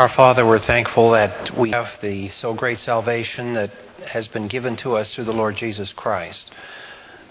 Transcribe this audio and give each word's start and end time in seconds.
Our 0.00 0.08
Father, 0.08 0.46
we're 0.46 0.58
thankful 0.58 1.10
that 1.10 1.54
we 1.58 1.72
have 1.72 1.90
the 2.00 2.30
so 2.30 2.54
great 2.54 2.78
salvation 2.78 3.52
that 3.52 3.70
has 4.06 4.28
been 4.28 4.48
given 4.48 4.78
to 4.78 4.96
us 4.96 5.14
through 5.14 5.24
the 5.24 5.34
Lord 5.34 5.56
Jesus 5.56 5.92
Christ. 5.92 6.50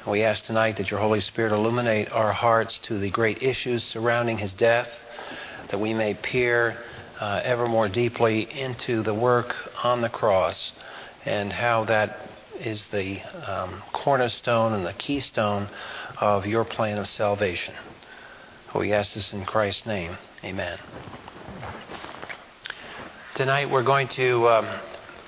We 0.08 0.22
ask 0.22 0.44
tonight 0.44 0.78
that 0.78 0.92
your 0.92 1.00
Holy 1.00 1.20
Spirit 1.20 1.52
illuminate 1.52 2.12
our 2.12 2.32
hearts 2.32 2.78
to 2.84 3.00
the 3.00 3.10
great 3.10 3.42
issues 3.42 3.84
surrounding 3.84 4.38
his 4.38 4.54
death, 4.54 4.88
that 5.70 5.80
we 5.80 5.96
may 5.96 6.14
peer 6.14 6.78
uh, 7.20 7.42
ever 7.44 7.68
more 7.68 7.88
deeply 7.90 8.42
into 8.44 9.02
the 9.02 9.16
work 9.16 9.56
on 9.84 10.02
the 10.02 10.10
cross 10.10 10.72
and 11.26 11.52
how 11.52 11.86
that 11.86 12.20
is 12.60 12.86
the 12.92 13.20
um, 13.52 13.82
cornerstone 13.94 14.74
and 14.74 14.86
the 14.86 14.94
keystone 14.94 15.68
of 16.22 16.46
your 16.46 16.66
plan 16.66 17.00
of 17.00 17.08
salvation. 17.08 17.74
We 18.76 18.94
ask 18.94 19.16
this 19.16 19.34
in 19.34 19.44
Christ's 19.44 19.88
name. 19.88 20.20
Amen. 20.44 20.78
Tonight 23.40 23.70
we're 23.70 23.84
going 23.84 24.10
to 24.10 24.50
um, 24.50 24.66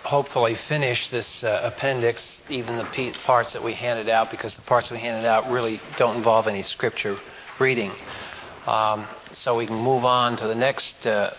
hopefully 0.04 0.56
finish 0.68 1.08
this 1.12 1.46
uh, 1.46 1.62
appendix, 1.64 2.42
even 2.50 2.76
the 2.76 3.16
parts 3.24 3.54
that 3.54 3.64
we 3.64 3.74
handed 3.74 4.10
out, 4.10 4.30
because 4.30 4.54
the 4.54 4.62
parts 4.64 4.92
we 4.92 4.98
handed 4.98 5.26
out 5.26 5.50
really 5.50 5.80
don't 5.98 6.18
involve 6.18 6.50
any 6.50 6.62
scripture 6.62 7.18
reading. 7.58 7.90
Um, 8.68 9.08
so 9.32 9.56
we 9.56 9.66
can 9.66 9.78
move 9.78 10.04
on 10.04 10.36
to 10.36 10.48
the 10.50 10.56
next 10.56 11.08
uh, 11.08 11.34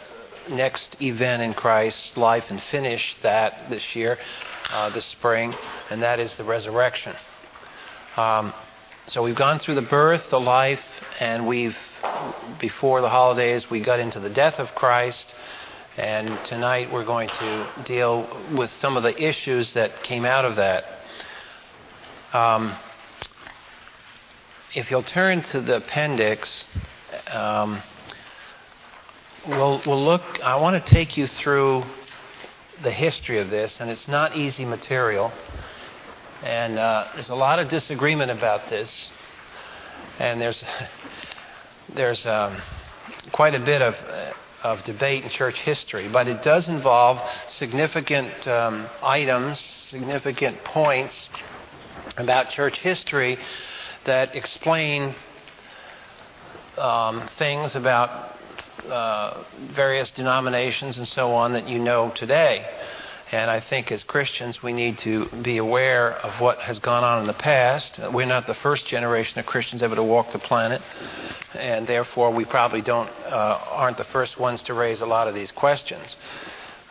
next 0.49 0.97
event 1.03 1.43
in 1.43 1.53
Christ's 1.53 2.17
life 2.17 2.45
and 2.49 2.59
finish 2.59 3.19
that 3.21 3.69
this 3.69 3.95
year, 3.95 4.17
uh, 4.71 4.89
this 4.95 5.05
spring, 5.05 5.53
and 5.91 6.03
that 6.03 6.21
is 6.21 6.39
the 6.39 6.45
resurrection. 6.45 7.15
Um, 8.17 8.55
so 9.09 9.23
we've 9.23 9.37
gone 9.37 9.59
through 9.59 9.75
the 9.75 9.83
birth, 9.83 10.31
the 10.31 10.41
life, 10.41 10.81
and 11.21 11.47
we've 11.47 11.77
before 12.59 13.03
the 13.03 13.11
holidays 13.11 13.69
we 13.69 13.85
got 13.85 14.01
into 14.01 14.21
the 14.21 14.31
death 14.31 14.59
of 14.59 14.75
Christ 14.75 15.35
and 15.97 16.43
tonight 16.47 16.91
we're 16.91 17.05
going 17.05 17.29
to 17.29 17.69
deal 17.85 18.27
with 18.57 18.71
some 18.71 18.97
of 18.97 19.03
the 19.03 19.23
issues 19.23 19.75
that 19.75 20.03
came 20.03 20.25
out 20.25 20.47
of 20.47 20.57
that. 20.57 20.85
Um, 22.33 22.75
if 24.75 24.91
you'll 24.91 25.03
turn 25.03 25.43
to 25.43 25.61
the 25.61 25.77
appendix, 25.77 26.65
um, 27.31 27.83
we'll, 29.47 29.83
we'll 29.87 30.03
look. 30.03 30.23
I 30.43 30.57
want 30.57 30.83
to 30.83 30.95
take 30.95 31.19
you 31.19 31.27
through 31.27 31.83
the 32.83 32.91
history 32.91 33.39
of 33.39 33.51
this, 33.51 33.79
and 33.79 33.91
it's 33.91 34.09
not 34.09 34.35
easy 34.35 34.65
material. 34.65 35.31
And 36.43 36.79
uh, 36.79 37.09
there's 37.15 37.29
a 37.29 37.35
lot 37.35 37.59
of 37.59 37.69
disagreement 37.69 38.31
about 38.31 38.71
this, 38.71 39.11
and 40.19 40.41
there's 40.41 40.65
there's 41.95 42.25
um, 42.25 42.57
quite 43.31 43.55
a 43.55 43.61
bit 43.61 43.83
of 43.83 43.95
of 44.63 44.85
debate 44.85 45.25
in 45.25 45.31
church 45.31 45.61
history, 45.61 46.09
but 46.09 46.29
it 46.29 46.43
does 46.43 46.69
involve 46.69 47.19
significant 47.49 48.47
um, 48.47 48.89
items, 49.03 49.59
significant 49.59 50.63
points 50.65 51.29
about 52.17 52.51
church 52.51 52.79
history 52.79 53.39
that 54.05 54.35
explain 54.37 55.15
um, 56.79 57.29
things 57.39 57.75
about 57.75 58.37
uh, 58.89 59.45
various 59.75 60.11
denominations 60.11 60.99
and 60.99 61.07
so 61.07 61.33
on 61.33 61.53
that 61.53 61.69
you 61.69 61.79
know 61.79 62.11
today. 62.15 62.67
And 63.33 63.51
I 63.51 63.61
think 63.61 63.91
as 63.91 64.05
Christians, 64.05 64.63
we 64.63 64.75
need 64.75 64.99
to 64.99 65.25
be 65.43 65.57
aware 65.57 66.13
of 66.13 66.39
what 66.39 66.59
has 66.59 66.79
gone 66.79 67.03
on 67.03 67.23
in 67.23 67.27
the 67.27 67.33
past. 67.33 67.99
We're 68.13 68.27
not 68.27 68.47
the 68.47 68.55
first 68.55 68.87
generation 68.87 69.41
of 69.41 69.47
Christians 69.47 69.83
ever 69.83 69.97
to 69.97 70.03
walk 70.03 70.33
the 70.33 70.39
planet, 70.39 70.83
and 71.55 71.87
therefore 71.87 72.31
we 72.31 72.45
probably 72.45 72.83
don't 72.83 73.09
uh, 73.25 73.59
aren't 73.71 73.97
the 73.97 74.05
first 74.05 74.39
ones 74.39 74.63
to 74.65 74.75
raise 74.75 75.01
a 75.01 75.07
lot 75.07 75.29
of 75.29 75.35
these 75.35 75.51
questions. 75.51 76.15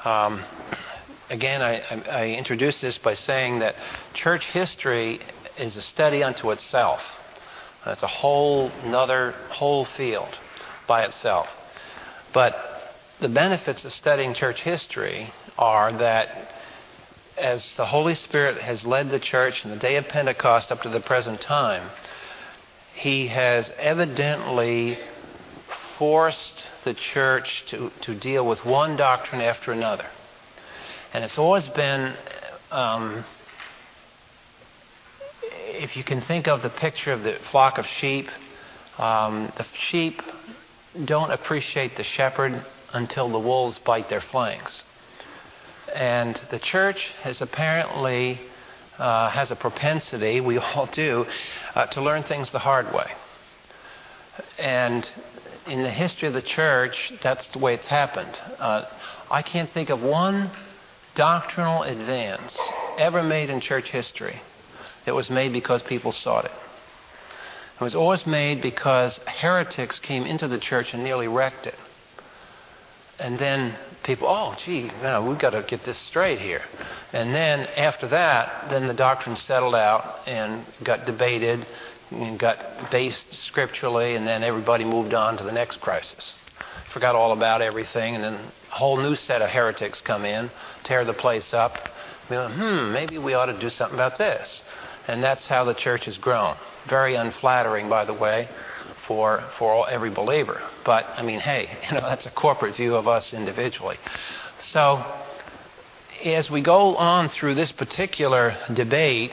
Um, 0.04 0.44
again, 1.30 1.62
I, 1.62 1.80
I, 1.80 2.24
I 2.24 2.24
this 2.82 2.98
by 2.98 3.14
saying 3.14 3.60
that 3.60 3.76
church 4.16 4.48
history 4.48 5.20
is 5.60 5.78
a 5.78 5.82
study 5.84 6.24
unto 6.24 6.50
itself. 6.50 7.02
It's 7.86 8.02
a 8.02 8.08
whole 8.08 8.72
another 8.84 9.36
whole 9.50 9.86
field 9.86 10.40
by 10.88 11.04
itself. 11.04 11.48
But 12.34 12.56
the 13.20 13.30
benefits 13.30 13.86
of 13.86 13.94
studying 13.94 14.34
church 14.34 14.64
history 14.64 15.32
are 15.58 15.92
that 15.94 16.52
as 17.38 17.76
the 17.76 17.86
Holy 17.86 18.16
Spirit 18.16 18.62
has 18.62 18.86
led 18.86 19.10
the 19.10 19.20
church 19.20 19.66
in 19.66 19.72
the 19.72 19.78
day 19.78 19.96
of 19.96 20.08
Pentecost 20.08 20.72
up 20.72 20.82
to 20.84 20.90
the 20.90 21.00
present 21.00 21.42
time, 21.42 21.90
He 22.94 23.28
has 23.28 23.72
evidently 23.78 25.00
forced 25.98 26.66
the 26.84 26.94
church 26.94 27.66
to, 27.68 27.92
to 28.02 28.16
deal 28.16 28.46
with 28.46 28.66
one 28.66 28.96
doctrine 28.96 29.42
after 29.42 29.72
another. 29.72 30.06
And 31.14 31.24
it's 31.24 31.38
always 31.38 31.68
been, 31.68 32.14
um, 32.72 33.26
if 35.44 35.96
you 35.98 36.04
can 36.04 36.22
think 36.22 36.48
of 36.48 36.62
the 36.62 36.70
picture 36.70 37.12
of 37.12 37.24
the 37.24 37.38
flock 37.52 37.78
of 37.78 37.86
sheep, 37.86 38.30
um, 38.98 39.52
the 39.58 39.66
sheep 39.74 40.22
don't 41.06 41.32
appreciate 41.32 41.98
the 41.98 42.04
shepherd 42.04 42.66
until 42.94 43.30
the 43.30 43.40
wolves 43.40 43.78
bite 43.80 44.10
their 44.10 44.22
flanks. 44.22 44.84
And 45.94 46.40
the 46.50 46.60
church 46.60 47.12
has 47.22 47.42
apparently 47.42 48.40
uh, 48.98 49.30
has 49.30 49.52
a 49.52 49.56
propensity, 49.56 50.40
we 50.42 50.58
all 50.60 50.86
do, 50.86 51.26
uh, 51.76 51.88
to 51.88 52.02
learn 52.02 52.24
things 52.24 52.52
the 52.52 52.60
hard 52.60 52.94
way. 52.94 53.12
And 54.58 55.08
in 55.68 55.84
the 55.84 55.90
history 55.90 56.28
of 56.28 56.34
the 56.34 56.42
church, 56.42 57.14
that's 57.22 57.48
the 57.50 57.60
way 57.60 57.74
it's 57.74 57.88
happened. 57.88 58.40
Uh, 58.60 58.86
I 59.30 59.42
can't 59.42 59.70
think 59.70 59.90
of 59.90 60.02
one 60.02 60.52
doctrinal 61.16 61.84
advance 61.84 62.60
ever 62.98 63.22
made 63.24 63.50
in 63.50 63.60
church 63.60 63.90
history 63.90 64.42
that 65.06 65.16
was 65.16 65.30
made 65.30 65.52
because 65.52 65.82
people 65.82 66.12
sought 66.12 66.46
it. 66.46 66.52
It 67.80 67.84
was 67.84 67.96
always 67.96 68.28
made 68.28 68.62
because 68.62 69.20
heretics 69.26 70.00
came 70.00 70.24
into 70.24 70.48
the 70.48 70.60
church 70.60 70.94
and 70.94 71.04
nearly 71.04 71.28
wrecked 71.28 71.66
it. 71.66 71.76
And 73.20 73.40
then 73.40 73.76
people, 74.04 74.28
oh, 74.28 74.56
gee, 74.58 74.92
no, 75.02 75.26
we've 75.26 75.40
got 75.40 75.52
to 75.52 75.64
get 75.64 75.84
this 75.84 75.98
straight 75.98 76.40
here. 76.40 76.62
And 77.14 77.34
then 77.34 77.62
after 77.76 78.08
that, 78.10 78.70
then 78.70 78.88
the 78.88 78.94
doctrine 78.94 79.36
settled 79.36 79.76
out 79.76 80.28
and 80.28 80.66
got 80.84 81.06
debated 81.06 81.66
and 82.10 82.38
got 82.38 82.92
based 82.92 83.34
scripturally, 83.34 84.16
and 84.16 84.28
then 84.28 84.44
everybody 84.44 84.84
moved 84.84 85.14
on 85.14 85.38
to 85.38 85.44
the 85.44 85.52
next 85.52 85.80
crisis. 85.80 86.34
Forgot 86.94 87.16
all 87.16 87.32
about 87.32 87.62
everything, 87.62 88.16
and 88.16 88.24
then 88.24 88.34
a 88.34 88.76
whole 88.76 88.98
new 88.98 89.16
set 89.16 89.42
of 89.42 89.50
heretics 89.50 90.02
come 90.02 90.26
in, 90.26 90.52
tear 90.84 91.06
the 91.06 91.14
place 91.14 91.54
up. 91.54 91.90
We 92.30 92.36
go, 92.36 92.50
hmm, 92.50 92.92
maybe 92.92 93.18
we 93.18 93.34
ought 93.34 93.46
to 93.46 93.60
do 93.60 93.70
something 93.70 93.98
about 93.98 94.18
this. 94.18 94.62
And 95.08 95.24
that's 95.24 95.48
how 95.48 95.64
the 95.64 95.74
church 95.74 96.06
has 96.06 96.18
grown. 96.18 96.56
Very 96.90 97.16
unflattering, 97.16 97.90
by 97.90 98.06
the 98.06 98.14
way 98.14 98.48
for 99.12 99.44
for 99.58 99.72
all, 99.74 99.88
every 99.90 100.10
believer. 100.10 100.62
But 100.86 101.06
I 101.18 101.22
mean, 101.22 101.40
hey, 101.40 101.70
you 101.90 101.96
know 101.96 102.02
that's 102.02 102.26
a 102.26 102.32
corporate 102.32 102.76
view 102.76 102.96
of 102.96 103.08
us 103.08 103.34
individually. 103.34 103.98
So 104.60 105.04
as 106.24 106.50
we 106.50 106.62
go 106.62 106.96
on 106.96 107.30
through 107.30 107.56
this 107.56 107.72
particular 107.72 108.54
debate, 108.74 109.32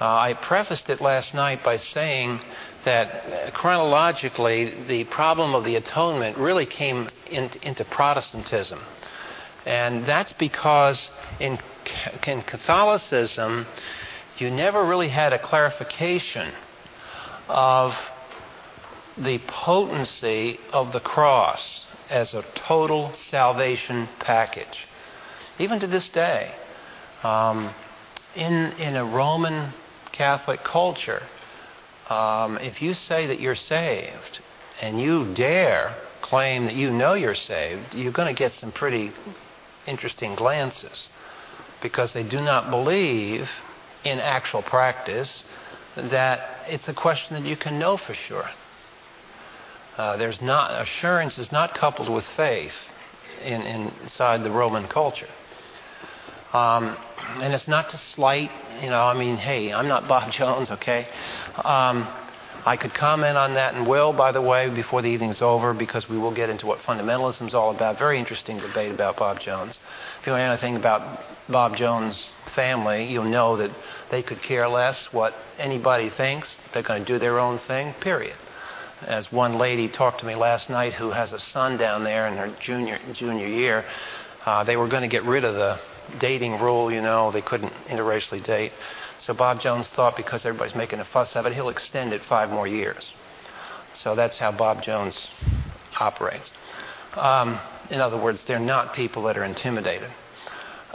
uh, 0.00 0.28
I 0.28 0.34
prefaced 0.34 0.90
it 0.90 1.00
last 1.00 1.32
night 1.34 1.64
by 1.64 1.76
saying 1.78 2.40
that 2.84 3.54
chronologically 3.54 4.74
the 4.86 5.04
problem 5.04 5.54
of 5.54 5.64
the 5.64 5.76
atonement 5.76 6.36
really 6.36 6.66
came 6.66 7.08
in, 7.30 7.50
into 7.62 7.84
Protestantism. 7.84 8.80
And 9.64 10.04
that's 10.04 10.32
because 10.32 11.10
in, 11.40 11.58
in 12.26 12.42
Catholicism, 12.42 13.66
you 14.36 14.50
never 14.50 14.84
really 14.84 15.08
had 15.08 15.32
a 15.32 15.38
clarification 15.38 16.52
of 17.48 17.94
the 19.16 19.38
potency 19.46 20.58
of 20.72 20.92
the 20.92 21.00
cross 21.00 21.86
as 22.10 22.34
a 22.34 22.44
total 22.54 23.12
salvation 23.28 24.08
package. 24.18 24.86
Even 25.58 25.80
to 25.80 25.86
this 25.86 26.08
day, 26.08 26.52
um, 27.22 27.72
in, 28.34 28.52
in 28.52 28.96
a 28.96 29.04
Roman 29.04 29.72
Catholic 30.12 30.64
culture, 30.64 31.22
um, 32.10 32.58
if 32.58 32.82
you 32.82 32.94
say 32.94 33.26
that 33.28 33.40
you're 33.40 33.54
saved 33.54 34.40
and 34.80 35.00
you 35.00 35.32
dare 35.34 35.94
claim 36.20 36.64
that 36.64 36.74
you 36.74 36.90
know 36.90 37.14
you're 37.14 37.34
saved, 37.34 37.94
you're 37.94 38.12
going 38.12 38.34
to 38.34 38.38
get 38.38 38.52
some 38.52 38.72
pretty 38.72 39.12
interesting 39.86 40.34
glances 40.34 41.08
because 41.82 42.12
they 42.12 42.22
do 42.22 42.40
not 42.40 42.70
believe 42.70 43.48
in 44.04 44.18
actual 44.18 44.62
practice 44.62 45.44
that 45.96 46.40
it's 46.66 46.88
a 46.88 46.94
question 46.94 47.34
that 47.34 47.48
you 47.48 47.56
can 47.56 47.78
know 47.78 47.96
for 47.96 48.14
sure. 48.14 48.48
Uh, 49.96 50.16
there's 50.16 50.42
not 50.42 50.82
assurance 50.82 51.38
is 51.38 51.52
not 51.52 51.74
coupled 51.74 52.08
with 52.08 52.24
faith 52.36 52.74
in, 53.44 53.62
inside 53.62 54.42
the 54.42 54.50
Roman 54.50 54.88
culture. 54.88 55.28
Um, 56.52 56.96
and 57.40 57.52
it's 57.52 57.68
not 57.68 57.90
to 57.90 57.96
slight, 57.96 58.50
you 58.80 58.90
know, 58.90 59.02
I 59.02 59.14
mean, 59.18 59.36
hey, 59.36 59.72
I'm 59.72 59.88
not 59.88 60.08
Bob 60.08 60.30
Jones, 60.30 60.70
okay? 60.70 61.06
Um, 61.56 62.08
I 62.66 62.78
could 62.78 62.94
comment 62.94 63.36
on 63.36 63.54
that 63.54 63.74
and 63.74 63.86
will, 63.86 64.12
by 64.12 64.32
the 64.32 64.40
way, 64.40 64.70
before 64.70 65.02
the 65.02 65.08
evening's 65.08 65.42
over, 65.42 65.74
because 65.74 66.08
we 66.08 66.16
will 66.16 66.34
get 66.34 66.48
into 66.48 66.66
what 66.66 66.78
fundamentalism 66.78 67.46
is 67.46 67.54
all 67.54 67.74
about. 67.74 67.98
Very 67.98 68.18
interesting 68.18 68.58
debate 68.58 68.90
about 68.90 69.16
Bob 69.16 69.38
Jones. 69.38 69.78
If 70.20 70.26
you 70.26 70.32
know 70.32 70.38
anything 70.38 70.76
about 70.76 71.20
Bob 71.48 71.76
Jones' 71.76 72.32
family, 72.54 73.04
you'll 73.04 73.24
know 73.24 73.58
that 73.58 73.70
they 74.10 74.22
could 74.22 74.40
care 74.40 74.66
less 74.66 75.12
what 75.12 75.34
anybody 75.58 76.08
thinks. 76.08 76.56
They're 76.72 76.82
going 76.82 77.04
to 77.04 77.12
do 77.12 77.18
their 77.18 77.38
own 77.38 77.58
thing, 77.58 77.92
period. 78.00 78.36
As 79.06 79.30
one 79.30 79.58
lady 79.58 79.88
talked 79.88 80.20
to 80.20 80.26
me 80.26 80.34
last 80.34 80.70
night 80.70 80.94
who 80.94 81.10
has 81.10 81.32
a 81.32 81.38
son 81.38 81.76
down 81.76 82.04
there 82.04 82.26
in 82.26 82.36
her 82.36 82.54
junior, 82.58 82.98
junior 83.12 83.46
year, 83.46 83.84
uh, 84.46 84.64
they 84.64 84.76
were 84.76 84.88
going 84.88 85.02
to 85.02 85.08
get 85.08 85.24
rid 85.24 85.44
of 85.44 85.54
the 85.54 85.78
dating 86.18 86.60
rule, 86.60 86.90
you 86.90 87.02
know, 87.02 87.30
they 87.30 87.42
couldn't 87.42 87.72
interracially 87.88 88.42
date. 88.42 88.72
So 89.18 89.34
Bob 89.34 89.60
Jones 89.60 89.88
thought 89.88 90.16
because 90.16 90.44
everybody's 90.44 90.74
making 90.74 91.00
a 91.00 91.04
fuss 91.04 91.36
of 91.36 91.46
it, 91.46 91.52
he'll 91.52 91.68
extend 91.68 92.12
it 92.12 92.22
five 92.22 92.50
more 92.50 92.66
years. 92.66 93.12
So 93.92 94.14
that's 94.14 94.38
how 94.38 94.52
Bob 94.52 94.82
Jones 94.82 95.30
operates. 95.98 96.50
Um, 97.14 97.58
in 97.90 98.00
other 98.00 98.20
words, 98.20 98.44
they're 98.44 98.58
not 98.58 98.94
people 98.94 99.22
that 99.24 99.36
are 99.36 99.44
intimidated. 99.44 100.10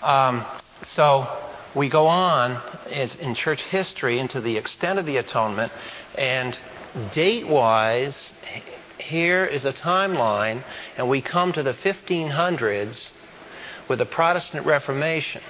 Um, 0.01 0.45
so 0.83 1.27
we 1.75 1.89
go 1.89 2.07
on 2.07 2.61
in 3.19 3.35
church 3.35 3.63
history 3.63 4.19
into 4.19 4.41
the 4.41 4.57
extent 4.57 4.99
of 4.99 5.05
the 5.05 5.17
atonement, 5.17 5.71
and 6.15 6.57
date 7.11 7.47
wise, 7.47 8.33
here 8.97 9.45
is 9.45 9.65
a 9.65 9.73
timeline, 9.73 10.63
and 10.97 11.09
we 11.09 11.21
come 11.21 11.53
to 11.53 11.63
the 11.63 11.73
1500s 11.73 13.11
with 13.87 13.99
the 13.99 14.05
Protestant 14.05 14.65
Reformation. 14.65 15.41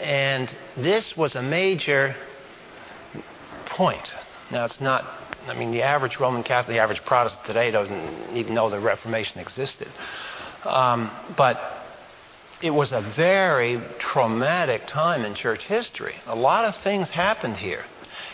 And 0.00 0.54
this 0.76 1.16
was 1.16 1.34
a 1.34 1.42
major 1.42 2.14
point. 3.66 4.12
Now, 4.50 4.64
it's 4.64 4.80
not, 4.80 5.04
I 5.46 5.58
mean, 5.58 5.72
the 5.72 5.82
average 5.82 6.20
Roman 6.20 6.42
Catholic, 6.42 6.76
the 6.76 6.82
average 6.82 7.04
Protestant 7.04 7.44
today 7.46 7.70
doesn't 7.70 8.36
even 8.36 8.54
know 8.54 8.70
the 8.70 8.78
Reformation 8.78 9.40
existed. 9.40 9.88
Um, 10.64 11.10
but 11.36 11.60
it 12.62 12.70
was 12.70 12.92
a 12.92 13.00
very 13.00 13.80
traumatic 13.98 14.86
time 14.86 15.24
in 15.24 15.34
church 15.34 15.64
history. 15.64 16.14
A 16.26 16.36
lot 16.36 16.64
of 16.64 16.76
things 16.82 17.10
happened 17.10 17.56
here. 17.56 17.84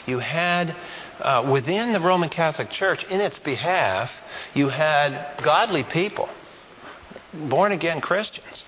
You 0.07 0.19
had, 0.19 0.75
uh, 1.23 1.49
within 1.51 1.93
the 1.93 2.01
Roman 2.01 2.29
Catholic 2.29 2.71
Church, 2.71 3.05
in 3.05 3.21
its 3.21 3.39
behalf, 3.39 4.11
you 4.55 4.69
had 4.69 5.41
godly 5.43 5.85
people, 5.85 6.29
born 7.33 7.73
again 7.73 8.01
Christians. 8.01 8.65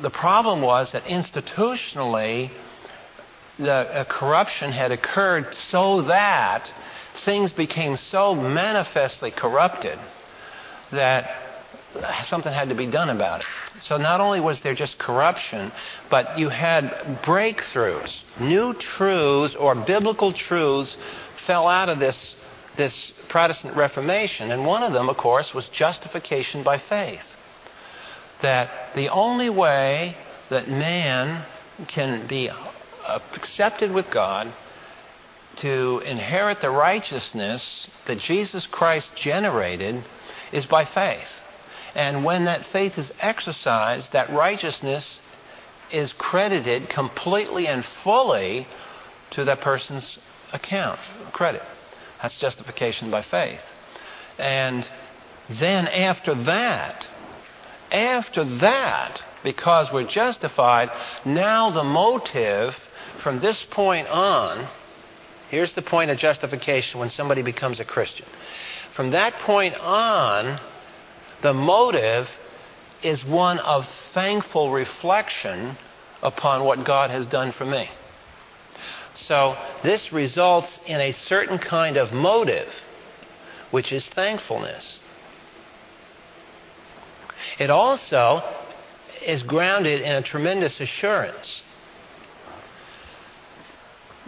The 0.00 0.10
problem 0.10 0.62
was 0.62 0.92
that 0.92 1.04
institutionally, 1.04 2.50
the 3.58 3.72
uh, 3.72 4.04
corruption 4.04 4.72
had 4.72 4.90
occurred 4.90 5.54
so 5.54 6.02
that 6.02 6.72
things 7.24 7.52
became 7.52 7.96
so 7.96 8.34
manifestly 8.34 9.30
corrupted 9.30 9.98
that 10.90 11.41
something 12.24 12.52
had 12.52 12.68
to 12.68 12.74
be 12.74 12.86
done 12.86 13.10
about 13.10 13.40
it. 13.40 13.46
So 13.80 13.96
not 13.96 14.20
only 14.20 14.40
was 14.40 14.60
there 14.60 14.74
just 14.74 14.98
corruption, 14.98 15.72
but 16.10 16.38
you 16.38 16.48
had 16.48 17.20
breakthroughs. 17.22 18.22
New 18.40 18.74
truths 18.74 19.54
or 19.54 19.74
biblical 19.74 20.32
truths 20.32 20.96
fell 21.46 21.68
out 21.68 21.88
of 21.88 21.98
this, 21.98 22.36
this 22.76 23.12
Protestant 23.28 23.76
Reformation. 23.76 24.50
And 24.50 24.66
one 24.66 24.82
of 24.82 24.92
them, 24.92 25.08
of 25.08 25.16
course, 25.16 25.52
was 25.54 25.68
justification 25.68 26.62
by 26.62 26.78
faith 26.78 27.22
that 28.42 28.94
the 28.94 29.08
only 29.08 29.48
way 29.48 30.16
that 30.50 30.68
man 30.68 31.44
can 31.88 32.26
be 32.26 32.50
uh, 32.50 33.18
accepted 33.34 33.90
with 33.90 34.10
God 34.10 34.52
to 35.56 36.02
inherit 36.04 36.60
the 36.60 36.70
righteousness 36.70 37.88
that 38.06 38.18
Jesus 38.18 38.66
Christ 38.66 39.14
generated 39.14 40.04
is 40.50 40.66
by 40.66 40.84
faith. 40.84 41.28
And 41.94 42.24
when 42.24 42.44
that 42.46 42.64
faith 42.66 42.98
is 42.98 43.12
exercised, 43.20 44.12
that 44.12 44.30
righteousness 44.30 45.20
is 45.90 46.12
credited 46.14 46.88
completely 46.88 47.66
and 47.66 47.84
fully 47.84 48.66
to 49.30 49.44
that 49.44 49.60
person's 49.60 50.18
account, 50.52 50.98
credit. 51.32 51.62
That's 52.20 52.36
justification 52.36 53.10
by 53.10 53.22
faith. 53.22 53.60
And 54.38 54.88
then 55.48 55.86
after 55.88 56.34
that, 56.44 57.06
after 57.90 58.44
that, 58.58 59.20
because 59.42 59.92
we're 59.92 60.06
justified, 60.06 60.90
now 61.24 61.70
the 61.70 61.84
motive 61.84 62.74
from 63.22 63.40
this 63.40 63.64
point 63.64 64.08
on, 64.08 64.68
here's 65.50 65.74
the 65.74 65.82
point 65.82 66.10
of 66.10 66.16
justification 66.16 67.00
when 67.00 67.10
somebody 67.10 67.42
becomes 67.42 67.80
a 67.80 67.84
Christian. 67.84 68.26
From 68.94 69.10
that 69.10 69.34
point 69.34 69.74
on, 69.74 70.58
the 71.42 71.52
motive 71.52 72.28
is 73.02 73.24
one 73.24 73.58
of 73.58 73.88
thankful 74.14 74.70
reflection 74.70 75.76
upon 76.22 76.64
what 76.64 76.84
God 76.84 77.10
has 77.10 77.26
done 77.26 77.52
for 77.52 77.64
me. 77.64 77.90
So 79.14 79.56
this 79.82 80.12
results 80.12 80.78
in 80.86 81.00
a 81.00 81.12
certain 81.12 81.58
kind 81.58 81.96
of 81.96 82.12
motive, 82.12 82.72
which 83.70 83.92
is 83.92 84.06
thankfulness. 84.08 84.98
It 87.58 87.70
also 87.70 88.42
is 89.24 89.42
grounded 89.42 90.00
in 90.00 90.12
a 90.12 90.22
tremendous 90.22 90.80
assurance. 90.80 91.64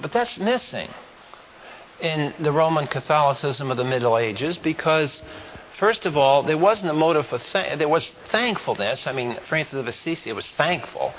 But 0.01 0.13
that's 0.13 0.39
missing 0.39 0.89
in 2.01 2.35
the 2.41 2.53
Roman 2.53 2.87
Catholicism 2.87 3.71
of 3.71 3.77
the 3.77 3.85
Middle 3.85 4.19
Ages 4.19 4.59
because, 4.59 5.23
first 5.79 6.07
of 6.07 6.17
all, 6.17 6.43
there 6.43 6.59
wasn't 6.59 6.91
a 6.91 6.95
motive 6.95 7.27
for 7.27 7.39
th- 7.39 7.79
there 7.79 7.89
was 7.89 8.11
thankfulness. 8.31 9.07
I 9.07 9.13
mean, 9.13 9.39
Francis 9.49 9.75
of 9.75 9.87
Assisi 9.87 10.33
was 10.33 10.49
thankful, 10.49 11.13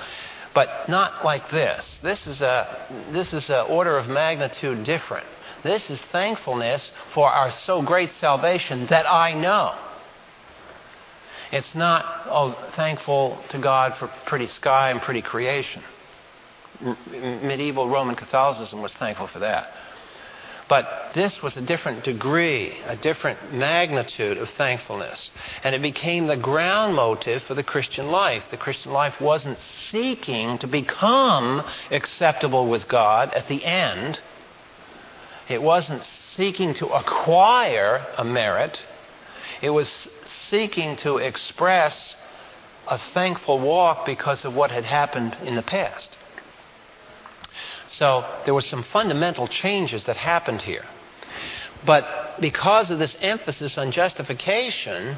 but 0.54 0.88
not 0.90 1.24
like 1.24 1.50
this. 1.50 2.00
This 2.04 2.28
is 2.28 2.42
a 2.42 2.88
this 3.12 3.34
is 3.34 3.50
an 3.50 3.66
order 3.68 3.98
of 3.98 4.08
magnitude 4.08 4.84
different. 4.84 5.26
This 5.64 5.90
is 5.90 6.00
thankfulness 6.12 6.92
for 7.14 7.28
our 7.28 7.52
so 7.52 7.82
great 7.82 8.14
salvation 8.14 8.86
that 8.88 9.10
I 9.10 9.34
know. 9.34 9.76
It's 11.52 11.76
not, 11.76 12.06
oh, 12.26 12.52
thankful 12.76 13.38
to 13.50 13.60
God 13.60 13.96
for 13.96 14.08
pretty 14.26 14.48
sky 14.48 14.92
and 14.92 15.02
pretty 15.02 15.22
creation. 15.22 15.84
medieval 17.10 17.90
Roman 17.90 18.16
Catholicism 18.16 18.82
was 18.82 18.94
thankful 18.94 19.28
for 19.28 19.40
that. 19.40 19.72
But 20.68 21.12
this 21.14 21.44
was 21.44 21.56
a 21.56 21.62
different 21.62 22.04
degree, 22.04 22.80
a 22.88 22.96
different 22.96 23.54
magnitude 23.54 24.38
of 24.38 24.50
thankfulness. 24.50 25.30
And 25.64 25.76
it 25.76 25.82
became 25.82 26.26
the 26.26 26.38
ground 26.38 26.96
motive 26.96 27.44
for 27.44 27.54
the 27.54 27.64
Christian 27.64 28.10
life. 28.10 28.44
The 28.50 28.58
Christian 28.58 28.92
life 28.92 29.22
wasn't 29.22 29.60
seeking 29.60 30.58
to 30.60 30.68
become 30.68 31.64
acceptable 31.92 32.68
with 32.68 32.88
God 32.88 33.34
at 33.34 33.48
the 33.48 33.64
end, 33.64 34.20
it 35.48 35.62
wasn't 35.62 36.04
seeking 36.04 36.74
to 36.76 36.88
acquire 36.88 38.04
a 38.18 38.24
merit. 38.24 38.80
It 39.62 39.70
was 39.70 40.08
seeking 40.26 40.96
to 40.98 41.18
express 41.18 42.16
a 42.88 42.98
thankful 42.98 43.60
walk 43.60 44.06
because 44.06 44.44
of 44.44 44.56
what 44.56 44.72
had 44.72 44.86
happened 44.86 45.38
in 45.44 45.56
the 45.56 45.62
past. 45.62 46.18
So 47.88 48.26
there 48.46 48.54
were 48.54 48.62
some 48.62 48.84
fundamental 48.84 49.48
changes 49.48 50.06
that 50.06 50.18
happened 50.18 50.62
here. 50.62 50.86
But 51.86 52.38
because 52.42 52.90
of 52.90 53.00
this 53.00 53.16
emphasis 53.22 53.78
on 53.78 53.92
justification, 53.92 55.18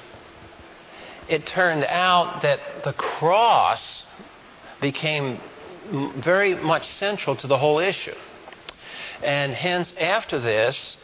it 1.30 1.46
turned 1.46 1.86
out 1.86 2.42
that 2.42 2.60
the 2.84 2.94
cross 2.94 4.04
became 4.82 5.40
very 5.90 6.56
much 6.56 6.88
central 6.96 7.36
to 7.38 7.48
the 7.48 7.58
whole 7.58 7.80
issue. 7.80 8.16
And 9.24 9.54
hence, 9.54 9.94
after 10.00 10.40
this, 10.40 10.98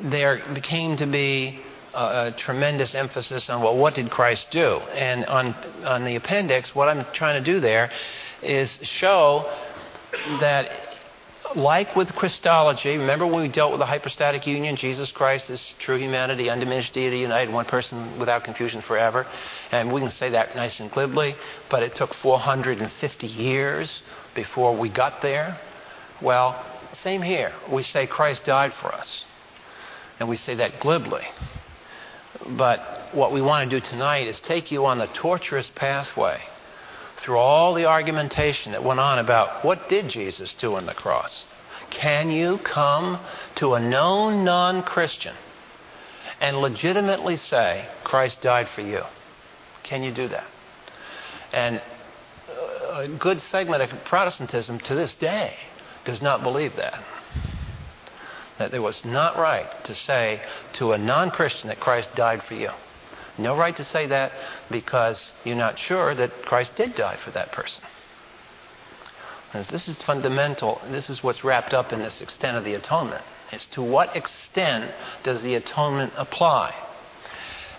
there 0.00 0.42
became 0.54 0.96
to 0.96 1.06
be 1.06 1.60
a, 1.94 2.34
tremendous 2.36 2.94
emphasis 2.94 3.48
on, 3.48 3.62
well, 3.62 3.76
what 3.76 3.94
did 3.94 4.10
Christ 4.10 4.50
do? 4.50 4.78
And 4.94 5.24
on, 5.26 5.54
on 5.84 6.04
the 6.04 6.16
appendix, 6.16 6.74
what 6.74 6.88
I'm 6.88 7.06
trying 7.12 7.42
to 7.42 7.52
do 7.52 7.60
there 7.60 7.90
is 8.42 8.78
show 8.82 9.48
that 10.40 10.70
like 11.54 11.94
with 11.94 12.14
Christology, 12.14 12.96
remember 12.96 13.26
when 13.26 13.42
we 13.42 13.48
dealt 13.48 13.70
with 13.70 13.80
the 13.80 13.86
hypostatic 13.86 14.46
union? 14.46 14.76
Jesus 14.76 15.12
Christ 15.12 15.50
is 15.50 15.74
true 15.78 15.96
humanity, 15.96 16.48
undiminished 16.48 16.94
deity, 16.94 17.18
united 17.18 17.52
one 17.52 17.64
person 17.64 18.18
without 18.18 18.44
confusion 18.44 18.82
forever. 18.82 19.26
And 19.70 19.92
we 19.92 20.00
can 20.00 20.10
say 20.10 20.30
that 20.30 20.56
nice 20.56 20.80
and 20.80 20.90
glibly, 20.90 21.36
but 21.70 21.82
it 21.82 21.94
took 21.94 22.14
450 22.14 23.26
years 23.26 24.02
before 24.34 24.76
we 24.76 24.88
got 24.88 25.22
there. 25.22 25.58
Well, 26.20 26.60
same 26.94 27.22
here. 27.22 27.52
We 27.70 27.82
say 27.82 28.06
Christ 28.06 28.44
died 28.44 28.72
for 28.72 28.92
us. 28.94 29.24
And 30.18 30.28
we 30.28 30.36
say 30.36 30.54
that 30.56 30.80
glibly. 30.80 31.24
But 32.48 32.80
what 33.12 33.32
we 33.32 33.42
want 33.42 33.68
to 33.68 33.80
do 33.80 33.84
tonight 33.84 34.26
is 34.26 34.40
take 34.40 34.72
you 34.72 34.86
on 34.86 34.98
the 34.98 35.06
torturous 35.08 35.70
pathway 35.74 36.40
through 37.24 37.38
all 37.38 37.72
the 37.72 37.86
argumentation 37.86 38.72
that 38.72 38.84
went 38.84 39.00
on 39.00 39.18
about 39.18 39.64
what 39.64 39.88
did 39.88 40.08
Jesus 40.08 40.52
do 40.52 40.74
on 40.76 40.84
the 40.84 40.92
cross. 40.92 41.46
Can 41.88 42.30
you 42.30 42.58
come 42.58 43.18
to 43.54 43.72
a 43.72 43.80
known 43.80 44.44
non 44.44 44.82
Christian 44.82 45.34
and 46.38 46.58
legitimately 46.58 47.38
say, 47.38 47.88
Christ 48.04 48.42
died 48.42 48.68
for 48.68 48.82
you? 48.82 49.00
Can 49.84 50.02
you 50.02 50.12
do 50.12 50.28
that? 50.28 50.44
And 51.50 51.80
uh, 52.50 53.04
a 53.04 53.08
good 53.08 53.40
segment 53.40 53.80
of 53.80 54.04
Protestantism 54.04 54.78
to 54.80 54.94
this 54.94 55.14
day 55.14 55.54
does 56.04 56.20
not 56.20 56.42
believe 56.42 56.76
that. 56.76 57.02
That 58.58 58.74
it 58.74 58.80
was 58.80 59.02
not 59.02 59.38
right 59.38 59.66
to 59.84 59.94
say 59.94 60.42
to 60.74 60.92
a 60.92 60.98
non 60.98 61.30
Christian 61.30 61.68
that 61.68 61.80
Christ 61.80 62.14
died 62.14 62.42
for 62.42 62.54
you. 62.54 62.70
No 63.38 63.56
right 63.56 63.76
to 63.76 63.84
say 63.84 64.06
that 64.06 64.32
because 64.70 65.32
you're 65.44 65.56
not 65.56 65.78
sure 65.78 66.14
that 66.14 66.44
Christ 66.44 66.76
did 66.76 66.94
die 66.94 67.16
for 67.16 67.30
that 67.32 67.52
person. 67.52 67.84
This 69.52 69.88
is 69.88 70.00
fundamental. 70.02 70.80
This 70.90 71.08
is 71.08 71.22
what's 71.22 71.44
wrapped 71.44 71.74
up 71.74 71.92
in 71.92 72.00
this 72.00 72.20
extent 72.20 72.56
of 72.56 72.64
the 72.64 72.74
atonement. 72.74 73.22
Is 73.52 73.66
to 73.66 73.82
what 73.82 74.16
extent 74.16 74.92
does 75.22 75.42
the 75.42 75.54
atonement 75.54 76.12
apply? 76.16 76.74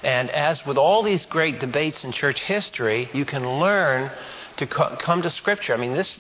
And 0.01 0.29
as 0.29 0.65
with 0.65 0.77
all 0.77 1.03
these 1.03 1.25
great 1.25 1.59
debates 1.59 2.03
in 2.03 2.12
church 2.12 2.41
history, 2.43 3.09
you 3.13 3.25
can 3.25 3.59
learn 3.59 4.12
to 4.57 4.67
come 4.67 5.21
to 5.24 5.29
Scripture. 5.29 5.74
I 5.74 5.77
mean, 5.77 5.93
this, 5.93 6.17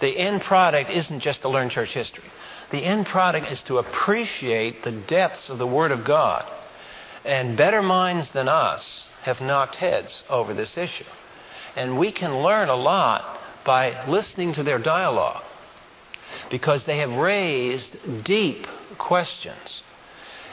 the 0.00 0.16
end 0.16 0.40
product 0.40 0.90
isn't 0.90 1.20
just 1.20 1.42
to 1.42 1.48
learn 1.48 1.70
church 1.70 1.94
history. 1.94 2.24
The 2.70 2.78
end 2.78 3.06
product 3.06 3.50
is 3.50 3.62
to 3.64 3.78
appreciate 3.78 4.82
the 4.82 4.92
depths 4.92 5.50
of 5.50 5.58
the 5.58 5.66
Word 5.66 5.92
of 5.92 6.04
God. 6.04 6.50
And 7.28 7.58
better 7.58 7.82
minds 7.82 8.30
than 8.30 8.48
us 8.48 9.06
have 9.20 9.42
knocked 9.42 9.74
heads 9.74 10.22
over 10.30 10.54
this 10.54 10.78
issue. 10.78 11.04
And 11.76 11.98
we 11.98 12.10
can 12.10 12.38
learn 12.38 12.70
a 12.70 12.74
lot 12.74 13.38
by 13.66 14.06
listening 14.08 14.54
to 14.54 14.62
their 14.62 14.78
dialogue 14.78 15.42
because 16.50 16.84
they 16.84 16.96
have 17.00 17.12
raised 17.12 18.24
deep 18.24 18.66
questions. 18.96 19.82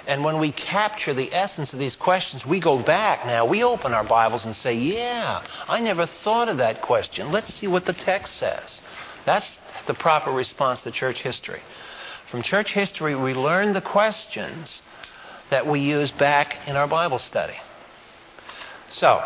And 0.05 0.25
when 0.25 0.37
we 0.37 0.51
capture 0.51 1.13
the 1.13 1.33
essence 1.33 1.71
of 1.71 1.79
these 1.79 1.95
questions, 1.95 2.45
we 2.45 2.59
go 2.59 2.83
back 2.83 3.25
now. 3.25 3.45
We 3.45 3.63
open 3.63 3.93
our 3.93 4.03
Bibles 4.03 4.43
and 4.43 4.53
say, 4.53 4.75
Yeah, 4.75 5.45
I 5.69 5.79
never 5.79 6.05
thought 6.05 6.49
of 6.49 6.57
that 6.57 6.81
question. 6.81 7.31
Let's 7.31 7.53
see 7.53 7.67
what 7.67 7.85
the 7.85 7.93
text 7.93 8.35
says. 8.35 8.79
That's 9.25 9.55
the 9.87 9.93
proper 9.93 10.29
response 10.29 10.81
to 10.81 10.91
church 10.91 11.21
history. 11.21 11.61
From 12.29 12.41
church 12.41 12.73
history, 12.73 13.15
we 13.15 13.33
learn 13.33 13.71
the 13.71 13.81
questions 13.81 14.81
that 15.49 15.67
we 15.67 15.79
use 15.79 16.11
back 16.11 16.67
in 16.67 16.75
our 16.75 16.87
Bible 16.87 17.19
study. 17.19 17.55
So, 18.89 19.21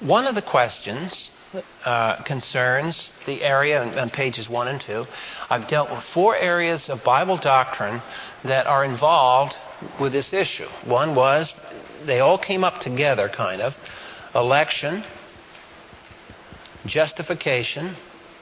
one 0.00 0.26
of 0.26 0.34
the 0.34 0.42
questions 0.42 1.30
uh, 1.84 2.22
concerns 2.24 3.12
the 3.26 3.42
area 3.42 3.82
on, 3.82 3.98
on 3.98 4.10
pages 4.10 4.48
1 4.48 4.68
and 4.68 4.80
2. 4.80 5.06
I've 5.48 5.66
dealt 5.68 5.90
with 5.90 6.04
four 6.04 6.36
areas 6.36 6.90
of 6.90 7.02
Bible 7.02 7.38
doctrine 7.38 8.02
that 8.44 8.66
are 8.66 8.84
involved 8.84 9.56
with 9.98 10.12
this 10.12 10.32
issue. 10.32 10.68
One 10.84 11.14
was 11.14 11.54
they 12.04 12.20
all 12.20 12.38
came 12.38 12.64
up 12.64 12.80
together, 12.80 13.28
kind 13.28 13.62
of 13.62 13.74
election, 14.34 15.04
justification, 16.86 17.96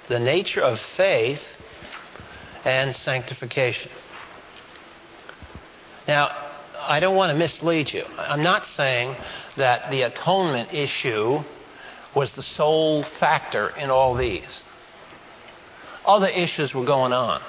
the 0.08 0.18
nature 0.18 0.60
of 0.60 0.80
faith, 0.96 1.42
and 2.64 2.94
sanctification. 2.94 3.90
Now, 6.06 6.30
I 6.78 7.00
don't 7.00 7.16
want 7.16 7.30
to 7.32 7.38
mislead 7.38 7.92
you. 7.92 8.04
I'm 8.16 8.42
not 8.42 8.66
saying 8.66 9.16
that 9.56 9.90
the 9.90 10.02
atonement 10.02 10.72
issue 10.72 11.40
was 12.14 12.32
the 12.32 12.42
sole 12.42 13.02
factor 13.02 13.68
in 13.68 13.90
all 13.90 14.14
these. 14.14 14.64
Other 16.04 16.28
issues 16.28 16.72
were 16.72 16.84
going 16.84 17.12
on. 17.12 17.42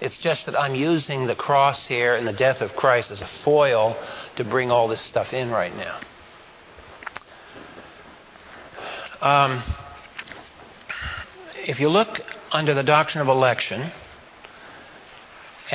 It's 0.00 0.16
just 0.18 0.46
that 0.46 0.58
I'm 0.58 0.74
using 0.74 1.26
the 1.26 1.34
cross 1.34 1.86
here 1.86 2.14
and 2.14 2.26
the 2.26 2.32
death 2.32 2.60
of 2.60 2.76
Christ 2.76 3.10
as 3.10 3.20
a 3.20 3.28
foil 3.42 3.96
to 4.36 4.44
bring 4.44 4.70
all 4.70 4.86
this 4.88 5.00
stuff 5.00 5.32
in 5.32 5.50
right 5.50 5.74
now. 5.74 6.00
Um, 9.20 9.62
if 11.66 11.80
you 11.80 11.88
look 11.88 12.20
under 12.52 12.74
the 12.74 12.82
doctrine 12.82 13.22
of 13.22 13.28
election 13.28 13.90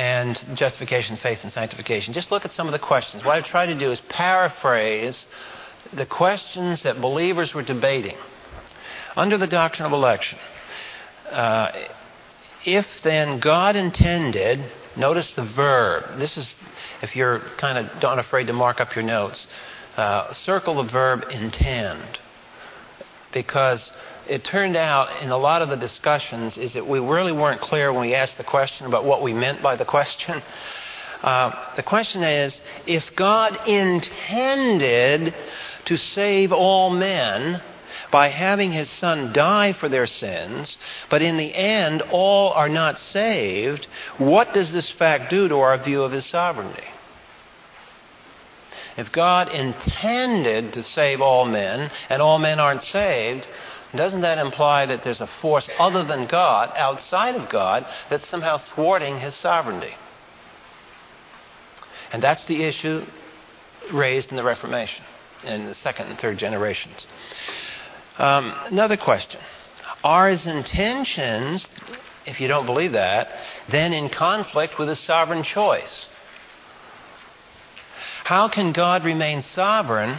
and 0.00 0.42
justification, 0.54 1.18
faith, 1.18 1.40
and 1.42 1.52
sanctification, 1.52 2.14
just 2.14 2.30
look 2.30 2.46
at 2.46 2.52
some 2.52 2.66
of 2.66 2.72
the 2.72 2.78
questions. 2.78 3.22
What 3.22 3.36
I've 3.36 3.44
tried 3.44 3.66
to 3.66 3.74
do 3.74 3.92
is 3.92 4.00
paraphrase 4.00 5.26
the 5.92 6.06
questions 6.06 6.84
that 6.84 7.02
believers 7.02 7.52
were 7.52 7.62
debating. 7.62 8.16
Under 9.14 9.36
the 9.36 9.46
doctrine 9.46 9.84
of 9.84 9.92
election, 9.92 10.38
uh, 11.30 11.72
if 12.64 12.86
then 13.02 13.40
God 13.40 13.76
intended, 13.76 14.64
notice 14.96 15.32
the 15.32 15.44
verb. 15.44 16.18
This 16.18 16.38
is, 16.38 16.54
if 17.02 17.14
you're 17.14 17.40
kind 17.58 17.76
of 17.76 18.02
not 18.02 18.18
afraid 18.18 18.46
to 18.46 18.54
mark 18.54 18.80
up 18.80 18.94
your 18.96 19.04
notes, 19.04 19.46
uh, 19.98 20.32
circle 20.32 20.82
the 20.82 20.90
verb 20.90 21.26
intend. 21.30 22.18
Because 23.34 23.92
it 24.28 24.44
turned 24.44 24.76
out 24.76 25.22
in 25.22 25.30
a 25.30 25.36
lot 25.36 25.62
of 25.62 25.68
the 25.68 25.76
discussions 25.76 26.56
is 26.56 26.74
that 26.74 26.86
we 26.86 26.98
really 26.98 27.32
weren't 27.32 27.60
clear 27.60 27.92
when 27.92 28.02
we 28.02 28.14
asked 28.14 28.38
the 28.38 28.44
question 28.44 28.86
about 28.86 29.04
what 29.04 29.22
we 29.22 29.32
meant 29.32 29.62
by 29.62 29.76
the 29.76 29.84
question. 29.84 30.42
Uh, 31.22 31.74
the 31.76 31.82
question 31.82 32.22
is 32.22 32.60
if 32.86 33.14
God 33.16 33.68
intended 33.68 35.34
to 35.86 35.96
save 35.96 36.52
all 36.52 36.90
men, 36.90 37.60
by 38.10 38.28
having 38.28 38.72
his 38.72 38.90
son 38.90 39.32
die 39.32 39.72
for 39.72 39.88
their 39.88 40.06
sins, 40.06 40.76
but 41.08 41.22
in 41.22 41.36
the 41.36 41.54
end 41.54 42.02
all 42.10 42.52
are 42.52 42.68
not 42.68 42.98
saved, 42.98 43.86
what 44.18 44.52
does 44.52 44.72
this 44.72 44.90
fact 44.90 45.30
do 45.30 45.48
to 45.48 45.56
our 45.56 45.78
view 45.78 46.02
of 46.02 46.12
his 46.12 46.26
sovereignty? 46.26 46.82
If 48.96 49.12
God 49.12 49.54
intended 49.54 50.72
to 50.74 50.82
save 50.82 51.20
all 51.20 51.44
men 51.44 51.90
and 52.08 52.20
all 52.20 52.38
men 52.38 52.58
aren't 52.58 52.82
saved, 52.82 53.46
doesn't 53.94 54.20
that 54.20 54.38
imply 54.38 54.86
that 54.86 55.02
there's 55.02 55.20
a 55.20 55.26
force 55.26 55.68
other 55.78 56.04
than 56.04 56.26
God, 56.26 56.72
outside 56.76 57.34
of 57.34 57.48
God, 57.48 57.86
that's 58.08 58.26
somehow 58.26 58.58
thwarting 58.74 59.18
his 59.18 59.34
sovereignty? 59.34 59.94
And 62.12 62.22
that's 62.22 62.44
the 62.46 62.62
issue 62.62 63.04
raised 63.92 64.30
in 64.30 64.36
the 64.36 64.44
Reformation 64.44 65.04
in 65.44 65.66
the 65.66 65.74
second 65.74 66.08
and 66.08 66.18
third 66.18 66.38
generations. 66.38 67.06
Um, 68.18 68.54
another 68.66 68.96
question 68.96 69.40
Are 70.04 70.28
his 70.28 70.46
intentions, 70.46 71.66
if 72.26 72.40
you 72.40 72.48
don't 72.48 72.66
believe 72.66 72.92
that, 72.92 73.28
then 73.68 73.92
in 73.92 74.08
conflict 74.08 74.78
with 74.78 74.88
his 74.88 75.00
sovereign 75.00 75.42
choice? 75.42 76.08
How 78.24 78.48
can 78.48 78.72
God 78.72 79.04
remain 79.04 79.42
sovereign 79.42 80.18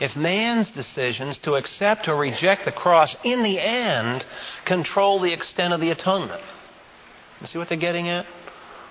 if 0.00 0.16
man's 0.16 0.70
decisions 0.70 1.38
to 1.38 1.54
accept 1.54 2.08
or 2.08 2.16
reject 2.16 2.64
the 2.64 2.72
cross 2.72 3.16
in 3.24 3.42
the 3.42 3.60
end 3.60 4.24
control 4.64 5.20
the 5.20 5.32
extent 5.32 5.72
of 5.72 5.80
the 5.80 5.90
atonement? 5.90 6.42
You 7.40 7.46
see 7.46 7.58
what 7.58 7.68
they're 7.68 7.78
getting 7.78 8.08
at? 8.08 8.26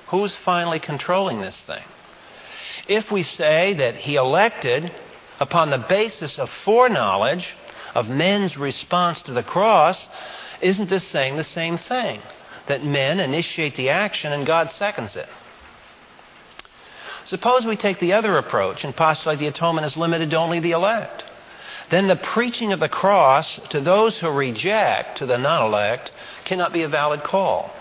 Who's 0.07 0.35
finally 0.35 0.79
controlling 0.79 1.41
this 1.41 1.59
thing? 1.62 1.83
If 2.88 3.12
we 3.12 3.24
say 3.24 3.74
that 3.75 3.95
he 3.95 4.15
elected 4.15 4.91
upon 5.39 5.69
the 5.69 5.85
basis 5.89 6.38
of 6.38 6.50
foreknowledge, 6.50 7.55
of 7.95 8.09
men's 8.09 8.57
response 8.57 9.24
to 9.24 9.33
the 9.33 9.43
cross, 9.43 10.07
isn't 10.62 10.89
this 10.89 11.07
saying 11.07 11.38
the 11.38 11.43
same 11.43 11.77
thing? 11.77 12.21
That 12.67 12.83
men 12.83 13.19
initiate 13.19 13.75
the 13.75 13.89
action 13.89 14.31
and 14.31 14.45
God 14.45 14.71
seconds 14.71 15.15
it. 15.15 15.27
Suppose 17.25 17.65
we 17.65 17.75
take 17.75 18.00
the 18.00 18.13
other 18.13 18.38
approach 18.38 18.84
and 18.84 18.96
postulate 18.96 19.39
the 19.39 19.48
atonement 19.48 19.86
is 19.86 19.98
limited 19.98 20.29
to 20.29 20.38
only 20.38 20.60
the 20.60 20.72
elect. 20.72 21.25
Then 21.89 22.08
the 22.08 22.15
preaching 22.15 22.72
of 22.72 22.79
the 22.79 22.89
cross 22.89 23.60
to 23.70 23.82
those 23.82 24.20
who 24.20 24.29
reject, 24.29 25.17
to 25.17 25.25
the 25.25 25.38
non 25.38 25.65
elect, 25.65 26.12
cannot 26.46 26.72
be 26.72 26.84
a 26.84 26.88
valid 26.88 27.24
call. 27.24 27.72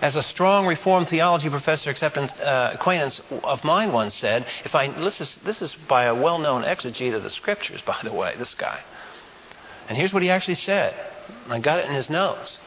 As 0.00 0.14
a 0.14 0.22
strong 0.22 0.66
Reformed 0.66 1.08
theology 1.08 1.48
professor 1.48 1.94
uh, 2.00 2.70
acquaintance 2.74 3.20
of 3.42 3.64
mine 3.64 3.92
once 3.92 4.14
said, 4.14 4.46
if 4.64 4.74
I, 4.74 4.88
this 4.88 5.20
is, 5.20 5.36
this 5.44 5.62
is 5.62 5.74
by 5.88 6.04
a 6.04 6.14
well 6.14 6.38
known 6.38 6.62
exegete 6.62 7.14
of 7.14 7.24
the 7.24 7.30
scriptures, 7.30 7.82
by 7.86 7.98
the 8.04 8.12
way, 8.12 8.34
this 8.38 8.54
guy. 8.54 8.80
And 9.88 9.96
here's 9.96 10.12
what 10.12 10.22
he 10.22 10.30
actually 10.30 10.54
said. 10.54 10.94
I 11.48 11.58
got 11.58 11.80
it 11.80 11.86
in 11.86 11.94
his 11.94 12.08
notes. 12.08 12.58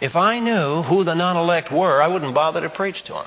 If 0.00 0.16
I 0.16 0.40
knew 0.40 0.82
who 0.82 1.04
the 1.04 1.14
non 1.14 1.36
elect 1.36 1.70
were, 1.70 2.02
I 2.02 2.08
wouldn't 2.08 2.34
bother 2.34 2.60
to 2.62 2.70
preach 2.70 3.04
to 3.04 3.12
them. 3.12 3.26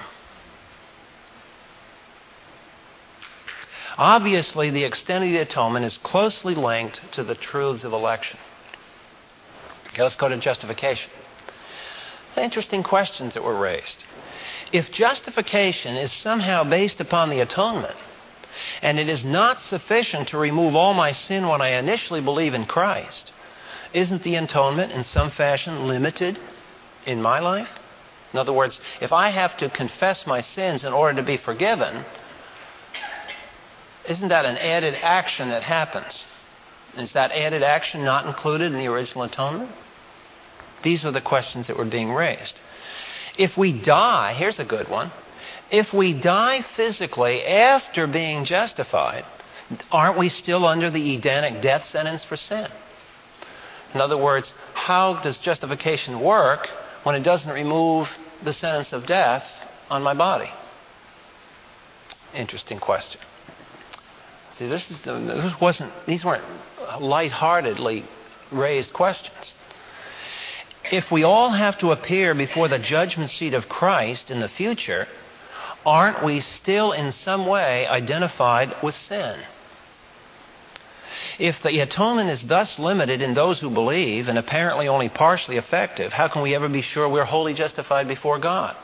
Obviously, 4.00 4.70
the 4.70 4.86
extent 4.86 5.26
of 5.26 5.30
the 5.30 5.40
atonement 5.40 5.84
is 5.84 5.98
closely 5.98 6.56
linked 6.56 7.02
to 7.12 7.22
the 7.22 7.36
truths 7.36 7.84
of 7.84 7.92
election. 7.92 8.40
Okay, 9.88 10.02
let's 10.02 10.16
go 10.16 10.30
to 10.30 10.38
justification. 10.38 11.12
Interesting 12.38 12.82
questions 12.82 13.34
that 13.34 13.44
were 13.44 13.60
raised. 13.60 14.06
If 14.72 14.90
justification 14.90 15.98
is 15.98 16.14
somehow 16.14 16.64
based 16.64 17.02
upon 17.02 17.30
the 17.30 17.42
atonement, 17.42 17.98
and 18.82 18.98
it 18.98 19.10
is 19.10 19.26
not 19.26 19.60
sufficient 19.60 20.30
to 20.30 20.38
remove 20.38 20.78
all 20.78 20.94
my 20.94 21.12
sin 21.12 21.50
when 21.50 21.60
I 21.62 21.78
initially 21.78 22.22
believe 22.22 22.54
in 22.54 22.68
Christ. 22.68 23.34
Isn't 23.92 24.24
the 24.24 24.36
atonement 24.36 24.94
in 24.94 25.04
some 25.04 25.30
fashion 25.30 25.90
limited 25.90 26.40
in 27.06 27.22
my 27.22 27.40
life? 27.40 27.70
In 28.32 28.40
other 28.40 28.54
words, 28.54 28.80
if 29.02 29.12
I 29.12 29.28
have 29.28 29.58
to 29.58 29.70
confess 29.70 30.26
my 30.26 30.40
sins 30.40 30.86
in 30.86 30.94
order 30.94 31.20
to 31.20 31.26
be 31.26 31.36
forgiven, 31.36 32.06
isn't 34.10 34.30
that 34.30 34.46
an 34.46 34.58
added 34.58 34.96
action 34.96 35.50
that 35.50 35.62
happens? 35.64 36.26
Is 36.98 37.14
that 37.14 37.32
added 37.32 37.62
action 37.62 38.04
not 38.04 38.26
included 38.26 38.72
in 38.72 38.80
the 38.80 38.88
original 38.88 39.24
atonement? 39.24 39.72
These 40.84 41.04
were 41.04 41.12
the 41.12 41.22
questions 41.22 41.68
that 41.68 41.78
were 41.78 41.86
being 41.86 42.12
raised. 42.12 42.60
If 43.38 43.56
we 43.56 43.72
die, 43.72 44.34
here's 44.34 44.60
a 44.60 44.66
good 44.66 44.90
one. 44.90 45.12
If 45.72 45.94
we 45.94 46.20
die 46.20 46.66
physically 46.76 47.46
after 47.46 48.08
being 48.08 48.46
justified, 48.46 49.26
aren't 49.92 50.18
we 50.18 50.30
still 50.30 50.66
under 50.66 50.90
the 50.90 51.16
Edenic 51.16 51.62
death 51.62 51.86
sentence 51.86 52.24
for 52.24 52.36
sin? 52.36 52.68
In 53.94 54.02
other 54.02 54.18
words, 54.18 54.54
how 54.74 55.22
does 55.22 55.38
justification 55.38 56.20
work 56.20 56.68
when 57.04 57.16
it 57.16 57.22
doesn't 57.22 57.52
remove 57.52 58.10
the 58.44 58.54
sentence 58.54 58.92
of 58.92 59.06
death 59.06 59.46
on 59.90 60.02
my 60.02 60.16
body? 60.16 60.50
Interesting 62.34 62.80
question. 62.80 63.22
See, 64.60 64.68
this 64.68 64.92
is 64.92 65.02
this 65.04 65.62
wasn't 65.62 65.94
these 66.06 66.26
weren't 66.26 66.44
lightheartedly 67.00 68.04
raised 68.52 68.92
questions. 68.92 69.54
If 70.92 71.10
we 71.10 71.24
all 71.24 71.52
have 71.52 71.78
to 71.78 71.94
appear 71.94 72.36
before 72.36 72.68
the 72.68 72.78
judgment 72.78 73.30
seat 73.30 73.54
of 73.54 73.70
Christ 73.70 74.30
in 74.30 74.42
the 74.42 74.50
future, 74.50 75.08
aren't 75.86 76.26
we 76.26 76.42
still 76.42 76.92
in 76.92 77.14
some 77.14 77.46
way 77.46 77.88
identified 77.88 78.76
with 78.84 78.96
sin? 78.96 79.40
If 81.38 81.64
the 81.64 81.80
atonement 81.80 82.30
is 82.30 82.44
thus 82.44 82.78
limited 82.78 83.22
in 83.22 83.34
those 83.36 83.62
who 83.62 83.70
believe 83.70 84.28
and 84.28 84.38
apparently 84.38 84.90
only 84.90 85.08
partially 85.08 85.56
effective, 85.56 86.12
how 86.12 86.28
can 86.28 86.42
we 86.42 86.54
ever 86.54 86.68
be 86.68 86.82
sure 86.82 87.08
we're 87.08 87.24
wholly 87.24 87.54
justified 87.54 88.10
before 88.10 88.40
God? 88.40 88.76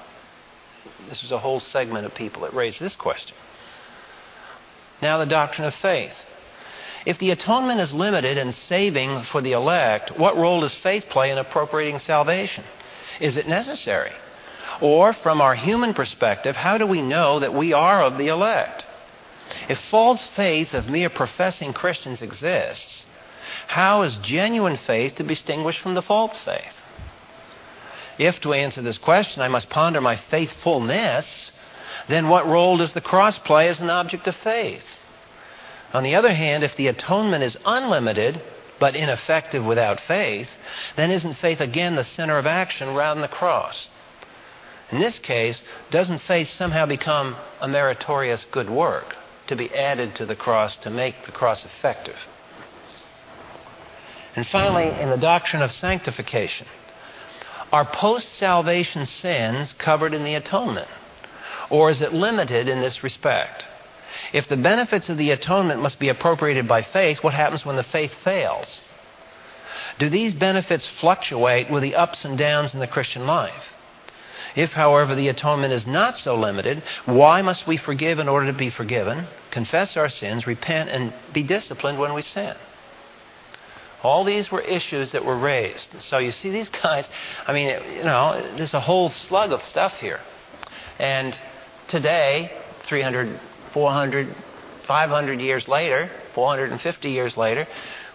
This 1.10 1.22
is 1.25 1.34
a 1.34 1.39
whole 1.39 1.60
segment 1.60 2.05
of 2.05 2.15
people 2.15 2.44
that 2.44 2.53
raise 2.53 2.79
this 2.79 2.96
question. 2.96 3.36
Now, 5.01 5.17
the 5.17 5.25
doctrine 5.25 5.67
of 5.67 5.75
faith. 5.75 6.13
If 7.05 7.19
the 7.19 7.31
atonement 7.31 7.81
is 7.81 7.93
limited 7.93 8.37
and 8.37 8.53
saving 8.53 9.23
for 9.23 9.41
the 9.41 9.51
elect, 9.51 10.17
what 10.17 10.37
role 10.37 10.61
does 10.61 10.73
faith 10.73 11.07
play 11.09 11.29
in 11.29 11.37
appropriating 11.37 11.99
salvation? 11.99 12.63
Is 13.19 13.37
it 13.37 13.47
necessary? 13.47 14.11
Or, 14.81 15.13
from 15.13 15.39
our 15.39 15.55
human 15.55 15.93
perspective, 15.93 16.55
how 16.55 16.77
do 16.77 16.85
we 16.85 17.01
know 17.01 17.39
that 17.39 17.53
we 17.53 17.73
are 17.73 18.01
of 18.01 18.17
the 18.17 18.27
elect? 18.27 18.85
If 19.69 19.79
false 19.79 20.25
faith 20.35 20.73
of 20.73 20.89
mere 20.89 21.09
professing 21.09 21.73
Christians 21.73 22.21
exists, 22.21 23.05
how 23.67 24.01
is 24.01 24.17
genuine 24.17 24.77
faith 24.77 25.15
to 25.15 25.23
be 25.23 25.35
distinguished 25.35 25.79
from 25.79 25.93
the 25.93 26.01
false 26.01 26.37
faith? 26.39 26.81
If, 28.17 28.41
to 28.41 28.53
answer 28.53 28.81
this 28.81 28.97
question, 28.97 29.41
I 29.41 29.47
must 29.47 29.69
ponder 29.69 30.01
my 30.01 30.15
faithfulness, 30.15 31.51
then 32.07 32.29
what 32.29 32.47
role 32.47 32.77
does 32.77 32.93
the 32.93 33.01
cross 33.01 33.38
play 33.38 33.67
as 33.67 33.79
an 33.79 33.89
object 33.89 34.27
of 34.27 34.35
faith? 34.35 34.85
On 35.93 36.03
the 36.03 36.15
other 36.15 36.33
hand, 36.33 36.63
if 36.63 36.75
the 36.75 36.88
atonement 36.88 37.43
is 37.43 37.57
unlimited 37.65 38.41
but 38.79 38.95
ineffective 38.95 39.63
without 39.63 40.00
faith, 40.01 40.50
then 40.95 41.12
isn't 41.12 41.35
faith 41.35 41.62
again 41.62 41.95
the 41.95 42.03
center 42.03 42.38
of 42.38 42.45
action 42.45 42.93
rather 42.93 43.19
than 43.19 43.29
the 43.29 43.35
cross? 43.35 43.88
In 44.91 45.00
this 45.00 45.19
case, 45.19 45.63
doesn't 45.89 46.19
faith 46.19 46.50
somehow 46.50 46.85
become 46.85 47.35
a 47.62 47.67
meritorious 47.67 48.45
good 48.51 48.69
work? 48.69 49.15
to 49.47 49.55
be 49.55 49.74
added 49.74 50.15
to 50.15 50.25
the 50.25 50.35
cross 50.35 50.75
to 50.77 50.89
make 50.89 51.25
the 51.25 51.31
cross 51.31 51.65
effective. 51.65 52.15
And 54.35 54.45
finally, 54.45 54.88
in 55.01 55.09
the 55.09 55.17
doctrine 55.17 55.62
of 55.62 55.71
sanctification, 55.71 56.67
are 57.71 57.85
post 57.85 58.33
salvation 58.33 59.05
sins 59.05 59.74
covered 59.74 60.13
in 60.13 60.24
the 60.24 60.35
atonement? 60.35 60.88
Or 61.69 61.89
is 61.89 62.01
it 62.01 62.13
limited 62.13 62.69
in 62.69 62.81
this 62.81 63.03
respect? 63.03 63.65
If 64.34 64.48
the 64.48 64.57
benefits 64.57 65.10
of 65.10 65.17
the 65.17 65.31
atonement 65.31 65.81
must 65.81 66.00
be 66.00 66.10
appropriated 66.10 66.67
by 66.67 66.81
faith, 66.81 67.24
what 67.24 67.34
happens 67.34 67.65
when 67.65 67.75
the 67.75 67.84
faith 67.84 68.13
fails? 68.24 68.83
Do 70.00 70.09
these 70.09 70.33
benefits 70.33 70.87
fluctuate 70.87 71.70
with 71.70 71.83
the 71.83 71.96
ups 71.96 72.25
and 72.25 72.37
downs 72.37 72.74
in 72.74 72.79
the 72.79 72.87
Christian 72.87 73.25
life? 73.25 73.70
If, 74.55 74.72
however, 74.72 75.16
the 75.16 75.27
atonement 75.27 75.74
is 75.74 75.85
not 75.85 76.18
so 76.18 76.35
limited, 76.35 76.81
why 77.05 77.42
must 77.42 77.68
we 77.68 77.77
forgive 77.77 78.20
in 78.20 78.29
order 78.29 78.48
to 78.48 78.57
be 78.57 78.70
forgiven, 78.70 79.27
confess 79.51 79.98
our 79.98 80.07
sins, 80.07 80.48
repent, 80.48 80.89
and 80.89 81.13
be 81.33 81.44
disciplined 81.44 82.00
when 82.00 82.13
we 82.13 82.22
sin? 82.22 82.55
All 84.01 84.24
these 84.24 84.51
were 84.51 84.61
issues 84.61 85.11
that 85.13 85.25
were 85.25 85.37
raised. 85.37 86.01
So 86.01 86.20
you 86.20 86.31
see, 86.31 86.51
these 86.51 86.70
guys, 86.70 87.09
I 87.46 87.53
mean, 87.53 87.68
you 87.98 88.03
know, 88.03 88.55
there's 88.55 88.74
a 88.74 88.79
whole 88.79 89.09
slug 89.09 89.51
of 89.51 89.63
stuff 89.63 90.00
here. 90.00 90.20
And 91.00 91.37
today, 91.87 92.51
300, 92.87 93.39
400, 93.74 94.35
500 94.87 95.39
years 95.39 95.67
later, 95.67 96.09
450 96.33 97.09
years 97.09 97.37
later, 97.37 97.67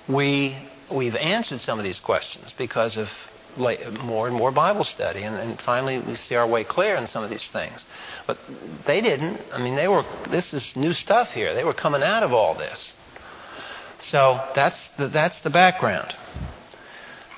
we, 0.09 0.56
we've 0.92 1.16
answered 1.16 1.61
some 1.61 1.78
of 1.78 1.85
these 1.85 2.00
questions 2.00 2.54
because 2.56 2.96
of 2.96 3.09
more 3.56 4.28
and 4.28 4.37
more 4.37 4.52
Bible 4.52 4.85
study, 4.85 5.22
and, 5.22 5.35
and, 5.35 5.61
finally 5.61 5.98
we 5.98 6.14
see 6.16 6.37
our 6.37 6.46
way 6.46 6.62
clear 6.62 6.94
in 6.94 7.06
some 7.06 7.24
of 7.24 7.30
these 7.30 7.48
things. 7.48 7.85
But 8.26 8.38
they 8.87 9.00
didn't. 9.00 9.40
I 9.52 9.61
mean, 9.61 9.74
they 9.74 9.88
were. 9.88 10.04
This 10.30 10.54
is 10.54 10.76
new 10.76 10.92
stuff 10.92 11.30
here. 11.30 11.52
They 11.54 11.64
were 11.64 11.74
coming 11.74 12.02
out 12.02 12.22
of 12.22 12.33
all 12.33 12.54
this. 12.54 12.94
So 13.98 14.40
that's 14.54 14.88
the, 14.98 15.09
that's 15.09 15.40
the 15.40 15.50
background. 15.50 16.14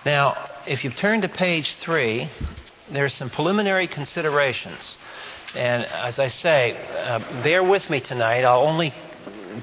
Now, 0.05 0.51
if 0.67 0.85
you 0.85 0.91
turn 0.91 1.23
to 1.23 1.29
page 1.29 1.77
three, 1.77 2.29
there's 2.91 3.15
some 3.15 3.31
preliminary 3.31 3.87
considerations. 3.87 4.97
And 5.55 5.85
as 5.85 6.19
I 6.19 6.29
say, 6.29 6.77
uh, 7.05 7.43
bear 7.43 7.63
with 7.63 7.91
me 7.91 8.01
tonight. 8.01 8.45
I'll 8.45 8.67
only 8.67 8.95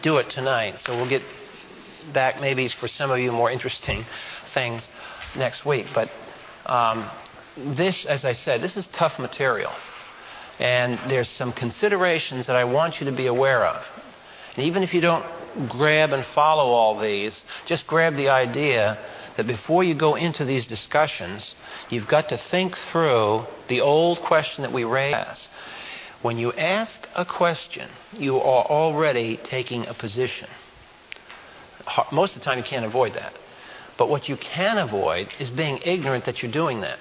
do 0.03 0.17
it 0.17 0.29
tonight, 0.29 0.79
so 0.79 0.95
we'll 0.95 1.09
get 1.09 1.23
back 2.13 2.39
maybe 2.39 2.67
for 2.69 2.87
some 2.87 3.09
of 3.11 3.19
you 3.19 3.31
more 3.31 3.49
interesting 3.49 4.05
things 4.53 4.87
next 5.35 5.65
week. 5.65 5.87
But 5.93 6.09
um, 6.65 7.09
this, 7.57 8.05
as 8.05 8.23
I 8.23 8.33
said, 8.33 8.61
this 8.61 8.77
is 8.77 8.87
tough 8.87 9.17
material. 9.17 9.71
And 10.59 10.99
there's 11.09 11.29
some 11.29 11.53
considerations 11.53 12.47
that 12.47 12.55
I 12.55 12.65
want 12.65 12.99
you 12.99 13.05
to 13.09 13.15
be 13.15 13.27
aware 13.27 13.65
of. 13.65 13.83
And 14.55 14.65
even 14.65 14.83
if 14.83 14.93
you 14.93 15.01
don't 15.01 15.25
grab 15.69 16.11
and 16.11 16.25
follow 16.25 16.65
all 16.65 16.99
these, 16.99 17.43
just 17.65 17.87
grab 17.87 18.15
the 18.15 18.29
idea 18.29 18.97
that 19.37 19.47
before 19.47 19.83
you 19.83 19.95
go 19.95 20.15
into 20.15 20.43
these 20.43 20.65
discussions, 20.65 21.55
you've 21.89 22.07
got 22.07 22.29
to 22.29 22.37
think 22.37 22.75
through 22.91 23.45
the 23.69 23.79
old 23.81 24.19
question 24.19 24.63
that 24.63 24.73
we 24.73 24.83
raise. 24.83 25.47
When 26.21 26.37
you 26.37 26.51
ask 26.51 27.07
a 27.15 27.25
question, 27.25 27.89
you 28.11 28.37
are 28.37 28.65
already 28.65 29.37
taking 29.37 29.87
a 29.87 29.93
position. 29.93 30.49
Most 32.11 32.35
of 32.35 32.41
the 32.41 32.45
time, 32.45 32.57
you 32.57 32.63
can't 32.63 32.85
avoid 32.85 33.13
that. 33.13 33.33
But 33.97 34.09
what 34.09 34.27
you 34.27 34.35
can 34.35 34.77
avoid 34.77 35.29
is 35.39 35.49
being 35.49 35.79
ignorant 35.83 36.25
that 36.25 36.41
you're 36.41 36.51
doing 36.51 36.81
that. 36.81 36.99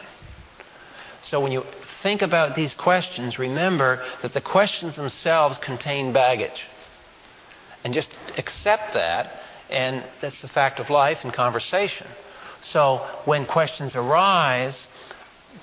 So 1.21 1.41
when 1.41 1.53
you 1.53 1.65
think 2.03 2.23
about 2.23 2.55
these 2.55 2.75
questions, 2.75 3.39
remember 3.39 4.05
that 4.23 4.33
the 4.33 4.41
questions 4.41 4.97
themselves 4.97 5.59
contain 5.59 6.13
baggage. 6.13 6.63
And 7.85 7.93
just 7.93 8.09
accept 8.37 8.95
that, 8.95 9.33
and 9.69 10.05
that's 10.21 10.43
the 10.43 10.49
fact 10.49 10.79
of 10.81 10.91
life 10.91 11.19
and 11.23 11.33
conversation. 11.33 12.07
So 12.61 13.07
when 13.25 13.47
questions 13.47 13.95
arise, 13.95 14.89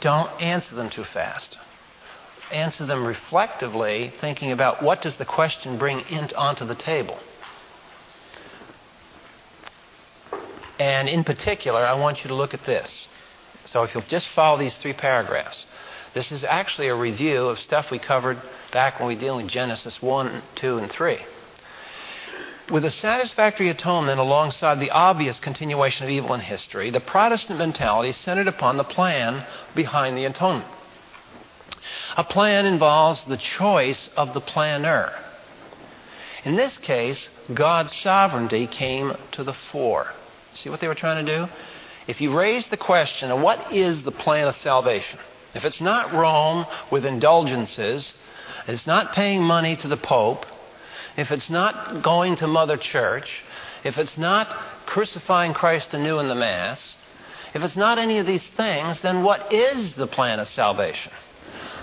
don't 0.01 0.29
answer 0.41 0.75
them 0.75 0.89
too 0.89 1.03
fast. 1.03 1.57
Answer 2.51 2.85
them 2.85 3.05
reflectively, 3.05 4.13
thinking 4.21 4.51
about 4.51 4.83
what 4.83 5.01
does 5.01 5.17
the 5.17 5.25
question 5.25 5.77
bring 5.77 6.01
in, 6.01 6.29
onto 6.35 6.65
the 6.65 6.75
table. 6.75 7.17
And 10.79 11.09
in 11.09 11.23
particular, 11.23 11.79
I 11.81 11.95
want 11.95 12.23
you 12.23 12.27
to 12.29 12.35
look 12.35 12.53
at 12.53 12.65
this. 12.65 13.07
So 13.65 13.83
if 13.83 13.93
you'll 13.93 14.03
just 14.03 14.27
follow 14.27 14.57
these 14.57 14.75
three 14.75 14.93
paragraphs, 14.93 15.65
this 16.13 16.31
is 16.31 16.43
actually 16.43 16.87
a 16.87 16.95
review 16.95 17.47
of 17.47 17.59
stuff 17.59 17.91
we 17.91 17.99
covered 17.99 18.39
back 18.71 18.99
when 18.99 19.07
we 19.07 19.15
dealt 19.15 19.37
with 19.37 19.47
Genesis 19.47 20.01
1, 20.01 20.41
2, 20.55 20.77
and 20.77 20.91
3. 20.91 21.17
With 22.71 22.85
a 22.85 22.91
satisfactory 22.91 23.69
atonement 23.69 24.19
alongside 24.19 24.79
the 24.79 24.91
obvious 24.91 25.39
continuation 25.39 26.05
of 26.05 26.09
evil 26.09 26.33
in 26.33 26.41
history, 26.41 26.89
the 26.89 26.99
Protestant 26.99 27.59
mentality 27.59 28.11
centered 28.11 28.47
upon 28.47 28.77
the 28.77 28.83
plan 28.83 29.45
behind 29.75 30.17
the 30.17 30.25
atonement. 30.25 30.69
A 32.17 32.23
plan 32.23 32.65
involves 32.65 33.23
the 33.23 33.37
choice 33.37 34.09
of 34.15 34.33
the 34.33 34.41
planner. 34.41 35.11
In 36.43 36.55
this 36.55 36.77
case, 36.77 37.29
God's 37.53 37.93
sovereignty 37.93 38.67
came 38.67 39.15
to 39.31 39.43
the 39.43 39.53
fore. 39.53 40.07
See 40.53 40.69
what 40.69 40.79
they 40.79 40.87
were 40.87 40.95
trying 40.95 41.25
to 41.25 41.37
do? 41.37 41.51
If 42.07 42.21
you 42.21 42.37
raise 42.37 42.67
the 42.67 42.77
question 42.77 43.31
of 43.31 43.41
what 43.41 43.73
is 43.73 44.03
the 44.03 44.11
plan 44.11 44.47
of 44.47 44.57
salvation, 44.57 45.19
if 45.53 45.65
it's 45.65 45.81
not 45.81 46.13
Rome 46.13 46.65
with 46.91 47.05
indulgences, 47.05 48.13
it's 48.67 48.85
not 48.85 49.13
paying 49.13 49.41
money 49.41 49.75
to 49.77 49.87
the 49.87 49.97
Pope, 49.97 50.45
if 51.17 51.31
it's 51.31 51.49
not 51.49 52.03
going 52.03 52.35
to 52.37 52.47
Mother 52.47 52.77
Church, 52.77 53.43
if 53.83 53.97
it's 53.97 54.17
not 54.17 54.47
crucifying 54.85 55.53
Christ 55.53 55.93
anew 55.93 56.19
in 56.19 56.27
the 56.27 56.35
Mass, 56.35 56.95
If 57.55 57.63
it's 57.63 57.77
not 57.77 57.97
any 57.97 58.17
of 58.17 58.27
these 58.27 58.45
things, 58.45 58.99
then 58.99 59.23
what 59.23 59.53
is 59.53 59.95
the 59.95 60.07
plan 60.07 60.41
of 60.41 60.49
salvation? 60.49 61.13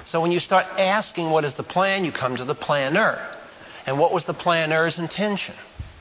So 0.04 0.20
when 0.20 0.32
you 0.32 0.40
start 0.40 0.66
asking 0.78 1.30
what 1.30 1.44
is 1.44 1.54
the 1.54 1.62
plan, 1.62 2.04
you 2.04 2.12
come 2.12 2.36
to 2.36 2.44
the 2.44 2.54
planner. 2.54 3.24
And 3.86 3.98
what 3.98 4.12
was 4.12 4.24
the 4.24 4.34
planner's 4.34 4.98
intention? 4.98 5.54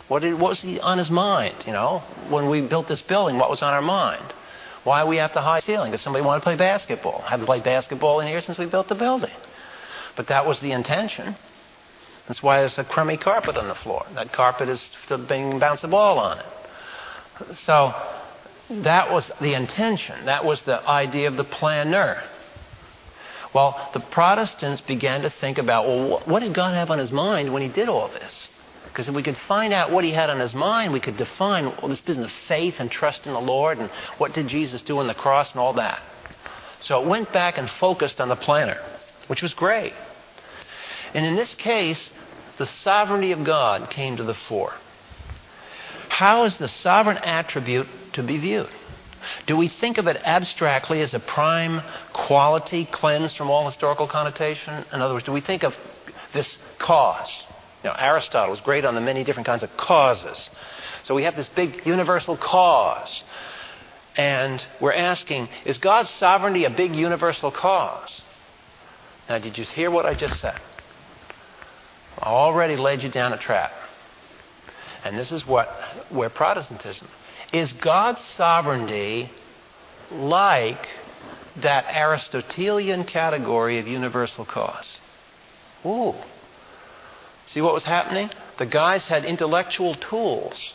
What, 0.07 0.21
did, 0.21 0.33
what 0.33 0.49
was 0.49 0.61
he 0.61 0.79
on 0.79 0.97
his 0.97 1.09
mind, 1.09 1.63
you 1.65 1.71
know? 1.71 2.03
When 2.29 2.49
we 2.49 2.61
built 2.61 2.87
this 2.87 3.01
building, 3.01 3.37
what 3.37 3.49
was 3.49 3.61
on 3.61 3.73
our 3.73 3.81
mind? 3.81 4.33
Why 4.83 5.05
we 5.07 5.17
have 5.17 5.33
the 5.33 5.41
high 5.41 5.59
ceiling? 5.59 5.91
Because 5.91 6.01
somebody 6.01 6.25
wanted 6.25 6.39
to 6.39 6.43
play 6.43 6.57
basketball. 6.57 7.21
Haven't 7.21 7.45
played 7.45 7.63
basketball 7.63 8.19
in 8.19 8.27
here 8.27 8.41
since 8.41 8.57
we 8.57 8.65
built 8.65 8.87
the 8.87 8.95
building. 8.95 9.31
But 10.15 10.27
that 10.27 10.45
was 10.45 10.59
the 10.59 10.71
intention. 10.71 11.35
That's 12.27 12.41
why 12.41 12.59
there's 12.59 12.77
a 12.77 12.83
crummy 12.83 13.17
carpet 13.17 13.57
on 13.57 13.67
the 13.67 13.75
floor. 13.75 14.05
That 14.15 14.31
carpet 14.31 14.69
is 14.69 14.89
to 15.07 15.17
bounce 15.17 15.81
the 15.81 15.87
ball 15.87 16.19
on 16.19 16.39
it. 16.39 17.55
So 17.57 17.93
that 18.69 19.11
was 19.11 19.31
the 19.39 19.53
intention. 19.53 20.25
That 20.25 20.45
was 20.45 20.63
the 20.63 20.81
idea 20.87 21.27
of 21.27 21.37
the 21.37 21.43
planner. 21.43 22.21
Well, 23.53 23.89
the 23.93 23.99
Protestants 23.99 24.81
began 24.81 25.23
to 25.23 25.29
think 25.29 25.57
about, 25.57 25.85
well, 25.85 26.21
what 26.25 26.39
did 26.41 26.53
God 26.53 26.73
have 26.73 26.89
on 26.89 26.99
his 26.99 27.11
mind 27.11 27.53
when 27.53 27.61
he 27.61 27.67
did 27.67 27.89
all 27.89 28.07
this? 28.07 28.49
Because 28.85 29.07
if 29.07 29.15
we 29.15 29.23
could 29.23 29.37
find 29.47 29.73
out 29.73 29.91
what 29.91 30.03
he 30.03 30.11
had 30.11 30.29
on 30.29 30.39
his 30.39 30.53
mind, 30.53 30.91
we 30.91 30.99
could 30.99 31.17
define 31.17 31.65
well, 31.65 31.87
this 31.87 32.01
business 32.01 32.27
of 32.27 32.31
faith 32.47 32.75
and 32.79 32.91
trust 32.91 33.25
in 33.25 33.33
the 33.33 33.39
Lord 33.39 33.77
and 33.77 33.89
what 34.17 34.33
did 34.33 34.47
Jesus 34.47 34.81
do 34.81 34.99
on 34.99 35.07
the 35.07 35.13
cross 35.13 35.51
and 35.51 35.59
all 35.59 35.73
that. 35.73 36.01
So 36.79 37.01
it 37.01 37.07
went 37.07 37.31
back 37.31 37.57
and 37.57 37.69
focused 37.69 38.19
on 38.19 38.27
the 38.27 38.35
planner, 38.35 38.79
which 39.27 39.41
was 39.41 39.53
great. 39.53 39.93
And 41.13 41.25
in 41.25 41.35
this 41.35 41.55
case, 41.55 42.11
the 42.57 42.65
sovereignty 42.65 43.31
of 43.31 43.43
God 43.43 43.89
came 43.89 44.17
to 44.17 44.23
the 44.23 44.33
fore. 44.33 44.73
How 46.09 46.43
is 46.43 46.57
the 46.57 46.67
sovereign 46.67 47.17
attribute 47.17 47.87
to 48.13 48.23
be 48.23 48.37
viewed? 48.37 48.69
Do 49.45 49.57
we 49.57 49.67
think 49.67 49.97
of 49.97 50.07
it 50.07 50.17
abstractly 50.23 51.01
as 51.01 51.13
a 51.13 51.19
prime 51.19 51.81
quality 52.13 52.85
cleansed 52.85 53.37
from 53.37 53.49
all 53.49 53.65
historical 53.65 54.07
connotation? 54.07 54.85
In 54.91 55.01
other 55.01 55.13
words, 55.13 55.25
do 55.25 55.31
we 55.31 55.41
think 55.41 55.63
of 55.63 55.75
this 56.33 56.57
cause? 56.77 57.45
Now, 57.83 57.95
Aristotle 57.97 58.51
was 58.51 58.61
great 58.61 58.85
on 58.85 58.95
the 58.95 59.01
many 59.01 59.23
different 59.23 59.47
kinds 59.47 59.63
of 59.63 59.75
causes. 59.75 60.49
So 61.03 61.15
we 61.15 61.23
have 61.23 61.35
this 61.35 61.47
big 61.47 61.85
universal 61.85 62.37
cause. 62.37 63.23
And 64.17 64.65
we're 64.79 64.93
asking, 64.93 65.49
is 65.65 65.77
God's 65.77 66.09
sovereignty 66.09 66.65
a 66.65 66.69
big 66.69 66.95
universal 66.95 67.51
cause? 67.51 68.21
Now, 69.29 69.39
did 69.39 69.57
you 69.57 69.63
hear 69.63 69.89
what 69.89 70.05
I 70.05 70.13
just 70.13 70.39
said? 70.39 70.59
I 72.19 72.27
already 72.27 72.75
led 72.75 73.03
you 73.03 73.09
down 73.09 73.33
a 73.33 73.37
trap. 73.37 73.71
And 75.03 75.17
this 75.17 75.31
is 75.31 75.47
what 75.47 75.69
where 76.09 76.29
Protestantism 76.29 77.07
is 77.51 77.73
God's 77.73 78.23
sovereignty 78.23 79.29
like 80.11 80.87
that 81.57 81.85
Aristotelian 81.93 83.03
category 83.03 83.79
of 83.79 83.87
universal 83.87 84.45
cause? 84.45 84.99
Ooh. 85.85 86.15
See 87.45 87.61
what 87.61 87.73
was 87.73 87.83
happening? 87.83 88.29
The 88.57 88.65
guys 88.65 89.07
had 89.07 89.25
intellectual 89.25 89.95
tools 89.95 90.73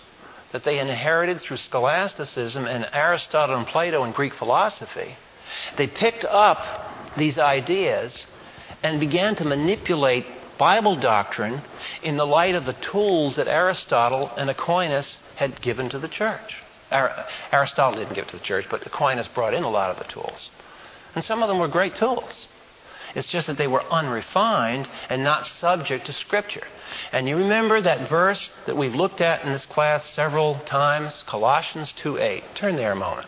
that 0.52 0.64
they 0.64 0.78
inherited 0.78 1.40
through 1.40 1.56
scholasticism 1.56 2.66
and 2.66 2.86
Aristotle 2.92 3.56
and 3.56 3.66
Plato 3.66 4.02
and 4.02 4.14
Greek 4.14 4.34
philosophy. 4.34 5.16
They 5.76 5.86
picked 5.86 6.24
up 6.24 6.58
these 7.16 7.38
ideas 7.38 8.26
and 8.82 9.00
began 9.00 9.34
to 9.36 9.44
manipulate 9.44 10.26
Bible 10.58 10.96
doctrine 10.96 11.62
in 12.02 12.16
the 12.16 12.26
light 12.26 12.54
of 12.54 12.66
the 12.66 12.72
tools 12.74 13.36
that 13.36 13.48
Aristotle 13.48 14.30
and 14.36 14.50
Aquinas 14.50 15.18
had 15.36 15.60
given 15.60 15.88
to 15.90 15.98
the 15.98 16.08
church. 16.08 16.62
Aristotle 16.90 17.98
didn't 17.98 18.14
give 18.14 18.26
it 18.26 18.30
to 18.30 18.36
the 18.36 18.42
church, 18.42 18.66
but 18.70 18.86
Aquinas 18.86 19.28
brought 19.28 19.54
in 19.54 19.64
a 19.64 19.70
lot 19.70 19.90
of 19.90 19.98
the 19.98 20.04
tools. 20.04 20.50
And 21.14 21.24
some 21.24 21.42
of 21.42 21.48
them 21.48 21.58
were 21.58 21.68
great 21.68 21.94
tools. 21.94 22.48
It's 23.14 23.28
just 23.28 23.46
that 23.46 23.56
they 23.56 23.66
were 23.66 23.82
unrefined 23.90 24.88
and 25.08 25.24
not 25.24 25.46
subject 25.46 26.06
to 26.06 26.12
Scripture. 26.12 26.66
And 27.12 27.28
you 27.28 27.36
remember 27.36 27.80
that 27.80 28.08
verse 28.08 28.50
that 28.66 28.76
we've 28.76 28.94
looked 28.94 29.20
at 29.20 29.42
in 29.42 29.52
this 29.52 29.64
class 29.64 30.04
several 30.04 30.60
times, 30.66 31.24
Colossians 31.26 31.92
2:8. 31.92 32.42
Turn 32.54 32.76
there 32.76 32.92
a 32.92 32.96
moment. 32.96 33.26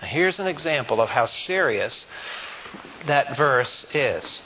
Here's 0.00 0.40
an 0.40 0.46
example 0.46 1.00
of 1.00 1.10
how 1.10 1.26
serious 1.26 2.06
that 3.06 3.36
verse 3.36 3.84
is. 3.92 4.40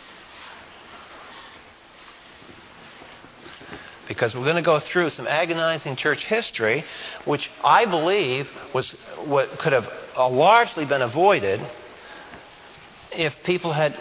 Because 4.13 4.35
we're 4.35 4.45
going 4.45 4.57
to 4.57 4.63
go 4.63 4.79
through 4.79 5.09
some 5.09 5.27
agonizing 5.27 5.97
church 5.97 6.27
history, 6.27 6.85
which 7.25 7.51
I 7.65 7.87
believe 7.87 8.47
was 8.75 8.93
what 9.25 9.59
could 9.59 9.73
have 9.73 9.89
uh, 10.17 10.29
largely 10.29 10.85
been 10.85 11.01
avoided 11.01 11.61
if 13.11 13.35
people 13.43 13.73
had 13.73 13.99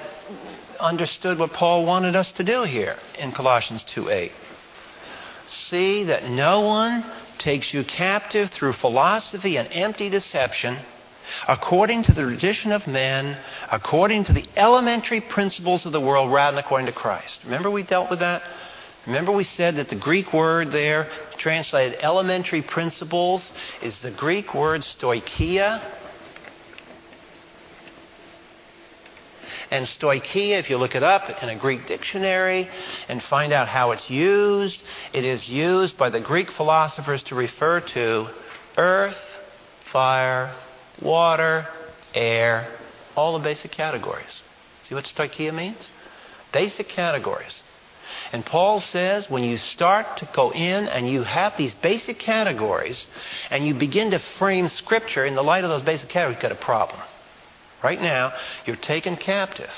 understood 0.82 1.40
what 1.40 1.54
Paul 1.54 1.86
wanted 1.86 2.16
us 2.16 2.32
to 2.34 2.44
do 2.44 2.64
here 2.64 2.98
in 3.20 3.32
Colossians 3.32 3.86
2:8. 3.86 4.32
See 5.46 6.04
that 6.06 6.26
no 6.30 6.62
one 6.62 7.06
takes 7.38 7.74
you 7.74 7.84
captive 7.84 8.52
through 8.52 8.74
philosophy 8.74 9.58
and 9.58 9.68
empty 9.72 10.10
deception, 10.10 10.78
according 11.48 12.04
to 12.04 12.14
the 12.14 12.24
tradition 12.24 12.74
of 12.74 12.86
men, 12.86 13.38
according 13.72 14.26
to 14.26 14.34
the 14.34 14.46
elementary 14.58 15.22
principles 15.22 15.86
of 15.86 15.94
the 15.94 16.02
world, 16.02 16.32
rather 16.32 16.56
than 16.56 16.66
according 16.66 16.88
to 16.88 16.94
Christ. 16.94 17.42
Remember 17.46 17.72
we 17.72 17.84
dealt 17.84 18.10
with 18.10 18.20
that? 18.20 18.44
Remember, 19.06 19.32
we 19.32 19.44
said 19.44 19.78
that 19.78 19.90
the 19.90 19.96
Greek 19.96 20.32
word 20.32 20.72
there, 20.72 21.10
translated 21.38 22.00
elementary 22.02 22.62
principles, 22.62 23.52
is 23.82 24.00
the 24.00 24.12
Greek 24.12 24.54
word 24.54 24.82
stoicheia. 24.82 25.82
And 29.72 29.86
stoicheia, 29.88 30.60
if 30.60 30.70
you 30.70 30.78
look 30.78 30.96
it 30.96 31.02
up 31.02 31.42
in 31.42 31.50
a 31.50 31.58
Greek 31.58 31.88
dictionary 31.88 32.70
and 33.08 33.24
find 33.24 33.54
out 33.54 33.68
how 33.68 33.92
it's 33.92 34.10
used, 34.10 34.84
it 35.14 35.24
is 35.24 35.48
used 35.50 35.98
by 35.98 36.10
the 36.10 36.20
Greek 36.20 36.52
philosophers 36.52 37.24
to 37.24 37.36
refer 37.36 37.80
to 37.80 38.28
earth, 38.78 39.18
fire, 39.92 40.54
water, 41.02 41.66
air, 42.14 42.68
all 43.16 43.34
the 43.38 43.44
basic 43.44 43.72
categories. 43.72 44.42
See 44.84 44.94
what 44.94 45.06
stoicheia 45.06 45.54
means? 45.54 45.90
Basic 46.52 46.88
categories. 46.88 47.64
And 48.32 48.46
Paul 48.46 48.80
says 48.80 49.30
when 49.30 49.44
you 49.44 49.58
start 49.58 50.18
to 50.18 50.30
go 50.34 50.52
in 50.52 50.88
and 50.88 51.10
you 51.10 51.24
have 51.24 51.58
these 51.58 51.74
basic 51.74 52.20
categories 52.20 53.08
and 53.50 53.66
you 53.66 53.74
begin 53.74 54.12
to 54.12 54.20
frame 54.20 54.68
Scripture 54.68 55.26
in 55.26 55.36
the 55.36 55.44
light 55.44 55.64
of 55.64 55.70
those 55.70 55.82
basic 55.82 56.10
categories, 56.10 56.38
you've 56.38 56.50
got 56.50 56.52
a 56.52 56.66
problem. 56.66 57.00
Right 57.84 58.02
now, 58.02 58.34
you're 58.66 58.76
taken 58.76 59.18
captive 59.18 59.72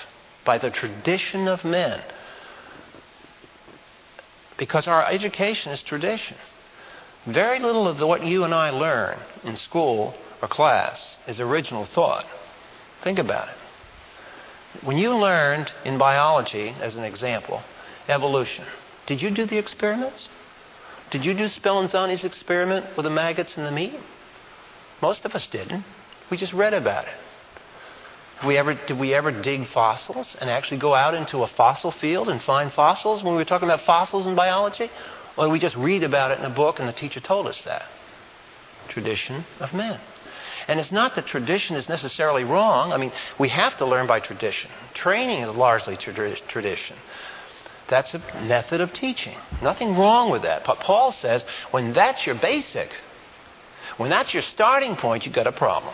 by 0.45 0.57
the 0.57 0.69
tradition 0.69 1.47
of 1.47 1.63
men. 1.63 2.01
Because 4.57 4.87
our 4.87 5.05
education 5.05 5.71
is 5.71 5.81
tradition. 5.81 6.37
Very 7.25 7.59
little 7.59 7.87
of 7.87 7.99
what 8.01 8.23
you 8.23 8.43
and 8.43 8.53
I 8.53 8.69
learn 8.69 9.17
in 9.43 9.55
school 9.55 10.13
or 10.41 10.47
class 10.47 11.17
is 11.27 11.39
original 11.39 11.85
thought. 11.85 12.25
Think 13.03 13.19
about 13.19 13.47
it. 13.47 13.55
When 14.85 14.97
you 14.97 15.15
learned 15.15 15.71
in 15.85 15.97
biology, 15.97 16.75
as 16.81 16.95
an 16.95 17.03
example, 17.03 17.61
evolution. 18.07 18.65
Did 19.05 19.21
you 19.21 19.31
do 19.31 19.45
the 19.45 19.57
experiments? 19.57 20.29
Did 21.11 21.25
you 21.25 21.33
do 21.33 21.45
Spallanzani's 21.45 22.23
experiment 22.23 22.85
with 22.97 23.03
the 23.03 23.11
maggots 23.11 23.57
and 23.57 23.65
the 23.65 23.71
meat? 23.71 23.99
Most 25.01 25.25
of 25.25 25.35
us 25.35 25.47
didn't. 25.47 25.83
We 26.31 26.37
just 26.37 26.53
read 26.53 26.73
about 26.73 27.05
it. 27.05 27.13
Did 28.41 28.47
we 28.47 28.57
ever, 28.57 28.73
did 28.73 28.99
we 28.99 29.13
ever 29.13 29.31
dig 29.31 29.67
fossils 29.67 30.35
and 30.39 30.49
actually 30.49 30.79
go 30.79 30.93
out 30.93 31.13
into 31.13 31.43
a 31.43 31.47
fossil 31.47 31.91
field 31.91 32.29
and 32.29 32.41
find 32.41 32.71
fossils 32.71 33.23
when 33.23 33.33
we 33.33 33.37
were 33.37 33.45
talking 33.45 33.67
about 33.67 33.81
fossils 33.81 34.27
in 34.27 34.35
biology? 34.35 34.89
Or 35.37 35.49
we 35.49 35.59
just 35.59 35.75
read 35.75 36.03
about 36.03 36.31
it 36.31 36.39
in 36.39 36.45
a 36.45 36.49
book 36.49 36.79
and 36.79 36.87
the 36.87 36.93
teacher 36.93 37.19
told 37.19 37.47
us 37.47 37.61
that? 37.63 37.85
Tradition 38.89 39.45
of 39.59 39.73
men. 39.73 39.99
And 40.67 40.79
it's 40.79 40.91
not 40.91 41.15
that 41.15 41.25
tradition 41.25 41.75
is 41.75 41.89
necessarily 41.89 42.43
wrong. 42.43 42.91
I 42.91 42.97
mean, 42.97 43.11
we 43.39 43.49
have 43.49 43.77
to 43.77 43.85
learn 43.85 44.07
by 44.07 44.19
tradition. 44.19 44.71
Training 44.93 45.43
is 45.43 45.55
largely 45.55 45.97
tra- 45.97 46.35
tradition. 46.47 46.97
That's 47.93 48.15
a 48.15 48.41
method 48.41 48.81
of 48.81 48.91
teaching. 48.91 49.37
Nothing 49.61 49.95
wrong 49.95 50.31
with 50.31 50.41
that. 50.41 50.63
But 50.65 50.79
Paul 50.79 51.11
says 51.11 51.45
when 51.69 51.93
that's 51.93 52.25
your 52.25 52.33
basic, 52.33 52.89
when 53.97 54.09
that's 54.09 54.33
your 54.33 54.41
starting 54.41 54.95
point, 54.95 55.27
you've 55.27 55.35
got 55.35 55.45
a 55.45 55.51
problem. 55.51 55.93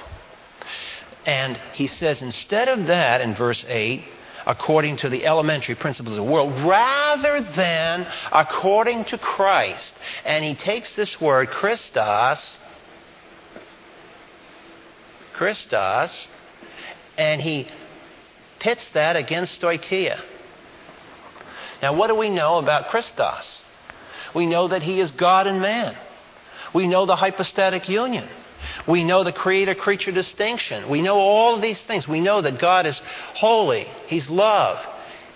And 1.26 1.58
he 1.74 1.88
says 1.88 2.22
instead 2.22 2.70
of 2.70 2.88
that 2.88 3.20
in 3.20 3.36
verse 3.36 3.66
8, 3.68 4.02
according 4.46 4.96
to 4.98 5.10
the 5.10 5.26
elementary 5.26 5.76
principles 5.76 6.18
of 6.18 6.24
the 6.24 6.32
world, 6.32 6.54
rather 6.66 7.42
than 7.42 8.08
according 8.32 9.04
to 9.06 9.18
Christ. 9.18 9.94
And 10.24 10.46
he 10.46 10.56
takes 10.56 10.96
this 10.96 11.20
word, 11.20 11.50
Christos, 11.50 12.62
Christos, 15.34 16.30
and 17.18 17.42
he 17.42 17.68
pits 18.60 18.90
that 18.92 19.18
against 19.18 19.62
stoicheia. 19.62 20.22
Now, 21.82 21.96
what 21.96 22.08
do 22.08 22.15
we 22.15 22.30
know 22.30 22.58
about 22.58 22.89
Christos? 22.89 23.62
We 24.36 24.46
know 24.46 24.68
that 24.68 24.84
he 24.84 25.00
is 25.00 25.12
God 25.12 25.48
and 25.48 25.62
man. 25.62 25.96
We 26.74 26.88
know 26.88 27.06
the 27.06 27.15
hypostatic 27.15 27.89
union. 27.89 28.28
We 28.88 29.04
know 29.04 29.24
the 29.24 29.32
creator 29.32 29.76
creature 29.76 30.12
distinction. 30.12 30.89
We 30.89 31.02
know 31.02 31.18
all 31.18 31.56
of 31.56 31.62
these 31.62 31.82
things. 31.82 32.08
We 32.08 32.22
know 32.22 32.42
that 32.42 32.60
God 32.60 32.86
is 32.86 33.02
holy, 33.36 33.86
He's 34.08 34.30
love, 34.30 34.86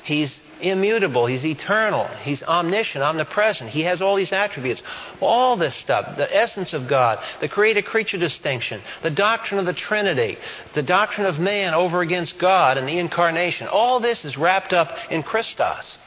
He's 0.04 0.40
immutable, 0.62 1.26
He's 1.26 1.46
eternal, 1.46 2.06
He's 2.22 2.44
omniscient, 2.44 3.04
omnipresent. 3.04 3.70
He 3.70 3.84
has 3.84 4.02
all 4.02 4.16
these 4.16 4.34
attributes. 4.34 4.84
All 5.22 5.58
this 5.58 5.76
stuff, 5.76 6.18
the 6.18 6.36
essence 6.36 6.74
of 6.74 6.88
God, 6.88 7.20
the 7.40 7.50
creator 7.50 7.82
creature 7.82 8.18
distinction, 8.18 8.82
the 9.02 9.12
doctrine 9.12 9.60
of 9.60 9.66
the 9.66 9.74
Trinity, 9.74 10.38
the 10.74 10.84
doctrine 10.84 11.26
of 11.26 11.40
man 11.40 11.74
over 11.74 12.02
against 12.02 12.38
God 12.38 12.78
and 12.78 12.88
the 12.88 13.00
incarnation, 13.00 13.68
all 13.68 14.00
this 14.00 14.26
is 14.26 14.38
wrapped 14.38 14.74
up 14.74 14.98
in 15.10 15.24
Christos. 15.24 15.98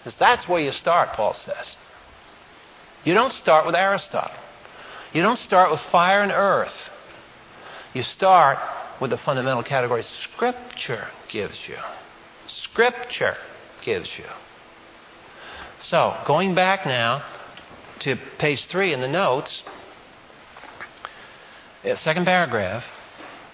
Because 0.00 0.14
that's 0.16 0.48
where 0.48 0.60
you 0.60 0.72
start, 0.72 1.10
Paul 1.10 1.34
says. 1.34 1.76
You 3.04 3.14
don't 3.14 3.32
start 3.32 3.66
with 3.66 3.74
Aristotle. 3.74 4.36
You 5.12 5.22
don't 5.22 5.38
start 5.38 5.70
with 5.70 5.80
fire 5.80 6.22
and 6.22 6.32
earth. 6.32 6.90
You 7.94 8.02
start 8.02 8.58
with 9.00 9.10
the 9.10 9.18
fundamental 9.18 9.62
categories 9.62 10.06
Scripture 10.06 11.08
gives 11.28 11.68
you. 11.68 11.76
Scripture 12.46 13.36
gives 13.82 14.18
you. 14.18 14.26
So, 15.80 16.16
going 16.26 16.54
back 16.54 16.86
now 16.86 17.24
to 18.00 18.16
page 18.38 18.66
three 18.66 18.92
in 18.92 19.00
the 19.00 19.08
notes, 19.08 19.62
uh, 21.84 21.96
second 21.96 22.26
paragraph, 22.26 22.84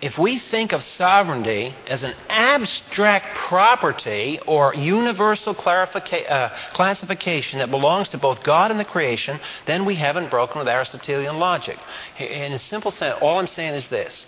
if 0.03 0.19
we 0.19 0.39
think 0.39 0.73
of 0.73 0.83
sovereignty 0.83 1.75
as 1.89 2.03
an 2.03 2.15
abstract 2.29 3.35
property 3.35 4.39
or 4.47 4.75
universal 4.75 5.57
uh, 5.59 6.51
classification 6.75 7.61
that 7.61 7.71
belongs 7.71 8.11
to 8.11 8.19
both 8.19 8.43
God 8.43 8.71
and 8.71 8.79
the 8.79 8.85
creation, 8.85 9.41
then 9.67 9.87
we 9.87 9.95
haven't 9.95 10.31
broken 10.31 10.59
with 10.59 10.69
Aristotelian 10.69 11.39
logic. 11.39 11.79
In 12.19 12.53
a 12.53 12.59
simple 12.59 12.91
sense, 12.91 13.17
all 13.23 13.39
I'm 13.39 13.47
saying 13.47 13.75
is 13.75 13.89
this. 13.89 14.27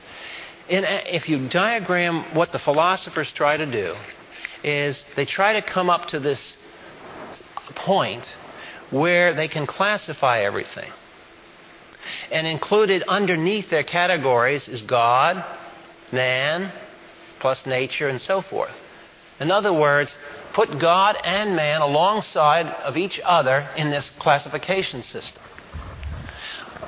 In, 0.70 0.84
if 0.84 1.28
you 1.28 1.48
diagram 1.48 2.34
what 2.34 2.52
the 2.52 2.58
philosophers 2.58 3.30
try 3.30 3.56
to 3.56 3.66
do, 3.66 3.94
is 4.64 5.04
they 5.16 5.24
try 5.24 5.60
to 5.60 5.62
come 5.62 5.90
up 5.90 6.06
to 6.06 6.18
this 6.18 6.56
point 7.74 8.32
where 8.90 9.34
they 9.34 9.48
can 9.48 9.66
classify 9.66 10.40
everything. 10.40 10.90
And 12.30 12.46
included 12.46 13.02
underneath 13.08 13.70
their 13.70 13.84
categories 13.84 14.68
is 14.68 14.82
God, 14.82 15.44
man, 16.12 16.72
plus 17.40 17.66
nature, 17.66 18.08
and 18.08 18.20
so 18.20 18.42
forth. 18.42 18.76
In 19.40 19.50
other 19.50 19.72
words, 19.72 20.16
put 20.52 20.78
God 20.78 21.16
and 21.22 21.54
man 21.54 21.80
alongside 21.80 22.66
of 22.66 22.96
each 22.96 23.20
other 23.24 23.68
in 23.76 23.90
this 23.90 24.10
classification 24.18 25.02
system. 25.02 25.42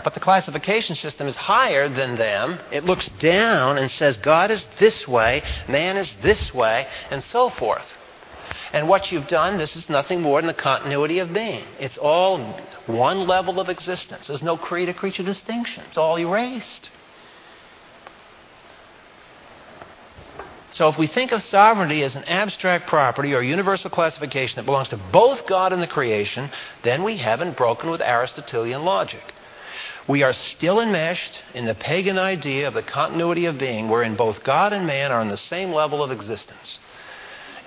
But 0.02 0.14
the 0.14 0.20
classification 0.20 0.96
system 0.96 1.28
is 1.28 1.36
higher 1.36 1.88
than 1.88 2.16
them. 2.16 2.58
It 2.72 2.84
looks 2.84 3.08
down 3.18 3.78
and 3.78 3.90
says 3.90 4.16
God 4.16 4.50
is 4.50 4.66
this 4.78 5.06
way, 5.06 5.42
man 5.68 5.96
is 5.96 6.14
this 6.22 6.54
way, 6.54 6.86
and 7.10 7.22
so 7.22 7.50
forth. 7.50 7.86
And 8.72 8.88
what 8.88 9.10
you've 9.10 9.26
done, 9.26 9.58
this 9.58 9.76
is 9.76 9.88
nothing 9.88 10.22
more 10.22 10.40
than 10.40 10.46
the 10.46 10.54
continuity 10.54 11.18
of 11.18 11.32
being. 11.32 11.64
It's 11.78 11.98
all 11.98 12.58
one 12.90 13.26
level 13.26 13.60
of 13.60 13.68
existence. 13.68 14.26
There's 14.26 14.42
no 14.42 14.56
creator 14.56 14.92
creature 14.92 15.22
distinction. 15.22 15.84
It's 15.88 15.96
all 15.96 16.18
erased. 16.18 16.90
So 20.72 20.88
if 20.88 20.96
we 20.96 21.08
think 21.08 21.32
of 21.32 21.42
sovereignty 21.42 22.04
as 22.04 22.14
an 22.14 22.24
abstract 22.24 22.86
property 22.86 23.34
or 23.34 23.42
universal 23.42 23.90
classification 23.90 24.56
that 24.56 24.66
belongs 24.66 24.88
to 24.90 25.00
both 25.10 25.46
God 25.46 25.72
and 25.72 25.82
the 25.82 25.88
creation, 25.88 26.50
then 26.84 27.02
we 27.02 27.16
haven't 27.16 27.56
broken 27.56 27.90
with 27.90 28.00
Aristotelian 28.00 28.84
logic. 28.84 29.22
We 30.06 30.22
are 30.22 30.32
still 30.32 30.80
enmeshed 30.80 31.42
in 31.54 31.66
the 31.66 31.74
pagan 31.74 32.18
idea 32.18 32.68
of 32.68 32.74
the 32.74 32.82
continuity 32.82 33.46
of 33.46 33.58
being, 33.58 33.88
wherein 33.88 34.16
both 34.16 34.44
God 34.44 34.72
and 34.72 34.86
man 34.86 35.12
are 35.12 35.20
on 35.20 35.28
the 35.28 35.36
same 35.36 35.72
level 35.72 36.02
of 36.02 36.12
existence. 36.12 36.78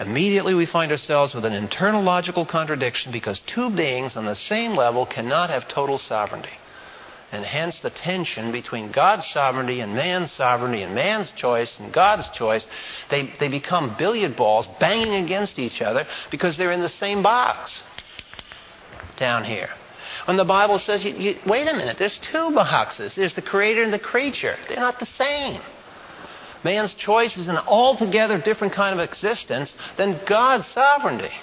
Immediately 0.06 0.54
we 0.54 0.66
find 0.66 0.92
ourselves 0.92 1.34
with 1.34 1.46
an 1.46 1.54
internal 1.54 2.04
logical 2.04 2.46
contradiction 2.46 3.12
because 3.12 3.40
two 3.40 3.70
beings 3.70 4.18
on 4.18 4.26
the 4.26 4.36
same 4.36 4.74
level 4.74 5.06
cannot 5.06 5.50
have 5.50 5.68
total 5.68 5.98
sovereignty. 5.98 6.58
And 7.32 7.46
hence 7.46 7.80
the 7.80 7.90
tension 7.90 8.52
between 8.52 8.92
God's 8.92 9.26
sovereignty 9.26 9.80
and 9.80 9.96
man's 9.96 10.32
sovereignty 10.32 10.84
and 10.84 10.94
man's 10.94 11.32
choice 11.32 11.80
and 11.80 11.92
God's 11.92 12.30
choice. 12.30 12.68
They, 13.10 13.34
they 13.40 13.48
become 13.48 13.96
billiard 13.98 14.36
balls 14.36 14.68
banging 14.80 15.24
against 15.24 15.58
each 15.58 15.82
other 15.82 16.06
because 16.30 16.58
they're 16.58 16.72
in 16.72 16.82
the 16.82 16.90
same 16.90 17.24
box 17.24 17.82
down 19.18 19.46
here. 19.46 19.70
When 20.26 20.38
the 20.38 20.46
Bible 20.46 20.80
says, 20.80 21.04
you, 21.04 21.14
you, 21.14 21.40
wait 21.46 21.68
a 21.68 21.74
minute, 21.74 21.98
there's 21.98 22.20
two 22.20 22.52
boxes. 22.52 23.16
There's 23.16 23.34
the 23.34 23.42
creator 23.42 23.84
and 23.84 23.94
the 23.94 24.00
creature. 24.00 24.56
They're 24.68 24.80
not 24.80 25.00
the 25.00 25.06
same. 25.06 25.62
Man's 26.64 26.94
choice 26.94 27.38
is 27.38 27.48
an 27.48 27.58
altogether 27.58 28.40
different 28.40 28.74
kind 28.74 28.98
of 28.98 29.04
existence 29.04 29.76
than 29.98 30.20
God's 30.26 30.68
sovereignty. 30.68 31.34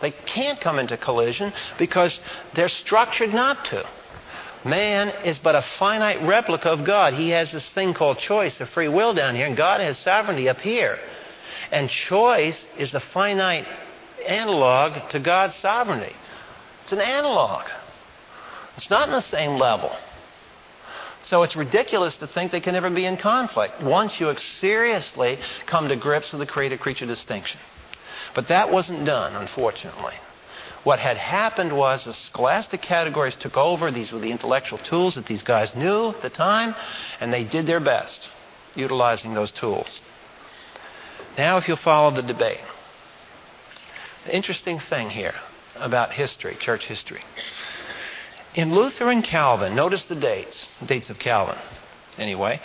They 0.00 0.10
can't 0.10 0.60
come 0.60 0.78
into 0.78 0.96
collision 0.96 1.52
because 1.78 2.20
they're 2.54 2.68
structured 2.68 3.32
not 3.32 3.64
to. 3.66 3.86
Man 4.64 5.08
is 5.24 5.38
but 5.38 5.54
a 5.54 5.62
finite 5.62 6.22
replica 6.22 6.70
of 6.70 6.84
God. 6.84 7.14
He 7.14 7.30
has 7.30 7.52
this 7.52 7.68
thing 7.68 7.94
called 7.94 8.18
choice, 8.18 8.60
a 8.60 8.66
free 8.66 8.88
will 8.88 9.14
down 9.14 9.34
here, 9.36 9.46
and 9.46 9.56
God 9.56 9.80
has 9.80 9.98
sovereignty 9.98 10.48
up 10.48 10.60
here. 10.60 10.98
And 11.70 11.88
choice 11.88 12.66
is 12.78 12.90
the 12.90 13.00
finite 13.00 13.66
analog 14.26 15.10
to 15.10 15.20
God's 15.20 15.54
sovereignty. 15.54 16.14
It's 16.82 16.92
an 16.92 17.00
analog. 17.00 17.66
It's 18.76 18.90
not 18.90 19.08
on 19.08 19.14
the 19.14 19.20
same 19.20 19.58
level. 19.58 19.94
So 21.24 21.42
it's 21.42 21.56
ridiculous 21.56 22.16
to 22.18 22.26
think 22.26 22.52
they 22.52 22.60
can 22.60 22.74
ever 22.74 22.90
be 22.90 23.06
in 23.06 23.16
conflict 23.16 23.82
once 23.82 24.20
you 24.20 24.34
seriously 24.36 25.38
come 25.66 25.88
to 25.88 25.96
grips 25.96 26.32
with 26.32 26.40
the 26.40 26.46
creator 26.46 26.76
creature 26.76 27.06
distinction. 27.06 27.60
But 28.34 28.48
that 28.48 28.70
wasn't 28.70 29.06
done, 29.06 29.34
unfortunately. 29.34 30.14
What 30.82 30.98
had 30.98 31.16
happened 31.16 31.74
was 31.74 32.04
the 32.04 32.12
scholastic 32.12 32.82
categories 32.82 33.34
took 33.36 33.56
over. 33.56 33.90
These 33.90 34.12
were 34.12 34.18
the 34.18 34.30
intellectual 34.30 34.78
tools 34.78 35.14
that 35.14 35.24
these 35.24 35.42
guys 35.42 35.74
knew 35.74 36.10
at 36.10 36.20
the 36.20 36.28
time, 36.28 36.74
and 37.20 37.32
they 37.32 37.44
did 37.44 37.66
their 37.66 37.80
best 37.80 38.28
utilizing 38.74 39.32
those 39.32 39.50
tools. 39.50 40.02
Now, 41.38 41.56
if 41.56 41.68
you'll 41.68 41.78
follow 41.78 42.14
the 42.14 42.22
debate, 42.22 42.60
the 44.26 44.36
interesting 44.36 44.78
thing 44.78 45.08
here 45.08 45.34
about 45.76 46.12
history, 46.12 46.54
church 46.60 46.86
history. 46.86 47.22
In 48.54 48.72
Luther 48.72 49.10
and 49.10 49.24
Calvin, 49.24 49.74
notice 49.74 50.04
the 50.04 50.14
dates, 50.14 50.68
dates 50.86 51.10
of 51.10 51.18
Calvin, 51.18 51.58
anyway. 52.16 52.60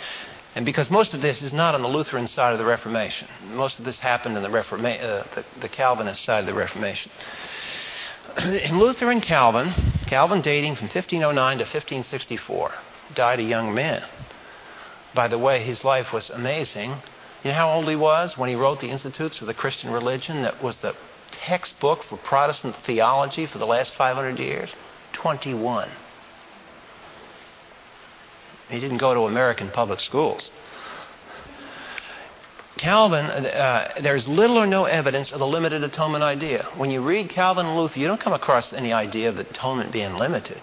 And 0.54 0.64
because 0.64 0.88
most 0.88 1.14
of 1.14 1.20
this 1.20 1.42
is 1.42 1.52
not 1.52 1.74
on 1.74 1.82
the 1.82 1.88
Lutheran 1.88 2.28
side 2.28 2.52
of 2.52 2.60
the 2.60 2.64
Reformation, 2.64 3.26
most 3.54 3.80
of 3.80 3.84
this 3.84 3.98
happened 3.98 4.36
in 4.36 4.42
the, 4.44 4.48
Reforma- 4.48 5.02
uh, 5.02 5.24
the, 5.34 5.44
the 5.60 5.68
Calvinist 5.68 6.22
side 6.22 6.40
of 6.40 6.46
the 6.46 6.54
Reformation. 6.54 7.10
in 8.38 8.78
Luther 8.78 9.10
and 9.10 9.20
Calvin, 9.20 9.72
Calvin 10.06 10.42
dating 10.42 10.76
from 10.76 10.86
1509 10.86 11.58
to 11.58 11.64
1564, 11.64 12.72
died 13.16 13.40
a 13.40 13.42
young 13.42 13.74
man. 13.74 14.04
By 15.12 15.26
the 15.26 15.38
way, 15.38 15.60
his 15.60 15.82
life 15.82 16.12
was 16.12 16.30
amazing. 16.30 16.90
You 17.42 17.50
know 17.50 17.54
how 17.54 17.72
old 17.72 17.88
he 17.88 17.96
was 17.96 18.38
when 18.38 18.48
he 18.48 18.54
wrote 18.54 18.78
the 18.78 18.90
Institutes 18.90 19.40
of 19.40 19.48
the 19.48 19.54
Christian 19.54 19.92
Religion 19.92 20.42
that 20.42 20.62
was 20.62 20.76
the 20.76 20.94
textbook 21.32 22.04
for 22.04 22.16
Protestant 22.16 22.76
theology 22.86 23.46
for 23.46 23.58
the 23.58 23.66
last 23.66 23.92
500 23.94 24.38
years? 24.38 24.72
21. 25.20 25.88
He 28.70 28.80
didn't 28.80 28.98
go 28.98 29.12
to 29.14 29.20
American 29.22 29.70
public 29.70 30.00
schools. 30.00 30.50
Calvin, 32.78 33.26
uh, 33.26 33.92
there's 34.00 34.26
little 34.26 34.58
or 34.58 34.66
no 34.66 34.84
evidence 34.86 35.32
of 35.32 35.38
the 35.38 35.46
limited 35.46 35.84
atonement 35.84 36.24
idea. 36.24 36.66
When 36.76 36.90
you 36.90 37.02
read 37.02 37.28
Calvin 37.28 37.66
and 37.66 37.76
Luther, 37.76 38.00
you 38.00 38.06
don't 38.06 38.20
come 38.20 38.32
across 38.32 38.72
any 38.72 38.92
idea 38.92 39.28
of 39.28 39.36
atonement 39.36 39.92
being 39.92 40.14
limited. 40.14 40.62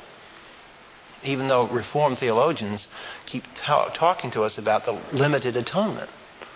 Even 1.23 1.47
though 1.47 1.67
Reformed 1.67 2.17
theologians 2.17 2.87
keep 3.27 3.43
ta- 3.53 3.89
talking 3.89 4.31
to 4.31 4.43
us 4.43 4.57
about 4.57 4.85
the 4.85 4.99
limited 5.11 5.55
atonement. 5.55 6.09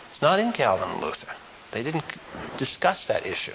It's 0.10 0.22
not 0.22 0.40
in 0.40 0.52
Calvin 0.54 0.90
and 0.90 1.02
Luther. 1.02 1.28
They 1.72 1.84
didn't 1.84 2.06
discuss 2.58 3.06
that 3.06 3.28
issue. 3.28 3.54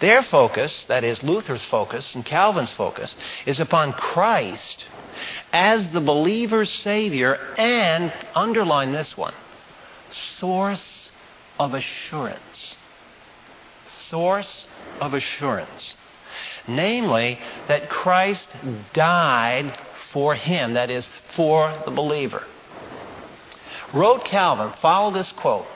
Their 0.00 0.22
focus, 0.22 0.86
that 0.86 1.04
is 1.04 1.22
Luther's 1.22 1.64
focus 1.64 2.14
and 2.14 2.24
Calvin's 2.24 2.70
focus, 2.70 3.14
is 3.44 3.60
upon 3.60 3.92
Christ 3.92 4.86
as 5.52 5.90
the 5.90 6.00
believer's 6.00 6.70
Savior 6.70 7.38
and, 7.58 8.12
underline 8.34 8.92
this 8.92 9.16
one, 9.16 9.34
source 10.08 11.10
of 11.58 11.74
assurance. 11.74 12.78
Source 13.84 14.66
of 15.00 15.12
assurance. 15.12 15.94
Namely, 16.66 17.38
that 17.68 17.90
Christ 17.90 18.56
died 18.94 19.78
for 20.12 20.34
him, 20.34 20.74
that 20.74 20.90
is, 20.90 21.06
for 21.30 21.74
the 21.84 21.90
believer. 21.90 22.44
Wrote 23.92 24.24
Calvin, 24.24 24.72
follow 24.80 25.10
this 25.10 25.30
quote. 25.32 25.66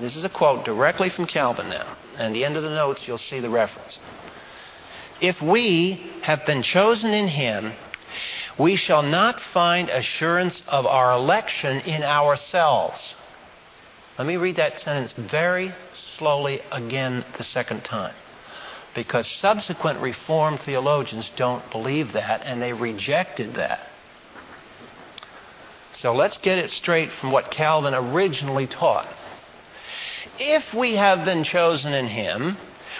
This 0.00 0.16
is 0.16 0.24
a 0.24 0.28
quote 0.28 0.64
directly 0.64 1.08
from 1.08 1.26
Calvin 1.26 1.68
now. 1.68 1.96
And 2.18 2.34
the 2.34 2.44
end 2.44 2.56
of 2.56 2.62
the 2.62 2.70
notes, 2.70 3.06
you'll 3.06 3.18
see 3.18 3.40
the 3.40 3.50
reference. 3.50 3.98
If 5.20 5.40
we 5.40 6.10
have 6.22 6.44
been 6.46 6.62
chosen 6.62 7.12
in 7.12 7.28
him, 7.28 7.72
we 8.58 8.76
shall 8.76 9.02
not 9.02 9.40
find 9.40 9.88
assurance 9.88 10.62
of 10.68 10.86
our 10.86 11.12
election 11.12 11.80
in 11.80 12.02
ourselves. 12.02 13.14
Let 14.18 14.26
me 14.26 14.36
read 14.36 14.56
that 14.56 14.78
sentence 14.78 15.12
very 15.12 15.72
slowly 15.94 16.60
again 16.70 17.24
the 17.36 17.44
second 17.44 17.84
time. 17.84 18.14
Because 18.94 19.26
subsequent 19.26 20.00
Reformed 20.00 20.60
theologians 20.60 21.32
don't 21.34 21.68
believe 21.72 22.12
that 22.12 22.42
and 22.44 22.62
they 22.62 22.72
rejected 22.72 23.54
that. 23.54 23.88
So 25.92 26.14
let's 26.14 26.38
get 26.38 26.58
it 26.58 26.70
straight 26.70 27.10
from 27.10 27.32
what 27.32 27.50
Calvin 27.50 27.94
originally 27.94 28.66
taught. 28.66 29.08
If 30.38 30.74
we 30.74 30.96
have 30.96 31.24
been 31.24 31.44
chosen 31.44 31.92
in 31.92 32.06
Him, 32.06 32.56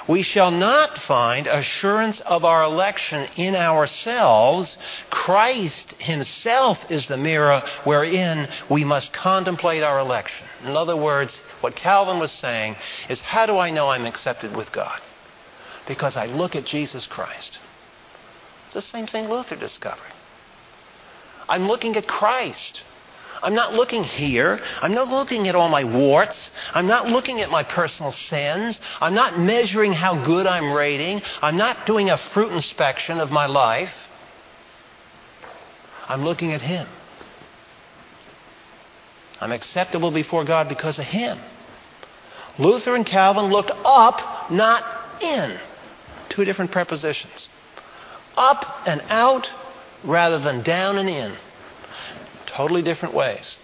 we 0.06 0.22
shall 0.22 0.50
not 0.50 0.98
find 0.98 1.46
assurance 1.46 2.20
of 2.20 2.44
our 2.44 2.62
election 2.62 3.28
in 3.36 3.54
ourselves. 3.54 4.76
Christ 5.10 5.94
Himself 5.98 6.78
is 6.90 7.06
the 7.06 7.16
mirror 7.16 7.62
wherein 7.84 8.48
we 8.68 8.84
must 8.84 9.12
contemplate 9.12 9.82
our 9.82 9.98
election. 9.98 10.46
In 10.64 10.76
other 10.76 10.96
words, 10.96 11.40
what 11.60 11.76
Calvin 11.76 12.18
was 12.18 12.32
saying 12.32 12.76
is 13.08 13.20
how 13.20 13.46
do 13.46 13.56
I 13.56 13.70
know 13.70 13.88
I'm 13.88 14.06
accepted 14.06 14.54
with 14.54 14.72
God? 14.72 15.00
Because 15.86 16.16
I 16.16 16.26
look 16.26 16.56
at 16.56 16.64
Jesus 16.64 17.06
Christ. 17.06 17.58
It's 18.66 18.74
the 18.74 18.82
same 18.82 19.06
thing 19.06 19.28
Luther 19.28 19.56
discovered. 19.56 20.12
I'm 21.48 21.66
looking 21.66 21.96
at 21.96 22.06
Christ. 22.06 22.82
I'm 23.42 23.54
not 23.54 23.74
looking 23.74 24.04
here. 24.04 24.60
I'm 24.80 24.94
not 24.94 25.08
looking 25.08 25.48
at 25.48 25.54
all 25.54 25.68
my 25.68 25.84
warts. 25.84 26.50
I'm 26.72 26.86
not 26.86 27.08
looking 27.08 27.40
at 27.40 27.50
my 27.50 27.62
personal 27.62 28.12
sins. 28.12 28.80
I'm 29.00 29.14
not 29.14 29.38
measuring 29.38 29.92
how 29.92 30.24
good 30.24 30.46
I'm 30.46 30.72
rating. 30.72 31.22
I'm 31.42 31.56
not 31.56 31.86
doing 31.86 32.10
a 32.10 32.18
fruit 32.18 32.52
inspection 32.52 33.18
of 33.18 33.30
my 33.30 33.46
life. 33.46 33.92
I'm 36.08 36.24
looking 36.24 36.52
at 36.52 36.62
Him. 36.62 36.86
I'm 39.40 39.52
acceptable 39.52 40.10
before 40.10 40.44
God 40.44 40.68
because 40.68 40.98
of 40.98 41.04
Him. 41.04 41.38
Luther 42.58 42.94
and 42.94 43.04
Calvin 43.04 43.46
looked 43.46 43.72
up, 43.84 44.50
not 44.50 44.84
in. 45.20 45.58
Two 46.28 46.44
different 46.44 46.70
prepositions. 46.70 47.48
Up 48.36 48.64
and 48.86 49.02
out 49.08 49.50
rather 50.04 50.38
than 50.38 50.62
down 50.62 50.98
and 50.98 51.08
in. 51.08 51.34
Totally 52.54 52.82
different 52.82 53.14
ways. 53.14 53.58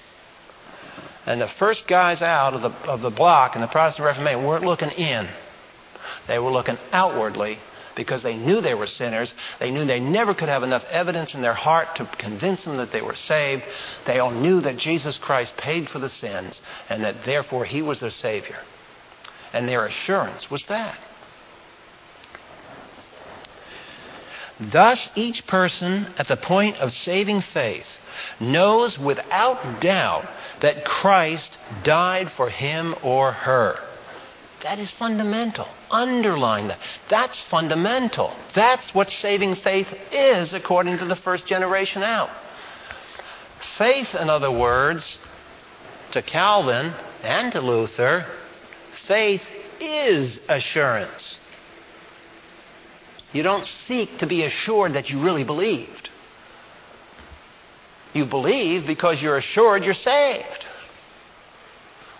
And 1.24 1.40
the 1.40 1.48
first 1.48 1.86
guys 1.86 2.22
out 2.22 2.54
of 2.54 2.62
the, 2.62 2.70
of 2.90 3.02
the 3.02 3.10
block 3.10 3.54
in 3.54 3.60
the 3.60 3.68
Protestant 3.68 4.04
Reformation 4.04 4.44
weren't 4.44 4.64
looking 4.64 4.90
in. 4.90 5.28
They 6.26 6.40
were 6.40 6.50
looking 6.50 6.76
outwardly 6.90 7.58
because 7.94 8.24
they 8.24 8.36
knew 8.36 8.60
they 8.60 8.74
were 8.74 8.88
sinners. 8.88 9.32
They 9.60 9.70
knew 9.70 9.84
they 9.84 10.00
never 10.00 10.34
could 10.34 10.48
have 10.48 10.64
enough 10.64 10.84
evidence 10.90 11.34
in 11.34 11.42
their 11.42 11.54
heart 11.54 11.96
to 11.96 12.06
convince 12.18 12.64
them 12.64 12.78
that 12.78 12.90
they 12.90 13.00
were 13.00 13.14
saved. 13.14 13.62
They 14.06 14.18
all 14.18 14.32
knew 14.32 14.60
that 14.62 14.76
Jesus 14.76 15.18
Christ 15.18 15.56
paid 15.56 15.88
for 15.88 16.00
the 16.00 16.08
sins 16.08 16.60
and 16.88 17.04
that 17.04 17.24
therefore 17.24 17.64
he 17.64 17.82
was 17.82 18.00
their 18.00 18.10
Savior. 18.10 18.58
And 19.52 19.68
their 19.68 19.86
assurance 19.86 20.50
was 20.50 20.64
that. 20.64 20.98
Thus, 24.58 25.08
each 25.14 25.46
person 25.46 26.08
at 26.18 26.26
the 26.26 26.36
point 26.36 26.78
of 26.78 26.90
saving 26.90 27.40
faith 27.40 27.86
knows 28.38 28.98
without 28.98 29.80
doubt 29.80 30.28
that 30.60 30.84
Christ 30.84 31.58
died 31.82 32.30
for 32.32 32.48
him 32.48 32.94
or 33.02 33.32
her. 33.32 33.76
That 34.62 34.78
is 34.78 34.92
fundamental. 34.92 35.66
Underline 35.90 36.68
that. 36.68 36.78
That's 37.08 37.40
fundamental. 37.40 38.34
That's 38.54 38.94
what 38.94 39.08
saving 39.08 39.56
faith 39.56 39.88
is 40.12 40.52
according 40.52 40.98
to 40.98 41.06
the 41.06 41.16
first 41.16 41.46
generation 41.46 42.02
out. 42.02 42.30
Faith, 43.78 44.14
in 44.14 44.28
other 44.28 44.50
words, 44.50 45.18
to 46.12 46.22
Calvin 46.22 46.92
and 47.22 47.52
to 47.52 47.60
Luther, 47.60 48.26
faith 49.06 49.42
is 49.80 50.40
assurance. 50.48 51.38
You 53.32 53.42
don't 53.42 53.64
seek 53.64 54.18
to 54.18 54.26
be 54.26 54.44
assured 54.44 54.94
that 54.94 55.10
you 55.10 55.22
really 55.22 55.44
believed. 55.44 56.09
You 58.12 58.24
believe 58.24 58.86
because 58.86 59.22
you're 59.22 59.36
assured 59.36 59.84
you're 59.84 59.94
saved. 59.94 60.66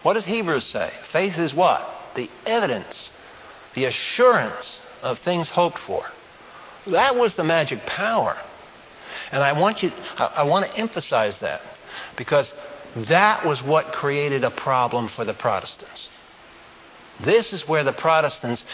What 0.02 0.14
does 0.14 0.24
Hebrews 0.24 0.64
say? 0.64 0.90
Faith 1.12 1.38
is 1.38 1.52
what? 1.52 1.88
The 2.14 2.30
evidence, 2.46 3.10
the 3.74 3.84
assurance 3.84 4.80
of 5.02 5.18
things 5.18 5.48
hoped 5.48 5.78
for. 5.78 6.02
That 6.86 7.16
was 7.16 7.34
the 7.34 7.44
magic 7.44 7.84
power. 7.86 8.36
And 9.32 9.42
I 9.42 9.52
want 9.52 9.82
you 9.82 9.92
I 10.18 10.44
want 10.44 10.70
to 10.70 10.76
emphasize 10.76 11.38
that 11.40 11.60
because 12.16 12.52
that 12.96 13.44
was 13.44 13.62
what 13.62 13.92
created 13.92 14.44
a 14.44 14.50
problem 14.50 15.08
for 15.08 15.24
the 15.24 15.34
Protestants. 15.34 16.10
This 17.24 17.52
is 17.52 17.68
where 17.68 17.84
the 17.84 17.92
Protestants 17.92 18.64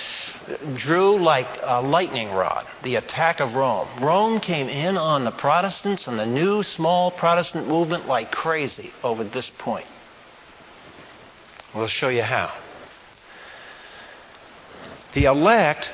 drew 0.75 1.19
like 1.19 1.49
a 1.63 1.83
lightning 1.83 2.31
rod, 2.31 2.67
the 2.83 2.97
attack 2.97 3.41
of 3.41 3.55
Rome. 3.55 3.89
Rome 4.01 4.41
came 4.41 4.69
in 4.69 4.97
on 4.97 5.25
the 5.25 5.33
Protestants 5.33 6.07
and 6.07 6.19
the 6.19 6.27
new 6.27 6.63
small 6.63 7.11
Protestant 7.11 7.67
movement 7.67 8.07
like 8.07 8.31
crazy 8.31 8.93
over 9.03 9.25
this 9.25 9.51
point. 9.59 9.87
We'll 11.75 11.89
show 11.89 12.09
you 12.09 12.23
how. 12.23 12.55
The 15.15 15.25
elect 15.25 15.91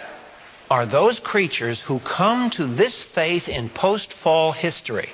are 0.70 0.84
those 0.84 1.20
creatures 1.20 1.80
who 1.80 2.00
come 2.00 2.50
to 2.50 2.66
this 2.66 3.02
faith 3.02 3.48
in 3.48 3.68
post 3.68 4.12
fall 4.14 4.52
history. 4.52 5.08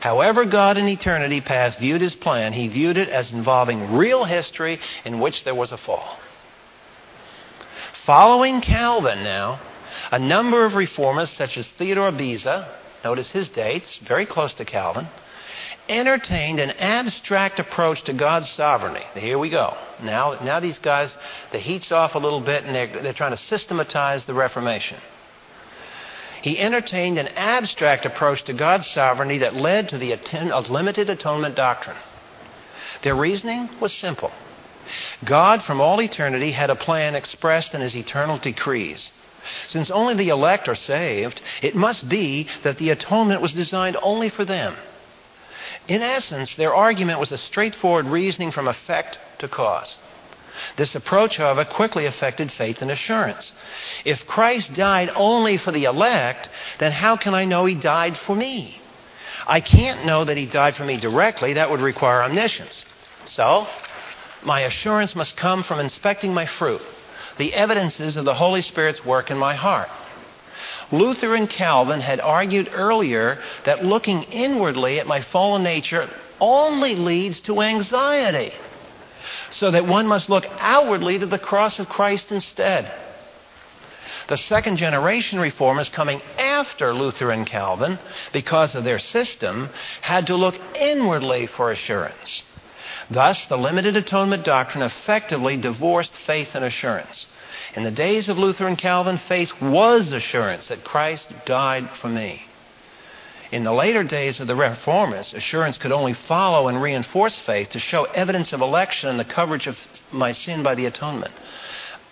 However, 0.00 0.46
God 0.46 0.78
in 0.78 0.88
eternity 0.88 1.40
past 1.40 1.78
viewed 1.78 2.00
his 2.00 2.14
plan, 2.14 2.54
he 2.54 2.68
viewed 2.68 2.96
it 2.96 3.08
as 3.08 3.32
involving 3.32 3.92
real 3.94 4.24
history 4.24 4.80
in 5.04 5.20
which 5.20 5.44
there 5.44 5.54
was 5.54 5.72
a 5.72 5.76
fall. 5.76 6.18
Following 8.06 8.62
Calvin 8.62 9.22
now, 9.22 9.60
a 10.10 10.18
number 10.18 10.64
of 10.64 10.74
reformers, 10.74 11.30
such 11.30 11.58
as 11.58 11.68
Theodore 11.68 12.12
Beza, 12.12 12.66
notice 13.04 13.30
his 13.30 13.48
dates, 13.48 13.98
very 13.98 14.24
close 14.24 14.54
to 14.54 14.64
Calvin, 14.64 15.06
entertained 15.88 16.60
an 16.60 16.70
abstract 16.70 17.60
approach 17.60 18.02
to 18.04 18.14
God's 18.14 18.48
sovereignty. 18.48 19.04
Here 19.14 19.38
we 19.38 19.50
go. 19.50 19.76
Now, 20.02 20.38
now 20.42 20.60
these 20.60 20.78
guys, 20.78 21.16
the 21.52 21.58
heat's 21.58 21.92
off 21.92 22.14
a 22.14 22.18
little 22.18 22.40
bit 22.40 22.64
and 22.64 22.74
they're, 22.74 23.02
they're 23.02 23.12
trying 23.12 23.32
to 23.32 23.36
systematize 23.36 24.24
the 24.24 24.34
Reformation. 24.34 24.98
He 26.42 26.58
entertained 26.58 27.18
an 27.18 27.28
abstract 27.36 28.06
approach 28.06 28.44
to 28.44 28.52
God's 28.52 28.86
sovereignty 28.86 29.38
that 29.38 29.54
led 29.54 29.88
to 29.90 29.98
the 29.98 30.16
limited 30.68 31.10
atonement 31.10 31.54
doctrine. 31.54 31.96
Their 33.02 33.14
reasoning 33.14 33.68
was 33.80 33.92
simple 33.92 34.32
God, 35.24 35.62
from 35.62 35.80
all 35.80 36.00
eternity, 36.02 36.50
had 36.50 36.70
a 36.70 36.74
plan 36.74 37.14
expressed 37.14 37.74
in 37.74 37.80
his 37.80 37.94
eternal 37.94 38.38
decrees. 38.38 39.12
Since 39.68 39.90
only 39.90 40.14
the 40.14 40.30
elect 40.30 40.68
are 40.68 40.74
saved, 40.74 41.40
it 41.62 41.74
must 41.74 42.08
be 42.08 42.48
that 42.62 42.78
the 42.78 42.90
atonement 42.90 43.40
was 43.40 43.52
designed 43.52 43.96
only 44.02 44.28
for 44.28 44.44
them. 44.44 44.76
In 45.88 46.02
essence, 46.02 46.54
their 46.54 46.74
argument 46.74 47.20
was 47.20 47.32
a 47.32 47.38
straightforward 47.38 48.06
reasoning 48.06 48.50
from 48.50 48.68
effect 48.68 49.18
to 49.38 49.48
cause. 49.48 49.96
This 50.76 50.94
approach, 50.94 51.36
however, 51.36 51.64
quickly 51.64 52.06
affected 52.06 52.50
faith 52.52 52.82
and 52.82 52.90
assurance. 52.90 53.52
If 54.04 54.26
Christ 54.26 54.72
died 54.72 55.10
only 55.14 55.56
for 55.56 55.72
the 55.72 55.84
elect, 55.84 56.48
then 56.78 56.92
how 56.92 57.16
can 57.16 57.34
I 57.34 57.44
know 57.44 57.64
he 57.64 57.74
died 57.74 58.16
for 58.16 58.34
me? 58.34 58.80
I 59.46 59.60
can't 59.60 60.04
know 60.04 60.24
that 60.24 60.36
he 60.36 60.46
died 60.46 60.76
for 60.76 60.84
me 60.84 60.96
directly. 60.96 61.54
That 61.54 61.70
would 61.70 61.80
require 61.80 62.22
omniscience. 62.22 62.84
So, 63.24 63.66
my 64.42 64.60
assurance 64.62 65.14
must 65.14 65.36
come 65.36 65.62
from 65.62 65.80
inspecting 65.80 66.32
my 66.32 66.46
fruit, 66.46 66.80
the 67.38 67.52
evidences 67.54 68.16
of 68.16 68.24
the 68.24 68.34
Holy 68.34 68.62
Spirit's 68.62 69.04
work 69.04 69.30
in 69.30 69.38
my 69.38 69.54
heart. 69.54 69.88
Luther 70.92 71.34
and 71.34 71.48
Calvin 71.48 72.00
had 72.00 72.20
argued 72.20 72.70
earlier 72.72 73.38
that 73.64 73.84
looking 73.84 74.24
inwardly 74.24 74.98
at 74.98 75.06
my 75.06 75.20
fallen 75.20 75.62
nature 75.62 76.08
only 76.40 76.96
leads 76.96 77.40
to 77.42 77.60
anxiety, 77.60 78.52
so 79.50 79.70
that 79.70 79.86
one 79.86 80.06
must 80.06 80.28
look 80.28 80.46
outwardly 80.58 81.18
to 81.18 81.26
the 81.26 81.38
cross 81.38 81.78
of 81.78 81.88
Christ 81.88 82.32
instead. 82.32 82.90
The 84.28 84.36
second 84.36 84.76
generation 84.76 85.40
reformers 85.40 85.88
coming 85.88 86.22
after 86.38 86.94
Luther 86.94 87.32
and 87.32 87.46
Calvin, 87.46 87.98
because 88.32 88.74
of 88.74 88.84
their 88.84 89.00
system, 89.00 89.70
had 90.02 90.28
to 90.28 90.36
look 90.36 90.54
inwardly 90.76 91.46
for 91.46 91.72
assurance. 91.72 92.44
Thus, 93.10 93.46
the 93.46 93.58
limited 93.58 93.96
atonement 93.96 94.44
doctrine 94.44 94.84
effectively 94.84 95.56
divorced 95.56 96.14
faith 96.14 96.54
and 96.54 96.64
assurance. 96.64 97.26
In 97.74 97.82
the 97.82 97.90
days 97.90 98.28
of 98.28 98.38
Luther 98.38 98.68
and 98.68 98.78
Calvin, 98.78 99.18
faith 99.18 99.60
was 99.60 100.12
assurance 100.12 100.68
that 100.68 100.84
Christ 100.84 101.32
died 101.44 101.90
for 101.90 102.08
me. 102.08 102.42
In 103.52 103.64
the 103.64 103.72
later 103.72 104.04
days 104.04 104.38
of 104.38 104.46
the 104.46 104.54
Reformers, 104.54 105.34
assurance 105.34 105.76
could 105.76 105.90
only 105.90 106.12
follow 106.12 106.68
and 106.68 106.80
reinforce 106.80 107.36
faith 107.38 107.70
to 107.70 107.80
show 107.80 108.04
evidence 108.04 108.52
of 108.52 108.60
election 108.60 109.08
and 109.08 109.18
the 109.18 109.24
coverage 109.24 109.66
of 109.66 109.76
my 110.12 110.30
sin 110.30 110.62
by 110.62 110.76
the 110.76 110.86
atonement. 110.86 111.32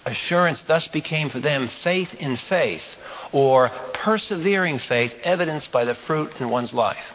Assurance 0.05 0.63
thus 0.63 0.89
became 0.89 1.31
for 1.31 1.39
them 1.39 1.69
faith 1.69 2.13
in 2.15 2.37
faith, 2.37 2.83
or 3.31 3.71
persevering 3.93 4.79
faith 4.79 5.15
evidenced 5.23 5.71
by 5.71 5.85
the 5.85 5.95
fruit 5.95 6.33
in 6.41 6.49
one's 6.49 6.75
life. 6.75 7.13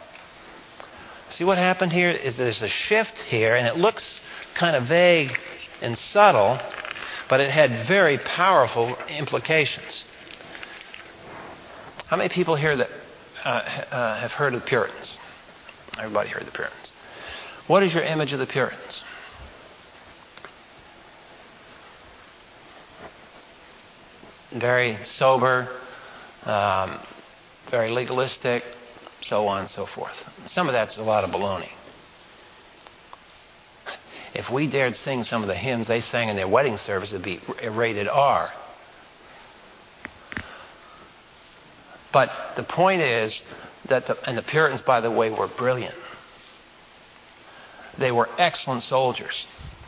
See 1.28 1.44
what 1.44 1.58
happened 1.58 1.92
here 1.92 2.10
is 2.10 2.36
there's 2.36 2.62
a 2.62 2.68
shift 2.68 3.18
here, 3.18 3.54
and 3.54 3.66
it 3.66 3.76
looks 3.76 4.22
kind 4.54 4.74
of 4.74 4.84
vague 4.84 5.38
and 5.82 5.98
subtle, 5.98 6.58
but 7.28 7.40
it 7.40 7.50
had 7.50 7.86
very 7.86 8.16
powerful 8.18 8.96
implications. 9.08 10.04
How 12.06 12.16
many 12.16 12.28
people 12.28 12.54
here 12.54 12.76
that 12.76 12.90
uh, 13.44 13.48
uh, 13.48 14.20
have 14.20 14.32
heard 14.32 14.54
of 14.54 14.60
the 14.60 14.66
Puritans? 14.66 15.18
Everybody 15.98 16.30
heard 16.30 16.42
of 16.42 16.46
the 16.46 16.52
Puritans. 16.52 16.92
What 17.66 17.82
is 17.82 17.94
your 17.94 18.02
image 18.02 18.32
of 18.32 18.38
the 18.38 18.46
Puritans? 18.46 19.04
Very 24.52 24.98
sober, 25.02 25.68
um, 26.44 26.98
very 27.70 27.90
legalistic, 27.90 28.62
so 29.20 29.46
on 29.46 29.60
and 29.60 29.68
so 29.68 29.86
forth. 29.86 30.22
Some 30.46 30.68
of 30.68 30.72
that's 30.72 30.96
a 30.98 31.02
lot 31.02 31.24
of 31.24 31.30
baloney. 31.30 31.70
If 34.34 34.50
we 34.50 34.66
dared 34.66 34.96
sing 34.96 35.22
some 35.22 35.42
of 35.42 35.48
the 35.48 35.54
hymns 35.54 35.86
they 35.86 36.00
sang 36.00 36.28
in 36.28 36.36
their 36.36 36.48
wedding 36.48 36.76
service, 36.76 37.12
it 37.12 37.16
would 37.16 37.24
be 37.24 37.40
rated 37.68 38.08
R. 38.08 38.50
But 42.14 42.30
the 42.54 42.62
point 42.62 43.02
is 43.02 43.42
that, 43.88 44.06
the, 44.06 44.16
and 44.26 44.38
the 44.38 44.42
Puritans, 44.42 44.80
by 44.80 45.00
the 45.00 45.10
way, 45.10 45.30
were 45.30 45.48
brilliant. 45.48 45.96
They 47.98 48.12
were 48.12 48.28
excellent 48.38 48.84
soldiers. 48.84 49.46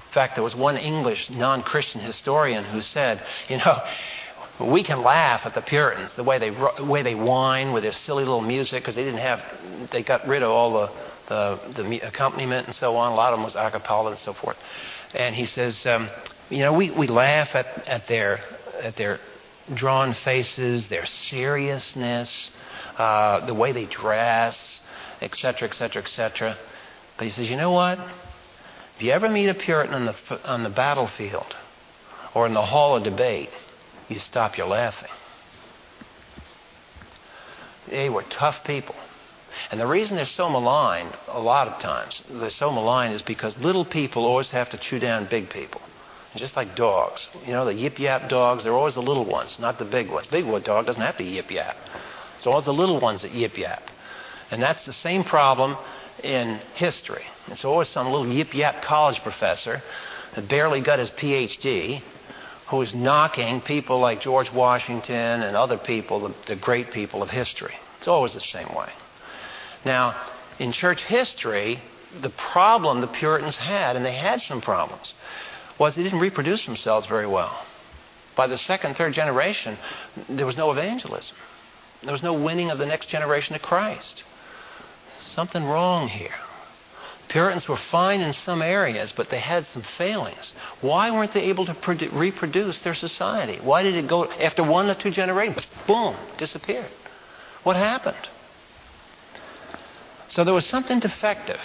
In 0.08 0.12
fact, 0.12 0.34
there 0.34 0.42
was 0.42 0.56
one 0.56 0.76
English 0.76 1.30
non 1.30 1.62
Christian 1.62 2.00
historian 2.00 2.64
who 2.64 2.80
said, 2.80 3.22
you 3.48 3.58
know, 3.58 3.80
we 4.58 4.82
can 4.82 5.02
laugh 5.02 5.46
at 5.46 5.54
the 5.54 5.60
Puritans, 5.60 6.12
the 6.14 6.24
way 6.24 6.38
they, 6.40 6.50
the 6.50 6.84
way 6.84 7.02
they 7.02 7.14
whine 7.14 7.72
with 7.72 7.84
their 7.84 7.92
silly 7.92 8.24
little 8.24 8.40
music, 8.40 8.82
because 8.82 8.96
they 8.96 9.04
didn't 9.04 9.20
have, 9.20 9.42
they 9.92 10.02
got 10.02 10.26
rid 10.26 10.42
of 10.42 10.50
all 10.50 10.72
the, 10.72 10.90
the, 11.28 11.82
the, 11.82 12.00
accompaniment 12.00 12.66
and 12.66 12.74
so 12.74 12.96
on. 12.96 13.12
A 13.12 13.14
lot 13.14 13.32
of 13.32 13.38
them 13.38 13.44
was 13.44 13.54
a 13.54 13.70
cappella 13.70 14.10
and 14.10 14.18
so 14.18 14.32
forth. 14.32 14.56
And 15.14 15.32
he 15.32 15.44
says, 15.44 15.86
um, 15.86 16.08
you 16.50 16.60
know, 16.60 16.72
we, 16.72 16.90
we 16.90 17.06
laugh 17.06 17.54
at, 17.54 17.86
at, 17.86 18.08
their, 18.08 18.40
at 18.82 18.96
their 18.96 19.20
drawn 19.74 20.14
faces, 20.14 20.88
their 20.88 21.06
seriousness, 21.06 22.50
uh, 22.96 23.44
the 23.46 23.54
way 23.54 23.72
they 23.72 23.86
dress, 23.86 24.80
etc., 25.20 25.68
etc., 25.68 26.02
etc. 26.02 26.56
But 27.16 27.24
he 27.24 27.30
says, 27.30 27.50
you 27.50 27.56
know 27.56 27.72
what? 27.72 27.98
If 28.96 29.02
you 29.02 29.12
ever 29.12 29.28
meet 29.28 29.48
a 29.48 29.54
Puritan 29.54 29.94
on 29.94 30.04
the, 30.06 30.44
on 30.44 30.62
the 30.62 30.70
battlefield 30.70 31.54
or 32.34 32.46
in 32.46 32.54
the 32.54 32.62
hall 32.62 32.96
of 32.96 33.04
debate, 33.04 33.50
you 34.08 34.18
stop 34.18 34.56
your 34.56 34.68
laughing. 34.68 35.10
They 37.88 38.08
were 38.08 38.24
tough 38.30 38.64
people. 38.64 38.94
And 39.70 39.80
the 39.80 39.86
reason 39.86 40.16
they're 40.16 40.24
so 40.24 40.48
maligned, 40.48 41.12
a 41.28 41.40
lot 41.40 41.68
of 41.68 41.80
times, 41.80 42.22
they're 42.28 42.50
so 42.50 42.70
maligned 42.70 43.14
is 43.14 43.22
because 43.22 43.56
little 43.58 43.84
people 43.84 44.24
always 44.24 44.50
have 44.50 44.70
to 44.70 44.78
chew 44.78 44.98
down 44.98 45.28
big 45.30 45.50
people. 45.50 45.80
Just 46.36 46.56
like 46.56 46.76
dogs. 46.76 47.28
You 47.46 47.52
know, 47.52 47.64
the 47.64 47.74
yip 47.74 47.98
yap 47.98 48.28
dogs, 48.28 48.64
they're 48.64 48.74
always 48.74 48.94
the 48.94 49.02
little 49.02 49.24
ones, 49.24 49.58
not 49.58 49.78
the 49.78 49.84
big 49.84 50.10
ones. 50.10 50.26
Big 50.26 50.44
dog 50.64 50.86
doesn't 50.86 51.00
have 51.00 51.16
to 51.18 51.24
yip 51.24 51.50
yap. 51.50 51.76
It's 52.36 52.46
always 52.46 52.66
the 52.66 52.74
little 52.74 53.00
ones 53.00 53.22
that 53.22 53.32
yip 53.32 53.56
yap. 53.56 53.82
And 54.50 54.62
that's 54.62 54.84
the 54.84 54.92
same 54.92 55.24
problem 55.24 55.76
in 56.22 56.60
history. 56.74 57.24
It's 57.48 57.64
always 57.64 57.88
some 57.88 58.10
little 58.10 58.28
yip 58.28 58.54
yap 58.54 58.82
college 58.82 59.22
professor 59.22 59.82
that 60.34 60.48
barely 60.48 60.80
got 60.80 60.98
his 60.98 61.10
PhD 61.10 62.02
who 62.68 62.82
is 62.82 62.94
knocking 62.94 63.60
people 63.60 64.00
like 64.00 64.20
George 64.20 64.52
Washington 64.52 65.42
and 65.42 65.56
other 65.56 65.78
people, 65.78 66.20
the, 66.20 66.34
the 66.46 66.56
great 66.56 66.90
people 66.90 67.22
of 67.22 67.30
history. 67.30 67.74
It's 67.98 68.08
always 68.08 68.34
the 68.34 68.40
same 68.40 68.68
way. 68.74 68.90
Now, 69.84 70.16
in 70.58 70.72
church 70.72 71.02
history, 71.04 71.80
the 72.20 72.30
problem 72.30 73.00
the 73.00 73.06
Puritans 73.06 73.56
had, 73.56 73.94
and 73.94 74.04
they 74.04 74.14
had 74.14 74.42
some 74.42 74.60
problems, 74.60 75.14
was 75.78 75.94
they 75.94 76.02
didn't 76.02 76.20
reproduce 76.20 76.64
themselves 76.66 77.06
very 77.06 77.26
well. 77.26 77.64
By 78.34 78.46
the 78.46 78.58
second, 78.58 78.96
third 78.96 79.14
generation, 79.14 79.78
there 80.28 80.46
was 80.46 80.56
no 80.56 80.70
evangelism. 80.70 81.36
There 82.02 82.12
was 82.12 82.22
no 82.22 82.34
winning 82.34 82.70
of 82.70 82.78
the 82.78 82.86
next 82.86 83.08
generation 83.08 83.54
to 83.54 83.58
Christ. 83.58 84.22
Something 85.18 85.64
wrong 85.64 86.08
here. 86.08 86.34
Puritans 87.28 87.66
were 87.66 87.76
fine 87.76 88.20
in 88.20 88.32
some 88.32 88.62
areas, 88.62 89.12
but 89.12 89.30
they 89.30 89.40
had 89.40 89.66
some 89.66 89.82
failings. 89.82 90.52
Why 90.80 91.10
weren't 91.10 91.32
they 91.32 91.44
able 91.44 91.66
to 91.66 91.74
produ- 91.74 92.12
reproduce 92.12 92.82
their 92.82 92.94
society? 92.94 93.58
Why 93.60 93.82
did 93.82 93.96
it 93.96 94.06
go 94.06 94.30
after 94.30 94.62
one 94.62 94.88
or 94.88 94.94
two 94.94 95.10
generations? 95.10 95.66
Boom, 95.86 96.14
disappeared. 96.36 96.90
What 97.64 97.76
happened? 97.76 98.28
So 100.28 100.44
there 100.44 100.54
was 100.54 100.66
something 100.66 101.00
defective. 101.00 101.60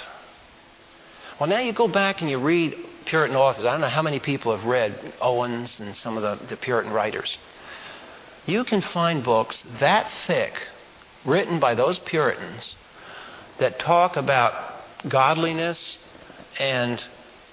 Well, 1.40 1.50
now 1.50 1.60
you 1.60 1.74
go 1.74 1.88
back 1.88 2.22
and 2.22 2.30
you 2.30 2.40
read 2.40 2.76
Puritan 3.06 3.36
authors. 3.36 3.66
I 3.66 3.72
don't 3.72 3.82
know 3.82 3.88
how 3.88 4.02
many 4.02 4.20
people 4.20 4.56
have 4.56 4.66
read 4.66 5.14
Owens 5.22 5.80
and 5.80 5.96
some 5.96 6.18
of 6.18 6.24
the, 6.24 6.46
the 6.46 6.58
Puritan 6.58 6.92
writers. 6.92 7.38
You 8.46 8.64
can 8.64 8.82
find 8.82 9.24
books 9.24 9.64
that 9.80 10.12
thick, 10.26 10.54
written 11.26 11.60
by 11.60 11.76
those 11.76 12.00
Puritans, 12.00 12.76
that 13.60 13.80
talk 13.80 14.18
about 14.18 14.54
godliness 15.08 15.98
and 16.60 17.04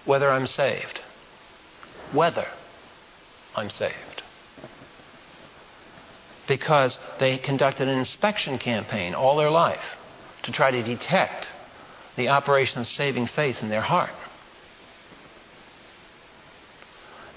whether 0.04 0.30
I'm 0.30 0.46
saved. 0.46 1.00
Whether 2.12 2.46
I'm 3.54 3.70
saved. 3.70 4.22
Because 6.46 6.98
they 7.20 7.36
conducted 7.36 7.88
an 7.88 7.98
inspection 7.98 8.58
campaign 8.58 9.14
all 9.14 9.36
their 9.36 9.50
life 9.50 9.84
to 10.44 10.52
try 10.52 10.70
to 10.70 10.82
detect 10.82 11.48
the 12.16 12.28
operation 12.28 12.80
of 12.80 12.86
saving 12.86 13.26
faith 13.26 13.62
in 13.62 13.68
their 13.68 13.82
heart. 13.82 14.10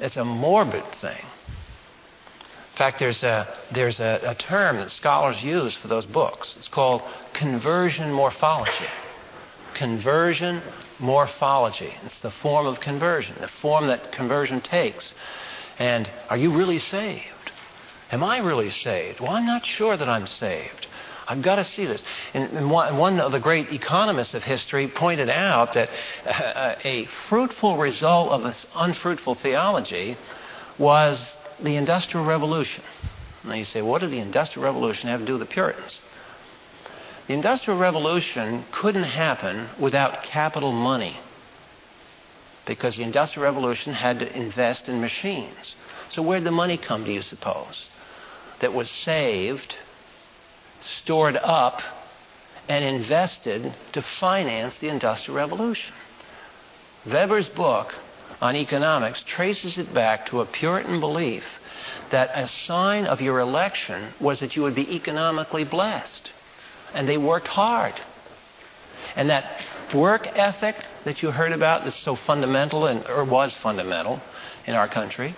It's 0.01 0.17
a 0.17 0.25
morbid 0.25 0.83
thing. 0.99 1.23
In 2.71 2.77
fact, 2.77 2.99
there's 2.99 3.23
a, 3.23 3.47
there's 3.73 3.99
a, 3.99 4.19
a 4.23 4.35
term 4.35 4.77
that 4.77 4.91
scholars 4.91 5.41
use 5.41 5.75
for 5.77 5.87
those 5.87 6.05
books. 6.05 6.55
It's 6.57 6.67
called 6.67 7.01
conversion 7.33 8.11
morphology 8.11 8.89
conversion 9.81 10.61
morphology. 10.99 11.91
It's 12.05 12.19
the 12.19 12.29
form 12.29 12.67
of 12.67 12.79
conversion, 12.79 13.35
the 13.39 13.47
form 13.47 13.87
that 13.87 14.11
conversion 14.11 14.61
takes. 14.61 15.13
And 15.79 16.09
are 16.29 16.37
you 16.37 16.55
really 16.55 16.77
saved? 16.77 17.51
Am 18.11 18.23
I 18.23 18.39
really 18.39 18.69
saved? 18.69 19.19
Well, 19.19 19.31
I'm 19.31 19.45
not 19.45 19.65
sure 19.65 19.97
that 19.97 20.07
I'm 20.07 20.27
saved. 20.27 20.87
I've 21.27 21.41
got 21.41 21.55
to 21.55 21.63
see 21.63 21.85
this. 21.85 22.03
And 22.33 22.69
one 22.69 23.19
of 23.19 23.31
the 23.31 23.39
great 23.39 23.71
economists 23.71 24.33
of 24.33 24.43
history 24.43 24.87
pointed 24.87 25.29
out 25.29 25.73
that 25.73 25.89
uh, 26.25 26.75
a 26.83 27.05
fruitful 27.29 27.77
result 27.77 28.31
of 28.31 28.43
this 28.43 28.65
unfruitful 28.75 29.35
theology 29.35 30.17
was 30.77 31.37
the 31.61 31.75
Industrial 31.75 32.25
Revolution. 32.25 32.83
Now 33.43 33.53
you 33.53 33.63
say, 33.63 33.81
what 33.81 34.01
did 34.01 34.11
the 34.11 34.19
Industrial 34.19 34.65
Revolution 34.65 35.09
have 35.09 35.19
to 35.19 35.25
do 35.25 35.33
with 35.33 35.47
the 35.47 35.53
Puritans? 35.53 36.01
The 37.27 37.33
Industrial 37.33 37.79
Revolution 37.79 38.65
couldn't 38.71 39.03
happen 39.03 39.69
without 39.79 40.23
capital 40.23 40.71
money 40.71 41.17
because 42.65 42.97
the 42.97 43.03
Industrial 43.03 43.43
Revolution 43.45 43.93
had 43.93 44.19
to 44.19 44.37
invest 44.37 44.89
in 44.89 45.01
machines. 45.01 45.75
So, 46.09 46.21
where'd 46.21 46.43
the 46.43 46.51
money 46.51 46.77
come, 46.77 47.03
do 47.05 47.11
you 47.11 47.21
suppose? 47.21 47.89
That 48.59 48.73
was 48.73 48.89
saved, 48.89 49.75
stored 50.83 51.35
up, 51.35 51.81
and 52.67 52.83
invested 52.85 53.73
to 53.93 54.01
finance 54.01 54.77
the 54.79 54.87
Industrial 54.87 55.37
Revolution. 55.37 55.93
Weber's 57.05 57.49
book 57.49 57.93
on 58.39 58.55
economics 58.55 59.23
traces 59.23 59.77
it 59.77 59.93
back 59.93 60.27
to 60.27 60.41
a 60.41 60.45
Puritan 60.45 60.99
belief 60.99 61.43
that 62.11 62.29
a 62.33 62.47
sign 62.47 63.05
of 63.05 63.21
your 63.21 63.39
election 63.39 64.13
was 64.19 64.39
that 64.39 64.55
you 64.55 64.61
would 64.61 64.75
be 64.75 64.95
economically 64.95 65.63
blessed 65.63 66.31
and 66.93 67.07
they 67.07 67.17
worked 67.17 67.47
hard. 67.47 67.93
And 69.15 69.29
that 69.29 69.61
work 69.93 70.27
ethic 70.27 70.75
that 71.05 71.21
you 71.21 71.31
heard 71.31 71.51
about 71.51 71.83
that's 71.83 71.97
so 71.97 72.15
fundamental 72.15 72.85
and 72.85 73.05
or 73.07 73.25
was 73.25 73.53
fundamental 73.53 74.21
in 74.65 74.75
our 74.75 74.87
country, 74.87 75.35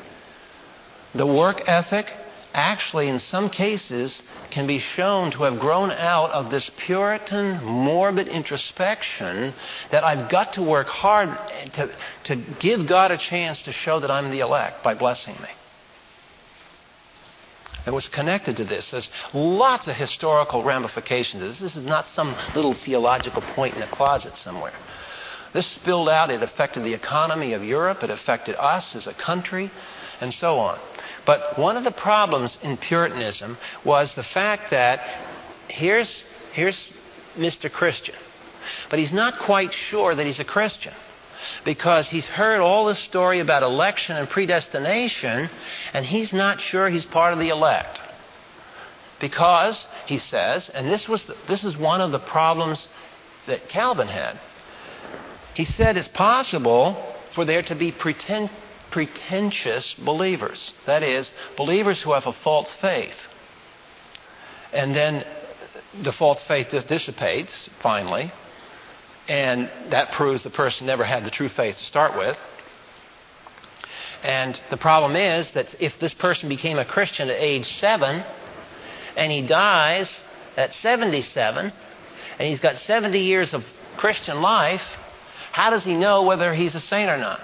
the 1.16 1.26
work 1.26 1.68
ethic 1.68 2.08
actually 2.54 3.10
in 3.10 3.20
some 3.20 3.50
cases 3.50 4.22
can 4.52 4.68
be 4.68 4.80
shown 4.80 5.32
to 5.32 5.44
have 5.44 5.60
grown 5.60 5.92
out 5.92 6.32
of 6.32 6.52
this 6.52 6.70
Puritan 6.78 7.64
morbid 7.64 8.28
introspection 8.28 9.54
that 9.92 10.04
I've 10.04 10.30
got 10.30 10.54
to 10.54 10.62
work 10.62 10.88
hard 10.88 11.30
to, 11.74 11.92
to 12.26 12.36
give 12.60 12.88
God 12.88 13.12
a 13.12 13.18
chance 13.18 13.64
to 13.64 13.72
show 13.72 14.00
that 14.00 14.12
I'm 14.12 14.30
the 14.32 14.42
elect 14.42 14.84
by 14.84 14.94
blessing 14.94 15.36
me 15.42 15.50
that 17.86 17.94
was 17.94 18.08
connected 18.08 18.58
to 18.58 18.66
this. 18.66 18.92
There's 18.92 19.10
lots 19.34 19.88
of 19.88 19.96
historical 19.96 20.64
ramifications 20.64 21.42
this. 21.42 21.60
This 21.60 21.76
is 21.76 21.84
not 21.84 22.08
some 22.08 22.36
little 22.56 22.74
theological 22.74 23.42
point 23.42 23.76
in 23.76 23.82
a 23.82 23.88
closet 23.88 24.36
somewhere. 24.36 24.74
This 25.54 25.68
spilled 25.68 26.10
out, 26.10 26.32
it 26.32 26.42
affected 26.42 26.84
the 26.84 26.94
economy 26.94 27.54
of 27.54 27.64
Europe, 27.64 28.04
it 28.04 28.10
affected 28.10 28.56
us 28.56 28.96
as 28.96 29.06
a 29.06 29.14
country, 29.14 29.70
and 30.20 30.34
so 30.34 30.58
on. 30.58 30.80
But 31.26 31.58
one 31.58 31.78
of 31.78 31.84
the 31.84 31.92
problems 31.92 32.58
in 32.62 32.78
Puritanism 32.78 33.58
was 33.84 34.16
the 34.16 34.24
fact 34.24 34.72
that 34.72 35.00
here's, 35.68 36.26
here's 36.54 36.90
Mr. 37.38 37.72
Christian, 37.72 38.16
but 38.90 39.00
he's 39.00 39.14
not 39.14 39.40
quite 39.40 39.74
sure 39.74 40.14
that 40.14 40.26
he's 40.26 40.40
a 40.40 40.46
Christian 40.46 40.94
because 41.64 42.10
he's 42.10 42.28
heard 42.28 42.60
all 42.60 42.86
this 42.86 43.00
story 43.00 43.40
about 43.40 43.64
election 43.64 44.16
and 44.16 44.30
predestination, 44.30 45.50
and 45.94 46.06
he's 46.06 46.34
not 46.34 46.62
sure 46.62 46.90
he's 46.90 47.06
part 47.06 47.34
of 47.34 47.40
the 47.40 47.50
elect. 47.50 48.00
Because, 49.20 49.88
he 50.06 50.18
says, 50.18 50.70
and 50.70 50.90
this, 50.90 51.08
was 51.08 51.24
the, 51.24 51.36
this 51.48 51.64
is 51.64 51.78
one 51.78 52.02
of 52.02 52.12
the 52.12 52.20
problems 52.20 52.88
that 53.48 53.70
Calvin 53.70 54.08
had, 54.08 54.40
he 55.54 55.66
said 55.66 55.98
it's 55.98 56.08
possible 56.08 57.16
for 57.34 57.46
there 57.46 57.62
to 57.64 57.76
be 57.76 57.92
pretend, 57.92 58.50
pretentious 58.94 59.96
believers. 59.96 60.72
That 60.86 61.02
is, 61.02 61.32
believers 61.58 62.04
who 62.04 62.12
have 62.12 62.28
a 62.28 62.32
false 62.32 62.72
faith. 62.76 63.16
And 64.72 64.96
then 64.96 65.26
the 66.04 66.14
false 66.14 66.44
faith 66.44 66.70
dissipates, 66.88 67.72
finally, 67.82 68.32
and 69.28 69.68
that 69.90 70.12
proves 70.12 70.44
the 70.44 70.52
person 70.52 70.86
never 70.86 71.04
had 71.04 71.26
the 71.26 71.32
true 71.32 71.50
faith 71.50 71.78
to 71.78 71.84
start 71.84 72.16
with. 72.16 72.38
And 74.22 74.60
the 74.70 74.78
problem 74.78 75.16
is 75.16 75.52
that 75.54 75.74
if 75.82 76.00
this 76.00 76.14
person 76.14 76.48
became 76.48 76.78
a 76.78 76.86
Christian 76.86 77.32
at 77.32 77.42
age 77.42 77.66
7 77.66 78.24
and 79.18 79.32
he 79.32 79.42
dies 79.42 80.24
at 80.56 80.76
77 80.76 81.74
and 82.38 82.48
he's 82.48 82.60
got 82.60 82.78
70 82.78 83.18
years 83.18 83.56
of 83.56 83.64
Christian 83.98 84.40
life, 84.40 84.86
how 85.52 85.72
does 85.72 85.84
he 85.84 85.96
know 85.96 86.24
whether 86.24 86.54
he's 86.54 86.76
a 86.76 86.80
saint 86.80 87.10
or 87.10 87.18
not? 87.18 87.42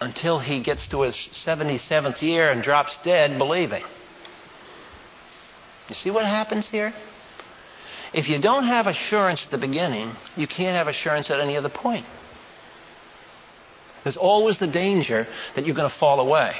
Until 0.00 0.38
he 0.38 0.60
gets 0.62 0.86
to 0.88 1.02
his 1.02 1.14
77th 1.14 2.22
year 2.22 2.50
and 2.50 2.62
drops 2.62 2.98
dead 3.02 3.36
believing. 3.38 3.84
You 5.88 5.94
see 5.94 6.10
what 6.10 6.24
happens 6.24 6.68
here? 6.70 6.94
If 8.12 8.28
you 8.28 8.40
don't 8.40 8.64
have 8.64 8.86
assurance 8.86 9.44
at 9.44 9.50
the 9.50 9.58
beginning, 9.58 10.12
you 10.36 10.46
can't 10.46 10.76
have 10.76 10.88
assurance 10.88 11.30
at 11.30 11.38
any 11.38 11.56
other 11.56 11.68
point. 11.68 12.06
There's 14.02 14.16
always 14.16 14.58
the 14.58 14.66
danger 14.66 15.26
that 15.54 15.66
you're 15.66 15.76
going 15.76 15.90
to 15.90 15.96
fall 15.96 16.20
away. 16.20 16.54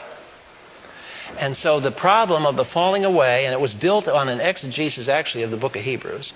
And 1.39 1.57
so 1.57 1.81
the 1.81 1.93
problem 1.93 2.45
of 2.45 2.57
the 2.57 2.65
falling 2.65 3.05
away, 3.05 3.47
and 3.47 3.55
it 3.55 3.61
was 3.61 3.73
built 3.73 4.09
on 4.09 4.29
an 4.29 4.41
exegesis 4.41 5.09
actually 5.09 5.45
of 5.45 5.51
the 5.51 5.57
book 5.57 5.77
of 5.77 5.83
Hebrews, 5.83 6.33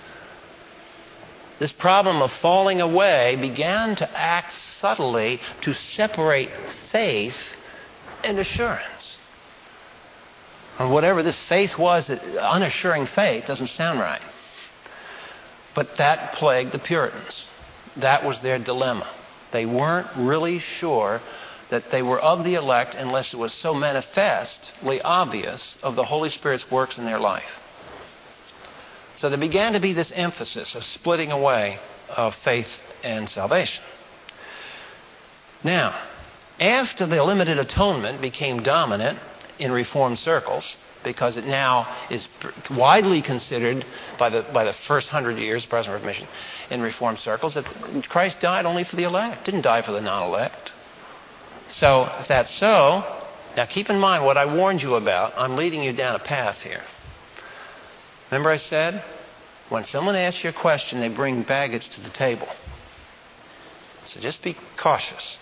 this 1.59 1.73
problem 1.73 2.21
of 2.23 2.33
falling 2.33 2.81
away 2.81 3.37
began 3.41 3.97
to 3.97 4.19
act 4.19 4.53
subtly 4.53 5.41
to 5.63 5.73
separate 5.73 6.51
faith 6.91 7.37
and 8.25 8.39
assurance. 8.39 9.19
And 10.79 10.93
whatever 10.93 11.23
this 11.23 11.39
faith 11.39 11.79
was, 11.79 12.11
unassuring 12.11 13.07
faith 13.07 13.47
doesn't 13.47 13.69
sound 13.69 14.01
right. 14.01 14.23
But 15.75 15.97
that 15.97 16.33
plagued 16.35 16.73
the 16.73 16.79
Puritans. 16.79 17.47
That 17.97 18.25
was 18.25 18.41
their 18.41 18.59
dilemma. 18.59 19.09
They 19.53 19.67
weren't 19.67 20.09
really 20.17 20.59
sure 20.59 21.21
that 21.71 21.91
they 21.91 22.03
were 22.03 22.21
of 22.21 22.45
the 22.45 22.55
elect 22.55 22.95
unless 22.95 23.33
it 23.33 23.37
was 23.37 23.53
so 23.53 23.73
manifestly 23.75 25.01
obvious 25.01 25.79
of 25.83 25.95
the 25.95 26.05
Holy 26.05 26.29
Spirit's 26.29 26.71
works 26.71 26.99
in 26.99 27.05
their 27.05 27.21
life. 27.21 27.61
So 29.17 29.29
there 29.29 29.39
began 29.39 29.73
to 29.75 29.81
be 29.81 29.93
this 29.93 30.13
emphasis 30.15 30.75
of 30.75 30.85
splitting 30.85 31.31
away 31.31 31.79
of 32.09 32.35
faith 32.37 32.69
and 33.03 33.29
salvation. 33.29 33.85
Now, 35.63 35.99
after 36.61 37.07
the 37.07 37.23
limited 37.23 37.59
atonement 37.59 38.21
became 38.21 38.63
dominant 38.63 39.19
in 39.59 39.73
Reformed 39.73 40.19
circles, 40.19 40.77
because 41.05 41.37
it 41.37 41.47
now 41.47 41.87
is 42.11 42.27
widely 42.71 43.23
considered 43.23 43.85
by 44.19 44.31
the, 44.31 44.45
by 44.53 44.65
the 44.65 44.73
first 44.73 45.11
hundred 45.11 45.39
years 45.39 45.63
of 45.63 45.71
Protestant 45.71 45.95
Reformation 45.95 46.27
in 46.71 46.81
Reformed 46.81 47.19
circles 47.19 47.55
that 47.55 47.65
Christ 48.09 48.41
died 48.41 48.67
only 48.67 48.85
for 48.85 48.97
the 48.97 49.05
elect, 49.05 49.45
didn't 49.45 49.61
die 49.63 49.83
for 49.83 49.93
the 49.93 50.01
non 50.01 50.25
elect. 50.29 50.73
So, 51.69 52.11
if 52.21 52.29
that's 52.29 52.51
so, 52.51 53.05
now 53.57 53.67
keep 53.67 53.91
in 53.91 53.99
mind 53.99 54.25
what 54.25 54.37
I 54.37 54.53
warned 54.53 54.83
you 54.83 54.95
about. 54.95 55.35
I'm 55.37 55.57
leading 55.57 55.83
you 55.83 55.93
down 55.93 56.17
a 56.17 56.19
path 56.19 56.59
here. 56.63 56.83
Remember, 58.35 58.51
I 58.51 58.57
said, 58.57 59.01
when 59.69 59.85
someone 59.85 60.17
asks 60.17 60.43
you 60.43 60.51
a 60.51 60.53
question, 60.53 60.99
they 60.99 61.09
bring 61.09 61.45
baggage 61.45 61.89
to 61.91 62.01
the 62.01 62.11
table. 62.11 62.49
So 64.07 64.19
just 64.19 64.43
be 64.43 64.57
cautious. 64.77 65.39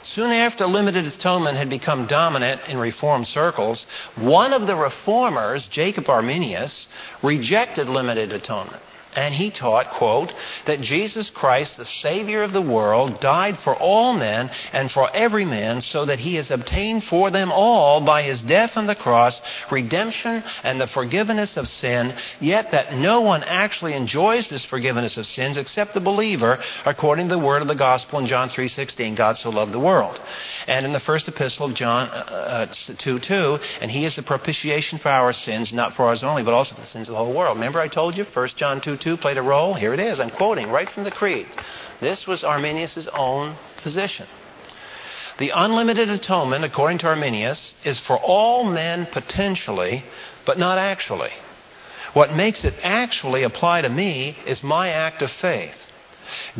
Soon 0.00 0.30
after 0.30 0.66
limited 0.66 1.04
atonement 1.04 1.58
had 1.58 1.68
become 1.68 2.06
dominant 2.06 2.62
in 2.70 2.78
Reformed 2.78 3.26
circles, 3.26 3.84
one 4.16 4.54
of 4.54 4.66
the 4.66 4.74
reformers, 4.74 5.68
Jacob 5.68 6.08
Arminius, 6.08 6.88
rejected 7.22 7.86
limited 7.86 8.32
atonement. 8.32 8.82
And 9.18 9.34
he 9.34 9.50
taught, 9.50 9.90
quote, 9.90 10.32
that 10.66 10.80
Jesus 10.80 11.28
Christ, 11.28 11.76
the 11.76 11.84
Savior 11.84 12.44
of 12.44 12.52
the 12.52 12.62
world, 12.62 13.18
died 13.18 13.58
for 13.58 13.74
all 13.74 14.12
men 14.12 14.48
and 14.72 14.88
for 14.92 15.10
every 15.12 15.44
man, 15.44 15.80
so 15.80 16.04
that 16.04 16.20
he 16.20 16.36
has 16.36 16.52
obtained 16.52 17.02
for 17.02 17.28
them 17.28 17.50
all, 17.50 18.00
by 18.00 18.22
his 18.22 18.40
death 18.40 18.76
on 18.76 18.86
the 18.86 18.94
cross, 18.94 19.40
redemption 19.72 20.44
and 20.62 20.80
the 20.80 20.86
forgiveness 20.86 21.56
of 21.56 21.68
sin, 21.68 22.14
yet 22.38 22.70
that 22.70 22.94
no 22.94 23.22
one 23.22 23.42
actually 23.42 23.94
enjoys 23.94 24.46
this 24.46 24.64
forgiveness 24.64 25.16
of 25.16 25.26
sins 25.26 25.56
except 25.56 25.94
the 25.94 26.00
believer, 26.00 26.60
according 26.84 27.28
to 27.28 27.34
the 27.34 27.40
word 27.40 27.60
of 27.60 27.66
the 27.66 27.74
gospel 27.74 28.20
in 28.20 28.26
John 28.26 28.48
3.16, 28.48 29.16
God 29.16 29.36
so 29.36 29.50
loved 29.50 29.72
the 29.72 29.80
world. 29.80 30.20
And 30.68 30.86
in 30.86 30.92
the 30.92 31.00
first 31.00 31.26
epistle 31.26 31.66
of 31.66 31.74
John 31.74 32.06
uh, 32.08 32.68
uh, 32.70 32.94
2 32.98 33.18
2, 33.18 33.58
and 33.80 33.90
he 33.90 34.04
is 34.04 34.14
the 34.14 34.22
propitiation 34.22 35.00
for 35.00 35.08
our 35.08 35.32
sins, 35.32 35.72
not 35.72 35.96
for 35.96 36.04
ours 36.04 36.22
only, 36.22 36.44
but 36.44 36.54
also 36.54 36.76
for 36.76 36.82
the 36.82 36.86
sins 36.86 37.08
of 37.08 37.14
the 37.14 37.18
whole 37.18 37.34
world. 37.34 37.56
Remember 37.56 37.80
I 37.80 37.88
told 37.88 38.16
you, 38.16 38.22
1 38.22 38.48
John 38.54 38.80
2 38.80 38.96
2 38.96 39.07
2 39.08 39.16
played 39.16 39.38
a 39.38 39.42
role? 39.42 39.72
Here 39.72 39.94
it 39.94 40.00
is. 40.00 40.20
I'm 40.20 40.28
quoting 40.28 40.68
right 40.68 40.90
from 40.90 41.04
the 41.04 41.10
Creed. 41.10 41.46
This 41.98 42.26
was 42.26 42.44
Arminius' 42.44 43.08
own 43.14 43.56
position. 43.82 44.26
The 45.38 45.50
unlimited 45.54 46.10
atonement, 46.10 46.62
according 46.62 46.98
to 46.98 47.06
Arminius, 47.06 47.74
is 47.84 47.98
for 47.98 48.18
all 48.18 48.64
men 48.64 49.06
potentially, 49.06 50.04
but 50.44 50.58
not 50.58 50.76
actually. 50.76 51.30
What 52.12 52.34
makes 52.34 52.64
it 52.64 52.74
actually 52.82 53.44
apply 53.44 53.80
to 53.80 53.88
me 53.88 54.36
is 54.46 54.62
my 54.62 54.90
act 54.90 55.22
of 55.22 55.30
faith. 55.30 55.78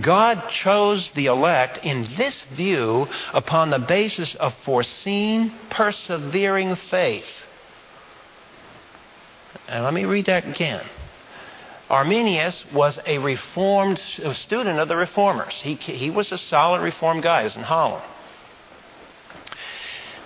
God 0.01 0.49
chose 0.49 1.11
the 1.11 1.27
elect 1.27 1.85
in 1.85 2.07
this 2.17 2.45
view 2.57 3.09
upon 3.35 3.69
the 3.69 3.79
basis 3.79 4.35
of 4.37 4.55
foreseen, 4.65 5.53
persevering 5.69 6.77
faith. 6.77 7.31
And 9.69 9.85
let 9.85 9.93
me 9.93 10.07
read 10.07 10.25
that 10.27 10.47
again. 10.47 10.87
Arminius 11.91 12.65
was 12.73 12.99
a 13.07 13.19
reformed 13.19 13.99
a 14.23 14.35
student 14.35 14.79
of 14.79 14.89
the 14.89 14.97
reformers. 14.97 15.61
He, 15.63 15.75
he 15.75 16.11
was 16.11 16.33
a 16.33 16.39
solid 16.39 16.83
reformed 16.83 17.23
guy. 17.23 17.41
He 17.41 17.45
was 17.45 17.57
in 17.57 17.63
Holland. 17.63 18.05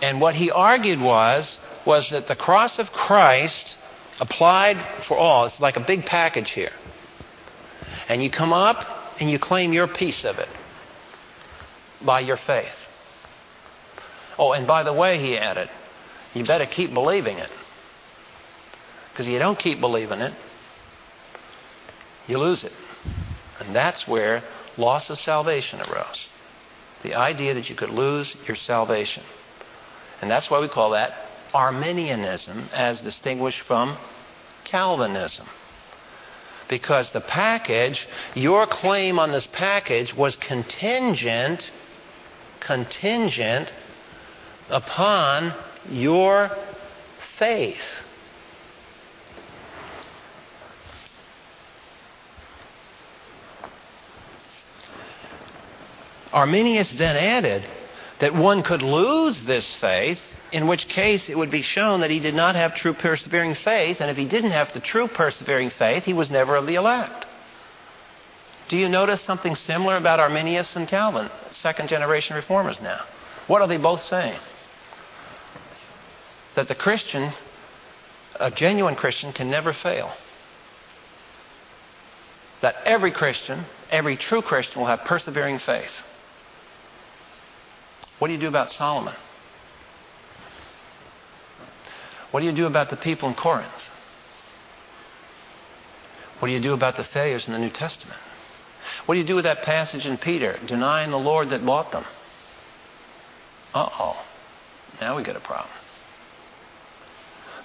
And 0.00 0.20
what 0.20 0.34
he 0.34 0.50
argued 0.50 1.00
was, 1.00 1.60
was 1.86 2.10
that 2.10 2.26
the 2.26 2.34
cross 2.34 2.80
of 2.80 2.90
Christ 2.90 3.76
applied 4.18 4.76
for 5.06 5.16
all. 5.16 5.46
It's 5.46 5.60
like 5.60 5.76
a 5.76 5.80
big 5.80 6.04
package 6.04 6.50
here. 6.50 6.72
And 8.08 8.22
you 8.22 8.30
come 8.30 8.52
up 8.52 8.84
and 9.20 9.30
you 9.30 9.38
claim 9.38 9.72
your 9.72 9.86
piece 9.86 10.24
of 10.24 10.38
it 10.38 10.48
by 12.04 12.20
your 12.20 12.36
faith. 12.36 12.74
Oh, 14.36 14.52
and 14.52 14.66
by 14.66 14.82
the 14.82 14.92
way, 14.92 15.18
he 15.18 15.38
added, 15.38 15.70
you 16.34 16.44
better 16.44 16.66
keep 16.66 16.92
believing 16.92 17.38
it. 17.38 17.50
Because 19.10 19.28
you 19.28 19.38
don't 19.38 19.58
keep 19.58 19.78
believing 19.78 20.20
it, 20.20 20.32
you 22.26 22.38
lose 22.38 22.64
it. 22.64 22.72
And 23.60 23.74
that's 23.74 24.06
where 24.06 24.42
loss 24.76 25.10
of 25.10 25.18
salvation 25.18 25.80
arose. 25.80 26.28
The 27.02 27.14
idea 27.14 27.54
that 27.54 27.68
you 27.68 27.76
could 27.76 27.90
lose 27.90 28.36
your 28.46 28.56
salvation. 28.56 29.24
And 30.20 30.30
that's 30.30 30.50
why 30.50 30.60
we 30.60 30.68
call 30.68 30.90
that 30.90 31.14
Arminianism 31.52 32.68
as 32.72 33.00
distinguished 33.00 33.60
from 33.60 33.96
Calvinism. 34.64 35.46
Because 36.68 37.10
the 37.12 37.20
package, 37.20 38.08
your 38.34 38.66
claim 38.66 39.18
on 39.18 39.32
this 39.32 39.46
package 39.46 40.14
was 40.14 40.36
contingent, 40.36 41.70
contingent 42.60 43.72
upon 44.70 45.52
your 45.90 46.50
faith. 47.38 47.82
Arminius 56.32 56.90
then 56.92 57.16
added 57.16 57.64
that 58.20 58.34
one 58.34 58.62
could 58.62 58.82
lose 58.82 59.42
this 59.42 59.74
faith, 59.74 60.20
in 60.52 60.66
which 60.66 60.88
case 60.88 61.28
it 61.28 61.36
would 61.36 61.50
be 61.50 61.62
shown 61.62 62.00
that 62.00 62.10
he 62.10 62.20
did 62.20 62.34
not 62.34 62.54
have 62.54 62.74
true 62.74 62.94
persevering 62.94 63.54
faith, 63.54 64.00
and 64.00 64.10
if 64.10 64.16
he 64.16 64.24
didn't 64.24 64.50
have 64.50 64.72
the 64.72 64.80
true 64.80 65.08
persevering 65.08 65.70
faith, 65.70 66.04
he 66.04 66.12
was 66.12 66.30
never 66.30 66.56
of 66.56 66.66
the 66.66 66.76
elect. 66.76 67.26
Do 68.68 68.76
you 68.76 68.88
notice 68.88 69.20
something 69.20 69.56
similar 69.56 69.96
about 69.96 70.20
Arminius 70.20 70.76
and 70.76 70.88
Calvin, 70.88 71.28
second 71.50 71.88
generation 71.88 72.36
reformers 72.36 72.80
now? 72.80 73.04
What 73.46 73.60
are 73.60 73.68
they 73.68 73.76
both 73.76 74.02
saying? 74.04 74.38
that 76.54 76.68
the 76.68 76.74
Christian, 76.74 77.32
a 78.38 78.50
genuine 78.50 78.94
Christian, 78.94 79.32
can 79.32 79.50
never 79.50 79.72
fail. 79.72 80.12
That 82.60 82.76
every 82.84 83.10
Christian, 83.10 83.64
every 83.90 84.16
true 84.16 84.42
Christian, 84.42 84.80
will 84.80 84.88
have 84.88 85.00
persevering 85.00 85.58
faith. 85.58 85.90
What 88.22 88.28
do 88.28 88.34
you 88.34 88.38
do 88.38 88.46
about 88.46 88.70
Solomon? 88.70 89.16
What 92.30 92.38
do 92.38 92.46
you 92.46 92.52
do 92.52 92.66
about 92.66 92.88
the 92.88 92.96
people 92.96 93.28
in 93.28 93.34
Corinth? 93.34 93.66
What 96.38 96.46
do 96.46 96.54
you 96.54 96.60
do 96.60 96.72
about 96.72 96.96
the 96.96 97.02
failures 97.02 97.48
in 97.48 97.52
the 97.52 97.58
New 97.58 97.68
Testament? 97.68 98.20
What 99.06 99.16
do 99.16 99.20
you 99.20 99.26
do 99.26 99.34
with 99.34 99.42
that 99.42 99.62
passage 99.62 100.06
in 100.06 100.18
Peter, 100.18 100.56
denying 100.68 101.10
the 101.10 101.18
Lord 101.18 101.50
that 101.50 101.66
bought 101.66 101.90
them? 101.90 102.04
Uh 103.74 103.88
oh. 103.90 104.24
Now 105.00 105.16
we 105.16 105.24
got 105.24 105.34
a 105.34 105.40
problem. 105.40 105.74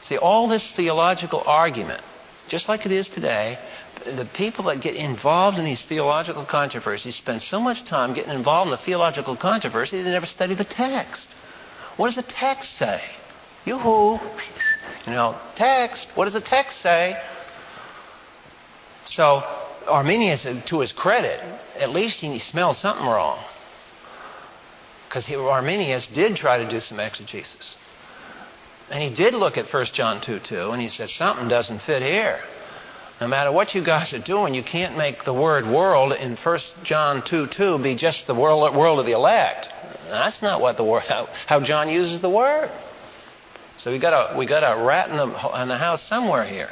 See, 0.01 0.17
all 0.17 0.47
this 0.47 0.71
theological 0.71 1.43
argument, 1.45 2.01
just 2.47 2.69
like 2.69 2.85
it 2.85 2.91
is 2.91 3.09
today, 3.09 3.59
the 4.05 4.25
people 4.25 4.65
that 4.65 4.81
get 4.81 4.95
involved 4.95 5.57
in 5.57 5.65
these 5.65 5.81
theological 5.81 6.45
controversies 6.45 7.15
spend 7.15 7.41
so 7.41 7.59
much 7.59 7.83
time 7.83 8.13
getting 8.13 8.31
involved 8.31 8.67
in 8.67 8.71
the 8.71 8.83
theological 8.83 9.35
controversy 9.35 10.01
they 10.01 10.11
never 10.11 10.25
study 10.25 10.55
the 10.55 10.63
text. 10.63 11.27
What 11.97 12.07
does 12.07 12.15
the 12.15 12.23
text 12.23 12.77
say? 12.77 13.01
Yoo-hoo. 13.65 14.19
You 15.05 15.13
know, 15.13 15.39
text. 15.55 16.07
What 16.15 16.25
does 16.25 16.33
the 16.33 16.41
text 16.41 16.79
say? 16.79 17.21
So 19.05 19.43
Arminius, 19.87 20.43
to 20.43 20.79
his 20.79 20.91
credit, 20.91 21.39
at 21.77 21.89
least 21.89 22.19
he 22.19 22.39
smelled 22.39 22.75
something 22.75 23.05
wrong. 23.05 23.43
Because 25.07 25.29
Arminius 25.31 26.07
did 26.07 26.35
try 26.35 26.57
to 26.57 26.69
do 26.69 26.79
some 26.79 26.99
exegesis. 26.99 27.79
And 28.89 29.03
he 29.03 29.09
did 29.09 29.33
look 29.33 29.57
at 29.57 29.71
1 29.71 29.85
John 29.85 30.21
2 30.21 30.39
2, 30.39 30.71
and 30.71 30.81
he 30.81 30.87
said, 30.87 31.09
something 31.09 31.47
doesn't 31.47 31.81
fit 31.81 32.01
here. 32.01 32.39
No 33.19 33.27
matter 33.27 33.51
what 33.51 33.73
you 33.73 33.83
guys 33.83 34.13
are 34.13 34.19
doing, 34.19 34.53
you 34.53 34.63
can't 34.63 34.95
make 34.95 35.23
the 35.23 35.33
word 35.33 35.65
world 35.65 36.13
in 36.13 36.35
1 36.35 36.59
John 36.83 37.23
2 37.23 37.47
2 37.47 37.79
be 37.79 37.95
just 37.95 38.27
the 38.27 38.35
world, 38.35 38.75
world 38.75 38.99
of 38.99 39.05
the 39.05 39.13
elect. 39.13 39.69
That's 40.09 40.41
not 40.41 40.61
what 40.61 40.77
the 40.77 40.83
word, 40.83 41.01
how, 41.03 41.27
how 41.47 41.59
John 41.59 41.89
uses 41.89 42.21
the 42.21 42.29
word. 42.29 42.71
So 43.79 43.91
we 43.91 43.99
got 43.99 44.13
a 44.13 44.37
we 44.37 44.45
got 44.45 44.63
a 44.63 44.83
rat 44.83 45.09
in 45.09 45.17
the, 45.17 45.61
in 45.61 45.67
the 45.67 45.77
house 45.77 46.01
somewhere 46.01 46.45
here. 46.45 46.69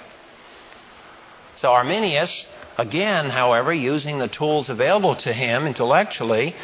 So 1.57 1.69
Arminius, 1.69 2.47
again, 2.77 3.29
however, 3.29 3.73
using 3.73 4.19
the 4.19 4.27
tools 4.27 4.69
available 4.69 5.15
to 5.17 5.31
him 5.31 5.67
intellectually, 5.67 6.55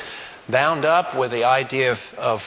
bound 0.50 0.84
up 0.86 1.16
with 1.16 1.32
the 1.32 1.44
idea 1.44 1.92
of, 1.92 2.00
of 2.18 2.42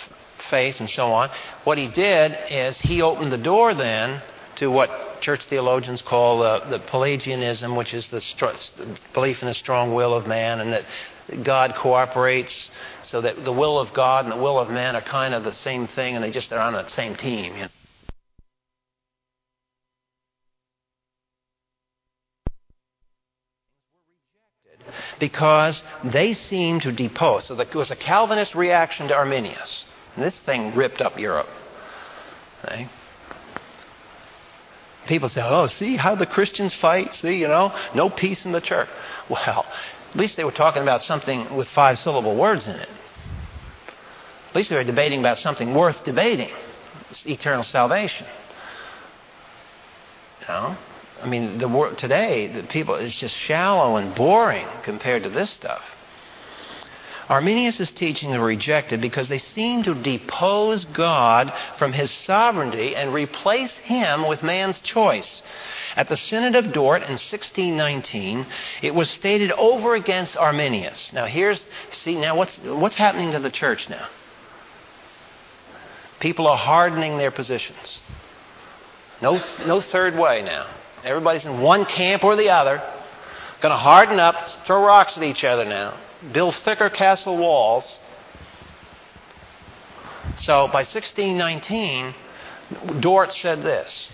faith 0.51 0.81
and 0.81 0.89
so 0.89 1.13
on, 1.13 1.31
what 1.65 1.79
he 1.79 1.89
did 1.89 2.37
is 2.51 2.81
he 2.81 3.03
opened 3.03 3.33
the 3.33 3.39
door 3.39 3.75
then 3.75 4.23
to 4.57 4.71
what 4.71 5.21
church 5.21 5.45
theologians 5.47 6.03
call 6.03 6.43
uh, 6.43 6.69
the 6.69 6.79
Pelagianism, 6.79 7.77
which 7.77 7.95
is 7.95 8.09
the 8.09 8.23
belief 9.13 9.43
in 9.43 9.49
the 9.49 9.55
strong 9.55 9.95
will 9.95 10.15
of 10.15 10.27
man 10.27 10.61
and 10.61 10.73
that 10.73 10.85
God 11.43 11.75
cooperates 11.77 12.71
so 13.03 13.21
that 13.21 13.45
the 13.45 13.53
will 13.53 13.79
of 13.79 13.95
God 13.95 14.25
and 14.25 14.33
the 14.33 14.43
will 14.43 14.59
of 14.59 14.69
man 14.69 14.97
are 14.97 15.03
kind 15.03 15.35
of 15.35 15.45
the 15.45 15.53
same 15.53 15.87
thing 15.87 16.15
and 16.15 16.23
they 16.23 16.31
just 16.31 16.53
are 16.53 16.61
on 16.61 16.75
the 16.75 16.89
same 16.89 17.17
team. 17.17 17.55
You 17.55 17.63
know? 17.63 17.69
because 25.19 25.83
they 26.03 26.35
seem 26.35 26.81
to 26.81 26.93
depose. 26.93 27.47
So 27.47 27.59
it 27.59 27.75
was 27.75 27.91
a 27.91 27.97
Calvinist 27.97 28.55
reaction 28.55 29.09
to 29.09 29.15
Arminius. 29.15 29.85
This 30.17 30.39
thing 30.41 30.75
ripped 30.75 31.01
up 31.01 31.19
Europe. 31.19 31.49
Okay? 32.65 32.89
People 35.07 35.29
say, 35.29 35.43
oh, 35.45 35.67
see 35.67 35.97
how 35.97 36.15
the 36.15 36.27
Christians 36.27 36.75
fight? 36.75 37.15
See, 37.15 37.39
you 37.39 37.49
know, 37.49 37.77
no 37.95 38.09
peace 38.09 38.47
in 38.47 38.53
the 38.53 38.61
church. 38.61 38.89
Well, 39.29 39.67
at 40.11 40.17
least 40.17 40.37
they 40.37 40.45
were 40.45 40.53
talking 40.53 40.83
about 40.83 41.03
something 41.03 41.55
with 41.57 41.69
five 41.69 41.99
syllable 41.99 42.37
words 42.37 42.67
in 42.67 42.77
it. 42.77 42.89
At 44.49 44.57
least 44.57 44.71
they 44.71 44.77
were 44.77 44.85
debating 44.85 45.21
about 45.21 45.39
something 45.39 45.75
worth 45.75 46.05
debating 46.05 46.51
it's 47.11 47.27
eternal 47.27 47.63
salvation. 47.63 48.27
You 50.41 50.49
know? 50.49 50.77
I 51.23 51.27
mean, 51.27 51.59
the 51.59 51.69
world 51.69 51.97
today, 51.97 52.49
the 52.49 52.65
people 52.65 52.97
is 52.97 53.15
just 53.15 53.37
shallow 53.37 53.97
and 53.97 54.15
boring 54.15 54.67
compared 54.83 55.23
to 55.23 55.31
this 55.31 55.51
stuff. 55.51 55.83
Arminius' 57.29 57.91
teachings 57.91 58.37
were 58.37 58.45
rejected 58.45 59.01
because 59.01 59.29
they 59.29 59.39
seem 59.39 59.83
to 59.85 59.95
depose 59.95 60.85
God 60.85 61.53
from 61.79 61.93
his 61.93 62.11
sovereignty 62.11 62.95
and 62.95 63.15
replace 63.15 63.73
him 63.79 64.29
with 64.29 64.43
man's 64.43 64.81
choice. 64.81 65.43
At 65.97 66.09
the 66.09 66.17
Synod 66.17 66.57
of 66.57 66.73
Dort 66.73 67.03
in 67.03 67.13
1619, 67.13 68.47
it 68.83 68.95
was 68.95 69.09
stated 69.09 69.53
over 69.53 69.95
against 69.95 70.37
Arminius. 70.37 71.13
Now, 71.13 71.27
here's, 71.27 71.67
see, 71.93 72.19
now 72.19 72.37
what's, 72.37 72.59
what's 72.59 72.97
happening 72.97 73.33
to 73.33 73.39
the 73.39 73.51
church 73.51 73.89
now? 73.89 74.09
People 76.21 76.47
are 76.47 76.57
hardening 76.57 77.17
their 77.17 77.31
positions. 77.31 78.03
No, 79.23 79.41
no 79.67 79.81
third 79.81 80.17
way 80.17 80.43
now. 80.43 80.67
Everybody's 81.05 81.45
in 81.45 81.61
one 81.61 81.85
camp 81.85 82.25
or 82.25 82.35
the 82.35 82.51
other. 82.51 82.83
Going 83.61 83.71
to 83.71 83.77
harden 83.77 84.19
up, 84.19 84.49
throw 84.67 84.85
rocks 84.85 85.17
at 85.17 85.23
each 85.23 85.45
other 85.45 85.65
now, 85.65 85.97
build 86.33 86.55
thicker 86.57 86.91
castle 86.91 87.37
walls. 87.37 88.01
So 90.39 90.67
by 90.67 90.83
1619, 90.85 92.15
Dort 93.01 93.33
said 93.33 93.63
this 93.63 94.11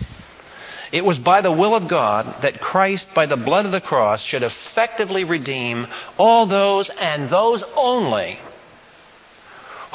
It 0.91 1.05
was 1.05 1.17
by 1.17 1.41
the 1.41 1.51
will 1.51 1.75
of 1.75 1.87
God 1.87 2.41
that 2.41 2.61
Christ, 2.61 3.07
by 3.13 3.25
the 3.25 3.37
blood 3.37 3.65
of 3.65 3.71
the 3.71 3.81
cross, 3.81 4.21
should 4.21 4.43
effectively 4.43 5.23
redeem 5.23 5.87
all 6.17 6.45
those 6.45 6.89
and 6.89 7.29
those 7.29 7.63
only 7.75 8.39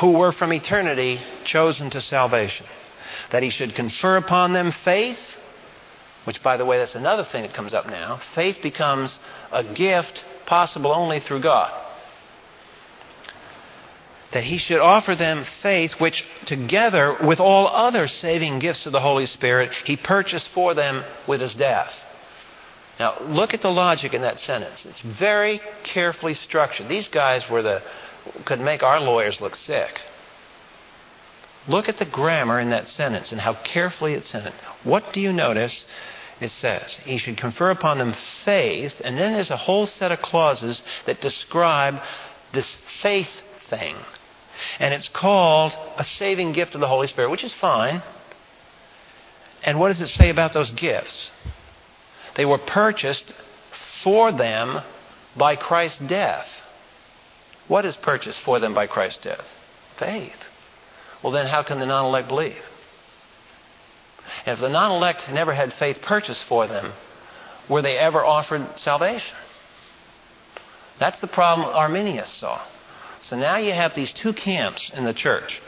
who 0.01 0.13
were 0.13 0.33
from 0.33 0.53
eternity 0.53 1.21
chosen 1.45 1.91
to 1.91 2.01
salvation. 2.01 2.67
That 3.31 3.43
he 3.43 3.51
should 3.51 3.75
confer 3.75 4.17
upon 4.17 4.53
them 4.53 4.73
faith 4.85 5.19
which, 6.27 6.43
by 6.43 6.57
the 6.57 6.65
way, 6.65 6.79
that's 6.79 6.97
another 6.97 7.25
thing 7.25 7.43
that 7.43 7.55
comes 7.55 7.73
up 7.73 7.87
now. 7.87 8.21
Faith 8.35 8.61
becomes 8.61 9.17
a 9.53 9.63
gift 9.63 10.25
possible 10.45 10.91
only 10.91 11.21
through 11.21 11.41
God. 11.41 11.73
That 14.37 14.45
he 14.45 14.59
should 14.59 14.81
offer 14.81 15.15
them 15.15 15.47
faith, 15.63 15.93
which, 15.93 16.27
together 16.45 17.17
with 17.23 17.41
all 17.41 17.69
other 17.69 18.07
saving 18.07 18.59
gifts 18.59 18.85
of 18.85 18.93
the 18.93 19.01
Holy 19.01 19.25
Spirit, 19.25 19.73
he 19.85 19.97
purchased 19.97 20.51
for 20.51 20.75
them 20.75 21.05
with 21.27 21.41
his 21.41 21.55
death. 21.55 22.05
Now, 23.01 23.17
look 23.23 23.55
at 23.55 23.63
the 23.63 23.73
logic 23.73 24.13
in 24.13 24.21
that 24.21 24.39
sentence. 24.39 24.85
It's 24.85 25.01
very 25.01 25.63
carefully 25.85 26.35
structured. 26.35 26.87
These 26.87 27.09
guys 27.09 27.49
were 27.49 27.63
the, 27.63 27.81
could 28.45 28.61
make 28.61 28.83
our 28.83 29.01
lawyers 29.01 29.41
look 29.41 29.57
sick. 29.57 30.03
Look 31.67 31.89
at 31.89 31.97
the 31.97 32.05
grammar 32.05 32.61
in 32.61 32.69
that 32.69 32.89
sentence 32.89 33.33
and 33.33 33.41
how 33.41 33.55
carefully 33.55 34.13
it's 34.13 34.29
sent. 34.29 34.55
What 34.85 35.15
do 35.15 35.21
you 35.23 35.33
notice 35.33 35.87
it 36.41 36.51
says. 36.51 37.01
He 37.07 37.17
should 37.17 37.39
confer 37.39 37.71
upon 37.71 37.97
them 37.97 38.15
faith, 38.45 39.01
and 39.03 39.17
then 39.17 39.33
there's 39.33 39.51
a 39.51 39.57
whole 39.57 39.87
set 39.87 40.13
of 40.13 40.21
clauses 40.21 40.83
that 41.07 41.23
describe 41.23 42.03
this 42.53 42.77
faith 43.01 43.41
thing. 43.71 43.97
And 44.79 44.95
it's 44.95 45.09
called 45.09 45.77
a 45.97 46.05
saving 46.05 46.53
gift 46.53 46.75
of 46.75 46.81
the 46.81 46.89
Holy 46.89 47.07
Spirit, 47.07 47.31
which 47.31 47.45
is 47.45 47.53
fine. 47.53 48.03
And 49.63 49.79
what 49.81 49.89
does 49.89 50.01
it 50.01 50.09
say 50.09 50.31
about 50.31 50.53
those 50.53 50.71
gifts? 50.71 51.31
They 52.35 52.45
were 52.45 52.59
purchased 52.59 53.33
for 54.03 54.33
them 54.33 54.83
by 55.37 55.57
Christ's 55.57 55.99
death. 55.99 56.49
What 57.69 57.85
is 57.85 57.97
purchased 57.97 58.41
for 58.41 58.61
them 58.61 58.75
by 58.75 58.87
Christ's 58.87 59.25
death? 59.25 59.45
Faith. 59.99 60.37
Well, 61.23 61.33
then 61.33 61.47
how 61.47 61.63
can 61.63 61.81
the 61.81 61.87
non 61.87 62.05
elect 62.05 62.29
believe? 62.29 62.63
And 64.45 64.55
if 64.55 64.61
the 64.61 64.69
non 64.69 64.93
elect 64.93 65.31
never 65.33 65.55
had 65.55 65.73
faith 65.73 66.01
purchased 66.03 66.45
for 66.45 66.67
them, 66.67 66.93
were 67.69 67.83
they 67.83 67.99
ever 67.99 68.25
offered 68.25 68.67
salvation? 68.77 69.37
That's 70.99 71.19
the 71.19 71.27
problem 71.27 71.69
Arminius 71.69 72.29
saw. 72.29 72.61
So 73.29 73.35
now 73.37 73.57
you 73.57 73.73
have 73.73 73.97
these 73.97 74.13
two 74.13 74.33
camps 74.33 74.89
in 74.91 75.05
the 75.05 75.13
church. 75.13 75.61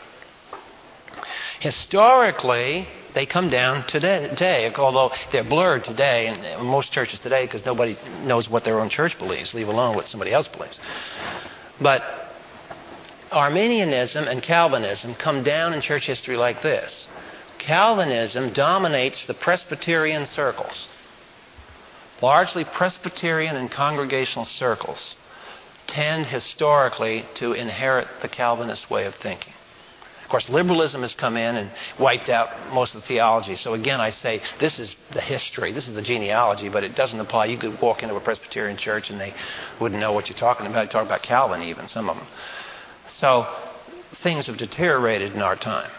Historically, 1.58 2.86
they 3.14 3.26
come 3.26 3.50
down 3.50 3.84
today, 3.88 4.72
although 4.76 5.10
they're 5.32 5.42
blurred 5.42 5.84
today 5.84 6.28
in 6.28 6.64
most 6.64 6.92
churches 6.92 7.18
today 7.18 7.46
because 7.46 7.64
nobody 7.64 7.98
knows 8.22 8.48
what 8.48 8.62
their 8.62 8.78
own 8.78 8.88
church 8.90 9.18
believes, 9.18 9.54
leave 9.54 9.66
alone 9.66 9.96
what 9.96 10.06
somebody 10.06 10.32
else 10.32 10.46
believes. 10.46 10.78
But 11.80 12.04
Arminianism 13.32 14.28
and 14.28 14.40
Calvinism 14.40 15.16
come 15.16 15.42
down 15.42 15.74
in 15.74 15.80
church 15.80 16.06
history 16.06 16.36
like 16.36 16.62
this 16.62 17.08
Calvinism 17.58 18.52
dominates 18.52 19.24
the 19.24 19.34
Presbyterian 19.34 20.26
circles. 20.26 20.86
Largely 22.22 22.64
Presbyterian 22.64 23.56
and 23.56 23.68
congregational 23.68 24.44
circles 24.44 25.16
tend 25.88 26.26
historically 26.26 27.24
to 27.34 27.52
inherit 27.52 28.06
the 28.22 28.28
Calvinist 28.28 28.88
way 28.88 29.06
of 29.06 29.16
thinking. 29.16 29.52
Of 30.22 30.30
course, 30.30 30.50
liberalism 30.50 31.00
has 31.00 31.14
come 31.14 31.38
in 31.38 31.56
and 31.56 31.70
wiped 31.98 32.28
out 32.28 32.50
most 32.74 32.94
of 32.94 33.00
the 33.00 33.06
theology. 33.06 33.54
So 33.54 33.72
again, 33.72 33.98
I 33.98 34.10
say 34.10 34.42
this 34.60 34.78
is 34.78 34.94
the 35.10 35.22
history, 35.22 35.72
this 35.72 35.88
is 35.88 35.94
the 35.94 36.02
genealogy, 36.02 36.68
but 36.68 36.84
it 36.84 36.94
doesn't 36.94 37.18
apply. 37.18 37.46
You 37.46 37.56
could 37.56 37.80
walk 37.80 38.02
into 38.02 38.14
a 38.14 38.20
Presbyterian 38.20 38.76
church 38.76 39.08
and 39.08 39.18
they 39.18 39.32
wouldn't 39.80 39.98
know 39.98 40.12
what 40.12 40.28
you're 40.28 40.36
talking 40.36 40.66
about. 40.66 40.82
You 40.82 40.90
talk 40.90 41.06
about 41.06 41.22
Calvin, 41.22 41.62
even 41.62 41.88
some 41.88 42.10
of 42.10 42.16
them. 42.16 42.26
So 43.06 43.46
things 44.22 44.48
have 44.48 44.58
deteriorated 44.58 45.32
in 45.32 45.40
our 45.40 45.56
time. 45.56 45.90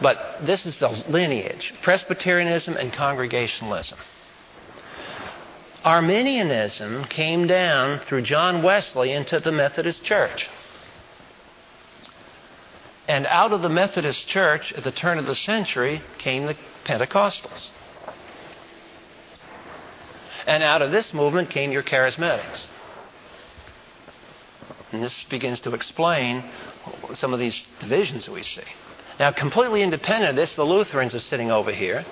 But 0.00 0.46
this 0.46 0.64
is 0.64 0.78
the 0.78 0.90
lineage 1.08 1.74
Presbyterianism 1.82 2.76
and 2.76 2.92
Congregationalism. 2.92 3.98
Arminianism 5.86 7.04
came 7.04 7.46
down 7.46 8.00
through 8.00 8.22
John 8.22 8.64
Wesley 8.64 9.12
into 9.12 9.38
the 9.38 9.52
Methodist 9.52 10.02
Church. 10.02 10.50
And 13.06 13.24
out 13.26 13.52
of 13.52 13.62
the 13.62 13.68
Methodist 13.68 14.26
Church 14.26 14.72
at 14.72 14.82
the 14.82 14.90
turn 14.90 15.16
of 15.16 15.26
the 15.26 15.34
century 15.36 16.02
came 16.18 16.46
the 16.46 16.56
Pentecostals. 16.84 17.70
And 20.44 20.64
out 20.64 20.82
of 20.82 20.90
this 20.90 21.14
movement 21.14 21.50
came 21.50 21.70
your 21.70 21.84
charismatics. 21.84 22.66
And 24.90 25.04
this 25.04 25.22
begins 25.30 25.60
to 25.60 25.72
explain 25.72 26.42
some 27.14 27.32
of 27.32 27.38
these 27.38 27.64
divisions 27.78 28.26
that 28.26 28.32
we 28.32 28.42
see. 28.42 28.62
Now, 29.20 29.30
completely 29.30 29.84
independent 29.84 30.30
of 30.30 30.36
this, 30.36 30.56
the 30.56 30.64
Lutherans 30.64 31.14
are 31.14 31.20
sitting 31.20 31.52
over 31.52 31.70
here. 31.70 32.04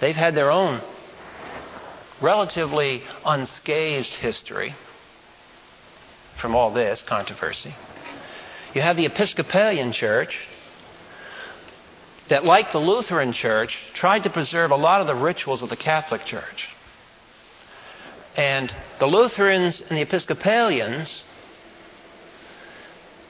They've 0.00 0.16
had 0.16 0.34
their 0.34 0.50
own 0.50 0.80
relatively 2.20 3.02
unscathed 3.24 4.14
history 4.14 4.74
from 6.40 6.54
all 6.54 6.72
this 6.72 7.02
controversy. 7.02 7.74
You 8.74 8.82
have 8.82 8.96
the 8.96 9.06
Episcopalian 9.06 9.92
Church 9.92 10.46
that, 12.28 12.44
like 12.44 12.72
the 12.72 12.78
Lutheran 12.78 13.32
Church, 13.32 13.78
tried 13.94 14.24
to 14.24 14.30
preserve 14.30 14.70
a 14.70 14.76
lot 14.76 15.00
of 15.00 15.06
the 15.06 15.14
rituals 15.14 15.62
of 15.62 15.70
the 15.70 15.76
Catholic 15.76 16.24
Church. 16.24 16.68
And 18.36 18.74
the 19.00 19.06
Lutherans 19.06 19.80
and 19.80 19.96
the 19.96 20.02
Episcopalians 20.02 21.24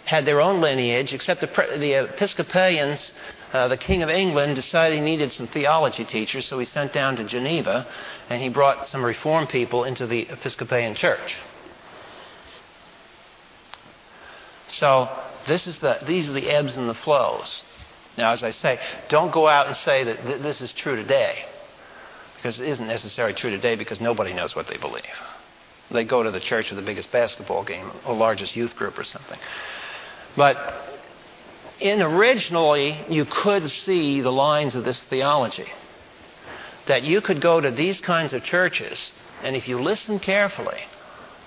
had 0.05 0.27
their 0.27 0.41
own 0.41 0.61
lineage, 0.61 1.15
except 1.15 1.41
the, 1.41 1.47
the 1.79 2.05
Episcopalians, 2.05 3.13
uh, 3.53 3.69
the 3.69 3.77
King 3.77 4.03
of 4.03 4.11
England, 4.11 4.57
decided 4.57 4.99
he 4.99 5.05
needed 5.05 5.33
some 5.33 5.47
theology 5.47 6.05
teachers, 6.05 6.45
so 6.45 6.59
he 6.59 6.65
sent 6.65 6.93
down 6.93 7.17
to 7.17 7.25
Geneva 7.25 7.87
and 8.29 8.43
he 8.43 8.49
brought 8.49 8.87
some 8.87 9.05
Reform 9.05 9.47
people 9.47 9.85
into 9.85 10.07
the 10.07 10.29
Episcopalian 10.29 10.95
Church. 10.95 11.37
So 14.67 15.09
this 15.47 15.67
is 15.67 15.79
the, 15.79 15.99
these 16.07 16.29
are 16.29 16.33
the 16.33 16.51
ebbs 16.51 16.77
and 16.77 16.89
the 16.89 16.95
flows. 16.95 17.63
Now, 18.19 18.33
as 18.33 18.43
I 18.43 18.51
say, 18.51 18.79
don't 19.09 19.33
go 19.33 19.47
out 19.47 19.67
and 19.67 19.77
say 19.77 20.05
that 20.05 20.23
th- 20.23 20.43
this 20.43 20.61
is 20.61 20.73
true 20.73 20.97
today, 20.97 21.37
because 22.37 22.61
it 22.61 22.69
isn't 22.69 22.87
necessarily 22.87 23.35
true 23.35 23.51
today 23.51 23.77
because 23.77 24.01
nobody 24.01 24.35
knows 24.35 24.55
what 24.55 24.67
they 24.67 24.77
believe. 24.77 25.05
They 25.91 26.05
go 26.05 26.23
to 26.23 26.31
the 26.31 26.41
church 26.41 26.71
with 26.71 26.79
the 26.79 26.85
biggest 26.85 27.11
basketball 27.11 27.65
game, 27.65 27.91
or 28.07 28.15
largest 28.15 28.57
youth 28.57 28.77
group, 28.77 28.99
or 28.99 29.05
something. 29.05 29.39
But 30.37 30.57
in 31.81 32.03
originally, 32.03 33.05
you 33.09 33.25
could 33.25 33.71
see 33.71 34.21
the 34.21 34.33
lines 34.33 34.75
of 34.75 34.85
this 34.85 35.03
theology. 35.05 35.67
That 36.87 37.03
you 37.03 37.21
could 37.21 37.41
go 37.41 37.61
to 37.61 37.71
these 37.71 38.01
kinds 38.01 38.33
of 38.33 38.43
churches, 38.43 39.13
and 39.43 39.55
if 39.55 39.69
you 39.69 39.79
listen 39.79 40.19
carefully 40.19 40.81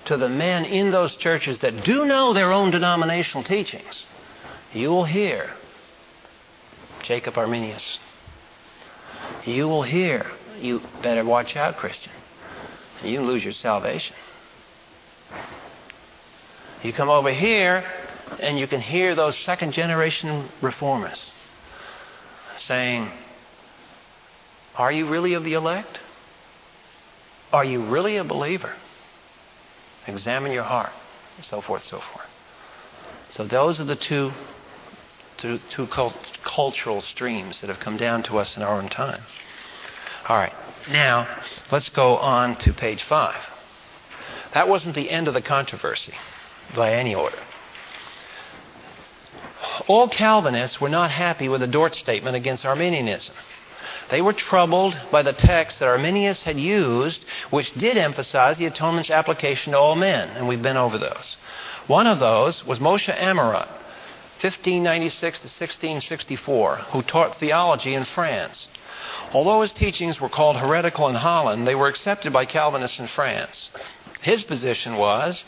to 0.05 0.17
the 0.17 0.29
men 0.29 0.65
in 0.65 0.91
those 0.91 1.15
churches 1.15 1.59
that 1.59 1.83
do 1.83 2.05
know 2.05 2.33
their 2.33 2.51
own 2.51 2.71
denominational 2.71 3.43
teachings, 3.43 4.05
you 4.73 4.89
will 4.89 5.05
hear 5.05 5.49
Jacob 7.03 7.37
Arminius. 7.37 7.99
You 9.45 9.67
will 9.67 9.83
hear, 9.83 10.25
you 10.59 10.81
better 11.01 11.25
watch 11.25 11.55
out, 11.55 11.77
Christian. 11.77 12.13
You 13.03 13.21
lose 13.21 13.43
your 13.43 13.53
salvation. 13.53 14.15
You 16.83 16.93
come 16.93 17.09
over 17.09 17.31
here, 17.31 17.83
and 18.39 18.57
you 18.57 18.67
can 18.67 18.81
hear 18.81 19.15
those 19.15 19.37
second 19.37 19.73
generation 19.73 20.49
reformers 20.61 21.25
saying, 22.57 23.09
Are 24.75 24.91
you 24.91 25.09
really 25.09 25.33
of 25.33 25.43
the 25.43 25.53
elect? 25.53 25.99
Are 27.51 27.65
you 27.65 27.83
really 27.83 28.17
a 28.17 28.23
believer? 28.23 28.73
Examine 30.07 30.51
your 30.51 30.63
heart, 30.63 30.91
and 31.37 31.45
so 31.45 31.61
forth, 31.61 31.83
so 31.83 31.99
forth. 31.99 32.27
So 33.29 33.45
those 33.45 33.79
are 33.79 33.85
the 33.85 33.95
two, 33.95 34.31
two, 35.37 35.59
two 35.69 35.87
cult, 35.87 36.15
cultural 36.43 37.01
streams 37.01 37.61
that 37.61 37.67
have 37.67 37.79
come 37.79 37.97
down 37.97 38.23
to 38.23 38.37
us 38.37 38.57
in 38.57 38.63
our 38.63 38.75
own 38.75 38.89
time. 38.89 39.21
All 40.27 40.37
right, 40.37 40.53
now 40.89 41.27
let's 41.71 41.89
go 41.89 42.17
on 42.17 42.57
to 42.59 42.73
page 42.73 43.03
five. 43.03 43.41
That 44.53 44.67
wasn't 44.67 44.95
the 44.95 45.09
end 45.09 45.27
of 45.27 45.33
the 45.33 45.41
controversy 45.41 46.13
by 46.75 46.93
any 46.93 47.15
order. 47.15 47.37
All 49.87 50.07
Calvinists 50.07 50.81
were 50.81 50.89
not 50.89 51.11
happy 51.11 51.47
with 51.47 51.61
the 51.61 51.67
Dort 51.67 51.95
statement 51.95 52.35
against 52.35 52.65
Arminianism. 52.65 53.35
They 54.09 54.21
were 54.21 54.33
troubled 54.33 54.97
by 55.11 55.21
the 55.21 55.33
text 55.33 55.79
that 55.79 55.87
Arminius 55.87 56.43
had 56.43 56.59
used, 56.59 57.25
which 57.49 57.73
did 57.75 57.97
emphasize 57.97 58.57
the 58.57 58.65
atonement's 58.65 59.11
application 59.11 59.73
to 59.73 59.79
all 59.79 59.95
men, 59.95 60.29
and 60.35 60.47
we've 60.47 60.61
been 60.61 60.77
over 60.77 60.97
those. 60.97 61.37
One 61.87 62.07
of 62.07 62.19
those 62.19 62.65
was 62.65 62.79
Moshe 62.79 63.13
Amyraut, 63.15 63.69
1596 64.41 65.39
to 65.39 65.45
1664, 65.45 66.75
who 66.91 67.01
taught 67.01 67.39
theology 67.39 67.93
in 67.93 68.03
France. 68.03 68.67
Although 69.33 69.61
his 69.61 69.71
teachings 69.71 70.19
were 70.19 70.29
called 70.29 70.57
heretical 70.57 71.07
in 71.07 71.15
Holland, 71.15 71.67
they 71.67 71.75
were 71.75 71.87
accepted 71.87 72.33
by 72.33 72.45
Calvinists 72.45 72.99
in 72.99 73.07
France. 73.07 73.69
His 74.21 74.43
position 74.43 74.97
was 74.97 75.45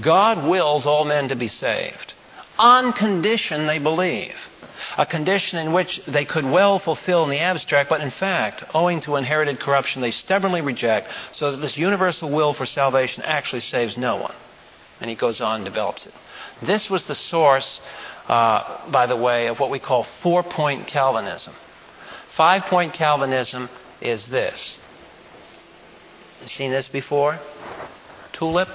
God 0.00 0.44
wills 0.44 0.84
all 0.84 1.04
men 1.04 1.28
to 1.28 1.36
be 1.36 1.48
saved 1.48 2.14
on 2.58 2.92
condition 2.92 3.66
they 3.66 3.78
believe. 3.78 4.34
A 4.98 5.06
condition 5.06 5.58
in 5.58 5.72
which 5.72 6.02
they 6.06 6.24
could 6.24 6.44
well 6.44 6.78
fulfill 6.78 7.24
in 7.24 7.30
the 7.30 7.38
abstract, 7.38 7.88
but 7.88 8.00
in 8.00 8.10
fact, 8.10 8.64
owing 8.74 9.00
to 9.02 9.16
inherited 9.16 9.60
corruption, 9.60 10.02
they 10.02 10.10
stubbornly 10.10 10.60
reject, 10.60 11.08
so 11.30 11.52
that 11.52 11.58
this 11.58 11.78
universal 11.78 12.30
will 12.30 12.52
for 12.52 12.66
salvation 12.66 13.22
actually 13.24 13.60
saves 13.60 13.96
no 13.96 14.16
one. 14.16 14.34
And 15.00 15.08
he 15.08 15.16
goes 15.16 15.40
on 15.40 15.56
and 15.56 15.64
develops 15.64 16.06
it. 16.06 16.12
This 16.62 16.90
was 16.90 17.04
the 17.04 17.14
source, 17.14 17.80
uh, 18.28 18.90
by 18.90 19.06
the 19.06 19.16
way, 19.16 19.46
of 19.46 19.58
what 19.58 19.70
we 19.70 19.78
call 19.78 20.06
four 20.22 20.42
point 20.42 20.86
Calvinism. 20.86 21.54
Five 22.36 22.64
point 22.64 22.92
Calvinism 22.92 23.68
is 24.00 24.26
this. 24.26 24.80
You 26.42 26.48
seen 26.48 26.70
this 26.70 26.88
before? 26.88 27.38
Tulip, 28.32 28.68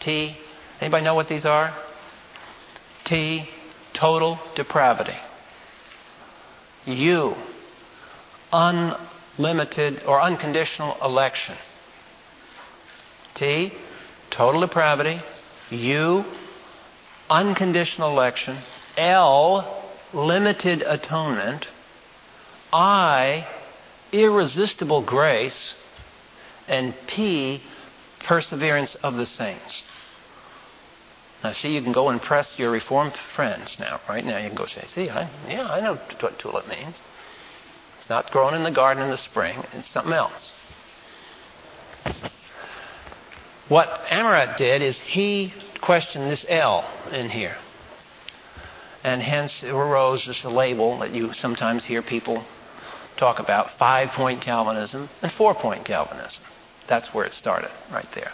T. 0.00 0.36
Anybody 0.80 1.04
know 1.04 1.14
what 1.14 1.28
these 1.28 1.44
are? 1.44 1.74
T, 3.06 3.48
total 3.92 4.38
depravity. 4.56 5.16
U, 6.86 7.36
unlimited 8.52 10.02
or 10.06 10.20
unconditional 10.20 10.96
election. 11.00 11.56
T, 13.34 13.72
total 14.30 14.60
depravity. 14.60 15.20
U, 15.70 16.24
unconditional 17.30 18.10
election. 18.10 18.58
L, 18.96 19.84
limited 20.12 20.82
atonement. 20.82 21.66
I, 22.72 23.46
irresistible 24.10 25.02
grace. 25.02 25.76
And 26.66 26.92
P, 27.06 27.62
perseverance 28.24 28.96
of 28.96 29.14
the 29.14 29.26
saints. 29.26 29.84
Now, 31.46 31.52
see, 31.52 31.76
you 31.76 31.80
can 31.80 31.92
go 31.92 32.08
and 32.08 32.20
press 32.20 32.58
your 32.58 32.72
Reformed 32.72 33.14
friends 33.36 33.78
now. 33.78 34.00
Right 34.08 34.24
now, 34.24 34.38
you 34.38 34.48
can 34.48 34.56
go 34.56 34.64
say, 34.64 34.84
see, 34.88 35.08
I, 35.08 35.30
yeah, 35.48 35.68
I 35.68 35.80
know 35.80 35.94
what 35.94 36.38
tulip 36.40 36.66
means. 36.66 36.96
It's 37.98 38.08
not 38.08 38.32
grown 38.32 38.52
in 38.54 38.64
the 38.64 38.72
garden 38.72 39.04
in 39.04 39.10
the 39.10 39.16
spring, 39.16 39.62
it's 39.72 39.88
something 39.88 40.12
else. 40.12 40.50
What 43.68 43.88
Amyraut 44.08 44.56
did 44.56 44.82
is 44.82 44.98
he 44.98 45.54
questioned 45.80 46.28
this 46.28 46.44
L 46.48 46.84
in 47.12 47.30
here. 47.30 47.54
And 49.04 49.22
hence 49.22 49.62
arose 49.62 50.26
this 50.26 50.44
label 50.44 50.98
that 50.98 51.14
you 51.14 51.32
sometimes 51.32 51.84
hear 51.84 52.02
people 52.02 52.44
talk 53.16 53.38
about 53.38 53.78
five 53.78 54.08
point 54.08 54.40
Calvinism 54.40 55.08
and 55.22 55.30
four 55.30 55.54
point 55.54 55.84
Calvinism. 55.84 56.42
That's 56.88 57.14
where 57.14 57.24
it 57.24 57.34
started, 57.34 57.70
right 57.92 58.08
there. 58.16 58.32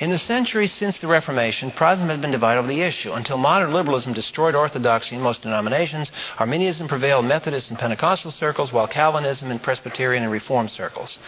In 0.00 0.10
the 0.10 0.18
centuries 0.18 0.72
since 0.72 0.96
the 0.96 1.08
Reformation, 1.08 1.72
Protestantism 1.72 2.10
has 2.10 2.22
been 2.22 2.30
divided 2.30 2.60
over 2.60 2.68
the 2.68 2.82
issue. 2.82 3.12
Until 3.14 3.36
modern 3.36 3.72
liberalism 3.72 4.12
destroyed 4.12 4.54
orthodoxy 4.54 5.16
in 5.16 5.22
most 5.22 5.42
denominations, 5.42 6.12
Arminianism 6.38 6.86
prevailed 6.86 7.24
in 7.24 7.28
Methodist 7.28 7.70
and 7.70 7.78
Pentecostal 7.80 8.30
circles, 8.30 8.72
while 8.72 8.86
Calvinism 8.86 9.50
in 9.50 9.58
Presbyterian 9.58 10.22
and 10.22 10.30
Reformed 10.30 10.70
circles. 10.70 11.18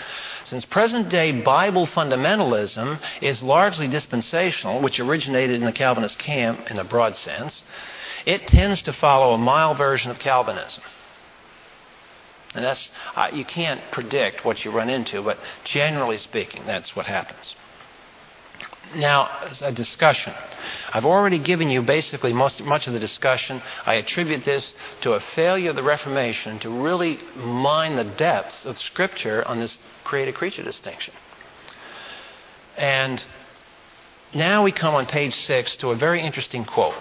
Since 0.45 0.65
present 0.65 1.09
day 1.09 1.33
Bible 1.33 1.85
fundamentalism 1.85 3.01
is 3.21 3.43
largely 3.43 3.89
dispensational, 3.89 4.81
which 4.81 5.01
originated 5.01 5.57
in 5.57 5.65
the 5.65 5.73
Calvinist 5.73 6.21
camp 6.21 6.71
in 6.71 6.79
a 6.79 6.85
broad 6.85 7.17
sense, 7.17 7.65
it 8.25 8.47
tends 8.47 8.83
to 8.83 8.93
follow 8.93 9.35
a 9.35 9.39
mild 9.39 9.79
version 9.79 10.13
of 10.13 10.21
Calvinism. 10.21 10.85
And 12.55 12.65
that's, 12.65 12.93
uh, 13.17 13.31
you 13.33 13.45
can't 13.45 13.81
predict 13.91 14.45
what 14.45 14.65
you 14.65 14.71
run 14.71 14.91
into, 14.91 15.23
but 15.23 15.39
generally 15.65 16.19
speaking, 16.19 16.63
that's 16.67 16.95
what 16.95 17.07
happens. 17.07 17.57
Now, 18.95 19.31
a 19.63 19.71
discussion. 19.71 20.35
I've 20.93 21.05
already 21.05 21.39
given 21.39 21.71
you 21.71 21.81
basically 21.81 22.33
most, 22.33 22.63
much 22.63 22.89
of 22.89 22.93
the 22.93 22.99
discussion. 22.99 23.63
I 23.87 23.95
attribute 23.95 24.45
this 24.45 24.75
to 25.03 25.13
a 25.13 25.21
failure 25.21 25.71
of 25.71 25.77
the 25.77 25.83
Reformation 25.83 26.59
to 26.61 26.71
really 26.71 27.21
mine 27.37 27.95
the 27.95 28.05
depths 28.05 28.65
of 28.65 28.81
Scripture 28.81 29.47
on 29.47 29.61
this 29.61 29.79
created 30.03 30.35
creature 30.35 30.65
distinction. 30.65 31.15
And 32.77 33.23
now 34.35 34.65
we 34.65 34.73
come 34.73 34.95
on 34.95 35.07
page 35.07 35.35
six 35.35 35.77
to 35.77 35.91
a 35.91 35.95
very 35.95 36.21
interesting 36.21 36.65
quote. 36.65 36.95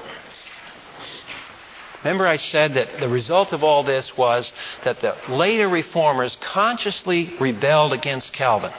Remember, 2.03 2.27
I 2.27 2.37
said 2.37 2.75
that 2.75 2.99
the 2.99 3.09
result 3.09 3.51
of 3.51 3.63
all 3.63 3.83
this 3.83 4.15
was 4.15 4.53
that 4.83 5.01
the 5.01 5.15
later 5.27 5.67
reformers 5.67 6.37
consciously 6.39 7.33
rebelled 7.39 7.93
against 7.93 8.31
Calvin. 8.31 8.71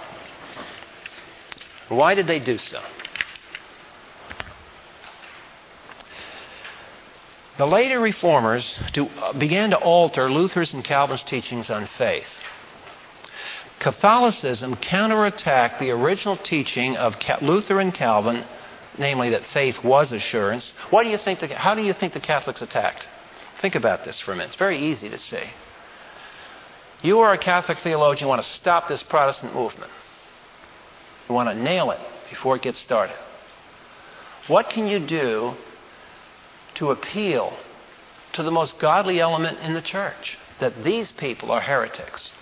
Why 1.89 2.15
did 2.15 2.29
they 2.29 2.39
do 2.39 2.57
so? 2.57 2.81
The 7.61 7.67
later 7.67 8.01
reformers 8.01 8.81
began 9.37 9.69
to 9.69 9.77
alter 9.77 10.31
Luther's 10.33 10.73
and 10.73 10.83
Calvin's 10.83 11.23
teachings 11.23 11.69
on 11.69 11.87
faith. 11.99 12.25
Catholicism 13.79 14.77
counterattacked 14.77 15.79
the 15.79 15.91
original 15.91 16.39
teaching 16.39 16.97
of 16.97 17.17
Luther 17.43 17.79
and 17.79 17.93
Calvin, 17.93 18.47
namely 18.97 19.29
that 19.29 19.45
faith 19.45 19.85
was 19.85 20.11
assurance. 20.11 20.73
What 20.89 21.03
do 21.03 21.11
you 21.11 21.19
think 21.19 21.41
the, 21.41 21.49
how 21.49 21.75
do 21.75 21.83
you 21.83 21.93
think 21.93 22.15
the 22.15 22.21
Catholics 22.21 22.63
attacked? 22.63 23.07
Think 23.61 23.75
about 23.75 24.07
this 24.07 24.19
for 24.21 24.33
a 24.33 24.37
minute. 24.37 24.47
It's 24.47 24.57
very 24.57 24.79
easy 24.79 25.11
to 25.11 25.19
see. 25.19 25.45
You 27.03 27.19
are 27.19 27.35
a 27.35 27.39
Catholic 27.39 27.81
theologian, 27.81 28.25
you 28.25 28.31
want 28.31 28.43
to 28.43 28.49
stop 28.49 28.89
this 28.89 29.03
Protestant 29.03 29.55
movement. 29.55 29.93
You 31.29 31.35
want 31.35 31.51
to 31.51 31.63
nail 31.63 31.91
it 31.91 32.01
before 32.31 32.57
it 32.57 32.63
gets 32.63 32.79
started. 32.79 33.17
What 34.49 34.71
can 34.71 34.87
you 34.87 34.99
do 34.99 35.57
to 36.81 36.91
appeal 36.91 37.53
to 38.33 38.43
the 38.43 38.51
most 38.51 38.79
godly 38.79 39.21
element 39.21 39.59
in 39.61 39.75
the 39.75 39.83
church 39.83 40.39
that 40.61 40.83
these 40.83 41.11
people 41.11 41.53
are 41.53 41.61
heretics. 41.61 42.33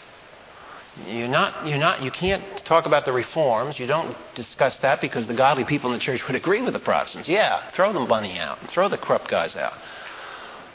You're 1.08 1.28
not, 1.28 1.66
you're 1.66 1.78
not, 1.78 2.02
you 2.02 2.12
can't 2.12 2.42
talk 2.64 2.86
about 2.86 3.04
the 3.04 3.12
reforms. 3.12 3.80
You 3.80 3.88
don't 3.88 4.16
discuss 4.36 4.78
that 4.78 5.00
because 5.00 5.26
the 5.26 5.34
godly 5.34 5.64
people 5.64 5.92
in 5.92 5.98
the 5.98 6.04
church 6.04 6.24
would 6.28 6.36
agree 6.36 6.62
with 6.62 6.72
the 6.72 6.78
Protestants. 6.78 7.28
Yeah, 7.28 7.68
throw 7.72 7.92
them 7.92 8.06
bunny 8.06 8.38
out, 8.38 8.60
and 8.60 8.70
throw 8.70 8.88
the 8.88 8.96
corrupt 8.96 9.28
guys 9.28 9.56
out. 9.56 9.74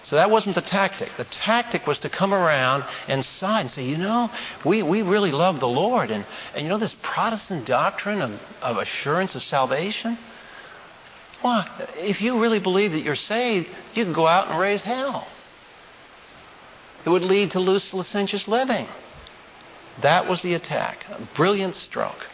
So 0.04 0.18
that 0.18 0.30
wasn't 0.30 0.56
the 0.56 0.62
tactic. 0.62 1.10
The 1.16 1.24
tactic 1.24 1.88
was 1.88 2.00
to 2.00 2.10
come 2.10 2.34
around 2.34 2.84
and 3.08 3.24
side 3.24 3.62
and 3.62 3.72
say, 3.72 3.86
you 3.86 3.98
know, 3.98 4.30
we, 4.66 4.84
we 4.84 5.04
really 5.04 5.32
love 5.32 5.62
the 5.62 5.70
Lord. 5.70 6.12
And, 6.12 6.26
and 6.54 6.64
you 6.64 6.70
know, 6.70 6.78
this 6.78 6.96
Protestant 7.02 7.66
doctrine 7.66 8.22
of, 8.22 8.42
of 8.62 8.78
assurance 8.78 9.36
of 9.36 9.42
salvation, 9.42 10.18
well, 11.44 11.68
if 11.98 12.22
you 12.22 12.42
really 12.42 12.60
believe 12.60 12.92
that 12.94 13.02
you're 13.02 13.16
saved, 13.16 13.68
you 13.94 14.04
can 14.04 14.14
go 14.14 14.26
out 14.26 14.50
and 14.50 14.60
raise 14.60 14.82
hell. 14.82 15.28
It 17.06 17.10
would 17.10 17.24
lead 17.24 17.52
to 17.52 17.60
loose, 17.60 17.94
licentious 17.94 18.48
living. 18.48 18.88
That 20.02 20.28
was 20.28 20.42
the 20.42 20.54
attack. 20.54 21.06
A 21.10 21.28
brilliant 21.36 21.76
stroke. 21.76 22.28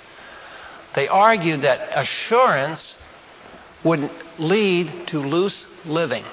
They 0.96 1.08
argued 1.08 1.64
that 1.64 1.90
assurance 1.92 2.96
would 3.84 4.10
lead 4.38 5.08
to 5.08 5.20
loose 5.20 5.66
living. 5.86 6.24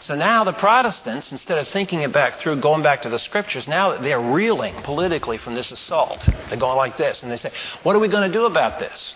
So 0.00 0.14
now 0.14 0.44
the 0.44 0.52
Protestants, 0.52 1.32
instead 1.32 1.58
of 1.58 1.68
thinking 1.68 2.02
it 2.02 2.12
back 2.12 2.36
through, 2.36 2.60
going 2.60 2.82
back 2.82 3.02
to 3.02 3.08
the 3.08 3.18
scriptures, 3.18 3.66
now 3.66 3.90
that 3.90 4.02
they're 4.02 4.20
reeling 4.20 4.74
politically 4.82 5.38
from 5.38 5.54
this 5.54 5.72
assault. 5.72 6.28
They're 6.48 6.58
going 6.58 6.76
like 6.76 6.96
this, 6.96 7.22
and 7.22 7.32
they 7.32 7.36
say, 7.36 7.52
What 7.82 7.96
are 7.96 7.98
we 7.98 8.08
going 8.08 8.30
to 8.30 8.32
do 8.32 8.46
about 8.46 8.78
this? 8.78 9.14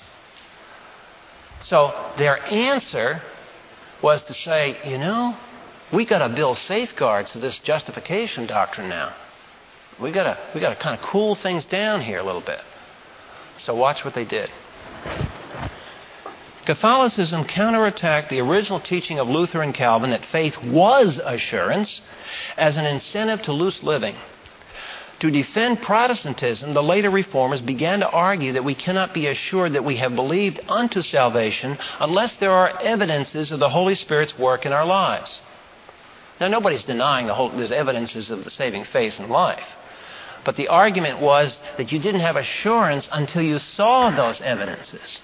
So 1.63 2.13
their 2.19 2.43
answer 2.53 3.23
was 4.03 4.23
to 4.25 4.35
say, 4.35 4.77
you 4.85 4.99
know, 4.99 5.37
we 5.93 6.05
got 6.05 6.27
to 6.27 6.35
build 6.35 6.57
safeguards 6.57 7.33
to 7.33 7.39
this 7.39 7.59
justification 7.59 8.47
doctrine 8.47 8.89
now. 8.89 9.15
We 10.01 10.11
got 10.11 10.25
to 10.25 10.39
we 10.55 10.61
got 10.61 10.71
to 10.71 10.83
kind 10.83 10.99
of 10.99 11.05
cool 11.05 11.35
things 11.35 11.65
down 11.65 12.01
here 12.01 12.19
a 12.19 12.25
little 12.25 12.41
bit. 12.41 12.61
So 13.59 13.75
watch 13.77 14.05
what 14.05 14.15
they 14.15 14.25
did. 14.25 14.51
Catholicism 16.65 17.45
counterattacked 17.45 18.29
the 18.29 18.41
original 18.41 18.81
teaching 18.81 19.19
of 19.19 19.29
Luther 19.29 19.63
and 19.63 19.75
Calvin 19.75 20.11
that 20.11 20.25
faith 20.25 20.57
was 20.63 21.19
assurance 21.19 22.01
as 22.57 22.77
an 22.77 22.87
incentive 22.87 23.43
to 23.43 23.53
loose 23.53 23.83
living. 23.83 24.15
To 25.23 25.31
defend 25.31 25.83
Protestantism, 25.83 26.73
the 26.73 26.83
later 26.83 27.09
reformers 27.09 27.63
began 27.63 28.01
to 28.01 28.11
argue 28.11 28.55
that 28.55 28.65
we 28.65 28.75
cannot 28.75 29.15
be 29.15 29.29
assured 29.29 29.75
that 29.75 29.85
we 29.85 29.99
have 29.99 30.17
believed 30.17 30.59
unto 30.69 31.01
salvation 31.01 31.79
unless 32.01 32.35
there 32.35 32.51
are 32.51 32.77
evidences 32.83 33.53
of 33.53 33.61
the 33.61 33.69
Holy 33.69 33.95
Spirit's 33.95 34.37
work 34.37 34.67
in 34.67 34.73
our 34.73 34.85
lives. 34.85 35.41
Now, 36.41 36.49
nobody's 36.49 36.83
denying 36.83 37.29
the 37.29 37.35
whole, 37.35 37.51
there's 37.51 37.71
evidences 37.71 38.33
of 38.33 38.43
the 38.43 38.51
saving 38.51 38.83
faith 38.83 39.21
in 39.21 39.29
life. 39.29 39.65
But 40.45 40.57
the 40.57 40.67
argument 40.67 41.21
was 41.21 41.61
that 41.77 41.93
you 41.93 42.01
didn't 42.01 42.23
have 42.23 42.35
assurance 42.35 43.09
until 43.13 43.43
you 43.43 43.61
saw 43.61 44.11
those 44.11 44.41
evidences. 44.41 45.23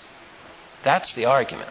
That's 0.85 1.13
the 1.15 1.25
argument. 1.25 1.71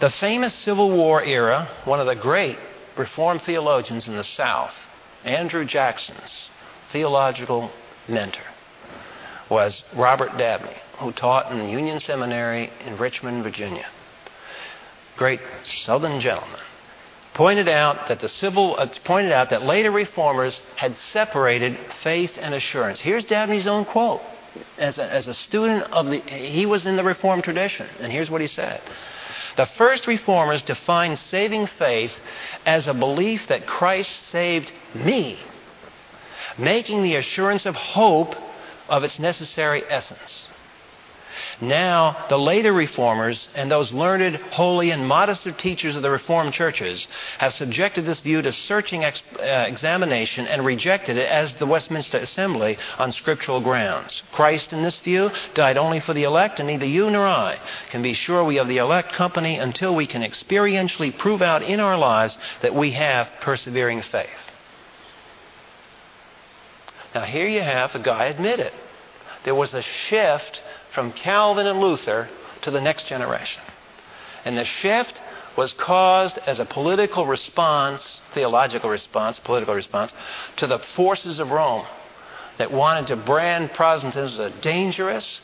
The 0.00 0.10
famous 0.10 0.52
Civil 0.52 0.90
War 0.90 1.22
era, 1.22 1.68
one 1.84 2.00
of 2.00 2.06
the 2.06 2.16
great 2.16 2.58
Reformed 2.96 3.42
theologians 3.42 4.08
in 4.08 4.16
the 4.16 4.24
South, 4.24 4.74
Andrew 5.24 5.64
Jackson's 5.64 6.48
theological 6.90 7.70
mentor 8.08 8.42
was 9.50 9.82
Robert 9.94 10.36
Dabney, 10.36 10.76
who 10.98 11.12
taught 11.12 11.50
in 11.50 11.68
Union 11.68 11.98
Seminary 11.98 12.70
in 12.84 12.98
Richmond, 12.98 13.42
Virginia. 13.42 13.86
Great 15.16 15.40
Southern 15.62 16.20
gentleman. 16.20 16.60
Pointed 17.34 17.68
out 17.68 18.08
that 18.08 18.20
the 18.20 18.28
civil 18.28 18.74
uh, 18.78 18.88
pointed 19.04 19.32
out 19.32 19.50
that 19.50 19.62
later 19.62 19.90
reformers 19.90 20.60
had 20.76 20.96
separated 20.96 21.78
faith 22.02 22.32
and 22.38 22.54
assurance. 22.54 23.00
Here's 23.00 23.24
Dabney's 23.24 23.66
own 23.66 23.84
quote. 23.84 24.20
As 24.76 24.98
a, 24.98 25.12
as 25.12 25.28
a 25.28 25.34
student 25.34 25.84
of 25.92 26.06
the, 26.06 26.18
he 26.18 26.66
was 26.66 26.84
in 26.84 26.96
the 26.96 27.04
Reformed 27.04 27.44
tradition, 27.44 27.86
and 28.00 28.10
here's 28.10 28.30
what 28.30 28.40
he 28.40 28.46
said. 28.46 28.80
The 29.58 29.66
first 29.66 30.06
reformers 30.06 30.62
defined 30.62 31.18
saving 31.18 31.66
faith 31.66 32.12
as 32.64 32.86
a 32.86 32.94
belief 32.94 33.48
that 33.48 33.66
Christ 33.66 34.28
saved 34.28 34.70
me, 34.94 35.36
making 36.56 37.02
the 37.02 37.16
assurance 37.16 37.66
of 37.66 37.74
hope 37.74 38.36
of 38.88 39.02
its 39.02 39.18
necessary 39.18 39.82
essence. 39.88 40.46
Now, 41.60 42.26
the 42.28 42.38
later 42.38 42.72
reformers 42.72 43.48
and 43.54 43.70
those 43.70 43.92
learned, 43.92 44.36
holy, 44.36 44.90
and 44.90 45.06
modest 45.06 45.46
teachers 45.58 45.96
of 45.96 46.02
the 46.02 46.10
Reformed 46.10 46.52
churches 46.52 47.06
have 47.38 47.52
subjected 47.52 48.06
this 48.06 48.20
view 48.20 48.42
to 48.42 48.52
searching 48.52 49.04
ex- 49.04 49.22
uh, 49.38 49.64
examination 49.68 50.46
and 50.46 50.64
rejected 50.64 51.16
it 51.16 51.28
as 51.28 51.52
the 51.54 51.66
Westminster 51.66 52.18
Assembly 52.18 52.78
on 52.98 53.12
scriptural 53.12 53.60
grounds. 53.60 54.22
Christ, 54.32 54.72
in 54.72 54.82
this 54.82 54.98
view, 55.00 55.30
died 55.54 55.76
only 55.76 56.00
for 56.00 56.14
the 56.14 56.24
elect, 56.24 56.60
and 56.60 56.68
neither 56.68 56.86
you 56.86 57.10
nor 57.10 57.26
I 57.26 57.58
can 57.90 58.02
be 58.02 58.12
sure 58.12 58.44
we 58.44 58.56
have 58.56 58.68
the 58.68 58.78
elect 58.78 59.12
company 59.12 59.58
until 59.58 59.94
we 59.94 60.06
can 60.06 60.22
experientially 60.22 61.16
prove 61.16 61.42
out 61.42 61.62
in 61.62 61.80
our 61.80 61.98
lives 61.98 62.38
that 62.62 62.74
we 62.74 62.92
have 62.92 63.28
persevering 63.40 64.02
faith. 64.02 64.28
Now, 67.14 67.22
here 67.22 67.46
you 67.46 67.60
have 67.60 67.94
a 67.94 68.02
guy 68.02 68.26
admit 68.26 68.60
it. 68.60 68.72
There 69.44 69.54
was 69.54 69.74
a 69.74 69.82
shift 69.82 70.62
from 70.92 71.12
Calvin 71.12 71.66
and 71.66 71.80
Luther 71.80 72.28
to 72.62 72.70
the 72.70 72.80
next 72.80 73.06
generation. 73.06 73.62
And 74.44 74.56
the 74.56 74.64
shift 74.64 75.20
was 75.56 75.72
caused 75.72 76.38
as 76.46 76.60
a 76.60 76.64
political 76.64 77.26
response, 77.26 78.20
theological 78.32 78.88
response, 78.88 79.38
political 79.38 79.74
response, 79.74 80.12
to 80.56 80.66
the 80.66 80.78
forces 80.78 81.40
of 81.40 81.50
Rome 81.50 81.84
that 82.58 82.70
wanted 82.70 83.08
to 83.08 83.16
brand 83.16 83.72
Protestantism 83.72 84.40
as 84.40 84.52
a 84.52 84.60
dangerous 84.60 85.40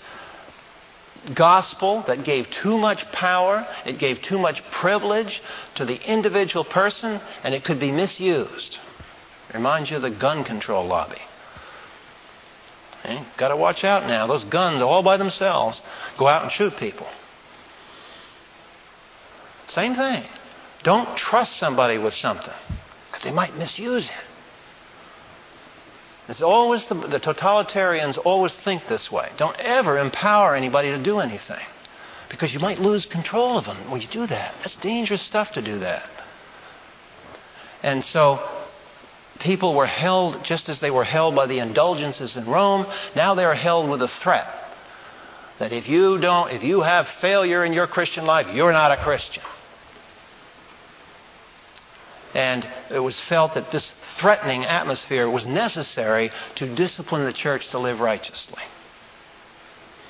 gospel 1.34 2.04
that 2.06 2.24
gave 2.24 2.50
too 2.50 2.78
much 2.78 3.10
power, 3.12 3.66
it 3.86 3.98
gave 3.98 4.20
too 4.20 4.38
much 4.38 4.62
privilege 4.70 5.42
to 5.76 5.84
the 5.84 6.00
individual 6.08 6.64
person, 6.64 7.20
and 7.42 7.54
it 7.54 7.64
could 7.64 7.80
be 7.80 7.90
misused. 7.90 8.78
Reminds 9.52 9.90
you 9.90 9.96
of 9.96 10.02
the 10.02 10.10
gun 10.10 10.44
control 10.44 10.84
lobby. 10.84 11.20
Got 13.36 13.48
to 13.48 13.56
watch 13.56 13.84
out 13.84 14.06
now. 14.06 14.26
Those 14.26 14.44
guns, 14.44 14.80
all 14.80 15.02
by 15.02 15.16
themselves, 15.16 15.82
go 16.18 16.26
out 16.26 16.42
and 16.42 16.50
shoot 16.50 16.76
people. 16.76 17.06
Same 19.66 19.94
thing. 19.94 20.24
Don't 20.82 21.16
trust 21.16 21.56
somebody 21.56 21.98
with 21.98 22.14
something 22.14 22.54
because 23.08 23.24
they 23.24 23.32
might 23.32 23.56
misuse 23.56 24.08
it. 24.08 24.24
It's 26.28 26.40
always 26.40 26.84
the, 26.86 26.94
the 26.94 27.20
totalitarians 27.20 28.18
always 28.24 28.54
think 28.54 28.86
this 28.88 29.12
way. 29.12 29.30
Don't 29.36 29.58
ever 29.58 29.98
empower 29.98 30.54
anybody 30.54 30.90
to 30.90 31.02
do 31.02 31.18
anything 31.18 31.64
because 32.30 32.54
you 32.54 32.60
might 32.60 32.78
lose 32.80 33.04
control 33.04 33.58
of 33.58 33.66
them 33.66 33.90
when 33.90 34.00
you 34.00 34.08
do 34.08 34.26
that. 34.26 34.54
That's 34.58 34.76
dangerous 34.76 35.20
stuff 35.20 35.52
to 35.52 35.62
do 35.62 35.80
that. 35.80 36.08
And 37.82 38.02
so 38.02 38.42
people 39.40 39.74
were 39.74 39.86
held 39.86 40.44
just 40.44 40.68
as 40.68 40.80
they 40.80 40.90
were 40.90 41.04
held 41.04 41.34
by 41.34 41.46
the 41.46 41.58
indulgences 41.58 42.36
in 42.36 42.46
Rome. 42.46 42.86
Now 43.16 43.34
they 43.34 43.44
are 43.44 43.54
held 43.54 43.90
with 43.90 44.02
a 44.02 44.08
threat 44.08 44.46
that 45.58 45.72
if 45.72 45.88
you 45.88 46.18
don't, 46.18 46.52
if 46.52 46.62
you 46.62 46.80
have 46.80 47.06
failure 47.20 47.64
in 47.64 47.72
your 47.72 47.86
Christian 47.86 48.26
life, 48.26 48.54
you're 48.54 48.72
not 48.72 48.92
a 48.92 49.02
Christian. 49.02 49.42
And 52.34 52.68
it 52.90 52.98
was 52.98 53.18
felt 53.20 53.54
that 53.54 53.70
this 53.70 53.92
threatening 54.16 54.64
atmosphere 54.64 55.30
was 55.30 55.46
necessary 55.46 56.30
to 56.56 56.74
discipline 56.74 57.24
the 57.24 57.32
church 57.32 57.68
to 57.68 57.78
live 57.78 58.00
righteously. 58.00 58.62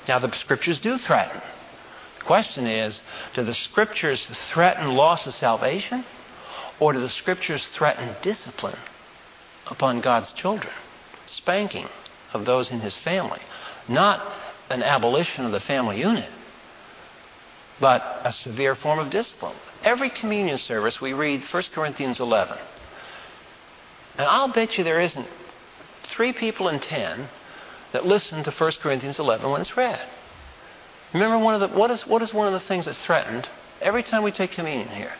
Now, 0.08 0.18
the 0.18 0.32
scriptures 0.32 0.80
do 0.80 0.96
threaten. 0.96 1.40
The 2.20 2.24
question 2.24 2.66
is 2.66 3.02
do 3.34 3.44
the 3.44 3.54
scriptures 3.54 4.26
threaten 4.52 4.94
loss 4.94 5.26
of 5.26 5.34
salvation, 5.34 6.04
or 6.80 6.94
do 6.94 7.00
the 7.00 7.08
scriptures 7.08 7.66
threaten 7.66 8.14
discipline 8.22 8.78
upon 9.66 10.00
God's 10.00 10.32
children? 10.32 10.72
Spanking 11.26 11.88
of 12.32 12.44
those 12.44 12.70
in 12.70 12.80
his 12.80 12.96
family. 12.96 13.40
Not 13.88 14.22
an 14.70 14.82
abolition 14.82 15.44
of 15.44 15.52
the 15.52 15.60
family 15.60 16.00
unit, 16.00 16.28
but 17.80 18.20
a 18.24 18.32
severe 18.32 18.74
form 18.74 18.98
of 18.98 19.10
discipline. 19.10 19.56
Every 19.82 20.10
communion 20.10 20.58
service, 20.58 21.00
we 21.00 21.12
read 21.12 21.42
1 21.42 21.62
Corinthians 21.74 22.20
11. 22.20 22.56
And 24.16 24.26
I'll 24.26 24.52
bet 24.52 24.78
you 24.78 24.84
there 24.84 25.00
isn't 25.00 25.26
three 26.02 26.32
people 26.32 26.68
in 26.68 26.80
ten 26.80 27.28
that 27.92 28.06
listen 28.06 28.42
to 28.44 28.50
1 28.50 28.72
Corinthians 28.80 29.18
11 29.18 29.50
when 29.50 29.60
it's 29.60 29.76
read. 29.76 30.00
Remember, 31.12 31.38
one 31.38 31.54
of 31.54 31.60
the, 31.70 31.76
what, 31.76 31.90
is, 31.90 32.06
what 32.06 32.22
is 32.22 32.34
one 32.34 32.46
of 32.46 32.52
the 32.52 32.66
things 32.66 32.86
that's 32.86 33.04
threatened 33.04 33.48
every 33.80 34.02
time 34.02 34.22
we 34.22 34.32
take 34.32 34.50
communion 34.50 34.88
here? 34.88 35.12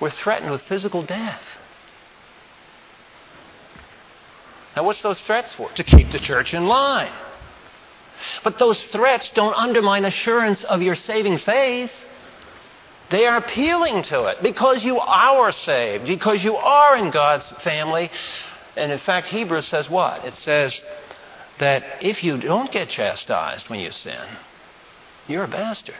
We're 0.00 0.10
threatened 0.10 0.50
with 0.50 0.62
physical 0.62 1.02
death. 1.02 1.42
Now, 4.76 4.84
what's 4.84 5.02
those 5.02 5.20
threats 5.20 5.52
for? 5.52 5.70
To 5.72 5.84
keep 5.84 6.10
the 6.10 6.18
church 6.18 6.54
in 6.54 6.66
line. 6.66 7.12
But 8.42 8.58
those 8.58 8.82
threats 8.84 9.30
don't 9.30 9.54
undermine 9.54 10.04
assurance 10.04 10.64
of 10.64 10.82
your 10.82 10.94
saving 10.94 11.38
faith. 11.38 11.92
They 13.10 13.26
are 13.26 13.38
appealing 13.38 14.02
to 14.04 14.26
it 14.26 14.42
because 14.42 14.84
you 14.84 14.98
are 14.98 15.52
saved, 15.52 16.06
because 16.06 16.42
you 16.42 16.56
are 16.56 16.96
in 16.96 17.10
God's 17.10 17.46
family. 17.62 18.10
And 18.76 18.90
in 18.90 18.98
fact, 18.98 19.28
Hebrews 19.28 19.66
says 19.66 19.88
what? 19.88 20.24
It 20.24 20.34
says 20.34 20.82
that 21.58 22.02
if 22.02 22.24
you 22.24 22.38
don't 22.38 22.72
get 22.72 22.88
chastised 22.88 23.68
when 23.68 23.80
you 23.80 23.92
sin, 23.92 24.26
you're 25.28 25.44
a 25.44 25.48
bastard. 25.48 25.94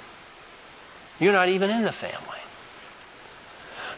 You're 1.21 1.33
not 1.33 1.49
even 1.49 1.71
in 1.71 1.85
the 1.85 1.93
family. 1.93 2.39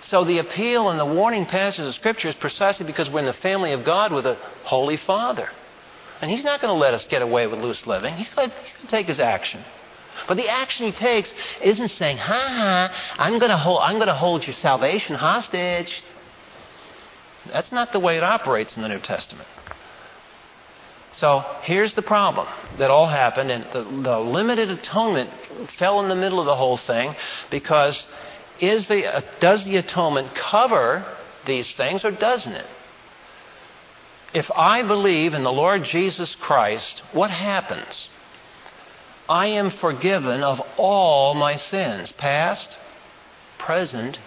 So 0.07 0.23
the 0.23 0.39
appeal 0.39 0.89
and 0.91 1.01
the 1.01 1.05
warning 1.05 1.47
passages 1.47 1.89
of 1.89 1.95
Scripture 1.95 2.29
is 2.29 2.37
precisely 2.37 2.87
because 2.87 3.11
we're 3.11 3.19
in 3.19 3.27
the 3.27 3.33
family 3.33 3.73
of 3.73 3.85
God 3.85 4.13
with 4.13 4.25
a 4.25 4.37
Holy 4.63 4.97
Father. 4.97 5.51
And 6.21 6.31
He's 6.31 6.45
not 6.45 6.61
going 6.61 6.73
to 6.73 6.79
let 6.79 6.95
us 6.95 7.05
get 7.05 7.23
away 7.23 7.49
with 7.49 7.59
loose 7.59 7.89
living. 7.89 8.15
He's 8.15 8.29
going 8.29 8.51
to, 8.51 8.57
he's 8.59 8.73
going 8.73 8.87
to 8.87 8.91
take 8.91 9.09
His 9.09 9.19
action. 9.19 9.65
But 10.29 10.37
the 10.37 10.49
action 10.49 10.87
he 10.87 10.93
takes 10.93 11.35
isn't 11.61 11.89
saying, 11.89 12.19
ha 12.19 12.33
ha, 12.33 13.15
I'm 13.19 13.39
going 13.39 13.51
to 13.51 13.57
hold, 13.57 13.81
I'm 13.83 13.97
going 13.97 14.07
to 14.07 14.15
hold 14.15 14.47
your 14.47 14.55
salvation 14.55 15.17
hostage. 15.17 16.03
That's 17.53 17.73
not 17.73 17.93
the 17.93 18.01
way 18.01 18.17
it 18.17 18.23
operates 18.23 18.77
in 18.77 18.83
the 18.83 18.89
New 18.89 19.01
Testament. 19.01 19.49
So 21.13 21.45
here's 21.63 21.95
the 21.95 22.03
problem 22.03 22.47
that 22.79 22.91
all 22.91 23.09
happened, 23.09 23.51
and 23.51 23.65
the, 23.73 23.83
the 24.03 24.21
limited 24.21 24.71
atonement 24.71 25.31
fell 25.79 26.01
in 26.01 26.09
the 26.09 26.17
middle 26.17 26.41
of 26.41 26.47
the 26.47 26.57
whole 26.57 26.77
thing 26.77 27.15
because 27.51 28.07
is 28.61 28.87
the, 28.89 29.07
uh, 29.07 29.21
does 29.41 29.65
the 29.65 29.77
atonement 29.77 30.35
cover 30.35 31.05
these 31.45 31.73
things 31.73 32.05
or 32.05 32.11
doesn't 32.11 32.53
it? 32.53 32.67
If 34.35 34.51
I 34.55 34.83
believe 34.83 35.35
in 35.35 35.45
the 35.45 35.53
Lord 35.53 35.85
Jesus 35.85 36.35
Christ, 36.35 37.03
what 37.13 37.31
happens? 37.31 38.09
I 39.29 39.47
am 39.49 39.71
forgiven 39.71 40.43
of 40.43 40.61
all 40.77 41.35
my 41.35 41.57
sins, 41.57 42.13
past, 42.13 42.77
present, 43.59 44.19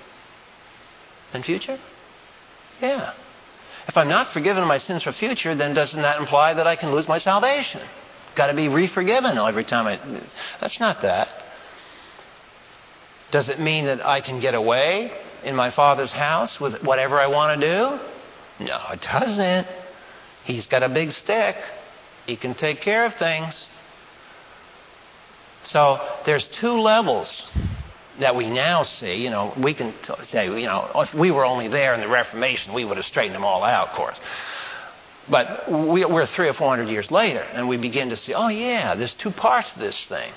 and 1.34 1.45
future? 1.45 1.80
Yeah. 2.82 3.13
If 3.88 3.97
I'm 3.97 4.07
not 4.07 4.32
forgiven 4.34 4.61
of 4.61 4.67
my 4.67 4.77
sins 4.77 5.03
for 5.03 5.11
future, 5.11 5.55
then 5.55 5.73
doesn't 5.73 6.01
that 6.01 6.19
imply 6.19 6.53
that 6.53 6.67
I 6.67 6.75
can 6.75 6.91
lose 6.91 7.07
my 7.07 7.17
salvation? 7.17 7.82
Got 8.36 8.47
to 8.47 8.53
be 8.53 8.67
re-forgiven 8.67 9.38
every 9.38 9.63
time 9.63 9.88
I. 9.88 9.99
That's 10.61 10.80
not 10.80 11.01
that. 11.01 11.30
Does 13.32 13.49
it 13.49 13.59
mean 13.59 13.86
that 13.86 14.05
I 14.05 14.21
can 14.21 14.39
get 14.39 14.55
away 14.55 15.11
in 15.43 15.55
my 15.55 15.71
Father's 15.71 16.11
house 16.11 16.59
with 16.59 16.84
whatever 16.84 17.19
I 17.19 17.27
want 17.27 17.61
to 17.61 17.67
do? 17.67 18.65
No, 18.65 18.77
it 18.91 19.01
doesn't. 19.01 19.67
He's 20.43 20.67
got 20.67 20.84
a 20.84 20.89
big 20.89 21.11
stick. 21.11 21.55
He 22.25 22.36
can 22.36 22.55
take 22.55 22.82
care 22.82 23.05
of 23.05 23.15
things. 23.15 23.69
So 25.63 25.99
there's 26.25 26.47
two 26.47 26.73
levels 26.73 27.45
that 28.19 28.36
we 28.36 28.49
now 28.49 28.84
see. 28.84 29.15
You 29.15 29.30
know, 29.30 29.53
we 29.61 29.73
can 29.73 29.93
say, 30.23 30.45
you 30.45 30.65
know, 30.65 30.89
if 30.95 31.13
we 31.13 31.32
were 31.32 31.45
only 31.45 31.67
there 31.67 31.93
in 31.93 32.01
the 32.01 32.07
Reformation, 32.07 32.73
we 32.73 32.84
would 32.84 32.97
have 32.97 33.05
straightened 33.05 33.36
them 33.36 33.45
all 33.45 33.63
out, 33.63 33.89
of 33.89 33.95
course. 33.95 34.17
But 35.30 35.71
we, 35.71 36.03
are 36.03 36.25
three 36.25 36.49
or 36.49 36.53
four 36.53 36.69
hundred 36.69 36.89
years 36.89 37.11
later, 37.11 37.41
and 37.53 37.69
we 37.69 37.77
begin 37.77 38.09
to 38.09 38.17
see, 38.17 38.34
oh, 38.34 38.47
yeah, 38.47 38.95
there's 38.95 39.13
two 39.13 39.32
parts 39.32 39.73
of 39.73 39.80
this 39.80 40.03
thing. 40.05 40.32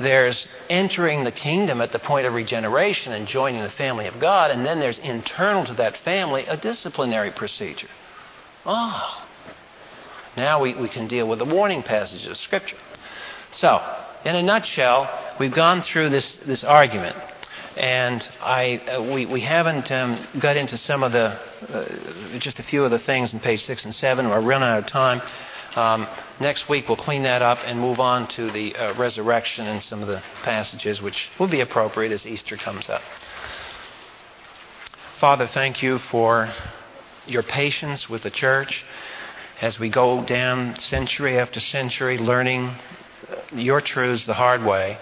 There's 0.00 0.48
entering 0.68 1.24
the 1.24 1.32
kingdom 1.32 1.80
at 1.80 1.92
the 1.92 1.98
point 1.98 2.26
of 2.26 2.34
regeneration 2.34 3.12
and 3.12 3.28
joining 3.28 3.62
the 3.62 3.70
family 3.70 4.06
of 4.06 4.18
God, 4.18 4.50
and 4.50 4.66
then 4.66 4.80
there's 4.80 4.98
internal 4.98 5.64
to 5.66 5.74
that 5.74 5.96
family 5.98 6.44
a 6.46 6.56
disciplinary 6.56 7.30
procedure. 7.30 7.88
Oh, 8.66 9.24
now 10.36 10.60
we, 10.60 10.74
we 10.74 10.88
can 10.88 11.06
deal 11.06 11.28
with 11.28 11.38
the 11.38 11.44
warning 11.44 11.82
passages 11.82 12.26
of 12.26 12.36
Scripture. 12.36 12.78
So, 13.52 13.80
in 14.24 14.34
a 14.34 14.42
nutshell, 14.42 15.08
we've 15.38 15.54
gone 15.54 15.82
through 15.82 16.08
this, 16.08 16.36
this 16.44 16.64
argument. 16.64 17.16
And 17.76 18.26
I, 18.40 18.78
uh, 18.78 19.14
we, 19.14 19.26
we 19.26 19.40
haven't 19.40 19.90
um, 19.90 20.26
got 20.40 20.56
into 20.56 20.76
some 20.76 21.02
of 21.02 21.12
the, 21.12 21.38
uh, 21.68 22.38
just 22.38 22.58
a 22.58 22.62
few 22.62 22.84
of 22.84 22.90
the 22.90 22.98
things 23.00 23.32
in 23.32 23.40
page 23.40 23.64
6 23.64 23.84
and 23.84 23.94
7. 23.94 24.28
We're 24.28 24.40
running 24.40 24.68
out 24.68 24.78
of 24.78 24.86
time. 24.86 25.22
Um, 25.76 26.06
next 26.40 26.68
week 26.68 26.88
we'll 26.88 26.96
clean 26.96 27.24
that 27.24 27.42
up 27.42 27.58
and 27.64 27.80
move 27.80 27.98
on 27.98 28.28
to 28.28 28.50
the 28.50 28.76
uh, 28.76 28.94
resurrection 28.94 29.66
and 29.66 29.82
some 29.82 30.02
of 30.02 30.08
the 30.08 30.22
passages 30.42 31.02
which 31.02 31.30
will 31.38 31.48
be 31.48 31.60
appropriate 31.60 32.12
as 32.12 32.26
Easter 32.26 32.56
comes 32.56 32.88
up. 32.88 33.02
Father, 35.18 35.46
thank 35.46 35.82
you 35.82 35.98
for 35.98 36.48
your 37.26 37.42
patience 37.42 38.08
with 38.08 38.22
the 38.22 38.30
church 38.30 38.84
as 39.60 39.78
we 39.78 39.88
go 39.88 40.24
down 40.24 40.78
century 40.78 41.38
after 41.38 41.58
century 41.58 42.18
learning 42.18 42.74
your 43.52 43.80
truths 43.80 44.24
the 44.26 44.34
hard 44.34 44.62
way. 44.64 44.98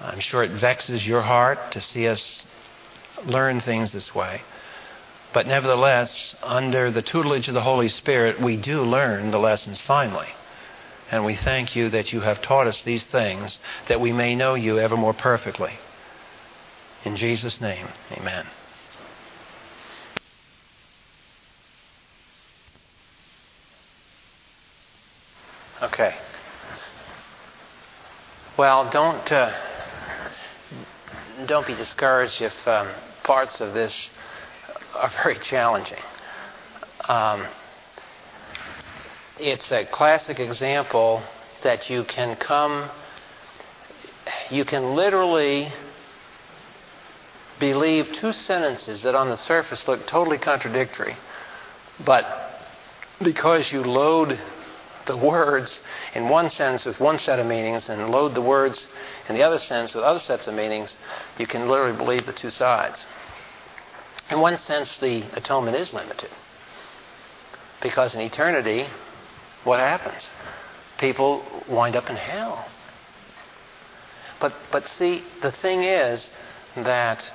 I'm 0.00 0.20
sure 0.20 0.42
it 0.42 0.50
vexes 0.50 1.06
your 1.06 1.22
heart 1.22 1.72
to 1.72 1.80
see 1.80 2.08
us 2.08 2.44
learn 3.26 3.60
things 3.60 3.92
this 3.92 4.14
way. 4.14 4.42
But 5.32 5.46
nevertheless, 5.46 6.34
under 6.42 6.90
the 6.90 7.02
tutelage 7.02 7.48
of 7.48 7.54
the 7.54 7.60
Holy 7.60 7.88
Spirit, 7.88 8.40
we 8.40 8.56
do 8.56 8.82
learn 8.82 9.30
the 9.30 9.38
lessons 9.38 9.80
finally. 9.80 10.28
And 11.10 11.24
we 11.24 11.36
thank 11.36 11.76
you 11.76 11.90
that 11.90 12.12
you 12.12 12.20
have 12.20 12.42
taught 12.42 12.66
us 12.66 12.82
these 12.82 13.04
things 13.04 13.58
that 13.88 14.00
we 14.00 14.12
may 14.12 14.34
know 14.34 14.54
you 14.54 14.78
ever 14.78 14.96
more 14.96 15.14
perfectly. 15.14 15.72
In 17.04 17.16
Jesus' 17.16 17.60
name, 17.60 17.88
amen. 18.12 18.46
Okay. 25.80 26.14
Well, 28.56 28.90
don't 28.90 29.30
uh, 29.30 29.52
don't 31.46 31.66
be 31.66 31.76
discouraged 31.76 32.42
if 32.42 32.66
um, 32.66 32.88
parts 33.22 33.60
of 33.60 33.74
this 33.74 34.10
are 34.94 35.10
very 35.22 35.38
challenging. 35.38 35.98
Um, 37.08 37.46
it's 39.38 39.70
a 39.72 39.86
classic 39.86 40.40
example 40.40 41.22
that 41.62 41.90
you 41.90 42.04
can 42.04 42.36
come, 42.36 42.90
you 44.50 44.64
can 44.64 44.94
literally 44.94 45.72
believe 47.58 48.12
two 48.12 48.32
sentences 48.32 49.02
that 49.02 49.14
on 49.14 49.28
the 49.28 49.36
surface 49.36 49.88
look 49.88 50.06
totally 50.06 50.38
contradictory, 50.38 51.16
but 52.04 52.24
because 53.22 53.72
you 53.72 53.80
load 53.80 54.38
the 55.06 55.16
words 55.16 55.80
in 56.14 56.28
one 56.28 56.50
sense 56.50 56.84
with 56.84 57.00
one 57.00 57.18
set 57.18 57.38
of 57.38 57.46
meanings 57.46 57.88
and 57.88 58.10
load 58.10 58.34
the 58.34 58.42
words 58.42 58.86
in 59.28 59.34
the 59.34 59.42
other 59.42 59.58
sense 59.58 59.94
with 59.94 60.04
other 60.04 60.18
sets 60.20 60.46
of 60.46 60.54
meanings, 60.54 60.96
you 61.38 61.46
can 61.46 61.68
literally 61.68 61.96
believe 61.96 62.26
the 62.26 62.32
two 62.32 62.50
sides. 62.50 63.04
In 64.30 64.40
one 64.40 64.56
sense, 64.56 64.96
the 64.96 65.24
atonement 65.34 65.76
is 65.76 65.92
limited. 65.92 66.30
Because 67.80 68.14
in 68.14 68.20
eternity, 68.20 68.86
what 69.64 69.80
happens? 69.80 70.28
People 70.98 71.44
wind 71.68 71.96
up 71.96 72.10
in 72.10 72.16
hell. 72.16 72.66
But, 74.40 74.52
but 74.70 74.86
see, 74.88 75.24
the 75.42 75.52
thing 75.52 75.82
is 75.82 76.30
that 76.76 77.30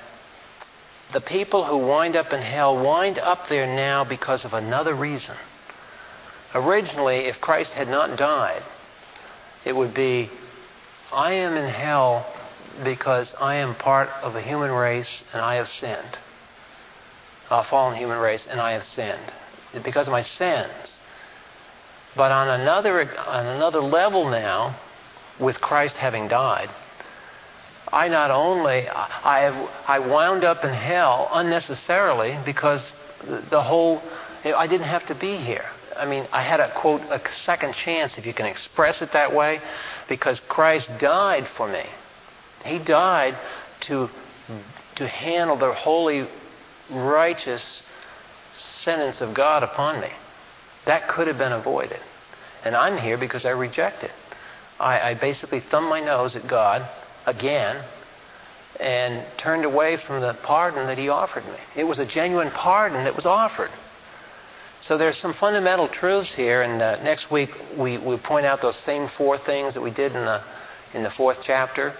the 1.12 1.20
people 1.20 1.64
who 1.64 1.76
wind 1.78 2.16
up 2.16 2.32
in 2.32 2.40
hell 2.40 2.82
wind 2.82 3.18
up 3.18 3.48
there 3.48 3.66
now 3.66 4.04
because 4.04 4.44
of 4.44 4.54
another 4.54 4.94
reason. 4.94 5.36
Originally, 6.54 7.26
if 7.26 7.40
Christ 7.40 7.72
had 7.72 7.88
not 7.88 8.16
died, 8.16 8.62
it 9.64 9.74
would 9.74 9.94
be 9.94 10.30
I 11.12 11.32
am 11.34 11.56
in 11.56 11.68
hell 11.68 12.26
because 12.82 13.34
I 13.40 13.56
am 13.56 13.74
part 13.74 14.08
of 14.22 14.34
a 14.34 14.40
human 14.40 14.70
race 14.70 15.24
and 15.32 15.40
I 15.40 15.56
have 15.56 15.68
sinned. 15.68 16.18
A 17.50 17.64
fallen 17.64 17.96
human 17.96 18.18
race 18.18 18.46
and 18.46 18.60
I 18.60 18.72
have 18.72 18.84
sinned. 18.84 19.32
Because 19.82 20.06
of 20.06 20.12
my 20.12 20.22
sins. 20.22 20.94
But 22.16 22.30
on 22.30 22.48
another, 22.60 23.10
on 23.18 23.46
another 23.46 23.80
level 23.80 24.28
now, 24.28 24.76
with 25.38 25.60
Christ 25.60 25.96
having 25.96 26.28
died, 26.28 26.70
I 27.92 28.08
not 28.08 28.30
only 28.30 28.88
I 28.88 29.40
have 29.40 29.70
I 29.86 29.98
wound 30.00 30.44
up 30.44 30.64
in 30.64 30.72
hell 30.72 31.28
unnecessarily 31.32 32.38
because 32.44 32.92
the 33.50 33.62
whole 33.62 34.02
I 34.44 34.66
didn't 34.66 34.86
have 34.86 35.06
to 35.06 35.14
be 35.14 35.36
here. 35.36 35.64
I 35.96 36.06
mean, 36.06 36.26
I 36.32 36.42
had 36.42 36.60
a 36.60 36.72
quote 36.74 37.02
a 37.02 37.20
second 37.32 37.74
chance 37.74 38.18
if 38.18 38.26
you 38.26 38.34
can 38.34 38.46
express 38.46 39.00
it 39.00 39.12
that 39.12 39.34
way 39.34 39.60
because 40.08 40.40
Christ 40.40 40.90
died 40.98 41.46
for 41.46 41.68
me. 41.68 41.84
He 42.64 42.78
died 42.78 43.36
to 43.82 44.10
to 44.96 45.06
handle 45.06 45.56
the 45.56 45.72
holy 45.72 46.26
righteous 46.90 47.82
sentence 48.54 49.20
of 49.20 49.34
God 49.34 49.62
upon 49.62 50.00
me. 50.00 50.10
That 50.86 51.08
could 51.08 51.26
have 51.26 51.38
been 51.38 51.52
avoided. 51.52 52.00
And 52.64 52.74
I'm 52.76 52.96
here 52.96 53.18
because 53.18 53.44
I 53.44 53.50
reject 53.50 54.04
it. 54.04 54.12
I, 54.78 55.10
I 55.10 55.14
basically 55.14 55.60
thumbed 55.60 55.88
my 55.88 56.00
nose 56.00 56.36
at 56.36 56.46
God 56.46 56.88
again 57.26 57.82
and 58.80 59.24
turned 59.36 59.64
away 59.64 59.96
from 59.96 60.20
the 60.20 60.34
pardon 60.42 60.86
that 60.86 60.98
He 60.98 61.08
offered 61.08 61.44
me. 61.44 61.56
It 61.76 61.84
was 61.84 61.98
a 61.98 62.06
genuine 62.06 62.50
pardon 62.50 63.04
that 63.04 63.14
was 63.14 63.26
offered. 63.26 63.70
So 64.80 64.98
there's 64.98 65.16
some 65.16 65.32
fundamental 65.32 65.88
truths 65.88 66.34
here, 66.34 66.60
and 66.60 66.82
uh, 66.82 67.02
next 67.02 67.30
week 67.30 67.50
we, 67.76 67.96
we 67.96 68.18
point 68.18 68.44
out 68.44 68.60
those 68.60 68.76
same 68.76 69.08
four 69.08 69.38
things 69.38 69.74
that 69.74 69.80
we 69.80 69.90
did 69.90 70.14
in 70.14 70.24
the, 70.24 70.42
in 70.92 71.02
the 71.02 71.10
fourth 71.10 71.38
chapter. 71.42 71.94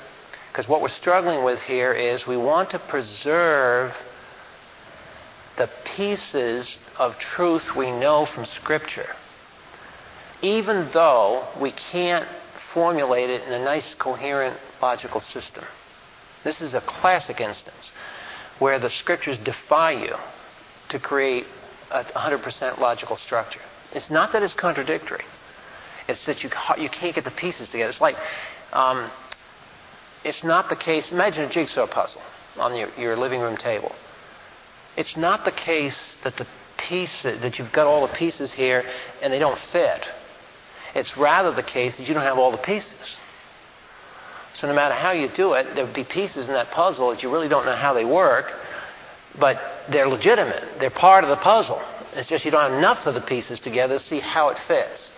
Because 0.52 0.68
what 0.68 0.82
we're 0.82 0.88
struggling 0.88 1.44
with 1.44 1.60
here 1.62 1.92
is 1.92 2.26
we 2.26 2.36
want 2.36 2.70
to 2.70 2.78
preserve 2.78 3.94
the 5.56 5.70
pieces 5.96 6.78
of 6.98 7.18
truth 7.18 7.74
we 7.76 7.90
know 7.90 8.26
from 8.26 8.44
Scripture, 8.44 9.08
even 10.42 10.88
though 10.92 11.46
we 11.60 11.72
can't 11.72 12.26
formulate 12.72 13.30
it 13.30 13.42
in 13.46 13.52
a 13.52 13.64
nice, 13.64 13.94
coherent, 13.94 14.58
logical 14.82 15.20
system. 15.20 15.64
This 16.42 16.60
is 16.60 16.74
a 16.74 16.80
classic 16.80 17.40
instance 17.40 17.92
where 18.58 18.78
the 18.78 18.90
Scriptures 18.90 19.38
defy 19.38 19.92
you 19.92 20.14
to 20.88 20.98
create 20.98 21.46
a 21.90 22.04
100% 22.04 22.78
logical 22.78 23.16
structure. 23.16 23.60
It's 23.92 24.10
not 24.10 24.32
that 24.32 24.42
it's 24.42 24.54
contradictory. 24.54 25.24
It's 26.08 26.26
that 26.26 26.42
you, 26.44 26.50
you 26.76 26.90
can't 26.90 27.14
get 27.14 27.24
the 27.24 27.30
pieces 27.30 27.68
together. 27.68 27.90
It's 27.90 28.00
like, 28.00 28.16
um, 28.72 29.10
it's 30.24 30.44
not 30.44 30.68
the 30.68 30.76
case. 30.76 31.12
Imagine 31.12 31.44
a 31.44 31.48
jigsaw 31.48 31.86
puzzle 31.86 32.20
on 32.58 32.74
your, 32.76 32.88
your 32.98 33.16
living 33.16 33.40
room 33.40 33.56
table. 33.56 33.92
It's 34.96 35.16
not 35.16 35.44
the 35.44 35.52
case 35.52 36.16
that 36.24 36.36
the 36.36 36.46
piece 36.76 37.22
that 37.22 37.58
you've 37.58 37.72
got 37.72 37.86
all 37.86 38.06
the 38.06 38.12
pieces 38.12 38.52
here 38.52 38.84
and 39.22 39.32
they 39.32 39.38
don't 39.38 39.58
fit. 39.58 40.08
It's 40.94 41.16
rather 41.16 41.52
the 41.52 41.62
case 41.62 41.96
that 41.96 42.06
you 42.08 42.14
don't 42.14 42.22
have 42.22 42.38
all 42.38 42.52
the 42.52 42.58
pieces. 42.58 43.16
So 44.52 44.68
no 44.68 44.74
matter 44.74 44.94
how 44.94 45.10
you 45.10 45.28
do 45.28 45.54
it, 45.54 45.74
there'll 45.74 45.92
be 45.92 46.04
pieces 46.04 46.46
in 46.46 46.54
that 46.54 46.70
puzzle 46.70 47.10
that 47.10 47.22
you 47.22 47.32
really 47.32 47.48
don't 47.48 47.66
know 47.66 47.74
how 47.74 47.92
they 47.92 48.04
work, 48.04 48.52
but 49.38 49.60
they're 49.90 50.06
legitimate. 50.06 50.62
They're 50.78 50.90
part 50.90 51.24
of 51.24 51.30
the 51.30 51.36
puzzle. 51.36 51.82
It's 52.14 52.28
just 52.28 52.44
you 52.44 52.52
don't 52.52 52.70
have 52.70 52.78
enough 52.78 53.06
of 53.06 53.14
the 53.14 53.20
pieces 53.20 53.58
together 53.58 53.98
to 53.98 54.04
see 54.04 54.20
how 54.20 54.50
it 54.50 54.58
fits. 54.68 55.10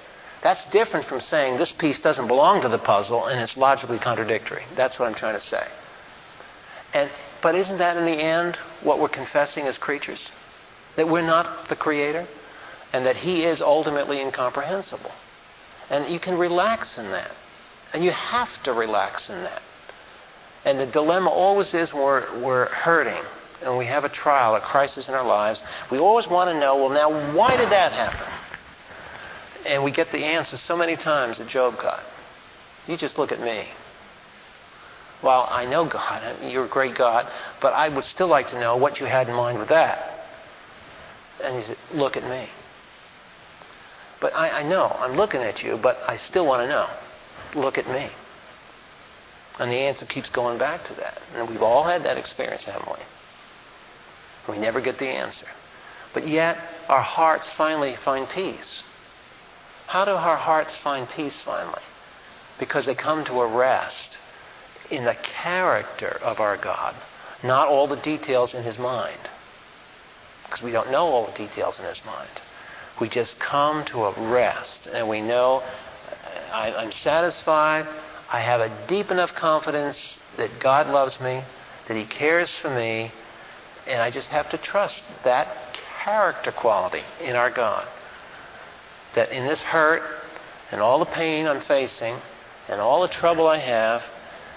That's 0.43 0.64
different 0.66 1.05
from 1.05 1.20
saying 1.20 1.59
this 1.59 1.72
piece 1.72 2.01
doesn't 2.01 2.29
belong 2.29 2.62
to 2.62 2.68
the 2.68 2.79
puzzle 2.79 3.27
and 3.27 3.41
it's 3.41 3.57
logically 3.57 3.99
contradictory. 3.99 4.62
That's 4.74 4.99
what 4.99 5.07
I'm 5.09 5.14
trying 5.14 5.35
to 5.35 5.41
say. 5.41 5.66
And 6.95 7.11
but 7.43 7.55
isn't 7.55 7.78
that 7.78 7.97
in 7.97 8.05
the 8.05 8.12
end 8.12 8.57
what 8.82 9.01
we're 9.01 9.09
confessing 9.09 9.66
as 9.66 9.78
creatures? 9.78 10.30
That 10.97 11.09
we're 11.09 11.26
not 11.26 11.68
the 11.68 11.76
creator 11.76 12.26
and 12.93 13.05
that 13.05 13.16
he 13.16 13.45
is 13.45 13.61
ultimately 13.61 14.20
incomprehensible. 14.20 15.12
And 15.91 16.09
you 16.09 16.18
can 16.18 16.39
relax 16.39 16.99
in 16.99 17.11
that. 17.11 17.30
And 17.93 18.05
you 18.05 18.11
have 18.11 18.62
to 18.64 18.72
relax 18.72 19.30
in 19.30 19.43
that. 19.43 19.62
And 20.64 20.80
the 20.80 20.87
dilemma 20.87 21.30
always 21.30 21.74
is 21.74 21.93
we're, 21.93 22.24
we're 22.43 22.66
hurting 22.66 23.22
and 23.62 23.78
we 23.78 23.87
have 23.87 24.05
a 24.05 24.09
trial, 24.09 24.55
a 24.55 24.61
crisis 24.61 25.09
in 25.09 25.14
our 25.14 25.24
lives, 25.24 25.62
we 25.91 25.99
always 25.99 26.28
want 26.28 26.51
to 26.51 26.59
know, 26.59 26.76
well, 26.76 26.91
now, 26.91 27.34
why 27.34 27.57
did 27.57 27.70
that 27.70 27.93
happen? 27.93 28.32
And 29.64 29.82
we 29.82 29.91
get 29.91 30.12
the 30.12 30.24
answer 30.24 30.57
so 30.57 30.76
many 30.76 30.97
times 30.97 31.39
that 31.39 31.49
Job 31.49 31.78
got. 31.78 32.03
You 32.87 32.97
just 32.97 33.18
look 33.18 33.32
at 33.32 33.41
me. 33.41 33.66
Well, 35.23 35.47
I 35.51 35.67
know 35.67 35.87
God, 35.87 36.43
you're 36.43 36.67
a 36.67 36.69
great 36.69 36.95
God, 36.95 37.27
but 37.61 37.73
I 37.73 37.89
would 37.89 38.05
still 38.05 38.29
like 38.29 38.49
to 38.49 38.61
know 38.61 38.77
what 38.77 39.01
you 39.01 39.07
had 39.07 39.29
in 39.29 39.35
mind 39.35 39.59
with 39.59 39.69
that. 39.69 40.27
And 41.43 41.57
he 41.57 41.62
said, 41.62 41.79
Look 41.93 42.17
at 42.17 42.25
me. 42.25 42.49
But 44.21 44.35
I, 44.35 44.61
I 44.61 44.62
know, 44.62 44.95
I'm 44.99 45.17
looking 45.17 45.43
at 45.43 45.62
you, 45.62 45.77
but 45.77 45.99
I 46.07 46.17
still 46.17 46.47
want 46.47 46.62
to 46.62 46.69
know. 46.69 46.89
Look 47.61 47.79
at 47.79 47.89
me. 47.89 48.11
And 49.59 49.71
the 49.71 49.77
answer 49.77 50.05
keeps 50.07 50.29
going 50.31 50.59
back 50.59 50.87
to 50.89 50.95
that. 50.95 51.21
And 51.35 51.49
we've 51.49 51.62
all 51.62 51.85
had 51.85 52.05
that 52.05 52.19
experience, 52.19 52.64
haven't 52.64 52.89
we? 52.89 54.53
We 54.53 54.59
never 54.59 54.81
get 54.81 54.99
the 54.99 55.09
answer. 55.09 55.47
But 56.12 56.27
yet, 56.27 56.59
our 56.89 57.03
hearts 57.03 57.49
finally 57.49 57.97
find 57.97 58.29
peace. 58.29 58.85
How 59.87 60.05
do 60.05 60.12
our 60.12 60.37
hearts 60.37 60.77
find 60.77 61.09
peace 61.09 61.41
finally? 61.41 61.83
Because 62.59 62.87
they 62.87 62.95
come 62.95 63.25
to 63.27 63.41
a 63.41 63.47
rest 63.47 64.19
in 64.91 65.05
the 65.05 65.14
character 65.14 66.18
of 66.22 66.41
our 66.41 66.57
God, 66.57 66.95
not 67.43 67.68
all 67.68 67.87
the 67.87 67.97
details 67.97 68.55
in 68.55 68.62
his 68.62 68.78
mind. 68.78 69.18
Because 70.45 70.62
we 70.62 70.70
don't 70.70 70.91
know 70.91 71.07
all 71.07 71.26
the 71.26 71.32
details 71.32 71.78
in 71.78 71.84
his 71.84 72.05
mind. 72.05 72.30
We 73.01 73.09
just 73.09 73.39
come 73.39 73.84
to 73.87 74.05
a 74.05 74.30
rest 74.30 74.87
and 74.87 75.09
we 75.09 75.20
know 75.20 75.62
uh, 75.62 76.55
I, 76.55 76.74
I'm 76.74 76.93
satisfied. 76.93 77.87
I 78.30 78.41
have 78.41 78.61
a 78.61 78.87
deep 78.87 79.11
enough 79.11 79.34
confidence 79.34 80.18
that 80.37 80.59
God 80.59 80.89
loves 80.89 81.20
me, 81.20 81.43
that 81.89 81.97
He 81.97 82.05
cares 82.05 82.55
for 82.57 82.70
me, 82.70 83.12
and 83.87 84.03
I 84.03 84.11
just 84.11 84.28
have 84.28 84.51
to 84.51 84.59
trust 84.59 85.05
that 85.24 85.49
character 86.03 86.53
quality 86.53 87.03
in 87.20 87.37
our 87.37 87.51
God. 87.51 87.87
That 89.14 89.30
in 89.30 89.47
this 89.47 89.61
hurt 89.61 90.03
and 90.72 90.80
all 90.80 90.99
the 90.99 91.07
pain 91.07 91.46
I'm 91.46 91.61
facing 91.61 92.17
and 92.68 92.80
all 92.80 93.03
the 93.03 93.08
trouble 93.08 93.46
I 93.46 93.58
have, 93.58 94.03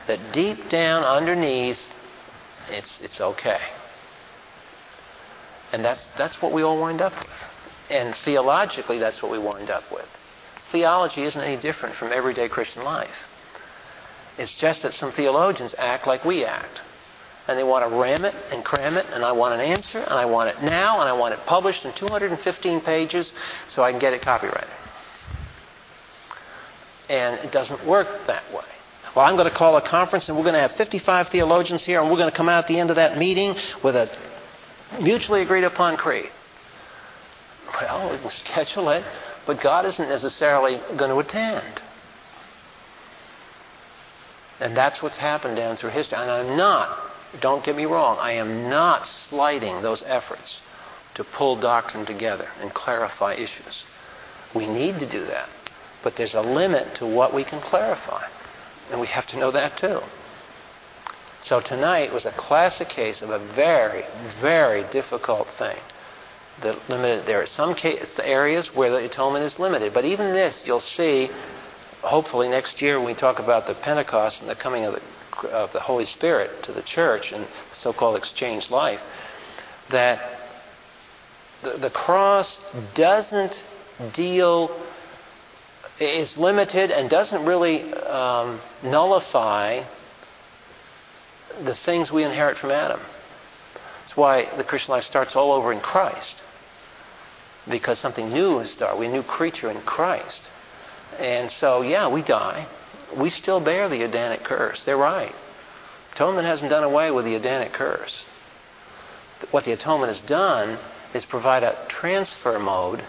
that 0.10 0.34
deep 0.34 0.69
down 0.69 1.03
underneath, 1.03 1.77
it's, 2.69 2.99
it's 2.99 3.22
okay. 3.22 3.60
And 5.72 5.86
that's, 5.86 6.10
that's 6.18 6.41
what 6.41 6.52
we 6.52 6.64
all 6.64 6.81
wind 6.81 6.99
up 6.99 7.14
with. 7.14 7.45
And 7.91 8.15
theologically, 8.15 8.98
that's 8.98 9.22
what 9.22 9.31
we 9.31 9.38
wind 9.38 9.69
up 9.69 9.84
with. 9.91 10.07
Theology 10.72 11.22
isn't 11.23 11.40
any 11.40 11.61
different 11.61 11.95
from 11.95 12.11
everyday 12.11 12.49
Christian 12.49 12.84
life. 12.84 13.27
It's 14.40 14.53
just 14.53 14.81
that 14.81 14.94
some 14.94 15.11
theologians 15.11 15.76
act 15.77 16.07
like 16.07 16.26
we 16.26 16.44
act. 16.44 16.81
And 17.48 17.57
they 17.57 17.64
want 17.64 17.88
to 17.88 17.95
ram 17.95 18.26
it 18.26 18.36
and 18.52 18.65
cram 18.65 18.98
it, 18.98 19.06
and 19.11 19.23
I 19.23 19.31
want 19.31 19.53
an 19.53 19.60
answer, 19.60 19.99
and 19.99 20.14
I 20.14 20.26
want 20.26 20.49
it 20.49 20.64
now, 20.64 21.02
and 21.02 21.10
I 21.10 21.14
want 21.14 21.36
it 21.36 21.40
published 21.45 21.86
in 21.86 21.94
215 21.94 22.81
pages 22.81 23.31
so 23.68 23.84
I 23.84 23.91
can 23.91 23.99
get 23.99 24.14
it 24.14 24.23
copyrighted. 24.23 24.69
And 27.10 27.40
it 27.40 27.52
doesn't 27.52 27.86
work 27.86 28.07
that 28.27 28.52
way. 28.52 28.65
Well, 29.15 29.26
I'm 29.26 29.36
going 29.36 29.49
to 29.49 29.56
call 29.56 29.76
a 29.77 29.81
conference 29.81 30.30
and 30.30 30.38
we're 30.38 30.44
going 30.44 30.53
to 30.56 30.61
have 30.61 30.73
55 30.73 31.30
theologians 31.30 31.84
here 31.84 31.99
and 31.99 32.10
we're 32.10 32.18
going 32.18 32.30
to 32.30 32.36
come 32.36 32.49
out 32.49 32.65
at 32.65 32.68
the 32.68 32.80
end 32.80 32.90
of 32.90 32.98
that 32.98 33.18
meeting 33.18 33.56
with 33.84 33.95
a 33.95 34.10
mutually 35.02 35.41
agreed 35.41 35.64
upon 35.64 35.98
creed. 35.98 36.30
Well, 37.81 38.11
we 38.11 38.18
can 38.18 38.30
schedule 38.30 38.90
it, 38.90 39.03
but 39.45 39.61
God 39.61 39.86
isn't 39.86 40.10
necessarily 40.10 40.80
going 40.98 41.11
to 41.11 41.19
attend. 41.19 41.81
And 44.60 44.76
that's 44.76 45.02
what's 45.02 45.15
happened 45.15 45.56
down 45.56 45.77
through 45.77 45.91
history. 45.91 46.18
And 46.18 46.30
I'm 46.30 46.57
not, 46.57 46.98
don't 47.40 47.64
get 47.64 47.76
me 47.76 47.86
wrong, 47.86 48.18
I 48.19 48.34
am 48.34 48.69
not 48.69 49.07
slighting 49.07 49.81
those 49.81 50.03
efforts 50.06 50.60
to 51.15 51.23
pull 51.23 51.56
doctrine 51.56 52.06
together 52.06 52.48
and 52.61 52.73
clarify 52.73 53.34
issues. 53.34 53.84
We 54.53 54.68
need 54.68 54.99
to 54.99 55.10
do 55.10 55.26
that. 55.26 55.49
But 56.03 56.15
there's 56.15 56.34
a 56.34 56.41
limit 56.41 56.95
to 56.95 57.06
what 57.06 57.34
we 57.34 57.44
can 57.44 57.61
clarify. 57.61 58.27
And 58.91 58.99
we 58.99 59.07
have 59.07 59.28
to 59.28 59.38
know 59.38 59.52
that 59.52 59.78
too. 59.78 60.02
So 61.41 61.61
tonight 61.61 62.11
was 62.11 62.26
a 62.26 62.32
classic 62.32 62.90
case 62.90 63.22
of 63.22 63.30
a 63.30 63.40
very, 63.40 64.03
very 64.41 64.84
difficult 64.91 65.48
thing. 65.57 65.78
The 66.61 66.78
limited, 66.90 67.26
there 67.26 67.41
are 67.41 67.45
some 67.45 67.74
case, 67.76 68.06
areas 68.22 68.76
where 68.76 68.90
the 68.91 69.06
atonement 69.06 69.45
is 69.45 69.57
limited, 69.57 69.94
but 69.94 70.03
even 70.03 70.34
this, 70.34 70.61
you'll 70.66 70.82
see, 70.82 71.30
hopefully 72.02 72.49
next 72.49 72.82
year 72.82 72.98
when 72.98 73.07
we 73.07 73.14
talk 73.14 73.40
about 73.40 73.68
the 73.68 73.76
Pentecost 73.76 74.41
and 74.41 74.49
the 74.49 74.56
coming 74.56 74.84
of 74.84 74.95
the 74.95 75.02
of 75.48 75.72
the 75.72 75.80
Holy 75.80 76.06
Spirit 76.06 76.64
to 76.64 76.74
the 76.74 76.82
church 76.82 77.32
and 77.32 77.48
so 77.72 77.94
called 77.94 78.18
exchange 78.18 78.70
life, 78.70 79.02
that 79.90 80.40
the, 81.61 81.78
the 81.78 81.90
cross 81.90 82.60
doesn't 82.95 83.64
deal, 84.14 84.70
is 85.99 86.38
limited 86.38 86.91
and 86.91 87.09
doesn't 87.09 87.45
really 87.45 87.93
um, 87.93 88.61
nullify 88.84 89.84
the 91.63 91.76
things 91.76 92.11
we 92.11 92.23
inherit 92.23 92.57
from 92.57 92.71
Adam. 92.71 92.99
That's 94.01 94.15
why 94.15 94.49
the 94.55 94.63
Christian 94.63 94.93
life 94.93 95.03
starts 95.03 95.35
all 95.35 95.51
over 95.51 95.73
in 95.73 95.81
Christ. 95.81 96.41
Because 97.69 97.99
something 97.99 98.30
new 98.30 98.59
is 98.59 98.71
started. 98.71 98.97
We're 98.97 99.09
a 99.09 99.13
new 99.13 99.23
creature 99.23 99.69
in 99.69 99.81
Christ. 99.81 100.49
And 101.19 101.51
so, 101.51 101.81
yeah, 101.81 102.07
we 102.09 102.21
die. 102.21 102.67
We 103.15 103.30
still 103.30 103.59
bear 103.59 103.89
the 103.89 104.03
Adamic 104.03 104.43
curse. 104.43 104.84
They're 104.84 104.97
right. 104.97 105.35
Atonement 106.13 106.47
hasn't 106.47 106.69
done 106.69 106.84
away 106.84 107.11
with 107.11 107.26
the 107.26 107.35
Adamic 107.35 107.73
curse. 107.73 108.26
What 109.51 109.65
the 109.65 109.71
atonement 109.71 110.09
has 110.09 110.21
done 110.21 110.77
is 111.13 111.26
provide 111.26 111.63
a 111.63 111.85
transfer 111.88 112.59
mode, 112.59 113.03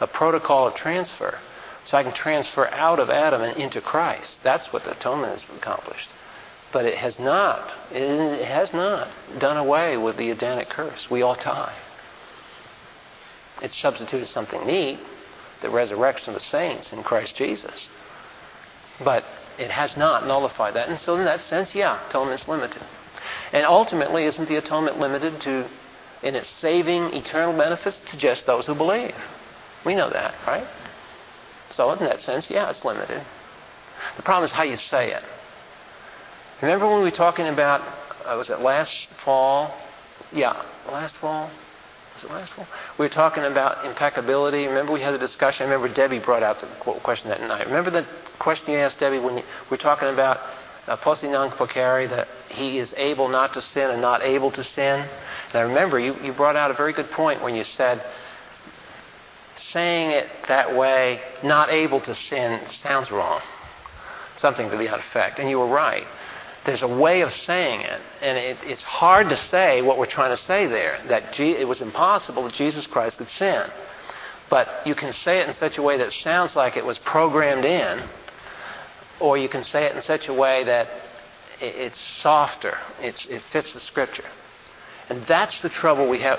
a 0.00 0.06
protocol 0.06 0.66
of 0.68 0.74
transfer, 0.74 1.38
so 1.84 1.96
I 1.96 2.02
can 2.02 2.12
transfer 2.12 2.68
out 2.68 2.98
of 2.98 3.10
Adam 3.10 3.42
and 3.42 3.56
into 3.56 3.80
Christ. 3.80 4.40
That's 4.42 4.72
what 4.72 4.84
the 4.84 4.92
atonement 4.92 5.32
has 5.32 5.44
accomplished. 5.56 6.10
But 6.72 6.86
it 6.86 6.96
has 6.98 7.18
not, 7.18 7.72
it 7.90 8.44
has 8.44 8.72
not 8.72 9.08
done 9.38 9.56
away 9.56 9.96
with 9.96 10.16
the 10.16 10.30
Adamic 10.30 10.68
curse. 10.68 11.10
We 11.10 11.22
all 11.22 11.34
die. 11.34 11.74
It 13.62 13.72
substituted 13.72 14.26
something 14.26 14.64
neat, 14.66 14.98
the 15.60 15.70
resurrection 15.70 16.30
of 16.30 16.34
the 16.34 16.46
saints 16.46 16.92
in 16.92 17.02
Christ 17.02 17.34
Jesus. 17.34 17.88
But 19.02 19.24
it 19.58 19.70
has 19.70 19.96
not 19.96 20.26
nullified 20.26 20.74
that. 20.74 20.88
And 20.88 20.98
so, 20.98 21.16
in 21.16 21.24
that 21.24 21.40
sense, 21.40 21.74
yeah, 21.74 22.06
atonement 22.08 22.40
is 22.40 22.48
limited. 22.48 22.82
And 23.52 23.66
ultimately, 23.66 24.24
isn't 24.24 24.48
the 24.48 24.56
atonement 24.56 24.98
limited 24.98 25.40
to, 25.42 25.68
in 26.22 26.34
its 26.34 26.48
saving 26.48 27.12
eternal 27.14 27.56
benefits, 27.56 28.00
to 28.06 28.16
just 28.16 28.46
those 28.46 28.66
who 28.66 28.74
believe? 28.74 29.14
We 29.84 29.94
know 29.94 30.08
that, 30.10 30.34
right? 30.46 30.66
So, 31.70 31.90
in 31.92 31.98
that 32.00 32.20
sense, 32.20 32.50
yeah, 32.50 32.68
it's 32.68 32.84
limited. 32.84 33.22
The 34.16 34.22
problem 34.22 34.44
is 34.44 34.50
how 34.50 34.64
you 34.64 34.76
say 34.76 35.12
it. 35.12 35.22
Remember 36.62 36.86
when 36.86 36.98
we 36.98 37.04
were 37.04 37.10
talking 37.10 37.46
about, 37.46 37.80
uh, 38.24 38.34
was 38.36 38.50
it 38.50 38.60
last 38.60 39.08
fall? 39.24 39.74
Yeah, 40.32 40.62
last 40.88 41.16
fall? 41.16 41.50
Was 42.14 42.24
it 42.24 42.30
last 42.30 42.52
fall? 42.52 42.66
We 42.98 43.06
were 43.06 43.10
talking 43.10 43.44
about 43.44 43.84
impeccability. 43.84 44.66
Remember 44.66 44.92
we 44.92 45.00
had 45.00 45.14
the 45.14 45.18
discussion? 45.18 45.66
I 45.66 45.72
remember 45.72 45.92
Debbie 45.94 46.18
brought 46.18 46.42
out 46.42 46.60
the 46.60 46.66
question 47.02 47.30
that 47.30 47.40
night. 47.40 47.66
Remember 47.66 47.90
the 47.90 48.04
question 48.38 48.72
you 48.72 48.78
asked 48.78 48.98
Debbie 48.98 49.18
when 49.18 49.38
you, 49.38 49.42
we 49.42 49.70
were 49.70 49.76
talking 49.76 50.08
about 50.08 50.40
uh, 50.86 50.96
posse 50.96 51.28
non 51.28 51.50
peccare, 51.50 52.08
that 52.10 52.28
he 52.48 52.78
is 52.78 52.92
able 52.96 53.28
not 53.28 53.54
to 53.54 53.60
sin 53.62 53.90
and 53.90 54.02
not 54.02 54.22
able 54.22 54.50
to 54.50 54.64
sin? 54.64 55.00
And 55.48 55.54
I 55.54 55.60
remember 55.62 55.98
you, 55.98 56.16
you 56.22 56.32
brought 56.32 56.56
out 56.56 56.70
a 56.70 56.74
very 56.74 56.92
good 56.92 57.10
point 57.10 57.42
when 57.42 57.54
you 57.54 57.64
said, 57.64 58.04
saying 59.60 60.10
it 60.10 60.28
that 60.48 60.76
way, 60.76 61.20
not 61.42 61.70
able 61.70 62.00
to 62.00 62.14
sin, 62.14 62.60
sounds 62.68 63.10
wrong. 63.10 63.40
Something 64.36 64.70
to 64.70 64.76
that 64.76 64.98
effect. 64.98 65.38
And 65.38 65.48
you 65.50 65.58
were 65.58 65.68
right 65.68 66.06
there's 66.66 66.82
a 66.82 66.88
way 66.88 67.22
of 67.22 67.32
saying 67.32 67.80
it, 67.80 68.00
and 68.20 68.36
it, 68.36 68.58
it's 68.64 68.82
hard 68.82 69.30
to 69.30 69.36
say 69.36 69.80
what 69.80 69.98
we're 69.98 70.06
trying 70.06 70.36
to 70.36 70.42
say 70.42 70.66
there. 70.66 70.98
That 71.08 71.32
G, 71.32 71.50
it 71.52 71.66
was 71.66 71.80
impossible 71.80 72.44
that 72.44 72.52
Jesus 72.52 72.86
Christ 72.86 73.18
could 73.18 73.28
sin, 73.28 73.66
but 74.50 74.68
you 74.86 74.94
can 74.94 75.12
say 75.12 75.40
it 75.40 75.48
in 75.48 75.54
such 75.54 75.78
a 75.78 75.82
way 75.82 75.96
that 75.98 76.12
sounds 76.12 76.56
like 76.56 76.76
it 76.76 76.84
was 76.84 76.98
programmed 76.98 77.64
in, 77.64 78.02
or 79.20 79.38
you 79.38 79.48
can 79.48 79.62
say 79.62 79.84
it 79.84 79.96
in 79.96 80.02
such 80.02 80.28
a 80.28 80.34
way 80.34 80.64
that 80.64 80.88
it, 81.60 81.74
it's 81.76 81.98
softer. 81.98 82.76
It's, 83.00 83.24
it 83.26 83.42
fits 83.44 83.72
the 83.72 83.80
Scripture, 83.80 84.28
and 85.08 85.24
that's 85.26 85.60
the 85.60 85.70
trouble 85.70 86.10
we 86.10 86.18
have. 86.20 86.38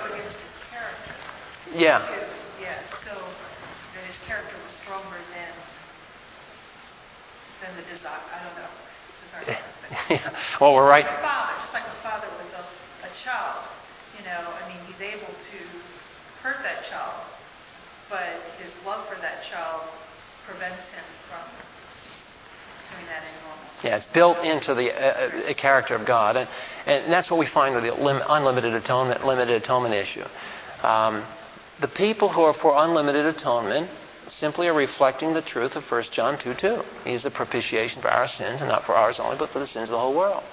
Yeah. 1.74 2.08
Yeah. 2.62 2.78
So 3.04 3.16
that 3.16 4.04
his 4.06 4.28
character 4.28 4.54
was 4.54 4.76
stronger 4.84 5.18
than 5.34 5.50
than 7.62 7.72
the 7.78 7.86
desire. 7.86 8.20
I 8.34 8.38
don't 8.44 8.58
know. 8.58 8.74
Desire. 9.30 10.34
well, 10.62 10.74
we're 10.74 10.90
right. 10.90 11.06
Father, 11.06 11.54
just 11.62 11.74
like 11.74 11.86
a 11.86 11.98
father 12.02 12.28
with 12.42 12.52
a, 12.58 12.66
a 13.06 13.12
child, 13.24 13.64
you 14.18 14.26
know, 14.26 14.42
I 14.42 14.68
mean, 14.68 14.82
he's 14.90 15.02
able 15.02 15.30
to 15.30 15.60
hurt 16.42 16.58
that 16.64 16.84
child, 16.90 17.22
but 18.10 18.42
his 18.58 18.74
love 18.86 19.08
for 19.08 19.20
that 19.22 19.44
child 19.50 19.84
prevents 20.46 20.82
him 20.90 21.06
from 21.30 21.46
doing 22.96 23.06
that 23.08 23.22
anymore. 23.22 23.58
Yeah, 23.84 23.98
it's 23.98 24.06
built 24.14 24.38
into 24.44 24.74
the 24.74 24.92
uh, 24.92 25.52
uh, 25.52 25.54
character 25.54 25.96
of 25.96 26.06
God, 26.06 26.36
and, 26.38 26.50
and 26.86 27.14
that's 27.14 27.30
what 27.30 27.40
we 27.40 27.48
find 27.48 27.76
with 27.76 27.84
the 27.84 27.94
lim- 27.94 28.24
unlimited 28.28 28.74
atonement, 28.74 29.26
limited 29.26 29.62
atonement 29.62 29.94
issue. 29.94 30.26
Um, 30.82 31.24
the 31.80 31.88
people 31.88 32.30
who 32.30 32.42
are 32.42 32.54
for 32.54 32.74
unlimited 32.76 33.26
atonement 33.26 33.90
simply 34.28 34.68
are 34.68 34.74
reflecting 34.74 35.34
the 35.34 35.42
truth 35.42 35.76
of 35.76 35.90
1 35.90 36.04
John 36.12 36.38
2 36.38 36.54
2. 36.54 36.84
He 37.06 37.14
is 37.14 37.24
the 37.24 37.32
propitiation 37.32 38.02
for 38.02 38.10
our 38.10 38.28
sins, 38.28 38.62
and 38.62 38.70
not 38.70 38.86
for 38.86 38.94
ours 38.94 39.20
only, 39.20 39.38
but 39.38 39.50
for 39.50 39.60
the 39.60 39.68
sins 39.68 39.90
of 39.90 39.94
the 39.94 40.00
whole 40.00 40.16
world. 40.16 40.44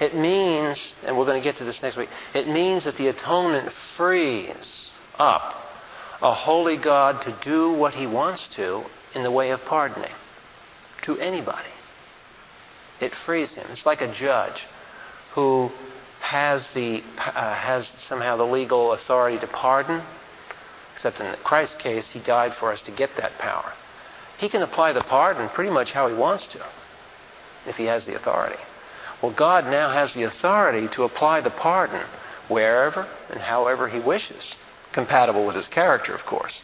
It 0.00 0.14
means, 0.14 0.94
and 1.04 1.16
we're 1.16 1.24
going 1.24 1.40
to 1.40 1.44
get 1.44 1.56
to 1.56 1.64
this 1.64 1.82
next 1.82 1.96
week, 1.96 2.08
it 2.34 2.48
means 2.48 2.84
that 2.84 2.96
the 2.96 3.08
atonement 3.08 3.72
frees 3.96 4.90
up 5.18 5.54
a 6.22 6.32
holy 6.32 6.76
God 6.76 7.22
to 7.22 7.38
do 7.42 7.72
what 7.72 7.94
he 7.94 8.06
wants 8.06 8.46
to 8.48 8.84
in 9.14 9.22
the 9.22 9.30
way 9.30 9.50
of 9.50 9.64
pardoning 9.64 10.12
to 11.02 11.18
anybody. 11.18 11.68
It 13.00 13.14
frees 13.14 13.54
him. 13.54 13.66
It's 13.70 13.86
like 13.86 14.00
a 14.00 14.12
judge 14.12 14.66
who 15.34 15.70
has 16.20 16.68
the 16.70 17.02
uh, 17.18 17.54
has 17.54 17.86
somehow 17.86 18.36
the 18.36 18.46
legal 18.46 18.92
authority 18.92 19.38
to 19.38 19.46
pardon 19.46 20.02
Except 20.96 21.20
in 21.20 21.36
Christ's 21.44 21.74
case, 21.74 22.08
he 22.08 22.20
died 22.20 22.54
for 22.54 22.72
us 22.72 22.80
to 22.80 22.90
get 22.90 23.16
that 23.18 23.36
power. 23.36 23.74
He 24.38 24.48
can 24.48 24.62
apply 24.62 24.94
the 24.94 25.02
pardon 25.02 25.50
pretty 25.50 25.68
much 25.68 25.92
how 25.92 26.08
he 26.08 26.14
wants 26.14 26.46
to, 26.46 26.64
if 27.66 27.76
he 27.76 27.84
has 27.84 28.06
the 28.06 28.16
authority. 28.16 28.56
Well, 29.20 29.32
God 29.32 29.66
now 29.66 29.90
has 29.90 30.14
the 30.14 30.22
authority 30.22 30.88
to 30.88 31.04
apply 31.04 31.42
the 31.42 31.50
pardon 31.50 32.02
wherever 32.48 33.06
and 33.28 33.38
however 33.38 33.88
he 33.88 33.98
wishes, 33.98 34.56
compatible 34.92 35.44
with 35.44 35.54
his 35.54 35.68
character, 35.68 36.14
of 36.14 36.24
course. 36.24 36.62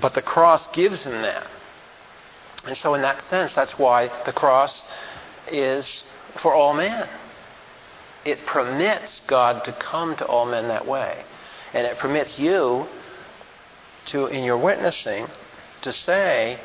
But 0.00 0.14
the 0.14 0.22
cross 0.22 0.66
gives 0.72 1.04
him 1.04 1.22
that. 1.22 1.46
And 2.66 2.76
so, 2.76 2.94
in 2.94 3.02
that 3.02 3.22
sense, 3.22 3.54
that's 3.54 3.78
why 3.78 4.10
the 4.24 4.32
cross 4.32 4.82
is 5.46 6.02
for 6.42 6.52
all 6.52 6.74
men. 6.74 7.08
It 8.24 8.44
permits 8.46 9.20
God 9.28 9.64
to 9.66 9.72
come 9.72 10.16
to 10.16 10.26
all 10.26 10.44
men 10.44 10.66
that 10.66 10.88
way. 10.88 11.22
And 11.76 11.86
it 11.86 11.98
permits 11.98 12.38
you 12.38 12.86
to, 14.06 14.28
in 14.28 14.44
your 14.44 14.56
witnessing, 14.56 15.26
to 15.82 15.92
say, 15.92 16.58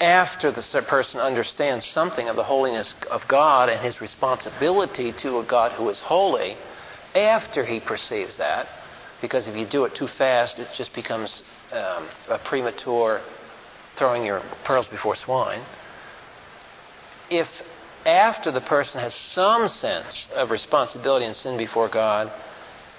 after 0.00 0.50
the 0.50 0.62
person 0.82 1.20
understands 1.20 1.86
something 1.86 2.28
of 2.28 2.34
the 2.34 2.42
holiness 2.42 2.96
of 3.08 3.28
God 3.28 3.68
and 3.68 3.80
his 3.80 4.00
responsibility 4.00 5.12
to 5.12 5.38
a 5.38 5.44
God 5.44 5.70
who 5.70 5.88
is 5.90 6.00
holy, 6.00 6.56
after 7.14 7.64
he 7.64 7.78
perceives 7.78 8.38
that, 8.38 8.66
because 9.20 9.46
if 9.46 9.56
you 9.56 9.64
do 9.64 9.84
it 9.84 9.94
too 9.94 10.08
fast, 10.08 10.58
it 10.58 10.68
just 10.74 10.92
becomes 10.92 11.44
um, 11.70 12.08
a 12.28 12.38
premature 12.38 13.20
throwing 13.94 14.24
your 14.24 14.42
pearls 14.64 14.88
before 14.88 15.14
swine. 15.14 15.62
If 17.30 17.48
after 18.04 18.50
the 18.50 18.60
person 18.60 19.00
has 19.00 19.14
some 19.14 19.68
sense 19.68 20.26
of 20.34 20.50
responsibility 20.50 21.26
and 21.26 21.36
sin 21.36 21.56
before 21.56 21.88
God, 21.88 22.32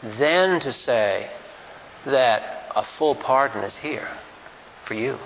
then 0.02 0.62
to 0.62 0.72
say 0.72 1.30
that 2.06 2.72
a 2.76 2.84
full 2.84 3.16
pardon 3.16 3.64
is 3.64 3.78
here 3.78 4.08
for 4.86 4.94
you. 4.94 5.18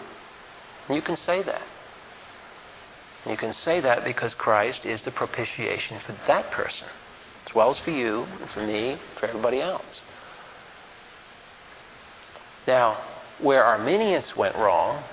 And 0.88 0.96
you 0.96 1.02
can 1.02 1.16
say 1.16 1.42
that. 1.44 1.62
you 3.26 3.38
can 3.38 3.54
say 3.54 3.80
that 3.80 4.04
because 4.04 4.34
Christ 4.34 4.86
is 4.86 5.02
the 5.02 5.12
propitiation 5.12 6.00
for 6.00 6.14
that 6.28 6.52
person, 6.52 6.88
as 7.46 7.56
well 7.56 7.70
as 7.70 7.80
for 7.80 7.92
you, 7.92 8.26
and 8.42 8.50
for 8.50 8.66
me, 8.66 8.98
for 9.20 9.28
everybody 9.28 9.62
else. 9.62 10.02
Now, 12.68 12.98
where 13.40 13.64
Arminius 13.64 14.36
went 14.36 14.56
wrong, 14.56 15.04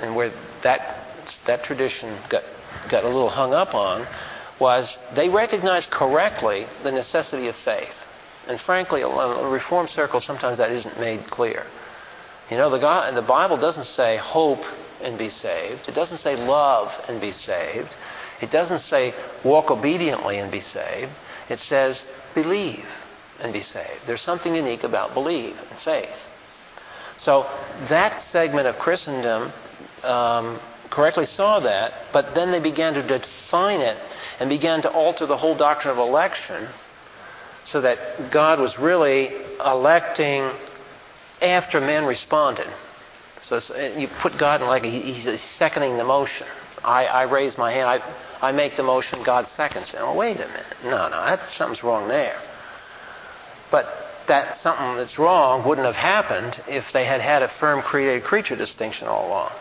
and 0.00 0.14
where 0.14 0.32
that, 0.62 1.06
that 1.46 1.64
tradition 1.64 2.18
got, 2.28 2.44
got 2.88 3.04
a 3.04 3.08
little 3.08 3.28
hung 3.28 3.52
up 3.52 3.74
on, 3.74 4.06
was 4.60 4.98
they 5.14 5.28
recognized 5.28 5.90
correctly 5.90 6.66
the 6.82 6.92
necessity 6.92 7.48
of 7.48 7.56
faith. 7.56 7.94
And 8.48 8.58
frankly, 8.58 9.02
in 9.02 9.50
reform 9.50 9.88
circles, 9.88 10.24
sometimes 10.24 10.56
that 10.56 10.72
isn't 10.72 10.98
made 10.98 11.26
clear. 11.26 11.66
You 12.50 12.56
know, 12.56 12.70
the, 12.70 12.78
God, 12.78 13.14
the 13.14 13.20
Bible 13.22 13.58
doesn't 13.58 13.84
say 13.84 14.16
hope 14.16 14.64
and 15.02 15.18
be 15.18 15.28
saved. 15.28 15.86
It 15.86 15.94
doesn't 15.94 16.18
say 16.18 16.34
love 16.34 16.90
and 17.08 17.20
be 17.20 17.30
saved. 17.30 17.94
It 18.40 18.50
doesn't 18.50 18.78
say 18.78 19.12
walk 19.44 19.70
obediently 19.70 20.38
and 20.38 20.50
be 20.50 20.60
saved. 20.60 21.12
It 21.50 21.58
says 21.60 22.06
believe 22.34 22.86
and 23.38 23.52
be 23.52 23.60
saved. 23.60 24.06
There's 24.06 24.22
something 24.22 24.54
unique 24.54 24.82
about 24.82 25.12
believe 25.12 25.56
and 25.70 25.78
faith. 25.80 26.16
So 27.18 27.42
that 27.88 28.22
segment 28.22 28.66
of 28.66 28.78
Christendom 28.78 29.52
um, 30.02 30.58
correctly 30.88 31.26
saw 31.26 31.60
that, 31.60 31.92
but 32.14 32.34
then 32.34 32.50
they 32.50 32.60
began 32.60 32.94
to 32.94 33.06
define 33.06 33.80
it 33.80 33.98
and 34.40 34.48
began 34.48 34.80
to 34.82 34.90
alter 34.90 35.26
the 35.26 35.36
whole 35.36 35.56
doctrine 35.56 35.92
of 35.92 35.98
election 35.98 36.68
so 37.70 37.82
that 37.82 38.30
God 38.30 38.60
was 38.60 38.78
really 38.78 39.30
electing 39.64 40.50
after 41.40 41.80
men 41.80 42.04
responded. 42.04 42.66
So 43.40 43.56
uh, 43.56 43.98
you 43.98 44.08
put 44.20 44.38
God 44.38 44.60
in 44.60 44.66
like 44.66 44.84
a, 44.84 44.90
he's 44.90 45.40
seconding 45.40 45.96
the 45.96 46.04
motion. 46.04 46.46
I, 46.82 47.06
I 47.06 47.22
raise 47.24 47.58
my 47.58 47.72
hand, 47.72 47.88
I, 47.88 48.48
I 48.48 48.52
make 48.52 48.76
the 48.76 48.82
motion, 48.82 49.22
God 49.22 49.48
seconds 49.48 49.92
it. 49.94 50.00
Oh, 50.00 50.14
wait 50.14 50.36
a 50.36 50.46
minute. 50.46 50.66
No, 50.84 51.08
no, 51.08 51.24
that, 51.24 51.50
something's 51.50 51.82
wrong 51.82 52.08
there. 52.08 52.40
But 53.70 53.86
that 54.28 54.56
something 54.58 54.96
that's 54.96 55.18
wrong 55.18 55.66
wouldn't 55.66 55.86
have 55.86 55.96
happened 55.96 56.60
if 56.68 56.92
they 56.92 57.04
had 57.04 57.20
had 57.20 57.42
a 57.42 57.48
firm 57.48 57.82
created 57.82 58.24
creature 58.24 58.56
distinction 58.56 59.08
all 59.08 59.28
along. 59.28 59.52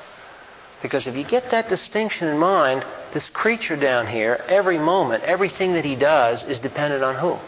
Because 0.82 1.08
if 1.08 1.16
you 1.16 1.24
get 1.24 1.52
that 1.52 1.70
distinction 1.70 2.28
in 2.28 2.38
mind, 2.38 2.86
this 3.14 3.30
creature 3.30 3.76
down 3.76 4.08
here, 4.08 4.44
every 4.48 4.78
moment, 4.78 5.24
everything 5.24 5.74
that 5.74 5.86
he 5.86 5.96
does 5.96 6.44
is 6.44 6.60
dependent 6.60 7.04
on 7.04 7.16
who? 7.16 7.40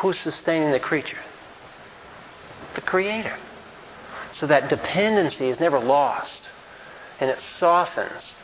Who's 0.00 0.18
sustaining 0.18 0.70
the 0.70 0.80
creature? 0.80 1.18
The 2.74 2.80
Creator. 2.80 3.36
So 4.32 4.46
that 4.46 4.70
dependency 4.70 5.48
is 5.48 5.60
never 5.60 5.78
lost. 5.78 6.48
And 7.20 7.30
it 7.30 7.40
softens. 7.40 8.34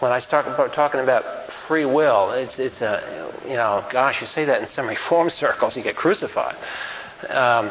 When 0.00 0.10
I 0.10 0.20
start 0.20 0.46
about 0.46 0.72
talking 0.72 1.00
about 1.00 1.52
free 1.68 1.84
will, 1.84 2.30
it's, 2.32 2.58
it's 2.58 2.80
a, 2.80 3.32
you 3.44 3.56
know, 3.56 3.84
gosh, 3.90 4.22
you 4.22 4.26
say 4.26 4.46
that 4.46 4.60
in 4.60 4.66
some 4.66 4.86
reform 4.86 5.28
circles, 5.44 5.76
you 5.76 5.82
get 5.82 5.96
crucified. 5.96 6.56
Um, 7.28 7.70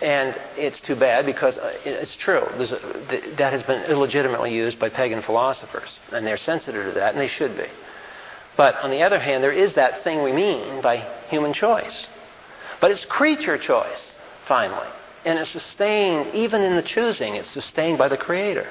and 0.00 0.40
it's 0.56 0.80
too 0.80 0.94
bad 0.94 1.26
because 1.26 1.58
uh, 1.58 1.76
it's 1.84 2.16
true. 2.16 2.42
A, 2.42 3.34
that 3.36 3.52
has 3.52 3.62
been 3.64 3.82
illegitimately 3.90 4.54
used 4.54 4.78
by 4.78 4.88
pagan 4.88 5.22
philosophers, 5.22 5.98
and 6.12 6.26
they're 6.26 6.36
sensitive 6.36 6.86
to 6.86 6.92
that, 6.92 7.12
and 7.12 7.20
they 7.20 7.28
should 7.28 7.56
be. 7.56 7.66
But 8.56 8.76
on 8.76 8.90
the 8.90 9.02
other 9.02 9.18
hand, 9.18 9.42
there 9.42 9.52
is 9.52 9.74
that 9.74 10.02
thing 10.04 10.22
we 10.22 10.32
mean 10.32 10.80
by 10.80 10.98
human 11.28 11.52
choice. 11.52 12.08
But 12.80 12.90
it's 12.90 13.04
creature 13.04 13.58
choice, 13.58 14.16
finally. 14.46 14.88
And 15.24 15.38
it's 15.38 15.50
sustained, 15.50 16.34
even 16.34 16.62
in 16.62 16.76
the 16.76 16.82
choosing, 16.82 17.34
it's 17.34 17.50
sustained 17.50 17.98
by 17.98 18.08
the 18.08 18.16
Creator. 18.16 18.66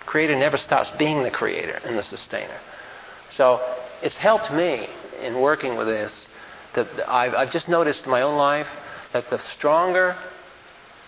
The 0.00 0.04
Creator 0.04 0.36
never 0.36 0.58
stops 0.58 0.90
being 0.98 1.22
the 1.22 1.30
Creator 1.30 1.80
and 1.84 1.96
the 1.96 2.02
sustainer. 2.02 2.58
So 3.30 3.60
it's 4.02 4.16
helped 4.16 4.52
me 4.52 4.88
in 5.22 5.40
working 5.40 5.76
with 5.76 5.86
this. 5.86 6.28
That 6.74 7.08
I've, 7.08 7.32
I've 7.32 7.50
just 7.50 7.68
noticed 7.68 8.04
in 8.04 8.10
my 8.10 8.22
own 8.22 8.36
life 8.36 8.68
that 9.12 9.30
the 9.30 9.38
stronger 9.38 10.14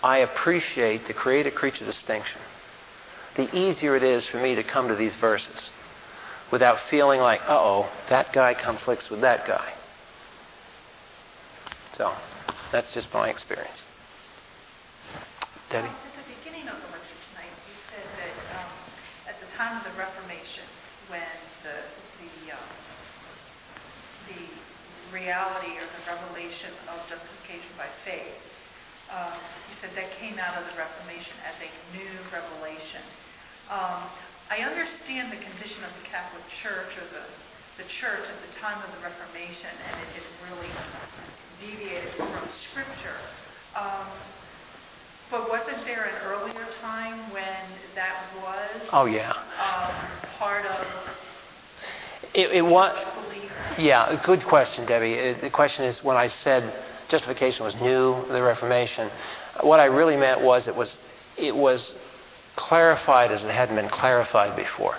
I 0.03 0.19
appreciate 0.19 1.07
the 1.07 1.15
created 1.15 1.55
creature 1.55 1.85
distinction, 1.85 2.41
the 3.37 3.55
easier 3.55 3.97
it 3.97 4.03
is 4.03 4.27
for 4.27 4.41
me 4.41 4.55
to 4.55 4.63
come 4.63 4.89
to 4.89 4.95
these 4.95 5.15
verses 5.17 5.73
without 6.51 6.79
feeling 6.89 7.21
like, 7.21 7.41
uh 7.43 7.59
oh, 7.59 7.91
that 8.09 8.33
guy 8.33 8.55
conflicts 8.55 9.11
with 9.11 9.21
that 9.21 9.47
guy. 9.47 9.75
So, 11.93 12.13
that's 12.71 12.93
just 12.95 13.13
my 13.13 13.29
experience. 13.29 13.85
Debbie? 15.71 15.89
At 15.89 16.17
the 16.17 16.29
beginning 16.41 16.69
of 16.69 16.77
the 16.81 16.89
lecture 16.93 17.21
tonight, 17.33 17.53
you 17.69 17.77
said 17.93 18.07
that 18.21 18.35
um, 18.57 18.73
at 19.29 19.37
the 19.41 19.49
time 19.57 19.77
of 19.77 19.85
the 19.85 19.93
Reformation, 19.99 20.65
when 21.09 21.37
the, 21.65 21.77
the, 22.21 22.57
um, 22.57 22.69
the 24.33 24.45
reality 25.13 25.77
or 25.77 25.85
the 25.85 26.03
revelation 26.09 26.73
of 26.93 27.01
justification 27.09 27.69
by 27.77 27.89
faith, 28.05 28.37
um, 29.09 29.37
you 29.69 29.75
said 29.81 29.93
that 29.97 30.13
came 30.21 30.37
out 30.37 30.57
of 30.61 30.69
the 30.69 30.77
Reformation 30.77 31.37
as 31.49 31.57
a 31.65 31.71
new 31.97 32.13
revelation. 32.29 33.01
Um, 33.73 34.05
I 34.49 34.65
understand 34.65 35.33
the 35.33 35.41
condition 35.41 35.85
of 35.85 35.93
the 36.01 36.09
Catholic 36.09 36.45
Church 36.61 36.93
or 36.97 37.07
the, 37.13 37.25
the 37.79 37.85
church 37.85 38.27
at 38.27 38.39
the 38.43 38.61
time 38.61 38.83
of 38.83 38.91
the 38.91 39.01
Reformation, 39.07 39.71
and 39.71 40.03
it, 40.03 40.19
it 40.19 40.27
really 40.51 40.69
deviated 41.63 42.13
from 42.17 42.49
Scripture. 42.59 43.15
Um, 43.77 44.07
but 45.31 45.49
wasn't 45.49 45.85
there 45.85 46.05
an 46.05 46.15
earlier 46.27 46.67
time 46.83 47.31
when 47.31 47.57
that 47.95 48.17
was? 48.43 48.89
Oh 48.93 49.07
yeah. 49.07 49.31
Um, 49.31 49.95
part 50.39 50.67
of. 50.67 50.87
It, 52.35 52.51
it 52.51 52.67
was. 52.67 52.97
Yeah, 53.79 54.21
good 54.27 54.45
question, 54.45 54.85
Debbie. 54.85 55.39
The 55.41 55.51
question 55.51 55.85
is 55.85 56.03
when 56.03 56.17
I 56.17 56.27
said 56.27 56.75
justification 57.07 57.65
was 57.65 57.77
new, 57.77 58.27
the 58.33 58.43
Reformation, 58.43 59.09
what 59.63 59.79
I 59.79 59.85
really 59.85 60.17
meant 60.17 60.41
was 60.41 60.67
it 60.67 60.75
was 60.75 60.99
it 61.37 61.55
was 61.55 61.95
clarified 62.57 63.31
as 63.31 63.45
it 63.45 63.51
hadn't 63.53 63.77
been 63.77 63.89
clarified 63.89 64.57
before 64.57 64.97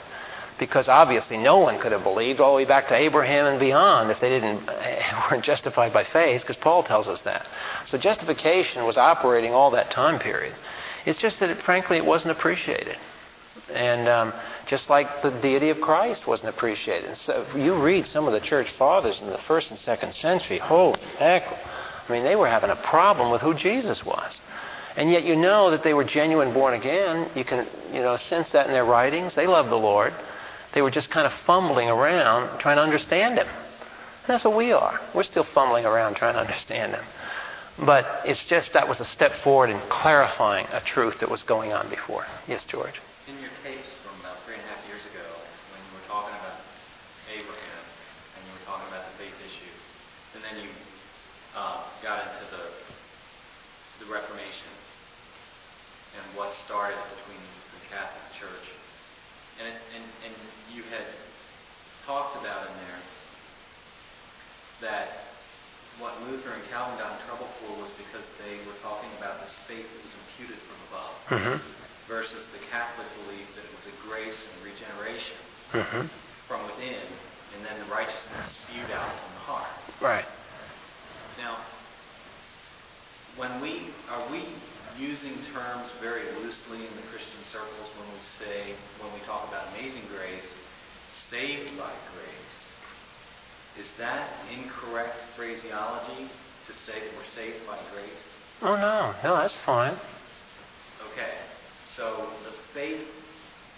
because 0.59 0.87
obviously 0.87 1.37
no 1.37 1.57
one 1.59 1.79
could 1.79 1.91
have 1.91 2.03
believed 2.03 2.39
all 2.39 2.51
the 2.51 2.57
way 2.57 2.65
back 2.65 2.89
to 2.89 2.95
Abraham 2.95 3.45
and 3.45 3.59
beyond 3.59 4.11
if 4.11 4.19
they 4.19 4.29
didn't 4.29 4.67
weren't 5.31 5.43
justified 5.43 5.93
by 5.93 6.03
faith, 6.03 6.41
because 6.41 6.57
Paul 6.57 6.83
tells 6.83 7.07
us 7.07 7.21
that. 7.21 7.47
So 7.85 7.97
justification 7.97 8.85
was 8.85 8.97
operating 8.97 9.53
all 9.53 9.71
that 9.71 9.89
time 9.89 10.19
period. 10.19 10.53
It's 11.05 11.19
just 11.19 11.39
that, 11.39 11.49
it, 11.49 11.61
frankly, 11.63 11.97
it 11.97 12.05
wasn't 12.05 12.31
appreciated, 12.37 12.97
and 13.73 14.07
um, 14.07 14.33
just 14.67 14.89
like 14.89 15.21
the 15.21 15.31
deity 15.31 15.69
of 15.69 15.79
Christ 15.79 16.27
wasn't 16.27 16.49
appreciated. 16.49 17.09
And 17.09 17.17
So 17.17 17.45
you 17.55 17.81
read 17.81 18.05
some 18.05 18.27
of 18.27 18.33
the 18.33 18.41
church 18.41 18.69
fathers 18.71 19.21
in 19.21 19.29
the 19.29 19.37
first 19.37 19.71
and 19.71 19.79
second 19.79 20.13
century, 20.13 20.57
holy 20.57 20.99
heck! 21.17 21.43
I 21.47 22.11
mean, 22.11 22.23
they 22.23 22.35
were 22.35 22.47
having 22.47 22.69
a 22.69 22.75
problem 22.75 23.31
with 23.31 23.41
who 23.41 23.53
Jesus 23.53 24.03
was. 24.03 24.39
And 24.95 25.11
yet 25.11 25.23
you 25.23 25.35
know 25.35 25.71
that 25.71 25.83
they 25.83 25.93
were 25.93 26.03
genuine 26.03 26.53
born 26.53 26.73
again. 26.73 27.29
You 27.35 27.45
can, 27.45 27.67
you 27.93 28.01
know, 28.01 28.17
sense 28.17 28.51
that 28.51 28.65
in 28.65 28.73
their 28.73 28.83
writings. 28.83 29.35
They 29.35 29.47
loved 29.47 29.69
the 29.69 29.77
Lord. 29.77 30.13
They 30.73 30.81
were 30.81 30.91
just 30.91 31.09
kind 31.09 31.25
of 31.25 31.33
fumbling 31.45 31.89
around 31.89 32.59
trying 32.59 32.77
to 32.77 32.83
understand 32.83 33.39
Him. 33.39 33.47
And 33.47 34.27
that's 34.27 34.43
what 34.43 34.55
we 34.55 34.71
are. 34.71 34.99
We're 35.15 35.23
still 35.23 35.43
fumbling 35.43 35.85
around 35.85 36.15
trying 36.15 36.35
to 36.35 36.41
understand 36.41 36.93
Him. 36.93 37.05
But 37.79 38.05
it's 38.25 38.45
just 38.45 38.73
that 38.73 38.87
was 38.87 38.99
a 38.99 39.05
step 39.05 39.31
forward 39.43 39.69
in 39.69 39.79
clarifying 39.89 40.67
a 40.71 40.81
truth 40.81 41.19
that 41.21 41.29
was 41.29 41.43
going 41.43 41.71
on 41.71 41.89
before. 41.89 42.25
Yes, 42.47 42.65
George? 42.65 43.01
In 43.27 43.39
your 43.39 43.49
tapes 43.63 43.89
from 44.03 44.19
about 44.19 44.37
three 44.45 44.55
and 44.55 44.63
a 44.63 44.67
half 44.67 44.83
years 44.85 45.01
ago, 45.07 45.23
when 45.71 45.79
you 45.87 45.91
were 45.95 46.05
talking 46.05 46.35
about 46.43 46.59
Abraham 47.31 47.83
and 48.35 48.41
you 48.45 48.51
were 48.51 48.65
talking 48.67 48.85
about 48.91 49.07
the 49.09 49.15
faith 49.23 49.37
issue, 49.47 49.73
and 50.35 50.43
then 50.43 50.55
you 50.59 50.69
uh, 51.55 51.87
got 52.03 52.27
into 52.27 52.43
the, 52.51 52.63
the 54.03 54.07
Reformation 54.11 54.69
and 56.19 56.23
what 56.35 56.53
started 56.53 56.99
between 57.15 57.39
the 57.73 57.81
Catholic 57.87 58.27
Church 58.35 58.67
and, 59.59 59.75
and, 59.95 60.05
and 60.25 60.33
you 60.71 60.83
had 60.89 61.05
talked 62.05 62.39
about 62.39 62.67
in 62.67 62.73
there 62.87 63.01
that 64.81 65.29
what 65.99 66.15
Luther 66.23 66.55
and 66.55 66.63
Calvin 66.71 66.95
got 66.97 67.19
in 67.19 67.19
trouble 67.27 67.47
for 67.59 67.75
was 67.83 67.91
because 67.99 68.23
they 68.39 68.55
were 68.63 68.77
talking 68.79 69.11
about 69.19 69.43
this 69.43 69.59
faith 69.67 69.83
that 69.83 70.01
was 70.01 70.15
imputed 70.15 70.59
from 70.63 70.79
above 70.87 71.13
mm-hmm. 71.27 71.57
versus 72.07 72.47
the 72.55 72.61
Catholic 72.71 73.07
belief 73.23 73.43
that 73.59 73.67
it 73.67 73.73
was 73.75 73.85
a 73.91 73.95
grace 74.07 74.47
and 74.47 74.55
regeneration 74.63 75.37
mm-hmm. 75.75 76.07
from 76.47 76.63
within 76.65 77.03
and 77.55 77.65
then 77.65 77.75
the 77.83 77.89
righteousness 77.91 78.55
spewed 78.63 78.91
out 78.95 79.11
from 79.11 79.31
the 79.35 79.43
heart. 79.43 79.73
Right. 79.99 80.25
Now, 81.37 81.57
when 83.35 83.59
we 83.61 83.91
are 84.11 84.31
we 84.31 84.43
using 84.99 85.33
terms 85.55 85.89
very 86.01 86.27
loosely 86.43 86.77
in 86.77 86.93
the 86.99 87.07
Christian 87.09 87.39
circles 87.43 87.87
when 87.97 88.07
we 88.11 88.19
say, 88.37 88.75
when 89.01 89.13
we 89.13 89.25
talk 89.25 89.47
about 89.47 89.69
amazing 89.73 90.03
grace, 90.13 90.53
saved 91.31 91.77
by 91.77 91.91
grace. 92.11 92.59
Is 93.79 93.91
that 93.97 94.29
incorrect 94.51 95.15
phraseology 95.37 96.29
to 96.67 96.73
say 96.73 96.99
that 96.99 97.11
we're 97.15 97.31
saved 97.31 97.65
by 97.65 97.79
grace? 97.93 98.25
Oh, 98.61 98.75
no. 98.75 99.15
No, 99.23 99.37
that's 99.37 99.57
fine. 99.65 99.97
Okay. 101.13 101.31
So 101.87 102.29
the 102.43 102.53
faith 102.73 103.07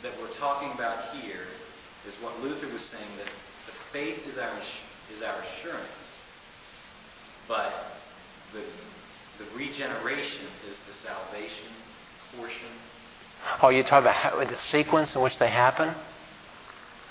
that 0.01 0.11
we're 0.19 0.33
talking 0.33 0.71
about 0.71 1.15
here 1.15 1.45
is 2.07 2.15
what 2.15 2.39
Luther 2.39 2.67
was 2.73 2.81
saying 2.81 3.11
that 3.17 3.29
the 3.67 3.73
faith 3.93 4.17
is 4.27 4.39
our, 4.39 4.57
is 5.13 5.21
our 5.21 5.39
assurance, 5.43 6.19
but 7.47 7.71
the 8.53 8.63
the 9.41 9.57
regeneration 9.57 10.45
is 10.69 10.77
the 10.87 10.93
salvation 10.93 11.67
portion. 12.35 12.67
Oh, 13.61 13.69
you 13.69 13.83
talk 13.83 14.01
about 14.01 14.15
how, 14.15 14.43
the 14.43 14.57
sequence 14.57 15.15
in 15.15 15.21
which 15.21 15.39
they 15.39 15.49
happen? 15.49 15.93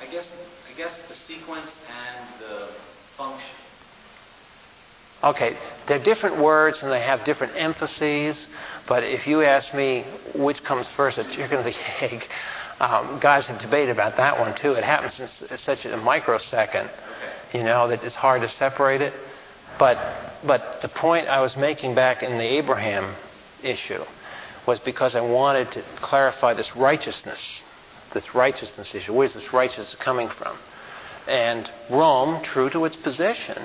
I 0.01 0.07
guess 0.11 0.31
I 0.70 0.77
guess 0.77 0.98
the 1.09 1.15
sequence 1.15 1.78
and 1.89 2.40
the 2.40 2.69
function. 3.16 3.51
Okay, 5.23 5.57
they're 5.86 6.02
different 6.02 6.39
words 6.39 6.82
and 6.82 6.90
they 6.90 7.01
have 7.01 7.24
different 7.24 7.52
emphases, 7.55 8.48
but 8.89 9.05
if 9.05 9.27
you 9.27 9.43
ask 9.43 9.74
me 9.74 10.07
which 10.35 10.65
comes 10.65 10.89
first, 10.89 11.19
the 11.19 11.24
chicken 11.24 11.59
or 11.59 11.62
the 11.62 11.77
egg, 12.01 12.27
um, 12.81 13.19
guys 13.20 13.47
have 13.48 13.61
debated 13.61 13.90
about 13.90 14.16
that 14.16 14.39
one 14.39 14.55
too. 14.55 14.73
It 14.73 14.85
happens 14.85 15.20
in 15.20 15.57
such 15.59 15.85
a 15.85 15.97
microsecond, 15.98 16.89
okay. 16.89 17.59
you 17.59 17.65
know, 17.65 17.89
that 17.89 18.02
it's 18.02 18.15
hard 18.15 18.40
to 18.40 18.48
separate 18.48 19.02
it. 19.02 19.12
But, 19.81 19.98
but 20.47 20.81
the 20.81 20.89
point 20.89 21.27
I 21.27 21.40
was 21.40 21.57
making 21.57 21.97
back 21.97 22.23
in 22.23 22.39
the 22.39 22.59
Abraham 22.59 23.16
issue 23.65 24.05
was 24.66 24.78
because 24.78 25.16
I 25.16 25.23
wanted 25.23 25.73
to 25.73 25.82
clarify 25.97 26.55
this 26.55 26.77
righteousness 26.77 27.65
this 28.12 28.35
righteousness 28.35 28.94
issue. 28.94 29.12
Where's 29.12 29.35
this 29.35 29.52
righteousness 29.52 29.97
coming 29.98 30.28
from? 30.28 30.57
And 31.27 31.70
Rome, 31.89 32.43
true 32.43 32.70
to 32.70 32.85
its 32.85 32.97
position, 32.97 33.62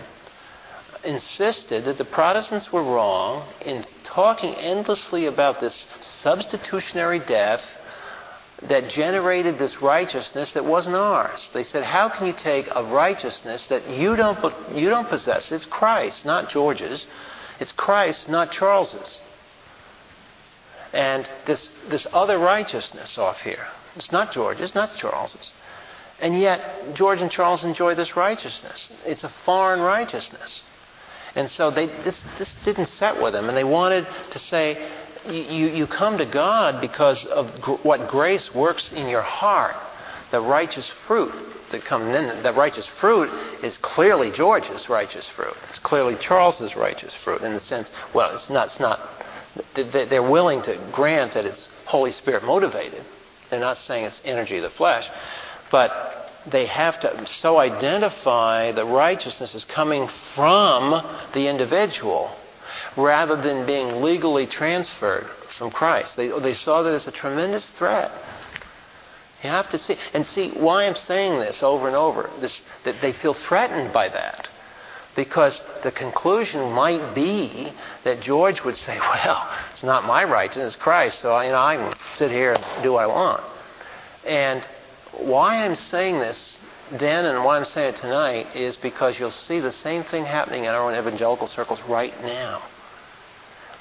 insisted 1.03 1.85
that 1.85 1.97
the 1.97 2.05
Protestants 2.05 2.71
were 2.71 2.83
wrong 2.83 3.47
in 3.65 3.85
talking 4.03 4.55
endlessly 4.55 5.25
about 5.25 5.59
this 5.59 5.87
substitutionary 5.99 7.19
death 7.19 7.63
that 8.63 8.89
generated 8.89 9.57
this 9.57 9.81
righteousness 9.81 10.53
that 10.53 10.63
wasn't 10.63 10.95
ours. 10.95 11.49
They 11.53 11.63
said, 11.63 11.83
How 11.83 12.09
can 12.09 12.27
you 12.27 12.33
take 12.33 12.67
a 12.71 12.83
righteousness 12.83 13.67
that 13.67 13.89
you 13.89 14.15
don't, 14.15 14.39
you 14.73 14.89
don't 14.89 15.09
possess? 15.09 15.51
It's 15.51 15.65
Christ, 15.65 16.25
not 16.25 16.49
George's. 16.49 17.05
It's 17.59 17.71
Christ, 17.71 18.29
not 18.29 18.51
Charles's. 18.51 19.21
And 20.93 21.29
this, 21.45 21.69
this 21.89 22.07
other 22.13 22.37
righteousness 22.37 23.17
off 23.17 23.41
here, 23.41 23.67
it's 23.95 24.11
not 24.11 24.31
George's, 24.31 24.73
not 24.73 24.95
Charles's. 24.95 25.51
And 26.21 26.39
yet, 26.39 26.93
George 26.93 27.21
and 27.21 27.29
Charles 27.29 27.65
enjoy 27.65 27.95
this 27.95 28.15
righteousness. 28.15 28.89
It's 29.05 29.25
a 29.25 29.29
foreign 29.43 29.81
righteousness. 29.81 30.63
And 31.35 31.49
so 31.49 31.69
they, 31.69 31.87
this, 31.87 32.23
this 32.37 32.55
didn't 32.63 32.85
set 32.85 33.21
with 33.21 33.33
them. 33.33 33.49
And 33.49 33.57
they 33.57 33.65
wanted 33.65 34.07
to 34.31 34.39
say, 34.39 34.89
you, 35.29 35.67
you 35.67 35.87
come 35.87 36.17
to 36.17 36.25
God 36.25 36.81
because 36.81 37.25
of 37.25 37.61
gr- 37.61 37.73
what 37.83 38.07
grace 38.09 38.53
works 38.53 38.91
in 38.91 39.07
your 39.07 39.21
heart, 39.21 39.75
the 40.31 40.41
righteous 40.41 40.89
fruit 41.07 41.33
that 41.71 41.83
comes 41.83 42.15
in. 42.15 42.43
The 42.43 42.53
righteous 42.53 42.87
fruit 42.87 43.29
is 43.63 43.77
clearly 43.77 44.31
George's 44.31 44.89
righteous 44.89 45.27
fruit. 45.27 45.55
It's 45.69 45.79
clearly 45.79 46.15
Charles's 46.15 46.75
righteous 46.75 47.13
fruit 47.13 47.41
in 47.41 47.53
the 47.53 47.59
sense, 47.59 47.91
well, 48.13 48.33
it's 48.33 48.49
not, 48.49 48.67
it's 48.67 48.79
not 48.79 48.99
they're 49.73 50.21
willing 50.21 50.61
to 50.63 50.77
grant 50.91 51.33
that 51.33 51.45
it's 51.45 51.69
Holy 51.85 52.11
Spirit 52.11 52.43
motivated. 52.43 53.03
They're 53.49 53.59
not 53.59 53.77
saying 53.77 54.05
it's 54.05 54.21
energy 54.25 54.57
of 54.57 54.63
the 54.63 54.69
flesh, 54.69 55.09
but 55.71 56.31
they 56.49 56.65
have 56.65 56.99
to 57.01 57.25
so 57.25 57.57
identify 57.57 58.71
the 58.71 58.85
righteousness 58.85 59.55
as 59.55 59.63
coming 59.63 60.09
from 60.35 60.91
the 61.33 61.47
individual 61.47 62.35
rather 62.97 63.35
than 63.41 63.65
being 63.65 64.01
legally 64.01 64.47
transferred 64.47 65.27
from 65.57 65.71
Christ. 65.71 66.15
They, 66.15 66.27
they 66.39 66.53
saw 66.53 66.83
that 66.83 66.93
as 66.93 67.07
a 67.07 67.11
tremendous 67.11 67.69
threat. 67.71 68.11
You 69.43 69.49
have 69.49 69.69
to 69.71 69.77
see. 69.77 69.97
And 70.13 70.25
see 70.25 70.49
why 70.51 70.85
I'm 70.85 70.95
saying 70.95 71.39
this 71.39 71.61
over 71.61 71.87
and 71.87 71.95
over, 71.95 72.29
this, 72.41 72.63
that 72.83 73.01
they 73.01 73.13
feel 73.13 73.33
threatened 73.33 73.93
by 73.93 74.09
that. 74.09 74.49
Because 75.15 75.61
the 75.83 75.91
conclusion 75.91 76.71
might 76.71 77.15
be 77.15 77.71
that 78.03 78.21
George 78.21 78.63
would 78.63 78.75
say, 78.75 78.99
well, 78.99 79.49
it's 79.71 79.83
not 79.83 80.03
my 80.03 80.23
righteousness, 80.23 80.73
it's 80.75 80.83
Christ, 80.83 81.19
so 81.19 81.39
you 81.41 81.51
know, 81.51 81.61
I 81.61 81.75
can 81.77 81.93
sit 82.17 82.31
here 82.31 82.53
and 82.53 82.83
do 82.83 82.93
what 82.93 83.03
I 83.03 83.07
want. 83.07 83.43
And 84.25 84.67
why 85.13 85.63
I'm 85.63 85.75
saying 85.75 86.19
this 86.19 86.59
then 86.91 87.25
and 87.25 87.43
why 87.43 87.57
I'm 87.57 87.65
saying 87.65 87.89
it 87.89 87.95
tonight 87.95 88.55
is 88.55 88.77
because 88.77 89.19
you'll 89.19 89.31
see 89.31 89.59
the 89.59 89.71
same 89.71 90.03
thing 90.03 90.25
happening 90.25 90.65
in 90.65 90.69
our 90.69 90.81
own 90.81 90.97
evangelical 90.97 91.47
circles 91.47 91.81
right 91.83 92.13
now. 92.21 92.63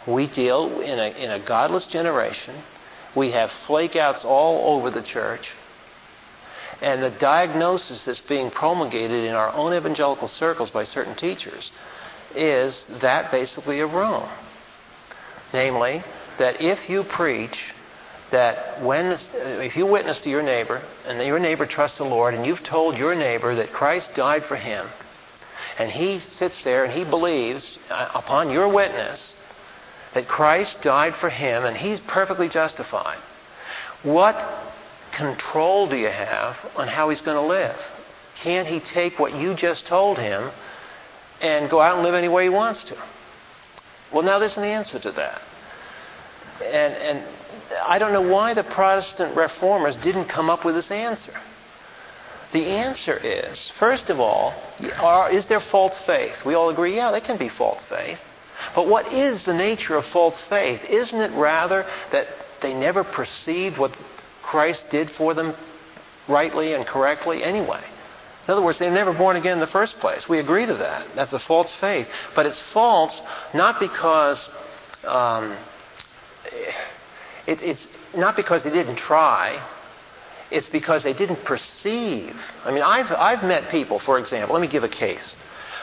We 0.07 0.27
deal 0.27 0.81
in 0.81 0.99
a, 0.99 1.09
in 1.11 1.31
a 1.31 1.45
godless 1.45 1.87
generation. 1.87 2.63
We 3.15 3.31
have 3.31 3.51
flakeouts 3.51 4.25
all 4.25 4.77
over 4.77 4.91
the 4.91 5.03
church. 5.03 5.55
And 6.81 7.03
the 7.03 7.11
diagnosis 7.11 8.05
that's 8.05 8.21
being 8.21 8.51
promulgated 8.51 9.25
in 9.25 9.35
our 9.35 9.53
own 9.53 9.73
evangelical 9.73 10.29
circles 10.29 10.71
by 10.71 10.85
certain 10.85 11.15
teachers 11.15 11.73
is 12.35 12.87
that 13.01 13.31
basically 13.31 13.81
of 13.81 13.93
Rome. 13.95 14.29
Namely, 15.53 16.03
that 16.39 16.61
if 16.61 16.91
you 16.91 17.05
preach 17.05 17.75
that 18.35 18.82
when 18.82 19.16
if 19.32 19.77
you 19.77 19.86
witness 19.86 20.19
to 20.19 20.28
your 20.28 20.43
neighbor 20.43 20.82
and 21.06 21.23
your 21.24 21.39
neighbor 21.39 21.66
trusts 21.66 21.98
the 21.98 22.05
Lord 22.05 22.35
and 22.35 22.44
you've 22.44 22.65
told 22.65 22.98
your 22.98 23.15
neighbor 23.15 23.55
that 23.55 23.73
Christ 23.73 24.12
died 24.15 24.44
for 24.44 24.56
him 24.56 24.89
and 25.78 25.89
he 25.89 26.19
sits 26.19 26.65
there 26.65 26.82
and 26.82 26.93
he 26.93 27.05
believes 27.05 27.78
uh, 27.90 28.11
upon 28.12 28.51
your 28.51 28.69
witness 28.69 29.36
that 30.15 30.27
Christ 30.27 30.82
died 30.82 31.15
for 31.15 31.31
him 31.31 31.65
and 31.65 31.77
he's 31.77 32.01
perfectly 32.01 32.48
justified. 32.48 33.19
What 34.02 34.36
control 35.12 35.89
do 35.89 35.97
you 35.97 36.09
have 36.09 36.56
on 36.74 36.89
how 36.89 37.11
he's 37.11 37.20
going 37.20 37.36
to 37.36 37.47
live? 37.47 37.81
Can't 38.35 38.66
he 38.66 38.81
take 38.81 39.16
what 39.20 39.32
you 39.32 39.55
just 39.55 39.86
told 39.86 40.19
him 40.19 40.51
and 41.40 41.70
go 41.70 41.81
out 41.81 41.94
and 41.94 42.02
live 42.02 42.15
any 42.15 42.28
way 42.28 42.43
he 42.44 42.48
wants 42.48 42.82
to? 42.85 42.97
Well, 44.12 44.24
now 44.24 44.40
there's 44.40 44.56
an 44.56 44.65
answer 44.65 44.98
to 44.98 45.12
that. 45.12 45.40
And, 46.65 46.94
and 46.94 47.24
I 47.86 47.99
don't 47.99 48.12
know 48.12 48.23
why 48.23 48.55
the 48.55 48.65
Protestant 48.65 49.36
reformers 49.36 49.97
didn't 49.97 50.27
come 50.27 50.51
up 50.51 50.65
with 50.65 50.74
this 50.74 50.91
answer. 50.91 51.32
The 52.53 52.66
answer 52.66 53.16
is, 53.16 53.70
first 53.78 54.11
of 54.11 54.20
all, 54.20 54.55
are, 54.99 55.31
is 55.31 55.47
there 55.47 55.61
false 55.61 55.99
faith? 56.07 56.45
We 56.45 56.55
all 56.55 56.70
agree, 56.70 56.95
yeah, 56.97 57.11
there 57.11 57.20
can 57.20 57.36
be 57.36 57.49
false 57.49 57.82
faith. 57.85 58.20
But 58.74 58.86
what 58.86 59.12
is 59.12 59.45
the 59.45 59.55
nature 59.55 59.97
of 59.97 60.05
false 60.07 60.41
faith? 60.41 60.85
Isn't 60.89 61.20
it 61.20 61.32
rather 61.32 61.85
that 62.12 62.28
they 62.62 62.73
never 62.73 63.03
perceived 63.03 63.77
what 63.77 63.97
Christ 64.43 64.85
did 64.89 65.11
for 65.11 65.35
them 65.35 65.55
rightly 66.28 66.74
and 66.74 66.86
correctly 66.86 67.43
anyway? 67.43 67.82
In 68.47 68.53
other 68.53 68.62
words, 68.62 68.78
they 68.78 68.89
were 68.89 68.95
never 68.95 69.12
born 69.12 69.36
again 69.36 69.55
in 69.55 69.61
the 69.61 69.66
first 69.66 69.99
place. 69.99 70.28
We 70.28 70.39
agree 70.39 70.66
to 70.66 70.74
that. 70.74 71.09
That's 71.16 71.32
a 71.32 71.39
false 71.39 71.74
faith. 71.74 72.09
But 72.36 72.47
it's 72.47 72.61
false 72.73 73.23
not 73.53 73.81
because 73.81 74.49
um, 75.05 75.57
it, 77.47 77.62
it's 77.62 77.87
not 78.16 78.37
because 78.37 78.62
they 78.62 78.71
didn't 78.71 78.97
try. 78.97 79.62
It's 80.51 80.69
because 80.69 81.03
they 81.03 81.15
didn't 81.15 81.45
perceive. 81.45 82.37
I 82.65 82.71
mean, 82.71 82.83
I've, 82.83 83.11
I've 83.11 83.43
met 83.43 83.71
people, 83.71 83.99
for 83.99 84.19
example, 84.19 84.55
let 84.55 84.62
me 84.62 84.69
give 84.69 84.85
a 84.85 84.89
case. 84.89 85.37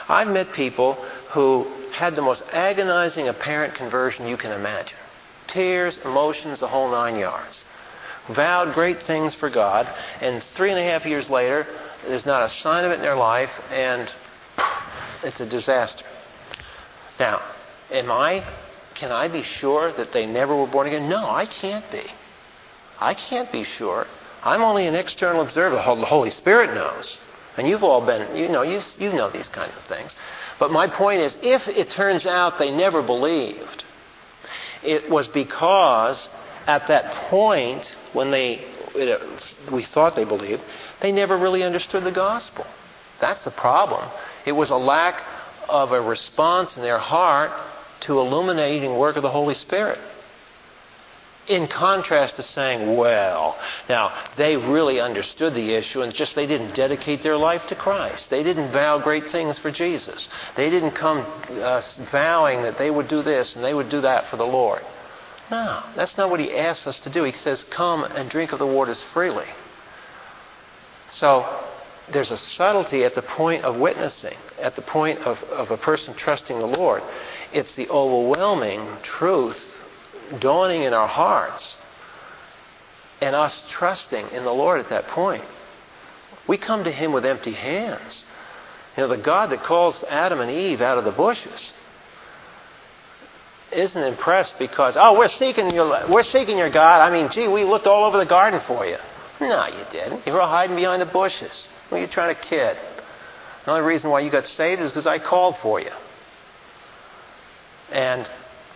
I've 0.08 0.28
met 0.28 0.52
people 0.52 0.94
who 1.32 1.64
had 1.92 2.16
the 2.16 2.22
most 2.22 2.42
agonizing 2.52 3.28
apparent 3.28 3.74
conversion 3.74 4.26
you 4.26 4.36
can 4.36 4.52
imagine 4.52 4.96
tears, 5.52 5.98
emotions, 6.04 6.60
the 6.60 6.68
whole 6.68 6.90
nine 6.90 7.16
yards. 7.16 7.64
Vowed 8.28 8.74
great 8.74 9.02
things 9.02 9.34
for 9.34 9.50
God, 9.50 9.86
and 10.20 10.42
three 10.56 10.70
and 10.70 10.78
a 10.78 10.82
half 10.82 11.04
years 11.04 11.28
later, 11.28 11.66
there's 12.06 12.24
not 12.24 12.44
a 12.44 12.48
sign 12.48 12.84
of 12.84 12.92
it 12.92 12.94
in 12.94 13.00
their 13.00 13.16
life, 13.16 13.50
and 13.70 14.08
it's 15.22 15.40
a 15.40 15.46
disaster. 15.46 16.04
Now, 17.18 17.42
am 17.90 18.10
I, 18.10 18.44
can 19.02 19.10
I 19.10 19.26
be 19.26 19.42
sure 19.42 19.92
that 19.94 20.12
they 20.12 20.26
never 20.26 20.54
were 20.54 20.68
born 20.68 20.86
again? 20.86 21.08
No, 21.08 21.28
I 21.28 21.44
can't 21.44 21.84
be. 21.90 22.04
I 23.00 23.14
can't 23.14 23.50
be 23.50 23.64
sure. 23.64 24.06
I'm 24.44 24.62
only 24.62 24.86
an 24.86 24.94
external 24.94 25.42
observer. 25.42 25.74
The 25.74 25.82
Holy 25.82 26.30
Spirit 26.30 26.72
knows. 26.72 27.18
And 27.56 27.66
you've 27.66 27.82
all 27.82 28.06
been, 28.06 28.36
you 28.36 28.48
know, 28.48 28.62
you, 28.62 28.80
you 29.00 29.12
know 29.12 29.28
these 29.28 29.48
kinds 29.48 29.74
of 29.74 29.82
things. 29.86 30.14
But 30.60 30.70
my 30.70 30.86
point 30.86 31.20
is, 31.20 31.36
if 31.42 31.66
it 31.66 31.90
turns 31.90 32.26
out 32.28 32.60
they 32.60 32.70
never 32.70 33.02
believed, 33.02 33.82
it 34.84 35.10
was 35.10 35.26
because 35.26 36.28
at 36.68 36.86
that 36.86 37.12
point 37.28 37.92
when 38.12 38.30
they, 38.30 38.64
we 39.72 39.82
thought 39.82 40.14
they 40.14 40.24
believed, 40.24 40.62
they 41.00 41.10
never 41.10 41.36
really 41.36 41.64
understood 41.64 42.04
the 42.04 42.12
gospel. 42.12 42.64
That's 43.20 43.42
the 43.42 43.50
problem. 43.50 44.08
It 44.46 44.52
was 44.52 44.70
a 44.70 44.76
lack 44.76 45.24
of 45.68 45.90
a 45.90 46.00
response 46.00 46.76
in 46.76 46.84
their 46.84 46.98
heart 46.98 47.50
to 48.02 48.18
illuminating 48.20 48.96
work 48.96 49.16
of 49.16 49.22
the 49.22 49.30
Holy 49.30 49.54
Spirit. 49.54 49.98
In 51.48 51.66
contrast 51.66 52.36
to 52.36 52.42
saying, 52.42 52.96
well, 52.96 53.58
now 53.88 54.12
they 54.36 54.56
really 54.56 55.00
understood 55.00 55.54
the 55.54 55.74
issue 55.74 56.02
and 56.02 56.14
just 56.14 56.36
they 56.36 56.46
didn't 56.46 56.74
dedicate 56.74 57.22
their 57.22 57.36
life 57.36 57.66
to 57.66 57.74
Christ. 57.74 58.30
They 58.30 58.44
didn't 58.44 58.70
vow 58.70 59.00
great 59.00 59.28
things 59.28 59.58
for 59.58 59.72
Jesus. 59.72 60.28
They 60.56 60.70
didn't 60.70 60.92
come 60.92 61.26
uh, 61.50 61.82
vowing 62.12 62.62
that 62.62 62.78
they 62.78 62.92
would 62.92 63.08
do 63.08 63.22
this 63.22 63.56
and 63.56 63.64
they 63.64 63.74
would 63.74 63.88
do 63.88 64.02
that 64.02 64.28
for 64.28 64.36
the 64.36 64.46
Lord. 64.46 64.82
No, 65.50 65.82
that's 65.96 66.16
not 66.16 66.30
what 66.30 66.38
he 66.38 66.56
asks 66.56 66.86
us 66.86 67.00
to 67.00 67.10
do. 67.10 67.24
He 67.24 67.32
says, 67.32 67.64
come 67.64 68.04
and 68.04 68.30
drink 68.30 68.52
of 68.52 68.60
the 68.60 68.66
waters 68.66 69.02
freely. 69.12 69.48
So 71.08 71.44
there's 72.10 72.30
a 72.30 72.36
subtlety 72.36 73.04
at 73.04 73.14
the 73.14 73.22
point 73.22 73.64
of 73.64 73.76
witnessing, 73.76 74.36
at 74.60 74.74
the 74.76 74.82
point 74.82 75.20
of, 75.20 75.42
of 75.44 75.70
a 75.70 75.76
person 75.76 76.14
trusting 76.14 76.58
the 76.58 76.66
Lord. 76.66 77.02
It's 77.52 77.74
the 77.74 77.88
overwhelming 77.88 78.86
truth 79.02 79.62
dawning 80.40 80.82
in 80.82 80.94
our 80.94 81.08
hearts 81.08 81.76
and 83.20 83.36
us 83.36 83.62
trusting 83.68 84.28
in 84.30 84.44
the 84.44 84.52
Lord 84.52 84.80
at 84.80 84.88
that 84.88 85.06
point. 85.08 85.44
We 86.48 86.58
come 86.58 86.84
to 86.84 86.90
Him 86.90 87.12
with 87.12 87.24
empty 87.24 87.52
hands. 87.52 88.24
You 88.96 89.04
know, 89.04 89.08
the 89.08 89.22
God 89.22 89.50
that 89.50 89.62
calls 89.62 90.04
Adam 90.08 90.40
and 90.40 90.50
Eve 90.50 90.80
out 90.80 90.98
of 90.98 91.04
the 91.04 91.12
bushes 91.12 91.72
isn't 93.70 94.02
impressed 94.02 94.58
because, 94.58 94.96
oh, 94.98 95.18
we're 95.18 95.28
seeking 95.28 95.70
your, 95.70 96.10
we're 96.10 96.22
seeking 96.22 96.58
your 96.58 96.70
God. 96.70 97.00
I 97.00 97.10
mean, 97.10 97.30
gee, 97.30 97.48
we 97.48 97.64
looked 97.64 97.86
all 97.86 98.04
over 98.04 98.18
the 98.18 98.26
garden 98.26 98.60
for 98.66 98.84
you. 98.84 98.96
No, 99.40 99.66
you 99.66 99.84
didn't. 99.90 100.26
You 100.26 100.34
were 100.34 100.40
hiding 100.40 100.76
behind 100.76 101.00
the 101.00 101.06
bushes. 101.06 101.68
What 101.92 101.98
are 101.98 102.00
you 102.00 102.08
trying 102.08 102.34
to 102.34 102.40
kid? 102.40 102.78
The 103.66 103.70
only 103.70 103.86
reason 103.86 104.08
why 104.08 104.20
you 104.20 104.30
got 104.30 104.46
saved 104.46 104.80
is 104.80 104.90
because 104.90 105.06
I 105.06 105.18
called 105.18 105.58
for 105.58 105.78
you. 105.78 105.90
And 107.90 108.30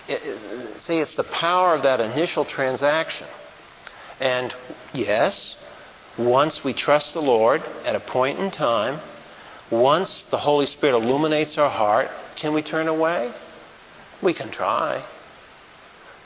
it, 0.06 0.82
see, 0.82 0.98
it's 0.98 1.14
the 1.14 1.24
power 1.24 1.74
of 1.74 1.84
that 1.84 1.98
initial 1.98 2.44
transaction. 2.44 3.26
And 4.20 4.54
yes, 4.92 5.56
once 6.18 6.62
we 6.62 6.74
trust 6.74 7.14
the 7.14 7.22
Lord 7.22 7.62
at 7.86 7.94
a 7.94 8.00
point 8.00 8.38
in 8.38 8.50
time, 8.50 9.00
once 9.70 10.26
the 10.30 10.36
Holy 10.36 10.66
Spirit 10.66 11.02
illuminates 11.02 11.56
our 11.56 11.70
heart, 11.70 12.10
can 12.34 12.52
we 12.52 12.60
turn 12.60 12.86
away? 12.86 13.32
We 14.22 14.34
can 14.34 14.50
try. 14.50 15.02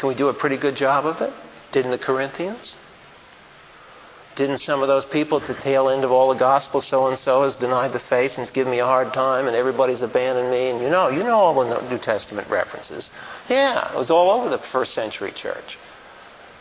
Can 0.00 0.08
we 0.08 0.16
do 0.16 0.26
a 0.26 0.34
pretty 0.34 0.56
good 0.56 0.74
job 0.74 1.06
of 1.06 1.20
it? 1.20 1.32
Didn't 1.70 1.92
the 1.92 1.98
Corinthians? 1.98 2.74
Didn't 4.36 4.58
some 4.58 4.80
of 4.80 4.88
those 4.88 5.04
people 5.04 5.40
at 5.40 5.48
the 5.48 5.54
tail 5.54 5.88
end 5.88 6.04
of 6.04 6.12
all 6.12 6.28
the 6.28 6.38
gospel, 6.38 6.80
so 6.80 7.08
and 7.08 7.18
so 7.18 7.42
has 7.42 7.56
denied 7.56 7.92
the 7.92 8.00
faith 8.00 8.30
and 8.30 8.38
has 8.38 8.50
given 8.50 8.70
me 8.70 8.78
a 8.78 8.86
hard 8.86 9.12
time 9.12 9.46
and 9.46 9.56
everybody's 9.56 10.02
abandoned 10.02 10.50
me? 10.50 10.70
And 10.70 10.80
you 10.80 10.88
know, 10.88 11.08
you 11.08 11.22
know 11.22 11.34
all 11.34 11.64
the 11.64 11.90
New 11.90 11.98
Testament 11.98 12.48
references. 12.48 13.10
Yeah, 13.48 13.92
it 13.92 13.96
was 13.96 14.10
all 14.10 14.30
over 14.30 14.48
the 14.48 14.58
first 14.58 14.94
century 14.94 15.32
church. 15.32 15.78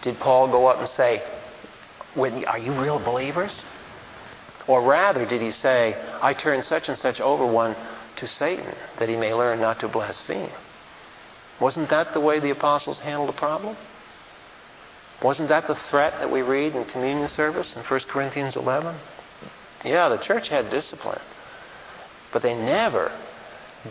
Did 0.01 0.19
Paul 0.19 0.47
go 0.49 0.65
up 0.65 0.79
and 0.79 0.87
say, 0.87 1.21
Are 2.17 2.59
you 2.59 2.73
real 2.73 2.99
believers? 2.99 3.55
Or 4.67 4.81
rather, 4.81 5.25
did 5.25 5.41
he 5.41 5.51
say, 5.51 5.95
I 6.21 6.33
turn 6.33 6.61
such 6.63 6.89
and 6.89 6.97
such 6.97 7.19
over 7.21 7.45
one 7.45 7.75
to 8.17 8.27
Satan 8.27 8.75
that 8.97 9.09
he 9.09 9.15
may 9.15 9.33
learn 9.33 9.59
not 9.59 9.79
to 9.79 9.87
blaspheme? 9.87 10.51
Wasn't 11.59 11.89
that 11.89 12.13
the 12.13 12.19
way 12.19 12.39
the 12.39 12.51
apostles 12.51 12.99
handled 12.99 13.29
the 13.29 13.33
problem? 13.33 13.75
Wasn't 15.21 15.49
that 15.49 15.67
the 15.67 15.75
threat 15.75 16.13
that 16.19 16.31
we 16.31 16.41
read 16.41 16.75
in 16.75 16.85
communion 16.85 17.27
service 17.27 17.75
in 17.75 17.83
1 17.83 17.99
Corinthians 18.07 18.55
11? 18.55 18.95
Yeah, 19.83 20.09
the 20.09 20.17
church 20.17 20.49
had 20.49 20.69
discipline. 20.69 21.21
But 22.31 22.41
they 22.41 22.53
never 22.53 23.11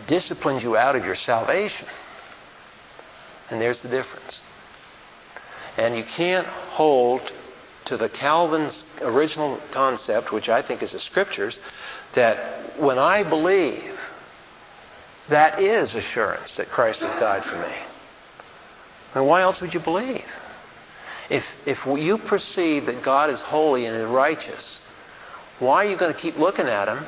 disciplined 0.07 0.63
you 0.63 0.75
out 0.75 0.95
of 0.95 1.05
your 1.05 1.15
salvation. 1.15 1.87
And 3.49 3.61
there's 3.61 3.79
the 3.79 3.89
difference. 3.89 4.41
And 5.77 5.95
you 5.95 6.03
can't 6.03 6.47
hold 6.47 7.31
to 7.85 7.97
the 7.97 8.09
Calvin's 8.09 8.85
original 9.01 9.59
concept, 9.71 10.31
which 10.31 10.49
I 10.49 10.61
think 10.61 10.83
is 10.83 10.91
the 10.91 10.99
scriptures, 10.99 11.57
that 12.15 12.79
when 12.79 12.97
I 12.97 13.27
believe, 13.27 13.99
that 15.29 15.59
is 15.59 15.95
assurance 15.95 16.57
that 16.57 16.69
Christ 16.69 17.01
has 17.01 17.19
died 17.19 17.43
for 17.43 17.57
me. 17.57 17.73
And 19.15 19.27
why 19.27 19.41
else 19.41 19.61
would 19.61 19.73
you 19.73 19.79
believe? 19.79 20.25
If, 21.29 21.45
if 21.65 21.85
you 21.85 22.17
perceive 22.17 22.87
that 22.87 23.03
God 23.03 23.29
is 23.29 23.39
holy 23.39 23.85
and 23.85 23.95
is 23.95 24.05
righteous, 24.05 24.81
why 25.59 25.85
are 25.85 25.89
you 25.89 25.97
going 25.97 26.13
to 26.13 26.19
keep 26.19 26.37
looking 26.37 26.65
at 26.65 26.87
Him 26.87 27.05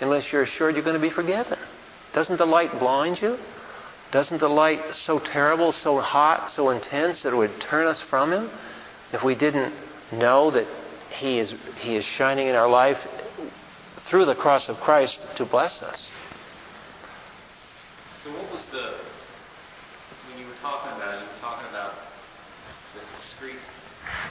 unless 0.00 0.32
you're 0.32 0.42
assured 0.42 0.74
you're 0.74 0.84
going 0.84 1.00
to 1.00 1.08
be 1.08 1.14
forgiven? 1.14 1.58
Doesn't 2.12 2.38
the 2.38 2.46
light 2.46 2.78
blind 2.78 3.22
you? 3.22 3.38
Doesn't 4.10 4.38
the 4.38 4.48
light 4.48 4.94
so 4.94 5.18
terrible, 5.18 5.72
so 5.72 6.00
hot, 6.00 6.50
so 6.50 6.70
intense 6.70 7.22
that 7.22 7.32
it 7.32 7.36
would 7.36 7.60
turn 7.60 7.86
us 7.86 8.02
from 8.02 8.32
Him 8.32 8.50
if 9.12 9.22
we 9.22 9.34
didn't 9.34 9.72
know 10.10 10.50
that 10.50 10.66
He 11.10 11.38
is, 11.38 11.54
he 11.76 11.96
is 11.96 12.04
shining 12.04 12.48
in 12.48 12.56
our 12.56 12.68
life 12.68 12.98
through 14.06 14.24
the 14.24 14.34
cross 14.34 14.68
of 14.68 14.76
Christ 14.78 15.20
to 15.36 15.46
bless 15.46 15.82
us? 15.82 16.10
So, 18.22 18.30
what 18.30 18.52
was 18.52 18.64
the, 18.66 18.98
when 20.28 20.38
you 20.38 20.46
were 20.46 20.60
talking 20.60 20.92
about 20.92 21.14
it, 21.14 21.20
you 21.20 21.26
were 21.32 21.40
talking 21.40 21.68
about 21.70 21.94
discrete 23.42 23.60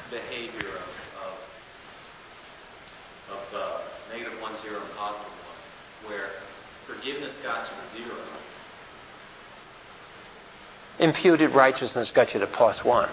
behavior 0.09 0.69
of, 0.69 0.89
of, 3.29 3.37
of 3.37 3.53
uh, 3.53 3.81
negative 4.13 4.39
one, 4.41 4.53
zero, 4.61 4.79
and 4.81 4.91
positive 4.95 5.27
one, 5.27 6.11
where 6.11 6.29
forgiveness 6.87 7.33
got 7.43 7.67
you 7.69 8.03
to 8.03 8.09
zero. 8.09 8.17
Imputed 10.99 11.51
righteousness 11.51 12.11
got 12.11 12.33
you 12.33 12.39
to 12.39 12.47
plus 12.47 12.85
one. 12.85 13.09